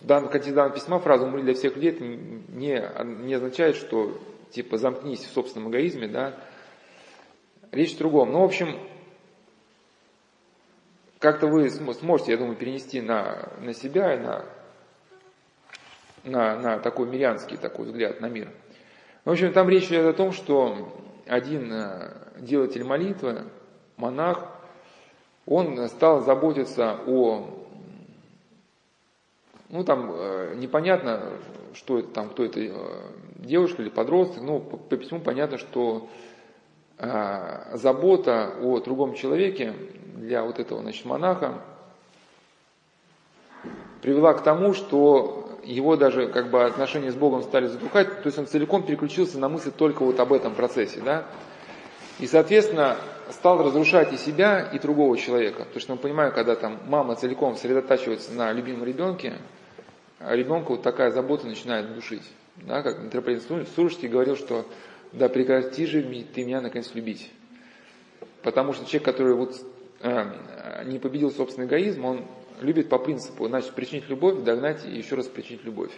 в 0.00 0.06
данном 0.06 0.30
контексте 0.30 0.54
данного 0.54 0.74
письма 0.74 1.00
фраза 1.00 1.26
«умри 1.26 1.42
для 1.42 1.52
всех 1.52 1.76
лет» 1.76 2.00
не, 2.00 2.82
не 3.24 3.34
означает, 3.34 3.76
что 3.76 4.16
типа 4.50 4.78
замкнись 4.78 5.24
в 5.24 5.32
собственном 5.32 5.70
эгоизме, 5.70 6.08
да, 6.08 6.38
речь 7.72 7.94
в 7.94 7.98
другом. 7.98 8.32
Ну, 8.32 8.40
в 8.40 8.44
общем, 8.44 8.78
как-то 11.18 11.46
вы 11.46 11.68
сможете, 11.70 12.32
я 12.32 12.38
думаю, 12.38 12.56
перенести 12.56 13.00
на, 13.00 13.50
на 13.60 13.72
себя 13.72 14.14
и 14.14 14.18
на, 14.18 14.44
на, 16.24 16.58
на 16.58 16.78
такой 16.78 17.08
мирянский 17.08 17.56
такой 17.56 17.86
взгляд 17.86 18.20
на 18.20 18.28
мир. 18.28 18.50
В 19.24 19.30
общем, 19.30 19.52
там 19.52 19.68
речь 19.68 19.88
идет 19.88 20.06
о 20.06 20.12
том, 20.12 20.32
что 20.32 20.92
один 21.26 21.72
э, 21.72 22.12
делатель 22.38 22.84
молитвы, 22.84 23.44
монах, 23.96 24.52
он 25.46 25.88
стал 25.88 26.22
заботиться 26.22 26.98
о, 27.06 27.64
ну 29.68 29.84
там 29.84 30.12
э, 30.12 30.54
непонятно, 30.56 31.32
что 31.74 31.98
это 31.98 32.08
там, 32.08 32.30
кто 32.30 32.44
это, 32.44 32.60
э, 32.60 32.72
девушка 33.46 33.82
или 33.82 33.88
подросток, 33.88 34.42
ну 34.42 34.60
по, 34.60 34.76
по 34.76 34.96
письму 34.96 35.20
понятно, 35.20 35.58
что 35.58 36.08
забота 36.98 38.54
о 38.62 38.80
другом 38.80 39.14
человеке 39.14 39.74
для 40.14 40.42
вот 40.42 40.58
этого 40.58 40.80
значит, 40.80 41.04
монаха 41.04 41.60
привела 44.00 44.32
к 44.32 44.42
тому, 44.42 44.72
что 44.72 45.58
его 45.62 45.96
даже 45.96 46.28
как 46.28 46.50
бы 46.50 46.64
отношения 46.64 47.10
с 47.12 47.14
Богом 47.14 47.42
стали 47.42 47.66
затухать, 47.66 48.22
то 48.22 48.26
есть 48.26 48.38
он 48.38 48.46
целиком 48.46 48.82
переключился 48.82 49.38
на 49.38 49.48
мысли 49.48 49.70
только 49.70 50.04
вот 50.04 50.18
об 50.20 50.32
этом 50.32 50.54
процессе, 50.54 51.00
да, 51.04 51.26
и, 52.18 52.26
соответственно, 52.26 52.96
стал 53.30 53.62
разрушать 53.62 54.12
и 54.12 54.16
себя, 54.16 54.60
и 54.60 54.78
другого 54.78 55.18
человека. 55.18 55.64
Потому 55.64 55.80
что 55.80 55.92
мы 55.92 55.98
понимаем, 55.98 56.32
когда 56.32 56.54
там 56.56 56.78
мама 56.86 57.16
целиком 57.16 57.56
сосредотачивается 57.56 58.32
на 58.32 58.52
любимом 58.52 58.84
ребенке, 58.84 59.34
а 60.20 60.34
ребенка 60.34 60.70
вот 60.70 60.82
такая 60.82 61.10
забота 61.10 61.46
начинает 61.46 61.92
душить. 61.94 62.22
Да, 62.62 62.82
как 62.82 63.00
митрополит 63.00 63.42
Сурожский 63.42 64.08
говорил, 64.08 64.36
что 64.36 64.66
да 65.12 65.28
прекрати 65.28 65.86
же 65.86 66.02
ты 66.02 66.44
меня 66.44 66.60
наконец 66.60 66.94
любить. 66.94 67.30
Потому 68.42 68.72
что 68.72 68.84
человек, 68.86 69.04
который 69.04 69.34
вот 69.34 69.56
Э, 70.00 70.84
не 70.84 70.98
победил 70.98 71.30
собственный 71.30 71.66
эгоизм, 71.66 72.04
он 72.04 72.24
любит 72.60 72.88
по 72.88 72.98
принципу, 72.98 73.48
значит, 73.48 73.74
причинить 73.74 74.08
любовь, 74.08 74.42
догнать 74.42 74.84
и 74.84 74.90
еще 74.90 75.16
раз 75.16 75.26
причинить 75.26 75.64
любовь. 75.64 75.92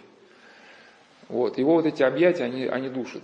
Вот. 1.27 1.57
Его 1.57 1.73
вот 1.75 1.85
эти 1.85 2.01
объятия, 2.01 2.43
они, 2.43 2.65
они 2.65 2.89
душат. 2.89 3.23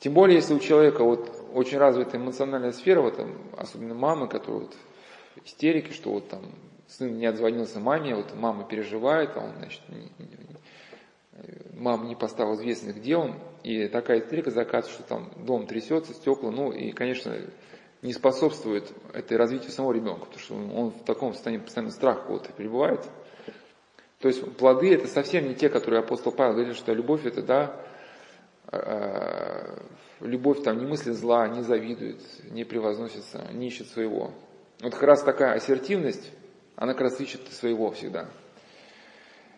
Тем 0.00 0.14
более, 0.14 0.36
если 0.36 0.54
у 0.54 0.58
человека 0.58 1.02
вот 1.02 1.30
очень 1.54 1.78
развитая 1.78 2.20
эмоциональная 2.20 2.72
сфера, 2.72 3.00
вот, 3.00 3.16
там, 3.16 3.36
особенно 3.56 3.94
мамы, 3.94 4.28
которые 4.28 4.62
вот 4.62 4.76
истерики, 5.44 5.92
что 5.92 6.10
вот 6.10 6.28
там 6.28 6.42
сын 6.88 7.16
не 7.16 7.26
отзвонился 7.26 7.80
маме, 7.80 8.14
вот 8.14 8.34
мама 8.34 8.64
переживает, 8.64 9.30
а 9.36 9.40
он, 9.40 9.52
значит, 9.58 9.80
не, 9.88 10.10
не, 10.18 10.36
мама 11.72 12.06
не 12.06 12.14
поставила 12.14 12.54
известно, 12.54 12.92
где 12.92 13.16
он, 13.16 13.38
и 13.62 13.88
такая 13.88 14.20
истерика 14.20 14.50
закатывается, 14.50 14.92
что 14.92 15.02
там 15.02 15.30
дом 15.36 15.66
трясется, 15.66 16.14
стекла, 16.14 16.50
ну 16.50 16.72
и, 16.72 16.92
конечно, 16.92 17.36
не 18.02 18.12
способствует 18.12 18.92
этой 19.12 19.36
развитию 19.36 19.70
самого 19.70 19.92
ребенка, 19.92 20.26
потому 20.26 20.40
что 20.40 20.54
он 20.54 20.90
в 20.90 21.04
таком 21.04 21.32
состоянии 21.34 21.62
постоянно 21.62 21.92
страх 21.92 22.26
кого-то 22.26 22.52
пребывает. 22.52 23.08
То 24.18 24.28
есть 24.28 24.56
плоды 24.56 24.94
это 24.94 25.06
совсем 25.08 25.48
не 25.48 25.54
те, 25.54 25.68
которые 25.68 26.00
апостол 26.00 26.32
Павел 26.32 26.54
говорит, 26.54 26.76
что 26.76 26.92
любовь 26.92 27.26
это, 27.26 27.42
да, 27.42 27.80
э, 28.70 29.78
любовь 30.20 30.62
там 30.62 30.78
не 30.78 30.86
мыслит 30.86 31.14
зла, 31.14 31.48
не 31.48 31.62
завидует, 31.62 32.20
не 32.50 32.64
превозносится, 32.64 33.48
не 33.52 33.68
ищет 33.68 33.88
своего. 33.88 34.32
Вот 34.80 34.92
как 34.92 35.02
раз 35.02 35.22
такая 35.22 35.54
ассертивность, 35.54 36.32
она 36.76 36.92
как 36.92 37.02
раз 37.02 37.20
ищет 37.20 37.52
своего 37.52 37.90
всегда. 37.92 38.28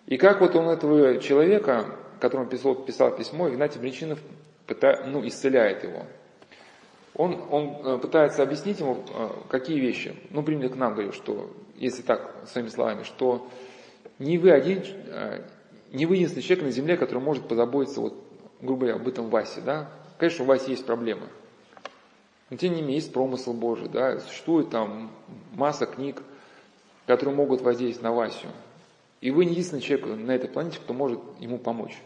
И 0.07 0.17
как 0.17 0.41
вот 0.41 0.55
он 0.55 0.69
этого 0.69 1.19
человека, 1.19 1.87
которому 2.21 2.49
писал, 2.49 2.75
писал 2.75 3.17
письмо, 3.17 3.49
Игнатий 3.49 3.81
Бринчинов 3.81 4.19
ну, 5.07 5.27
исцеляет 5.27 5.85
его 5.85 6.05
он, 7.15 7.41
он 7.51 7.77
э, 7.85 7.99
пытается 7.99 8.43
объяснить 8.43 8.81
ему, 8.81 9.05
э, 9.09 9.29
какие 9.49 9.79
вещи. 9.79 10.15
Ну, 10.31 10.43
пример 10.43 10.71
к 10.71 10.77
нам 10.77 10.95
говорит, 10.95 11.15
что, 11.15 11.51
если 11.77 12.03
так, 12.03 12.35
своими 12.47 12.69
словами, 12.69 13.05
что 13.05 13.49
не 14.19 14.37
вы 14.37 14.51
один, 14.51 14.83
э, 14.85 15.43
не 15.93 16.07
вы 16.07 16.17
единственный 16.17 16.43
человек 16.43 16.65
на 16.65 16.71
земле, 16.73 16.97
который 16.97 17.21
может 17.21 17.47
позаботиться, 17.47 18.01
вот, 18.01 18.15
грубо 18.61 18.87
говоря, 18.87 18.97
об 18.97 19.07
этом 19.07 19.29
Васе, 19.31 19.61
да. 19.61 19.91
Конечно, 20.19 20.45
у 20.45 20.49
Васи 20.49 20.73
есть 20.73 20.85
проблемы. 20.85 21.29
Но 22.51 22.57
тем 22.57 22.75
не 22.75 22.81
менее, 22.81 22.97
есть 22.97 23.13
промысл 23.13 23.53
Божий, 23.53 23.89
да, 23.89 24.19
существует 24.19 24.71
там 24.71 25.11
масса 25.53 25.87
книг, 25.87 26.21
которые 27.07 27.35
могут 27.35 27.61
воздействовать 27.63 28.03
на 28.03 28.13
Васю. 28.13 28.49
И 29.25 29.31
вы 29.31 29.47
не 29.47 29.53
единственный 29.53 29.81
человек 29.81 30.07
на 30.19 30.33
этой 30.33 30.51
планете, 30.51 30.79
кто 30.81 30.93
может 30.93 31.19
ему 31.39 31.57
помочь. 31.57 31.97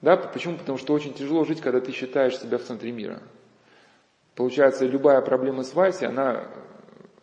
Да, 0.00 0.16
почему? 0.16 0.56
Потому 0.56 0.78
что 0.78 0.94
очень 0.94 1.12
тяжело 1.12 1.44
жить, 1.44 1.60
когда 1.60 1.80
ты 1.80 1.90
считаешь 1.90 2.38
себя 2.38 2.58
в 2.58 2.62
центре 2.62 2.92
мира. 2.92 3.20
Получается, 4.36 4.86
любая 4.86 5.20
проблема 5.20 5.64
с 5.64 5.74
Васей, 5.74 6.06
она 6.06 6.46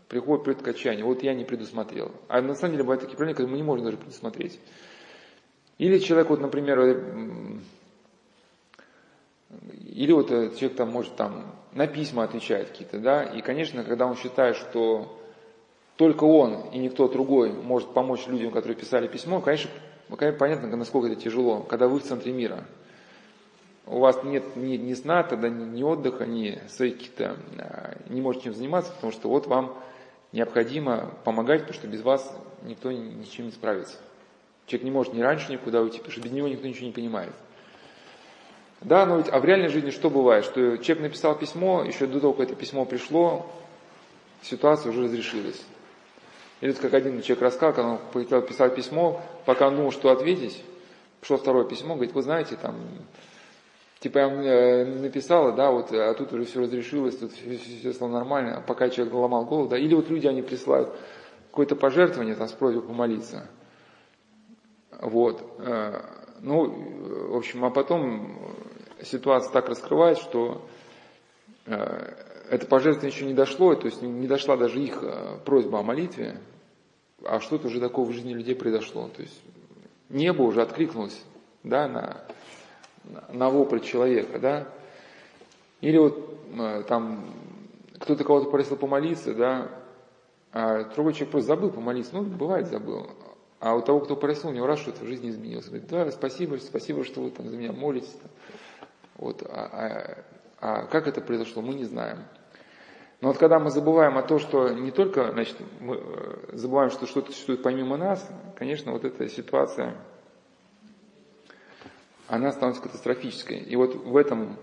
приходит 0.10 0.44
при 0.44 0.74
к 0.74 1.04
Вот 1.06 1.24
я 1.24 1.34
не 1.34 1.46
предусмотрел. 1.46 2.12
А 2.28 2.42
на 2.42 2.56
самом 2.56 2.74
деле 2.74 2.84
бывают 2.84 3.00
такие 3.00 3.16
проблемы, 3.16 3.36
которые 3.36 3.52
мы 3.52 3.58
не 3.58 3.64
можем 3.64 3.86
даже 3.86 3.96
предусмотреть. 3.96 4.60
Или 5.78 6.00
человек, 6.00 6.30
вот, 6.30 6.42
например, 6.42 6.82
или 9.94 10.12
вот 10.12 10.28
человек 10.28 10.76
там 10.76 10.90
может 10.90 11.16
там 11.16 11.56
на 11.72 11.88
письма 11.88 12.26
отвечает 12.26 12.72
какие-то, 12.72 13.00
да, 13.00 13.24
и, 13.24 13.42
конечно, 13.42 13.86
когда 13.86 14.08
он 14.08 14.18
считает, 14.18 14.58
что 14.58 15.23
только 15.98 16.24
он 16.24 16.70
и 16.72 16.78
никто 16.80 17.08
другой 17.08 17.52
может 17.52 17.94
помочь 17.94 18.28
людям, 18.28 18.52
которые 18.52 18.76
писали 18.76 19.08
письмо, 19.08 19.42
конечно, 19.42 19.70
понятно, 20.10 20.76
насколько 20.76 21.08
это 21.08 21.22
тяжело, 21.22 21.62
когда 21.62 21.88
вы 21.88 22.00
в 22.00 22.04
центре 22.04 22.32
мира. 22.32 22.66
У 23.86 24.00
вас 24.00 24.24
нет 24.24 24.56
ни, 24.56 24.78
ни 24.78 24.94
сна, 24.94 25.24
тогда 25.24 25.50
ни, 25.50 25.66
ни 25.66 25.84
отдыха, 25.84 26.26
ни 26.26 26.60
своих 26.70 26.96
каких-то, 26.96 27.36
а, 27.60 27.98
не 28.08 28.22
можете 28.22 28.46
чем 28.46 28.56
заниматься, 28.56 28.94
потому 28.94 29.12
что 29.12 29.28
вот 29.28 29.48
вам 29.48 29.76
необходимо 30.32 31.14
помогать, 31.26 31.62
потому 31.62 31.78
что 31.78 31.88
без 31.88 32.02
вас 32.02 32.34
никто 32.64 32.92
ничем 32.92 33.46
не 33.46 33.52
справится. 33.52 33.98
Человек 34.68 34.86
не 34.86 34.92
может 34.92 35.14
ни 35.14 35.22
раньше 35.22 35.52
никуда 35.52 35.82
уйти, 35.82 35.98
потому 35.98 36.14
что 36.14 36.22
без 36.22 36.32
него 36.32 36.48
никто 36.48 36.66
ничего 36.66 36.88
не 36.88 36.94
понимает. 36.94 37.34
Да, 38.80 39.06
но 39.06 39.18
ведь, 39.18 39.30
а 39.30 39.40
в 39.40 39.46
реальной 39.46 39.68
жизни 39.70 39.92
что 39.92 40.10
бывает? 40.10 40.46
Что 40.46 40.78
человек 40.78 41.04
написал 41.04 41.38
письмо, 41.38 41.84
еще 41.84 42.08
до 42.08 42.20
того, 42.20 42.34
как 42.34 42.48
это 42.48 42.56
письмо 42.56 42.86
пришло, 42.86 43.46
ситуация 44.42 44.92
уже 44.92 45.04
разрешилась. 45.04 45.62
Или 46.64 46.72
как 46.72 46.94
один 46.94 47.22
человек 47.22 47.44
рассказал, 47.44 47.74
когда 47.74 47.90
он 47.92 48.00
хотел 48.14 48.42
писать 48.42 48.74
письмо, 48.74 49.22
пока 49.46 49.68
он 49.68 49.76
думал, 49.76 49.92
что 49.92 50.12
ответить, 50.12 50.64
пришло 51.20 51.36
второе 51.36 51.66
письмо, 51.66 51.96
говорит, 51.96 52.16
вы 52.16 52.22
знаете, 52.22 52.56
там, 52.56 52.78
типа 54.00 54.20
я 54.20 54.28
э, 54.28 54.86
написала, 54.86 55.52
да, 55.52 55.72
вот, 55.72 55.92
а 55.92 56.14
тут 56.14 56.32
уже 56.32 56.46
все 56.46 56.62
разрешилось, 56.62 57.18
тут 57.18 57.34
все, 57.34 57.58
все, 57.58 57.92
стало 57.92 58.12
нормально, 58.12 58.64
пока 58.66 58.88
человек 58.88 59.14
ломал 59.14 59.44
голову, 59.44 59.68
да, 59.68 59.78
или 59.78 59.94
вот 59.94 60.10
люди, 60.10 60.26
они 60.26 60.42
присылают 60.42 60.96
какое-то 61.52 61.76
пожертвование, 61.76 62.36
там, 62.36 62.48
с 62.48 62.54
просьбой 62.54 62.84
помолиться, 62.84 63.50
вот, 65.02 65.44
э, 65.60 66.02
ну, 66.40 67.30
в 67.34 67.36
общем, 67.36 67.66
а 67.66 67.72
потом 67.72 68.40
ситуация 69.02 69.52
так 69.52 69.68
раскрывает, 69.68 70.18
что 70.18 70.66
э, 71.66 71.76
это 72.50 72.66
пожертвование 72.68 73.14
еще 73.14 73.26
не 73.26 73.34
дошло, 73.34 73.76
то 73.76 73.88
есть 73.88 74.02
не 74.02 74.28
дошла 74.28 74.56
даже 74.56 74.80
их 74.80 75.04
просьба 75.44 75.80
о 75.80 75.84
молитве, 75.84 76.40
а 77.24 77.40
что-то 77.40 77.68
уже 77.68 77.80
такого 77.80 78.10
в 78.10 78.14
жизни 78.14 78.34
людей 78.34 78.56
произошло. 78.56 79.10
То 79.16 79.22
есть 79.22 79.42
небо 80.10 80.44
уже 80.44 80.62
откликнулось 80.62 81.24
да, 81.64 81.88
на, 81.88 82.24
на 83.32 83.50
вопль 83.50 83.80
человека. 83.80 84.40
Да? 84.40 84.68
Или 85.82 85.98
вот 85.98 86.40
э, 86.58 86.84
там 86.88 87.26
кто-то 88.00 88.24
кого-то 88.24 88.50
просил 88.50 88.78
помолиться, 88.78 89.34
да, 89.34 89.70
а 90.52 90.84
другой 90.94 91.14
человек 91.14 91.32
просто 91.32 91.48
забыл 91.48 91.72
помолиться. 91.72 92.16
Ну, 92.16 92.24
бывает 92.24 92.68
забыл. 92.68 93.08
А 93.60 93.76
у 93.76 93.82
того, 93.82 94.02
кто 94.02 94.16
просил, 94.16 94.50
у 94.50 94.54
него 94.54 94.68
раз 94.68 94.80
что-то 94.80 95.06
в 95.06 95.08
жизни 95.08 95.30
изменилось. 95.30 95.68
Говорит, 95.68 95.88
да, 95.88 96.12
спасибо, 96.12 96.58
спасибо, 96.58 97.06
что 97.06 97.22
вы 97.22 97.32
там 97.32 97.50
за 97.50 97.56
меня 97.56 97.72
молитесь. 97.72 98.14
Вот, 99.16 99.42
а, 99.44 100.26
а, 100.60 100.82
а 100.82 100.86
как 100.88 101.08
это 101.08 101.22
произошло, 101.22 101.62
мы 101.62 101.74
не 101.74 101.86
знаем. 101.86 102.20
Но 103.24 103.30
вот 103.30 103.38
когда 103.38 103.58
мы 103.58 103.70
забываем 103.70 104.18
о 104.18 104.22
том, 104.22 104.38
что 104.38 104.68
не 104.68 104.92
только, 104.92 105.32
значит, 105.32 105.56
мы 105.80 105.96
э, 105.96 106.58
забываем, 106.58 106.92
что 106.92 107.08
что-то 107.08 107.32
существует 107.32 107.64
помимо 107.64 107.96
нас, 107.96 108.30
конечно, 108.58 108.92
вот 108.92 109.06
эта 109.06 109.30
ситуация, 109.30 109.96
она 112.28 112.52
становится 112.52 112.84
катастрофической. 112.84 113.60
И 113.60 113.78
вот 113.78 113.96
в 113.96 114.18
этом 114.18 114.58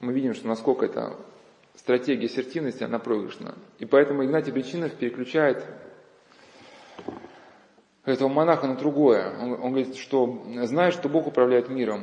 мы 0.00 0.12
видим, 0.12 0.34
что 0.34 0.48
насколько 0.48 0.84
эта 0.84 1.14
стратегия 1.76 2.26
ассертивности, 2.26 2.82
она 2.82 2.98
проигрышна. 2.98 3.54
И 3.78 3.84
поэтому 3.84 4.24
Игнатий 4.24 4.50
Бричинов 4.50 4.92
переключает 4.94 5.64
этого 8.04 8.28
монаха 8.28 8.66
на 8.66 8.74
другое. 8.74 9.32
Он, 9.40 9.52
он 9.52 9.70
говорит, 9.70 9.94
что 9.94 10.44
знает, 10.64 10.92
что 10.92 11.08
Бог 11.08 11.28
управляет 11.28 11.68
миром, 11.68 12.02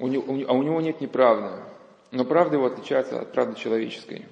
у 0.00 0.08
него, 0.08 0.24
а 0.48 0.54
у 0.54 0.62
него 0.64 0.80
нет 0.80 1.00
неправды, 1.00 1.62
но 2.10 2.24
правда 2.24 2.56
его 2.56 2.66
отличается 2.66 3.20
от 3.20 3.30
правды 3.30 3.54
человеческой. 3.54 4.26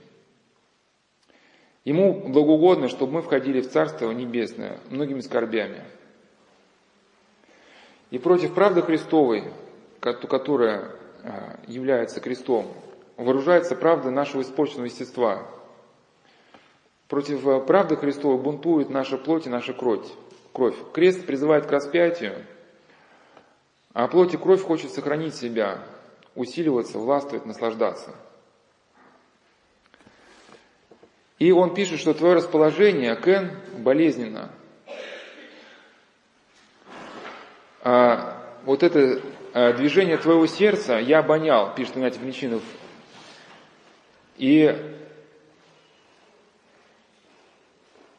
Ему 1.84 2.28
благоугодно, 2.28 2.88
чтобы 2.88 3.14
мы 3.14 3.22
входили 3.22 3.62
в 3.62 3.70
Царство 3.70 4.10
Небесное 4.10 4.80
многими 4.90 5.20
скорбями. 5.20 5.82
И 8.10 8.18
против 8.18 8.54
правды 8.54 8.82
Христовой, 8.82 9.44
которая 10.00 10.92
а, 11.22 11.58
является 11.66 12.20
крестом, 12.20 12.66
вооружается 13.16 13.76
правда 13.76 14.10
нашего 14.10 14.42
испорченного 14.42 14.86
естества. 14.86 15.46
Против 17.08 17.46
а, 17.46 17.60
правды 17.60 17.96
Христовой 17.96 18.42
бунтует 18.42 18.90
наша 18.90 19.16
плоть 19.16 19.46
и 19.46 19.50
наша 19.50 19.72
кровь. 19.72 20.06
кровь. 20.52 20.76
Крест 20.92 21.24
призывает 21.24 21.66
к 21.66 21.70
распятию, 21.70 22.44
а 23.94 24.06
плоть 24.06 24.34
и 24.34 24.36
кровь 24.36 24.62
хочет 24.62 24.90
сохранить 24.90 25.34
себя, 25.34 25.78
усиливаться, 26.34 26.98
властвовать, 26.98 27.46
наслаждаться– 27.46 28.14
И 31.40 31.52
он 31.52 31.72
пишет, 31.72 31.98
что 31.98 32.12
твое 32.12 32.34
расположение, 32.34 33.16
Кен, 33.16 33.50
болезненно. 33.78 34.50
А 37.82 38.60
вот 38.66 38.82
это 38.82 39.22
а, 39.54 39.72
движение 39.72 40.18
твоего 40.18 40.46
сердца 40.46 40.98
я 40.98 41.20
обонял, 41.20 41.74
пишет 41.74 41.96
Игнатий 41.96 42.20
Гнечинов. 42.20 42.62
И 44.36 44.70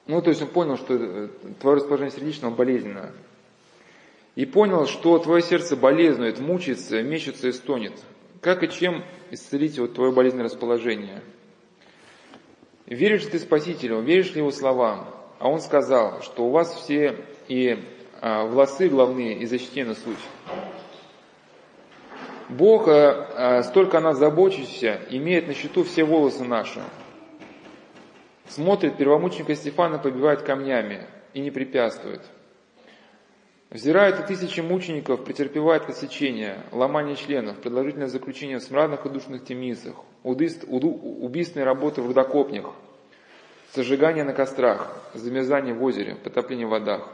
ну, 0.07 0.19
то 0.23 0.31
есть 0.31 0.41
он 0.41 0.47
понял, 0.47 0.77
что 0.77 0.95
э, 0.95 1.27
твое 1.59 1.77
расположение 1.77 2.11
сердечного 2.11 2.55
болезненно. 2.55 3.13
И 4.33 4.47
понял, 4.47 4.87
что 4.87 5.19
твое 5.19 5.43
сердце 5.43 5.75
болезнует, 5.75 6.39
мучится, 6.39 7.03
мечется 7.03 7.49
и 7.49 7.51
стонет. 7.51 7.93
Как 8.41 8.63
и 8.63 8.69
чем 8.69 9.05
исцелить 9.29 9.77
вот 9.77 9.93
твое 9.93 10.11
болезненное 10.11 10.45
расположение– 10.45 11.21
Веришь 12.91 13.23
ли 13.23 13.29
ты 13.29 13.39
Спасителю, 13.39 14.01
веришь 14.01 14.33
ли 14.33 14.39
его 14.39 14.51
словам? 14.51 15.07
А 15.39 15.49
он 15.49 15.61
сказал, 15.61 16.21
что 16.23 16.43
у 16.43 16.49
вас 16.49 16.75
все 16.75 17.15
и 17.47 17.81
а, 18.19 18.43
волосы 18.43 18.89
главные 18.89 19.37
и 19.37 19.45
защитена 19.45 19.95
суть. 19.95 20.17
Бог, 22.49 22.89
а, 22.89 23.59
а, 23.59 23.63
столько 23.63 23.99
о 23.99 24.01
нас 24.01 24.17
заботящийся, 24.17 24.99
имеет 25.09 25.47
на 25.47 25.53
счету 25.53 25.85
все 25.85 26.03
волосы 26.03 26.43
наши. 26.43 26.81
Смотрит, 28.49 28.97
первомученика 28.97 29.55
Стефана 29.55 29.97
побивает 29.97 30.41
камнями 30.41 31.07
и 31.33 31.39
не 31.39 31.49
препятствует. 31.49 32.23
Взирают 33.69 34.19
и 34.19 34.23
тысячи 34.23 34.59
мучеников, 34.59 35.23
претерпевают 35.23 35.87
отсечение, 35.87 36.57
ломание 36.73 37.15
членов, 37.15 37.55
продолжительное 37.61 38.07
заключение 38.07 38.59
в 38.59 38.63
смрадных 38.63 39.05
и 39.05 39.09
душных 39.09 39.45
темницах, 39.45 39.95
убийственные 40.23 41.65
работы 41.65 42.01
в 42.01 42.07
рудокопнях, 42.07 42.71
сожигание 43.73 44.23
на 44.23 44.33
кострах, 44.33 44.95
замерзание 45.13 45.73
в 45.73 45.83
озере, 45.83 46.15
потопление 46.15 46.67
в 46.67 46.69
водах. 46.69 47.07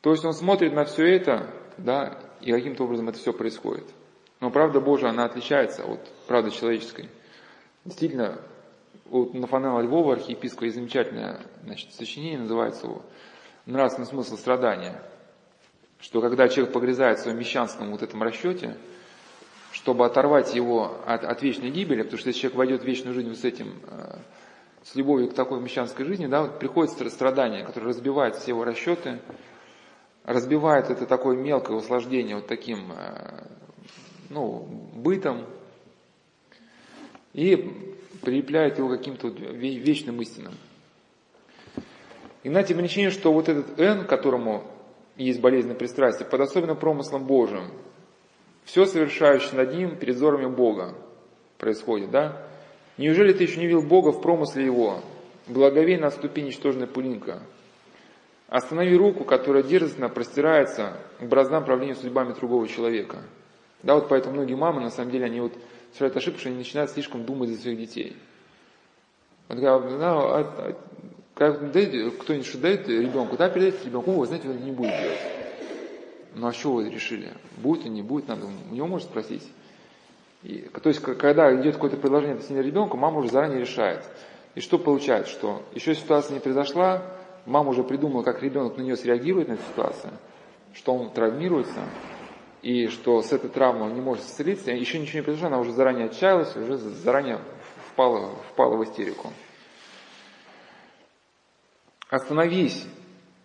То 0.00 0.10
есть 0.10 0.24
он 0.24 0.34
смотрит 0.34 0.72
на 0.72 0.84
все 0.84 1.06
это, 1.16 1.50
да, 1.78 2.18
и 2.40 2.52
каким-то 2.52 2.84
образом 2.84 3.08
это 3.08 3.18
все 3.18 3.32
происходит. 3.32 3.86
Но 4.40 4.50
правда 4.50 4.80
Божия, 4.80 5.10
она 5.10 5.24
отличается 5.24 5.84
от 5.84 6.00
правды 6.26 6.50
человеческой. 6.50 7.08
Действительно, 7.84 8.38
у 9.10 9.24
Нафанела 9.36 9.80
Львова, 9.80 10.14
архиепископа, 10.14 10.64
есть 10.64 10.76
замечательное 10.76 11.40
значит, 11.62 11.92
сочинение, 11.94 12.38
называется 12.38 12.86
его 12.86 13.02
нравственный 13.66 14.06
смысл 14.06 14.36
страдания, 14.36 15.00
что 16.00 16.20
когда 16.20 16.48
человек 16.48 16.72
погрязает 16.72 17.18
в 17.18 17.22
своем 17.22 17.38
мещанском 17.38 17.90
вот 17.90 18.02
этом 18.02 18.22
расчете, 18.22 18.76
чтобы 19.74 20.06
оторвать 20.06 20.54
его 20.54 21.00
от, 21.04 21.24
от 21.24 21.42
вечной 21.42 21.70
гибели, 21.70 22.02
потому 22.02 22.18
что 22.18 22.28
если 22.28 22.42
человек 22.42 22.58
войдет 22.58 22.82
в 22.82 22.84
вечную 22.84 23.12
жизнь 23.12 23.34
с 23.34 23.44
этим, 23.44 23.74
э, 23.88 24.18
с 24.84 24.94
любовью 24.94 25.28
к 25.28 25.34
такой 25.34 25.60
мещанской 25.60 26.06
жизни, 26.06 26.28
да, 26.28 26.42
вот 26.42 26.60
приходит 26.60 26.92
страдание, 27.12 27.64
которое 27.64 27.88
разбивает 27.88 28.36
все 28.36 28.52
его 28.52 28.62
расчеты, 28.62 29.18
разбивает 30.22 30.90
это 30.90 31.06
такое 31.06 31.36
мелкое 31.36 31.76
услаждение 31.76 32.36
вот 32.36 32.46
таким, 32.46 32.92
э, 32.92 33.48
ну, 34.30 34.60
бытом, 34.94 35.44
и 37.32 37.56
прилепляет 38.22 38.78
его 38.78 38.88
каким-то 38.88 39.26
вечным 39.26 40.22
истинам. 40.22 40.54
Игнатий 42.44 42.76
Бринчанин, 42.76 43.10
что 43.10 43.32
вот 43.32 43.48
этот 43.48 43.80
Н, 43.80 44.06
которому 44.06 44.62
есть 45.16 45.40
болезненное 45.40 45.76
пристрастие, 45.76 46.28
под 46.28 46.42
особенным 46.42 46.76
промыслом 46.76 47.24
Божиим, 47.24 47.72
все 48.64 48.86
совершающее 48.86 49.54
над 49.54 49.74
ним 49.74 49.96
перед 49.96 50.16
взорами 50.16 50.46
Бога 50.46 50.94
происходит, 51.58 52.10
да? 52.10 52.42
Неужели 52.96 53.32
ты 53.32 53.44
еще 53.44 53.58
не 53.58 53.66
видел 53.66 53.82
Бога 53.82 54.10
в 54.10 54.20
промысле 54.20 54.64
Его? 54.64 55.00
Благовей 55.46 55.96
на 55.98 56.10
ступи 56.10 56.42
ничтожная 56.42 56.86
пылинка. 56.86 57.40
Останови 58.48 58.96
руку, 58.96 59.24
которая 59.24 59.62
дерзостно 59.62 60.08
простирается 60.08 60.96
к 61.18 61.24
браздам 61.24 61.64
правления 61.64 61.94
судьбами 61.94 62.32
другого 62.32 62.68
человека. 62.68 63.22
Да, 63.82 63.96
вот 63.96 64.08
поэтому 64.08 64.36
многие 64.36 64.54
мамы, 64.54 64.80
на 64.80 64.90
самом 64.90 65.10
деле, 65.10 65.26
они 65.26 65.40
вот 65.40 65.52
совершают 65.92 66.16
ошибку, 66.16 66.40
что 66.40 66.48
они 66.48 66.58
начинают 66.58 66.90
слишком 66.90 67.24
думать 67.24 67.50
за 67.50 67.60
своих 67.60 67.78
детей. 67.78 68.16
Вот, 69.48 69.60
да, 69.60 69.76
а, 69.76 70.76
как 71.34 71.58
кто-нибудь 71.58 72.46
что 72.46 72.58
дает 72.58 72.88
ребенку, 72.88 73.36
да, 73.36 73.50
передайте 73.50 73.86
ребенку, 73.86 74.12
о, 74.12 74.24
знаете, 74.24 74.48
он 74.48 74.56
не 74.58 74.72
будет 74.72 74.98
делать. 75.00 75.18
Ну 76.34 76.46
а 76.48 76.52
что 76.52 76.72
вы 76.72 76.88
решили? 76.88 77.32
Будет 77.56 77.82
или 77.82 77.92
не 77.92 78.02
будет, 78.02 78.28
надо 78.28 78.46
у 78.46 78.74
него 78.74 78.86
может 78.86 79.08
спросить. 79.08 79.48
И, 80.42 80.68
то 80.82 80.88
есть, 80.88 81.00
когда 81.00 81.54
идет 81.58 81.74
какое-то 81.74 81.96
предложение 81.96 82.34
относительно 82.34 82.62
ребенка, 82.62 82.96
мама 82.96 83.20
уже 83.20 83.30
заранее 83.30 83.60
решает. 83.60 84.04
И 84.54 84.60
что 84.60 84.78
получается, 84.78 85.32
что 85.32 85.62
еще 85.72 85.94
ситуация 85.94 86.34
не 86.34 86.40
произошла, 86.40 87.02
мама 87.46 87.70
уже 87.70 87.82
придумала, 87.82 88.22
как 88.22 88.42
ребенок 88.42 88.76
на 88.76 88.82
нее 88.82 88.96
среагирует, 88.96 89.48
на 89.48 89.54
эту 89.54 89.62
ситуацию, 89.62 90.12
что 90.74 90.94
он 90.94 91.10
травмируется, 91.10 91.80
и 92.62 92.88
что 92.88 93.20
с 93.22 93.32
этой 93.32 93.50
травмой 93.50 93.88
он 93.88 93.94
не 93.94 94.00
может 94.00 94.24
исцелиться, 94.24 94.70
еще 94.70 94.98
ничего 94.98 95.18
не 95.18 95.24
произошло, 95.24 95.48
она 95.48 95.58
уже 95.58 95.72
заранее 95.72 96.06
отчаялась, 96.06 96.54
уже 96.56 96.76
заранее 96.76 97.40
впала, 97.90 98.34
впала 98.52 98.76
в 98.76 98.84
истерику. 98.84 99.32
Остановись, 102.10 102.86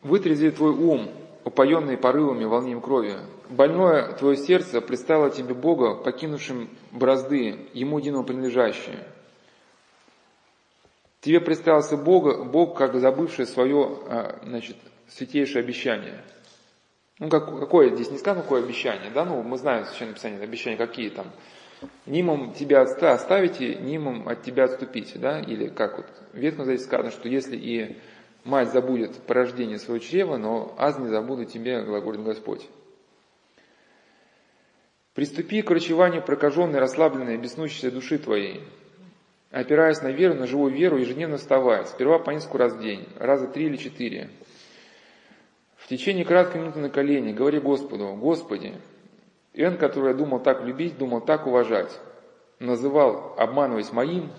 вытрези 0.03 0.51
твой 0.51 0.71
ум, 0.71 1.09
упоенный 1.43 1.97
порывами, 1.97 2.45
волнением 2.45 2.81
крови. 2.81 3.15
Больное 3.49 4.13
твое 4.13 4.37
сердце 4.37 4.81
предстало 4.81 5.29
тебе 5.29 5.53
Бога, 5.53 5.95
покинувшим 5.95 6.69
бразды, 6.91 7.67
Ему 7.73 7.99
единому 7.99 8.23
принадлежащие. 8.23 9.05
Тебе 11.21 11.41
представился 11.41 11.97
Бог, 11.97 12.47
Бог 12.47 12.77
как 12.77 12.95
забывший 12.95 13.45
свое 13.45 13.99
а, 14.07 14.39
значит, 14.43 14.77
святейшее 15.09 15.63
обещание. 15.63 16.23
Ну, 17.19 17.27
как, 17.29 17.59
какое 17.59 17.93
здесь 17.93 18.11
не 18.11 18.17
сказано, 18.17 18.43
какое 18.43 18.63
обещание, 18.63 19.11
да, 19.11 19.25
ну, 19.25 19.43
мы 19.43 19.57
знаем 19.57 19.83
в 19.83 19.89
Священном 19.89 20.13
Писании 20.13 20.41
обещания 20.41 20.77
какие 20.77 21.09
там. 21.09 21.27
Нимом 22.05 22.53
тебя 22.53 22.81
оставите, 22.81 23.75
нимом 23.75 24.27
от 24.27 24.43
тебя 24.43 24.65
отступите, 24.65 25.19
да, 25.19 25.39
или 25.39 25.67
как 25.67 25.97
вот 25.97 26.05
в 26.33 26.37
Ветхом 26.37 26.65
Завете 26.65 26.83
сказано, 26.83 27.11
что 27.11 27.27
если 27.27 27.57
и 27.57 27.97
мать 28.43 28.71
забудет 28.71 29.15
порождение 29.23 29.79
своего 29.79 29.99
чрева, 30.03 30.37
но 30.37 30.73
аз 30.77 30.97
не 30.99 31.07
забуду 31.07 31.45
тебе, 31.45 31.81
глаголит 31.83 32.23
Господь. 32.23 32.67
Приступи 35.13 35.61
к 35.61 35.69
врачеванию 35.69 36.23
прокаженной, 36.23 36.79
расслабленной, 36.79 37.37
беснующейся 37.37 37.91
души 37.91 38.19
твоей, 38.19 38.63
опираясь 39.51 40.01
на 40.01 40.11
веру, 40.11 40.35
на 40.35 40.47
живую 40.47 40.73
веру, 40.73 40.97
ежедневно 40.97 41.37
вставай, 41.37 41.85
сперва 41.87 42.19
по 42.19 42.31
несколько 42.31 42.57
раз 42.57 42.73
в 42.73 42.81
день, 42.81 43.07
раза 43.17 43.47
три 43.47 43.65
или 43.65 43.77
четыре. 43.77 44.29
В 45.75 45.87
течение 45.87 46.23
краткой 46.23 46.61
минуты 46.61 46.79
на 46.79 46.89
колени 46.89 47.33
говори 47.33 47.59
Господу, 47.59 48.15
Господи, 48.15 48.75
Эн, 49.53 49.77
который 49.77 50.11
я 50.11 50.17
думал 50.17 50.39
так 50.39 50.63
любить, 50.63 50.97
думал 50.97 51.21
так 51.21 51.47
уважать, 51.47 51.99
называл, 52.59 53.33
обманываясь 53.37 53.91
моим, 53.91 54.31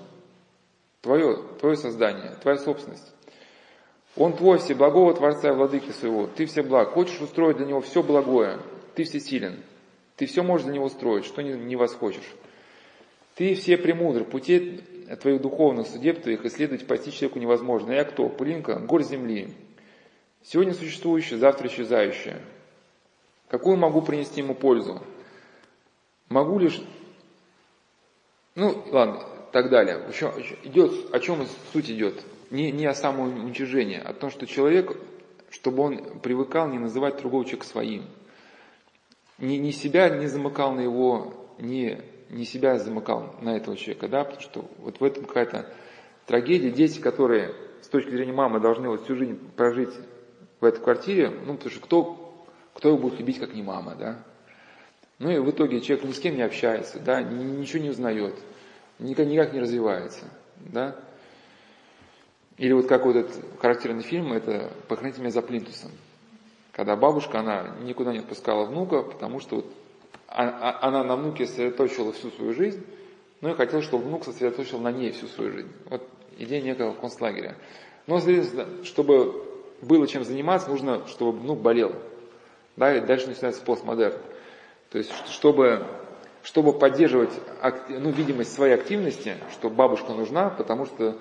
твое, 1.03 1.43
твое 1.59 1.77
создание, 1.77 2.37
твоя 2.41 2.57
собственность. 2.57 3.13
Он 4.17 4.37
твой, 4.37 4.59
всеблагого 4.59 5.15
Творца 5.15 5.51
и 5.51 5.55
Владыки 5.55 5.91
своего, 5.91 6.27
ты 6.27 6.47
все 6.47 6.63
благ, 6.63 6.91
хочешь 6.91 7.21
устроить 7.21 7.59
для 7.59 7.67
него 7.67 7.81
все 7.81 8.03
благое, 8.03 8.59
ты 8.95 9.05
всесилен, 9.05 9.63
ты 10.17 10.27
все 10.27 10.43
можешь 10.43 10.67
для 10.67 10.75
него 10.75 10.87
устроить, 10.87 11.25
что 11.25 11.43
не, 11.43 11.53
не 11.53 11.77
восхочешь. 11.77 12.35
Ты 13.37 13.55
все 13.55 13.79
премудр, 13.79 14.25
пути 14.25 14.81
твоих 15.21 15.41
духовных 15.41 15.87
судеб 15.87 16.23
твоих 16.23 16.45
исследовать 16.45 16.87
постичь 16.87 17.15
человеку 17.15 17.39
невозможно. 17.39 17.93
Я 17.93 18.05
кто? 18.05 18.29
Пылинка, 18.29 18.79
гор 18.81 19.03
земли. 19.03 19.49
Сегодня 20.43 20.75
существующее, 20.75 21.39
завтра 21.39 21.69
исчезающее. 21.69 22.41
Какую 23.49 23.77
могу 23.77 24.03
принести 24.03 24.41
ему 24.41 24.55
пользу? 24.55 25.03
Могу 26.29 26.59
лишь... 26.59 26.81
Ну, 28.55 28.85
ладно, 28.91 29.25
так 29.53 29.71
далее. 29.71 30.05
Еще, 30.09 30.33
идет, 30.65 31.15
о 31.15 31.19
чем 31.21 31.47
суть 31.73 31.91
идет? 31.91 32.23
Не, 32.51 32.73
не 32.73 32.87
о 32.87 32.95
самоуничижении, 32.95 33.99
а 33.99 34.11
о 34.11 34.13
том, 34.13 34.31
что 34.31 34.47
человек, 34.47 34.97
чтобы 35.51 35.83
он 35.85 36.21
привыкал 36.21 36.69
не 36.69 36.79
называть 36.79 37.19
другого 37.19 37.45
человека 37.45 37.67
своим. 37.67 38.05
Ни, 39.39 39.55
ни 39.55 39.71
себя 39.71 40.09
не 40.11 40.27
замыкал 40.27 40.73
на 40.73 40.81
его, 40.81 41.49
ни, 41.59 42.01
ни 42.29 42.45
себя 42.45 42.79
замыкал 42.79 43.37
на 43.41 43.57
этого 43.57 43.77
человека, 43.77 44.09
да, 44.09 44.25
потому 44.25 44.43
что 44.43 44.71
вот 44.79 45.01
в 45.01 45.05
этом 45.05 45.25
какая-то 45.25 45.73
трагедия. 46.27 46.71
Дети, 46.71 47.01
которые 47.01 47.55
с 47.83 47.89
точки 47.89 48.11
зрения 48.11 48.33
мамы 48.33 48.61
должны 48.61 48.89
вот 48.89 49.05
всю 49.05 49.17
жизнь 49.17 49.39
прожить 49.57 49.95
в 50.61 50.65
этой 50.65 50.83
квартире, 50.83 51.31
ну, 51.31 51.55
потому 51.55 51.71
что 51.71 51.81
кто, 51.81 52.47
кто 52.75 52.89
его 52.89 52.99
будет 52.99 53.19
любить, 53.19 53.39
как 53.39 53.55
не 53.55 53.63
мама, 53.63 53.95
да? 53.95 54.23
Ну 55.19 55.31
и 55.31 55.39
в 55.39 55.51
итоге 55.51 55.81
человек 55.81 56.07
ни 56.07 56.13
с 56.13 56.19
кем 56.19 56.35
не 56.35 56.43
общается, 56.43 56.99
да, 56.99 57.23
ничего 57.23 57.83
не 57.83 57.91
узнает, 57.91 58.35
никак, 58.99 59.27
никак 59.27 59.53
не 59.53 59.61
развивается, 59.61 60.25
да. 60.57 60.97
Или 62.61 62.75
вот 62.75 62.89
как 62.89 63.07
вот 63.07 63.17
этот 63.17 63.35
характерный 63.59 64.03
фильм, 64.03 64.35
это 64.35 64.71
«Похороните 64.87 65.23
меня 65.23 65.31
за 65.31 65.41
плинтусом», 65.41 65.91
когда 66.73 66.95
бабушка, 66.95 67.41
она 67.41 67.75
никуда 67.81 68.13
не 68.13 68.19
отпускала 68.19 68.67
внука, 68.67 69.01
потому 69.01 69.41
что 69.41 69.57
вот 69.57 69.67
а, 70.29 70.45
а, 70.45 70.87
она 70.87 71.03
на 71.03 71.17
внуке 71.17 71.47
сосредоточила 71.47 72.13
всю 72.13 72.31
свою 72.31 72.53
жизнь, 72.53 72.85
ну 73.41 73.49
и 73.49 73.55
хотела, 73.55 73.81
чтобы 73.81 74.05
внук 74.05 74.27
сосредоточил 74.27 74.79
на 74.79 74.93
ней 74.93 75.11
всю 75.13 75.27
свою 75.29 75.53
жизнь. 75.53 75.71
Вот 75.87 76.07
идея 76.37 76.61
некого 76.61 76.93
концлагеря. 76.93 77.57
Но, 78.07 78.21
чтобы 78.85 79.43
было 79.81 80.07
чем 80.07 80.23
заниматься, 80.23 80.69
нужно, 80.69 81.07
чтобы 81.07 81.39
внук 81.39 81.61
болел. 81.61 81.95
Да, 82.77 82.95
и 82.95 83.01
дальше 83.01 83.29
начинается 83.29 83.63
постмодерн. 83.63 84.19
То 84.91 84.99
есть, 84.99 85.11
чтобы, 85.29 85.87
чтобы 86.43 86.79
поддерживать 86.79 87.33
ну, 87.89 88.11
видимость 88.11 88.53
своей 88.53 88.75
активности, 88.75 89.39
что 89.51 89.71
бабушка 89.71 90.13
нужна, 90.13 90.51
потому 90.51 90.85
что 90.85 91.17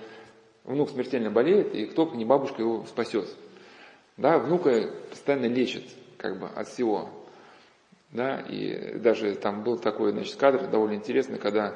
внук 0.64 0.90
смертельно 0.90 1.31
болеет, 1.31 1.73
и 1.73 1.86
кто, 1.86 2.10
не 2.14 2.26
бабушка, 2.26 2.61
его 2.61 2.86
спасет. 2.86 3.27
Да, 4.18 4.38
внука 4.38 4.91
постоянно 5.10 5.45
лечит, 5.45 5.84
как 6.18 6.40
бы, 6.40 6.48
от 6.48 6.68
всего. 6.68 7.10
Да, 8.11 8.40
и 8.41 8.98
даже 8.98 9.36
там 9.36 9.64
был 9.64 9.77
такой, 9.77 10.11
значит, 10.11 10.36
кадр 10.36 10.68
довольно 10.68 10.95
интересный, 10.95 11.38
когда 11.38 11.76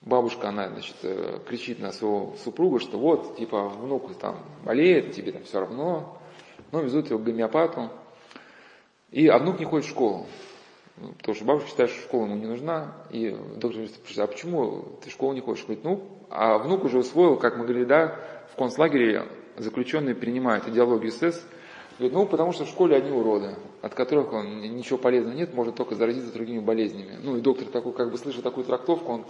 бабушка, 0.00 0.48
она, 0.48 0.68
значит, 0.68 0.96
э, 1.02 1.38
кричит 1.46 1.78
на 1.78 1.92
своего 1.92 2.34
супруга, 2.42 2.80
что 2.80 2.98
вот, 2.98 3.36
типа, 3.36 3.68
внук 3.68 4.12
там 4.18 4.44
болеет, 4.64 5.12
тебе 5.12 5.32
там 5.32 5.44
все 5.44 5.60
равно, 5.60 6.20
ну, 6.72 6.82
везут 6.82 7.10
его 7.10 7.18
к 7.18 7.24
гомеопату, 7.24 7.90
и, 9.10 9.28
а 9.28 9.38
внук 9.38 9.58
не 9.60 9.66
ходит 9.66 9.86
в 9.86 9.90
школу. 9.90 10.26
Потому 11.18 11.34
что 11.34 11.44
бабушка 11.44 11.68
считает, 11.70 11.90
что 11.90 12.02
школа 12.02 12.26
ему 12.26 12.36
не 12.36 12.46
нужна. 12.46 12.94
И 13.10 13.30
доктор 13.56 13.82
говорит, 13.82 14.18
а 14.18 14.26
почему 14.26 14.84
ты 15.02 15.10
школу 15.10 15.32
не 15.32 15.40
хочешь? 15.40 15.64
Говорит, 15.64 15.84
ну, 15.84 16.02
а 16.28 16.58
внук 16.58 16.84
уже 16.84 16.98
усвоил, 16.98 17.36
как 17.36 17.56
мы 17.56 17.64
говорили, 17.64 17.84
да, 17.84 18.18
в 18.52 18.56
концлагере 18.56 19.26
заключенные 19.56 20.14
принимают 20.14 20.68
идеологию 20.68 21.12
СС. 21.12 21.42
Говорит, 21.98 22.14
ну, 22.14 22.26
потому 22.26 22.52
что 22.52 22.64
в 22.64 22.68
школе 22.68 22.96
одни 22.96 23.10
уроды, 23.10 23.56
от 23.82 23.94
которых 23.94 24.32
он, 24.32 24.60
ничего 24.60 24.98
полезного 24.98 25.34
нет, 25.34 25.54
может 25.54 25.74
только 25.74 25.94
заразиться 25.94 26.32
другими 26.32 26.60
болезнями. 26.60 27.18
Ну, 27.22 27.36
и 27.36 27.40
доктор 27.40 27.68
такой, 27.68 27.92
как 27.92 28.10
бы 28.10 28.16
слышит 28.16 28.42
такую 28.42 28.64
трактовку, 28.64 29.12
он 29.12 29.24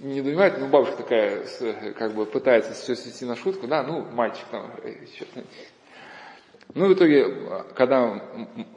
не 0.00 0.22
донимает, 0.22 0.58
ну, 0.58 0.68
бабушка 0.68 0.96
такая, 0.98 1.44
как 1.96 2.14
бы 2.14 2.26
пытается 2.26 2.72
все 2.72 2.94
свести 2.94 3.24
на 3.24 3.36
шутку, 3.36 3.66
да, 3.66 3.82
ну, 3.82 4.04
мальчик 4.12 4.44
там, 4.50 4.70
э, 4.82 4.94
ну, 6.72 6.88
в 6.88 6.94
итоге, 6.94 7.64
когда, 7.74 8.22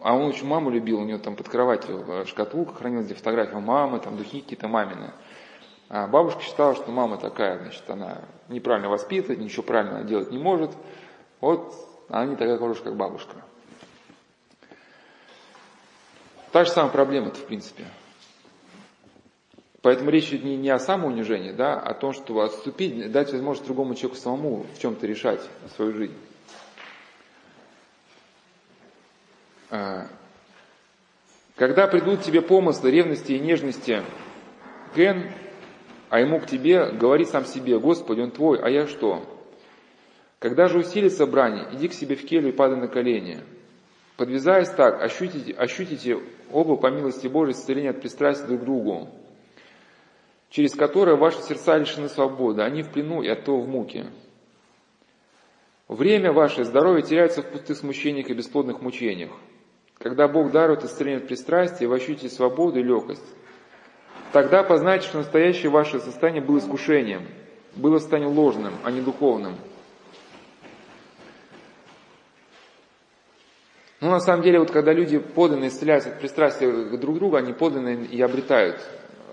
а 0.02 0.14
он 0.14 0.26
очень 0.26 0.46
маму 0.46 0.70
любил, 0.70 1.00
у 1.00 1.06
него 1.06 1.20
там 1.20 1.36
под 1.36 1.48
кроватью 1.48 2.26
шкатулка 2.26 2.74
хранилась, 2.74 3.06
где 3.06 3.16
фотография 3.16 3.60
мамы, 3.60 4.00
там 4.00 4.18
духи 4.18 4.42
какие-то 4.42 4.68
мамины. 4.68 5.14
А 5.90 6.08
бабушка 6.08 6.42
считала, 6.42 6.76
что 6.76 6.92
мама 6.92 7.18
такая, 7.18 7.60
значит, 7.60 7.90
она 7.90 8.22
неправильно 8.50 8.90
воспитывает, 8.90 9.40
ничего 9.40 9.64
правильно 9.64 10.04
делать 10.04 10.32
не 10.32 10.38
может. 10.38 10.72
Вот 11.40 11.74
она 12.10 12.26
не 12.26 12.36
такая 12.36 12.58
хорошая, 12.58 12.84
как 12.84 12.98
бабушка. 12.98 13.38
Та 16.52 16.66
же 16.66 16.72
самая 16.72 16.92
проблема 16.92 17.32
в 17.32 17.46
принципе. 17.46 17.86
Поэтому 19.82 20.10
речь 20.10 20.28
идет 20.30 20.44
не, 20.44 20.58
не 20.58 20.70
о 20.70 20.80
самоунижении, 20.80 21.52
да, 21.52 21.80
а 21.80 21.92
о 21.92 21.94
том, 21.94 22.12
что 22.12 22.42
отступить, 22.42 23.12
дать 23.12 23.32
возможность 23.32 23.66
другому 23.66 23.96
человеку 23.96 24.20
самому 24.20 24.66
в 24.76 24.80
чем-то 24.80 25.08
решать 25.08 25.42
свою 25.76 25.94
жизнь. 25.94 26.16
А, 26.16 26.18
когда 31.56 31.88
придут 31.88 32.22
тебе 32.22 32.42
помыслы 32.42 32.92
ревности 32.92 33.34
и 33.34 33.40
нежности, 33.40 34.04
Кен, 34.96 35.32
а 36.10 36.20
ему 36.20 36.40
к 36.40 36.46
тебе, 36.46 36.92
говори 36.92 37.26
сам 37.26 37.46
себе, 37.46 37.80
Господи, 37.80 38.22
он 38.22 38.32
твой, 38.32 38.60
а 38.60 38.70
я 38.70 38.88
что? 38.88 39.26
Когда 40.40 40.68
же 40.68 40.80
усилится 40.80 41.26
брань, 41.26 41.68
иди 41.74 41.88
к 41.88 41.94
себе 41.94 42.16
в 42.16 42.26
келью 42.26 42.50
и 42.50 42.56
падай 42.56 42.78
на 42.78 42.88
колени. 42.88 43.44
Подвязаясь 44.18 44.70
так, 44.70 45.02
ощутите, 45.02 45.54
ощутите 45.54 46.20
оба 46.52 46.78
по 46.78 46.90
милости 46.90 47.28
Божией 47.28 47.56
исцеление 47.56 47.92
от 47.92 48.02
пристрастия 48.02 48.48
друг 48.48 48.62
к 48.62 48.64
другу, 48.64 49.10
через 50.50 50.74
которое 50.74 51.16
ваши 51.16 51.42
сердца 51.42 51.78
лишены 51.78 52.10
свободы, 52.10 52.62
они 52.62 52.84
в 52.84 52.92
плену 52.92 53.22
и 53.22 53.28
от 53.28 53.44
того 53.44 53.62
в 53.62 53.68
муке. 53.68 54.08
Время 55.88 56.34
ваше 56.34 56.66
здоровье 56.66 57.04
теряется 57.04 57.42
в 57.42 57.52
пустых 57.52 57.78
смущениях 57.78 58.30
и 58.30 58.34
бесплодных 58.34 58.82
мучениях. 58.82 59.32
Когда 60.00 60.28
Бог 60.28 60.52
дарует 60.52 60.84
исцеление 60.84 61.20
от 61.20 61.28
пристрастия, 61.28 61.88
вы 61.88 61.96
ощутите 61.96 62.30
свободу 62.30 62.80
и 62.80 62.84
легкость. 62.84 63.26
Тогда 64.32 64.64
познайте, 64.64 65.08
что 65.08 65.18
настоящее 65.18 65.72
ваше 65.72 66.00
состояние 66.00 66.44
было 66.44 66.60
искушением, 66.60 67.28
было 67.76 67.98
состояние 67.98 68.34
ложным, 68.34 68.74
а 68.84 68.92
не 68.92 69.02
духовным. 69.02 69.56
Но 74.00 74.12
на 74.12 74.20
самом 74.20 74.44
деле, 74.44 74.60
вот 74.60 74.70
когда 74.70 74.94
люди 74.94 75.18
поданные 75.18 75.70
исцеляются 75.70 76.10
от 76.10 76.20
пристрастия 76.20 76.72
друг 76.98 77.16
к 77.16 77.20
другу, 77.20 77.36
они 77.36 77.54
поданные 77.54 78.06
и 78.06 78.22
обретают 78.22 78.80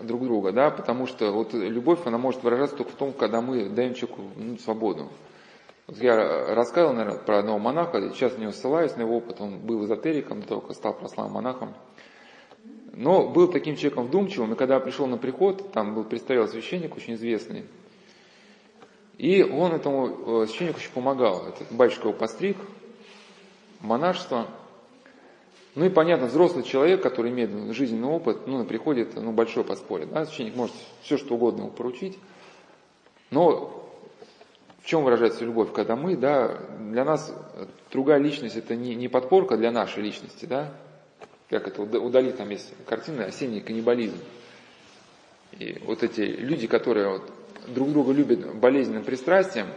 друг 0.03 0.25
друга, 0.25 0.53
да, 0.53 0.71
потому 0.71 1.07
что 1.07 1.33
вот 1.33 1.53
любовь, 1.53 2.01
она 2.07 2.17
может 2.17 2.43
выражаться 2.43 2.77
только 2.77 2.93
в 2.93 2.95
том, 2.95 3.13
когда 3.13 3.43
мы 3.43 3.69
даем 3.69 3.95
человеку 3.95 4.23
ну, 4.37 4.57
свободу. 4.59 5.11
Вот 5.87 5.99
я 5.99 6.55
рассказывал, 6.55 6.95
наверное, 6.95 7.21
про 7.21 7.41
одного 7.41 7.59
монаха, 7.59 8.01
сейчас 8.15 8.39
него 8.39 8.53
ссылаюсь, 8.53 8.97
на 8.97 9.03
его 9.03 9.19
опыт, 9.19 9.41
он 9.41 9.59
был 9.59 9.85
эзотериком 9.85 10.41
до 10.41 10.49
того, 10.49 10.61
как 10.63 10.77
стал 10.77 10.95
прославленным 10.95 11.35
монахом. 11.35 11.75
Но 12.93 13.29
был 13.29 13.49
таким 13.49 13.77
человеком 13.77 14.07
вдумчивым, 14.07 14.55
и 14.55 14.57
когда 14.57 14.81
пришел 14.81 15.07
на 15.07 15.19
приход, 15.19 15.73
там 15.73 15.95
был 15.95 16.05
представил 16.05 16.49
священник 16.49 16.97
очень 16.97 17.15
известный, 17.15 17.65
и 19.19 19.43
он 19.43 19.73
этому 19.73 20.43
э, 20.43 20.47
священнику 20.47 20.79
очень 20.79 20.93
помогал. 20.93 21.47
Этот 21.49 21.71
батюшка 21.71 22.09
его 22.09 22.17
постриг, 22.17 22.57
монашество. 23.81 24.47
Ну 25.75 25.85
и 25.85 25.89
понятно, 25.89 26.27
взрослый 26.27 26.65
человек, 26.65 27.03
который 27.03 27.31
имеет 27.31 27.51
жизненный 27.75 28.09
опыт, 28.09 28.47
ну, 28.47 28.65
приходит, 28.65 29.15
ну, 29.17 29.33
большое 29.33 29.65
подспорье. 29.67 30.07
Да? 30.07 30.25
Священник 30.25 30.57
может 30.57 30.75
все, 31.03 31.19
что 31.19 31.35
угодно 31.35 31.63
ему 31.63 31.71
поручить. 31.71 32.19
Но 33.31 33.84
в 34.85 34.87
чем 34.87 35.03
выражается 35.03 35.47
любовь? 35.47 35.73
Когда 35.73 35.97
мы, 35.97 36.15
да, 36.15 36.59
для 36.79 37.07
нас 37.07 37.35
другая 37.91 38.19
личность 38.19 38.57
это 38.57 38.77
не, 38.77 38.95
не 38.95 39.09
подпорка 39.09 39.57
для 39.57 39.73
нашей 39.73 40.03
личности, 40.03 40.45
да, 40.45 40.75
как 41.49 41.67
это 41.67 41.81
удалить, 41.81 42.37
там 42.37 42.51
есть 42.51 42.71
картина 42.87 43.25
«Осенний 43.25 43.63
каннибализм». 43.63 44.19
И 45.53 45.81
вот 45.87 46.03
эти 46.03 46.21
люди, 46.21 46.67
которые 46.67 47.09
вот 47.09 47.23
друг 47.69 47.93
друга 47.93 48.13
любят 48.13 48.57
болезненным 48.57 49.05
пристрастием, 49.05 49.69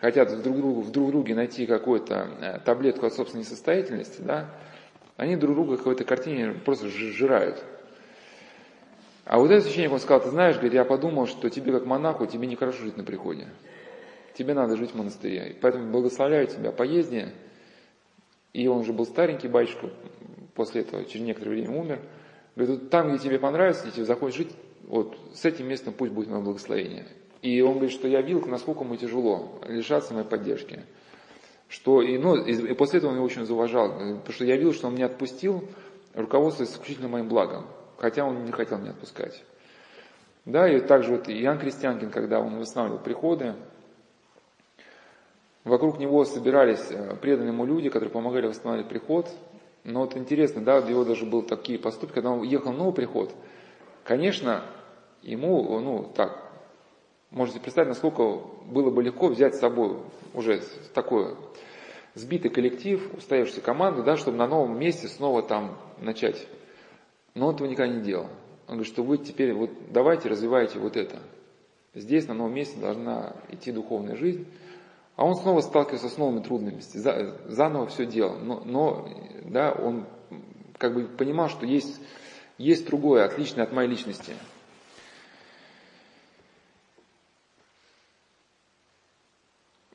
хотят 0.00 0.30
друг 0.42 0.56
другу, 0.56 0.80
в 0.80 0.90
друг 0.90 1.10
друге 1.10 1.34
найти 1.34 1.66
какую-то 1.66 2.30
э, 2.40 2.58
таблетку 2.64 3.04
от 3.04 3.12
собственной 3.12 3.44
несостоятельности, 3.44 4.22
да, 4.22 4.48
они 5.18 5.36
друг 5.36 5.56
друга 5.56 5.74
в 5.74 5.78
какой-то 5.78 6.04
картине 6.04 6.54
просто 6.64 6.88
сжирают. 6.88 7.62
А 9.26 9.38
вот 9.38 9.50
этот 9.50 9.64
священник, 9.64 9.92
он 9.92 10.00
сказал, 10.00 10.22
ты 10.22 10.30
знаешь, 10.30 10.56
говорит, 10.56 10.72
я 10.72 10.86
подумал, 10.86 11.26
что 11.26 11.50
тебе 11.50 11.72
как 11.72 11.84
монаху, 11.84 12.24
тебе 12.24 12.46
нехорошо 12.46 12.84
жить 12.84 12.96
на 12.96 13.04
приходе. 13.04 13.46
Тебе 14.42 14.54
надо 14.54 14.76
жить 14.76 14.90
в 14.90 14.96
монастыре. 14.96 15.56
Поэтому 15.62 15.92
благословляю 15.92 16.48
тебя 16.48 16.72
поезднее. 16.72 17.32
И 18.52 18.66
он 18.66 18.78
уже 18.78 18.92
был 18.92 19.06
старенький 19.06 19.46
батюшка, 19.46 19.88
после 20.56 20.80
этого 20.80 21.04
через 21.04 21.24
некоторое 21.24 21.50
время 21.52 21.78
умер. 21.78 22.00
Говорит, 22.56 22.90
там, 22.90 23.10
где 23.10 23.18
тебе 23.22 23.38
понравится, 23.38 23.84
где 23.84 23.92
тебе 23.92 24.04
захочешь 24.04 24.38
жить, 24.38 24.50
вот 24.82 25.16
с 25.32 25.44
этим 25.44 25.68
местом 25.68 25.94
пусть 25.94 26.10
будет 26.10 26.28
мое 26.28 26.40
благословение. 26.40 27.06
И 27.40 27.60
он 27.60 27.74
говорит, 27.74 27.92
что 27.92 28.08
я 28.08 28.20
видел, 28.20 28.44
насколько 28.48 28.82
ему 28.82 28.96
тяжело 28.96 29.60
лишаться 29.68 30.12
моей 30.12 30.26
поддержки. 30.26 30.82
Что, 31.68 32.02
и, 32.02 32.18
ну, 32.18 32.34
и, 32.34 32.52
и 32.52 32.74
после 32.74 32.98
этого 32.98 33.10
он 33.10 33.18
меня 33.18 33.24
очень 33.24 33.46
зауважал, 33.46 33.90
потому 33.92 34.32
что 34.32 34.44
я 34.44 34.56
видел, 34.56 34.72
что 34.72 34.88
он 34.88 34.96
меня 34.96 35.06
отпустил, 35.06 35.68
руководствуясь 36.14 36.72
исключительно 36.72 37.06
моим 37.06 37.28
благом, 37.28 37.68
хотя 37.96 38.24
он 38.24 38.44
не 38.44 38.50
хотел 38.50 38.78
меня 38.78 38.90
отпускать. 38.90 39.44
Да, 40.46 40.68
и 40.68 40.80
также 40.80 41.12
вот 41.12 41.28
Иоанн 41.28 41.60
Крестьянкин, 41.60 42.10
когда 42.10 42.40
он 42.40 42.58
восстанавливал 42.58 42.98
приходы, 42.98 43.54
вокруг 45.64 45.98
него 45.98 46.24
собирались 46.24 46.90
э, 46.90 47.16
преданные 47.16 47.52
ему 47.52 47.64
люди, 47.64 47.88
которые 47.88 48.10
помогали 48.10 48.46
восстанавливать 48.46 48.88
приход. 48.88 49.28
Но 49.84 50.00
вот 50.00 50.16
интересно, 50.16 50.62
да, 50.62 50.78
у 50.78 50.88
него 50.88 51.04
даже 51.04 51.26
был 51.26 51.42
такие 51.42 51.78
поступки, 51.78 52.14
когда 52.14 52.30
он 52.30 52.42
ехал 52.42 52.72
в 52.72 52.76
новый 52.76 52.94
приход, 52.94 53.34
конечно, 54.04 54.64
ему, 55.22 55.80
ну, 55.80 56.12
так, 56.14 56.52
можете 57.30 57.58
представить, 57.60 57.88
насколько 57.88 58.42
было 58.66 58.90
бы 58.90 59.02
легко 59.02 59.28
взять 59.28 59.56
с 59.56 59.60
собой 59.60 59.96
уже 60.34 60.62
такой 60.94 61.36
сбитый 62.14 62.50
коллектив, 62.50 63.10
устоявшуюся 63.16 63.60
команду, 63.60 64.02
да, 64.02 64.16
чтобы 64.16 64.36
на 64.36 64.46
новом 64.46 64.78
месте 64.78 65.08
снова 65.08 65.42
там 65.42 65.78
начать. 65.98 66.46
Но 67.34 67.48
он 67.48 67.54
этого 67.54 67.66
никогда 67.66 67.92
не 67.92 68.02
делал. 68.02 68.26
Он 68.68 68.76
говорит, 68.76 68.92
что 68.92 69.02
вы 69.02 69.18
теперь 69.18 69.52
вот 69.54 69.70
давайте 69.90 70.28
развивайте 70.28 70.78
вот 70.78 70.96
это. 70.96 71.18
Здесь, 71.94 72.26
на 72.26 72.34
новом 72.34 72.54
месте, 72.54 72.78
должна 72.80 73.36
идти 73.50 73.72
духовная 73.72 74.16
жизнь. 74.16 74.46
А 75.22 75.24
он 75.24 75.36
снова 75.36 75.60
сталкивался 75.60 76.08
с 76.08 76.18
новыми 76.18 76.42
трудностями, 76.42 77.00
за, 77.00 77.38
заново 77.46 77.86
все 77.86 78.06
делал. 78.06 78.40
Но, 78.40 78.60
но 78.64 79.08
да, 79.44 79.70
он 79.70 80.08
как 80.78 80.94
бы 80.94 81.04
понимал, 81.04 81.48
что 81.48 81.64
есть, 81.64 82.00
есть 82.58 82.84
другое, 82.88 83.24
отличное 83.24 83.62
от 83.62 83.72
моей 83.72 83.88
личности. 83.88 84.34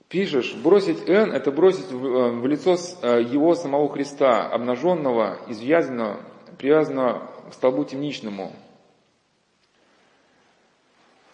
Пишешь, 0.07 0.55
бросить 0.55 1.09
Н– 1.09 1.29
это 1.33 1.51
бросить 1.51 1.91
в, 1.91 2.05
э, 2.05 2.31
в 2.31 2.47
лицо 2.47 2.77
э, 3.01 3.21
его 3.21 3.53
самого 3.55 3.89
Христа, 3.89 4.47
обнаженного, 4.47 5.39
извязанного, 5.49 6.21
привязанного 6.57 7.29
к 7.49 7.53
столбу 7.53 7.83
темничному. 7.83 8.53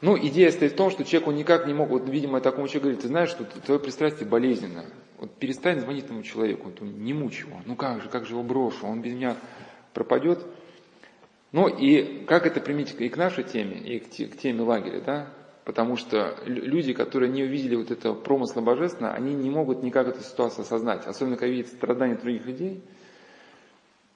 Ну, 0.03 0.17
идея 0.17 0.51
стоит 0.51 0.73
в 0.73 0.75
том, 0.75 0.91
что 0.91 1.05
человек, 1.05 1.30
он 1.30 1.35
никак 1.35 1.65
не 1.65 1.73
мог, 1.73 1.88
вот, 1.88 2.09
видимо, 2.09 2.41
такому 2.41 2.67
человеку 2.67 2.88
говорит, 2.88 3.01
ты 3.03 3.07
знаешь, 3.07 3.30
что 3.30 3.45
твое 3.45 3.80
пристрастие 3.80 4.27
болезненно. 4.27 4.84
Вот 5.17 5.34
перестань 5.35 5.80
звонить 5.80 6.03
этому 6.03 6.23
человеку, 6.23 6.65
вот, 6.65 6.81
не 6.81 7.13
мучь 7.13 7.39
его. 7.39 7.61
Ну 7.65 7.77
как 7.77 8.01
же, 8.01 8.09
как 8.09 8.25
же 8.25 8.34
его 8.34 8.43
брошу, 8.43 8.85
он 8.85 9.01
без 9.01 9.13
меня 9.13 9.38
пропадет. 9.93 10.45
Ну 11.53 11.69
и 11.69 12.25
как 12.25 12.45
это 12.45 12.59
применить 12.59 12.93
и 12.99 13.07
к 13.07 13.15
нашей 13.15 13.45
теме, 13.45 13.77
и 13.77 13.99
к, 13.99 14.09
к 14.09 14.38
теме 14.38 14.63
лагеря, 14.63 14.99
да? 14.99 15.27
Потому 15.63 15.95
что 15.95 16.35
люди, 16.45 16.91
которые 16.91 17.31
не 17.31 17.43
увидели 17.43 17.77
вот 17.77 17.89
это 17.89 18.11
промысла 18.11 18.59
божественного, 18.59 19.15
они 19.15 19.34
не 19.34 19.49
могут 19.49 19.84
никак 19.84 20.09
эту 20.09 20.21
ситуацию 20.21 20.63
осознать. 20.63 21.07
Особенно, 21.07 21.38
когда 21.38 21.53
видят 21.53 21.67
страдания 21.71 22.15
других 22.15 22.45
людей, 22.45 22.84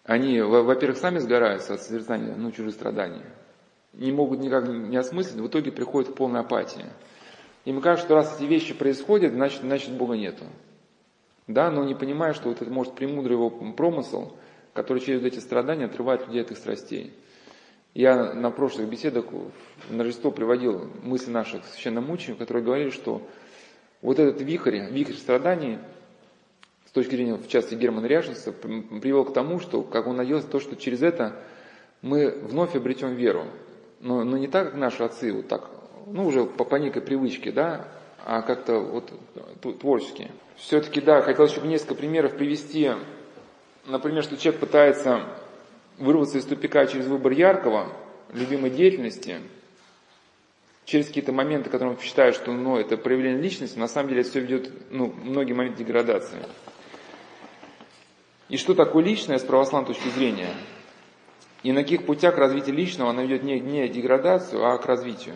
они, 0.03 0.41
во-первых, 0.41 0.97
сами 0.97 1.19
сгораются 1.19 1.76
от 1.76 1.81
созерцания 1.81 2.35
ну, 2.35 2.51
чужих 2.51 2.73
страданий 2.73 3.22
не 3.98 4.11
могут 4.11 4.40
никак 4.40 4.68
не 4.68 4.95
осмыслить, 4.95 5.41
в 5.41 5.48
итоге 5.48 5.72
приходят 5.72 6.11
к 6.11 6.15
полной 6.15 6.41
апатии. 6.41 6.86
Им 7.65 7.82
кажется, 7.82 8.07
что 8.07 8.15
раз 8.15 8.38
эти 8.38 8.48
вещи 8.48 8.74
происходят, 8.74 9.34
значит, 9.34 9.61
значит 9.61 9.91
Бога 9.91 10.15
нету. 10.15 10.45
Да, 11.48 11.72
но 11.72 11.84
не 11.84 11.95
понимая, 11.95 12.34
что 12.34 12.49
вот 12.49 12.61
это 12.61 12.69
может 12.72 12.94
премудрый 12.94 13.36
его 13.36 13.49
промысел, 13.49 14.34
который 14.74 14.99
через 14.99 15.24
эти 15.24 15.40
страдания 15.40 15.86
отрывает 15.86 16.28
людей 16.28 16.41
от 16.41 16.52
их 16.52 16.57
страстей. 16.57 17.14
Я 17.94 18.34
на 18.34 18.52
прошлых 18.52 18.88
беседах 18.88 19.26
на 19.90 20.03
Рождество 20.03 20.30
приводил 20.30 20.90
мысли 21.02 21.32
наших 21.32 21.65
священномучеников, 21.65 22.40
которые 22.40 22.64
говорили, 22.64 22.90
что 22.91 23.28
вот 24.02 24.19
этот 24.19 24.41
вихрь, 24.41 24.91
вихрь 24.91 25.14
страданий, 25.14 25.80
с 26.86 26.91
точки 26.91 27.15
зрения, 27.15 27.36
в 27.36 27.48
частности, 27.48 27.76
Германа 27.82 28.06
Ряшенца, 28.06 28.52
привел 28.52 29.26
к 29.26 29.34
тому, 29.34 29.60
что, 29.60 29.82
как 29.82 30.06
он 30.07 30.18
надеялся, 30.18 30.48
то, 30.48 30.60
что 30.60 30.76
через 30.76 31.02
это 31.02 31.41
мы 32.02 32.30
вновь 32.30 32.76
обретем 32.76 33.15
веру 33.15 33.45
но, 33.99 34.24
но 34.24 34.38
не 34.38 34.48
так, 34.48 34.72
как 34.72 34.80
наши 34.80 35.03
отцы, 35.03 35.34
вот 35.34 35.48
так, 35.48 35.69
ну 36.06 36.26
уже 36.26 36.45
по, 36.45 36.64
по 36.64 36.76
некой 36.76 37.02
привычке, 37.02 37.52
да, 37.52 37.88
а 38.26 38.41
как-то 38.41 38.80
вот 38.80 39.11
творчески. 39.80 40.32
Все-таки, 40.57 41.02
да, 41.02 41.22
хотел 41.22 41.45
еще 41.45 41.61
несколько 41.61 41.95
примеров 41.95 42.36
привести. 42.36 42.91
Например, 43.86 44.24
что 44.24 44.38
человек 44.38 44.60
пытается 44.60 45.24
вырваться 45.98 46.38
из 46.38 46.45
тупика 46.45 46.86
через 46.88 47.06
выбор 47.06 47.32
яркого, 47.32 47.88
любимой 48.34 48.69
деятельности, 48.69 49.38
через 50.86 51.07
какие-то 51.07 51.32
моменты, 51.32 51.69
которые 51.69 51.95
он 51.95 52.02
считает, 52.02 52.36
что 52.36 52.52
ну, 52.52 52.78
это 52.78 52.98
проявление 52.98 53.41
личности, 53.41 53.78
на 53.78 53.88
самом 53.88 54.10
деле 54.10 54.22
это 54.22 54.30
все 54.30 54.40
ведет, 54.40 54.72
ну, 54.91 55.14
многие 55.24 55.53
моменты 55.53 55.84
деградации. 55.84 56.40
И 58.49 58.57
что 58.57 58.74
такое 58.74 59.03
личное 59.03 59.38
с 59.38 59.44
православной 59.44 59.94
точки 59.94 60.07
зрения? 60.10 60.53
И 61.68 61.73
на 61.73 61.84
каких 61.84 62.06
путях 62.06 62.38
развития 62.38 62.72
личного 62.72 63.10
она 63.10 63.23
ведет 63.23 63.44
не, 63.44 63.60
не 63.60 63.89
деградацию, 63.89 64.65
а 64.65 64.77
к 64.77 64.85
развитию. 64.85 65.35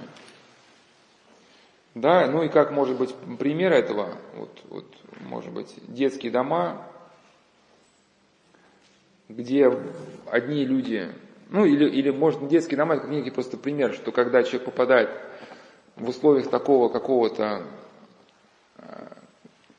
Да, 1.94 2.26
ну 2.28 2.42
и 2.42 2.48
как 2.48 2.72
может 2.72 2.98
быть 2.98 3.14
пример 3.38 3.74
этого, 3.74 4.16
вот, 4.38 4.62
вот 4.70 4.86
может 5.28 5.52
быть 5.52 5.76
детские 5.90 6.32
дома, 6.32 6.88
где 9.28 9.78
одни 10.28 10.64
люди, 10.64 11.10
ну 11.50 11.66
или, 11.66 11.90
или 11.90 12.12
может 12.12 12.48
детские 12.48 12.78
дома, 12.78 12.96
это 12.96 13.10
некий 13.10 13.32
просто 13.32 13.58
пример, 13.58 13.94
что 13.94 14.14
когда 14.14 14.42
человек 14.44 14.64
попадает 14.64 15.10
в 15.98 16.08
условиях 16.08 16.50
такого 16.50 16.88
какого-то, 16.88 17.68
э, 18.78 19.08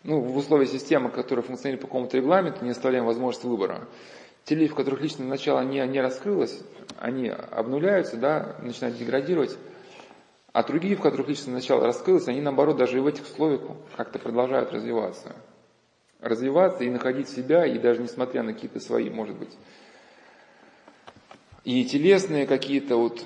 ну 0.05 0.21
в 0.21 0.37
условия 0.37 0.67
системы, 0.67 1.09
которая 1.09 1.47
функционирует 1.47 1.81
по 1.81 1.87
какому-то 1.87 2.19
регламенту, 2.19 2.63
не 2.63 2.73
оставляем 2.73 3.07
возможность 3.07 3.47
выбора, 3.47 3.89
те 4.45 4.55
люди, 4.55 4.69
в 4.69 4.75
которых 4.75 5.01
личное 5.01 5.27
начало 5.27 5.61
не, 5.61 5.87
не 5.87 6.01
раскрылось, 6.01 6.61
они 6.99 7.29
обнуляются, 7.29 8.17
да, 8.17 8.57
начинают 8.61 8.99
деградировать, 8.99 9.57
а 10.53 10.63
другие, 10.63 10.97
в 10.97 11.01
которых 11.01 11.29
личное 11.29 11.55
начало 11.55 11.87
раскрылось, 11.87 12.29
они 12.29 12.41
наоборот 12.41 12.77
даже 12.77 12.99
и 12.99 13.01
в 13.01 13.07
этих 13.07 13.23
условиях 13.23 13.63
как-то 13.97 14.19
продолжают 14.19 14.73
развиваться. 14.73 15.35
Развиваться 16.21 16.85
и 16.85 16.91
находить 16.91 17.29
себя, 17.29 17.67
и 17.67 17.79
даже 17.79 18.03
несмотря 18.03 18.43
на 18.43 18.53
какие-то 18.53 18.79
свои, 18.79 19.11
может 19.11 19.37
быть, 19.37 19.57
и 21.65 21.85
телесные 21.85 22.47
какие-то 22.47 22.97
вот 22.97 23.25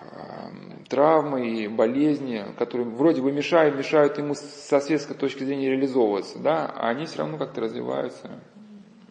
эм, 0.00 0.84
травмы 0.88 1.48
и 1.48 1.68
болезни, 1.68 2.44
которые 2.58 2.88
вроде 2.88 3.22
бы 3.22 3.32
мешают, 3.32 3.76
мешают 3.76 4.18
ему 4.18 4.34
со 4.34 4.80
светской 4.80 5.14
точки 5.14 5.44
зрения 5.44 5.70
реализовываться, 5.70 6.38
да, 6.38 6.66
а 6.66 6.88
они 6.88 7.04
все 7.04 7.18
равно 7.18 7.38
как-то 7.38 7.60
развиваются, 7.60 8.30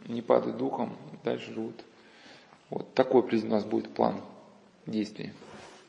не 0.07 0.22
падают 0.22 0.57
духом, 0.57 0.97
дальше 1.24 1.54
живут. 1.54 1.84
Вот 2.70 2.94
такой 2.94 3.24
у 3.44 3.50
нас 3.50 3.66
будет 3.66 3.94
план 3.94 4.22
действий. 4.86 5.32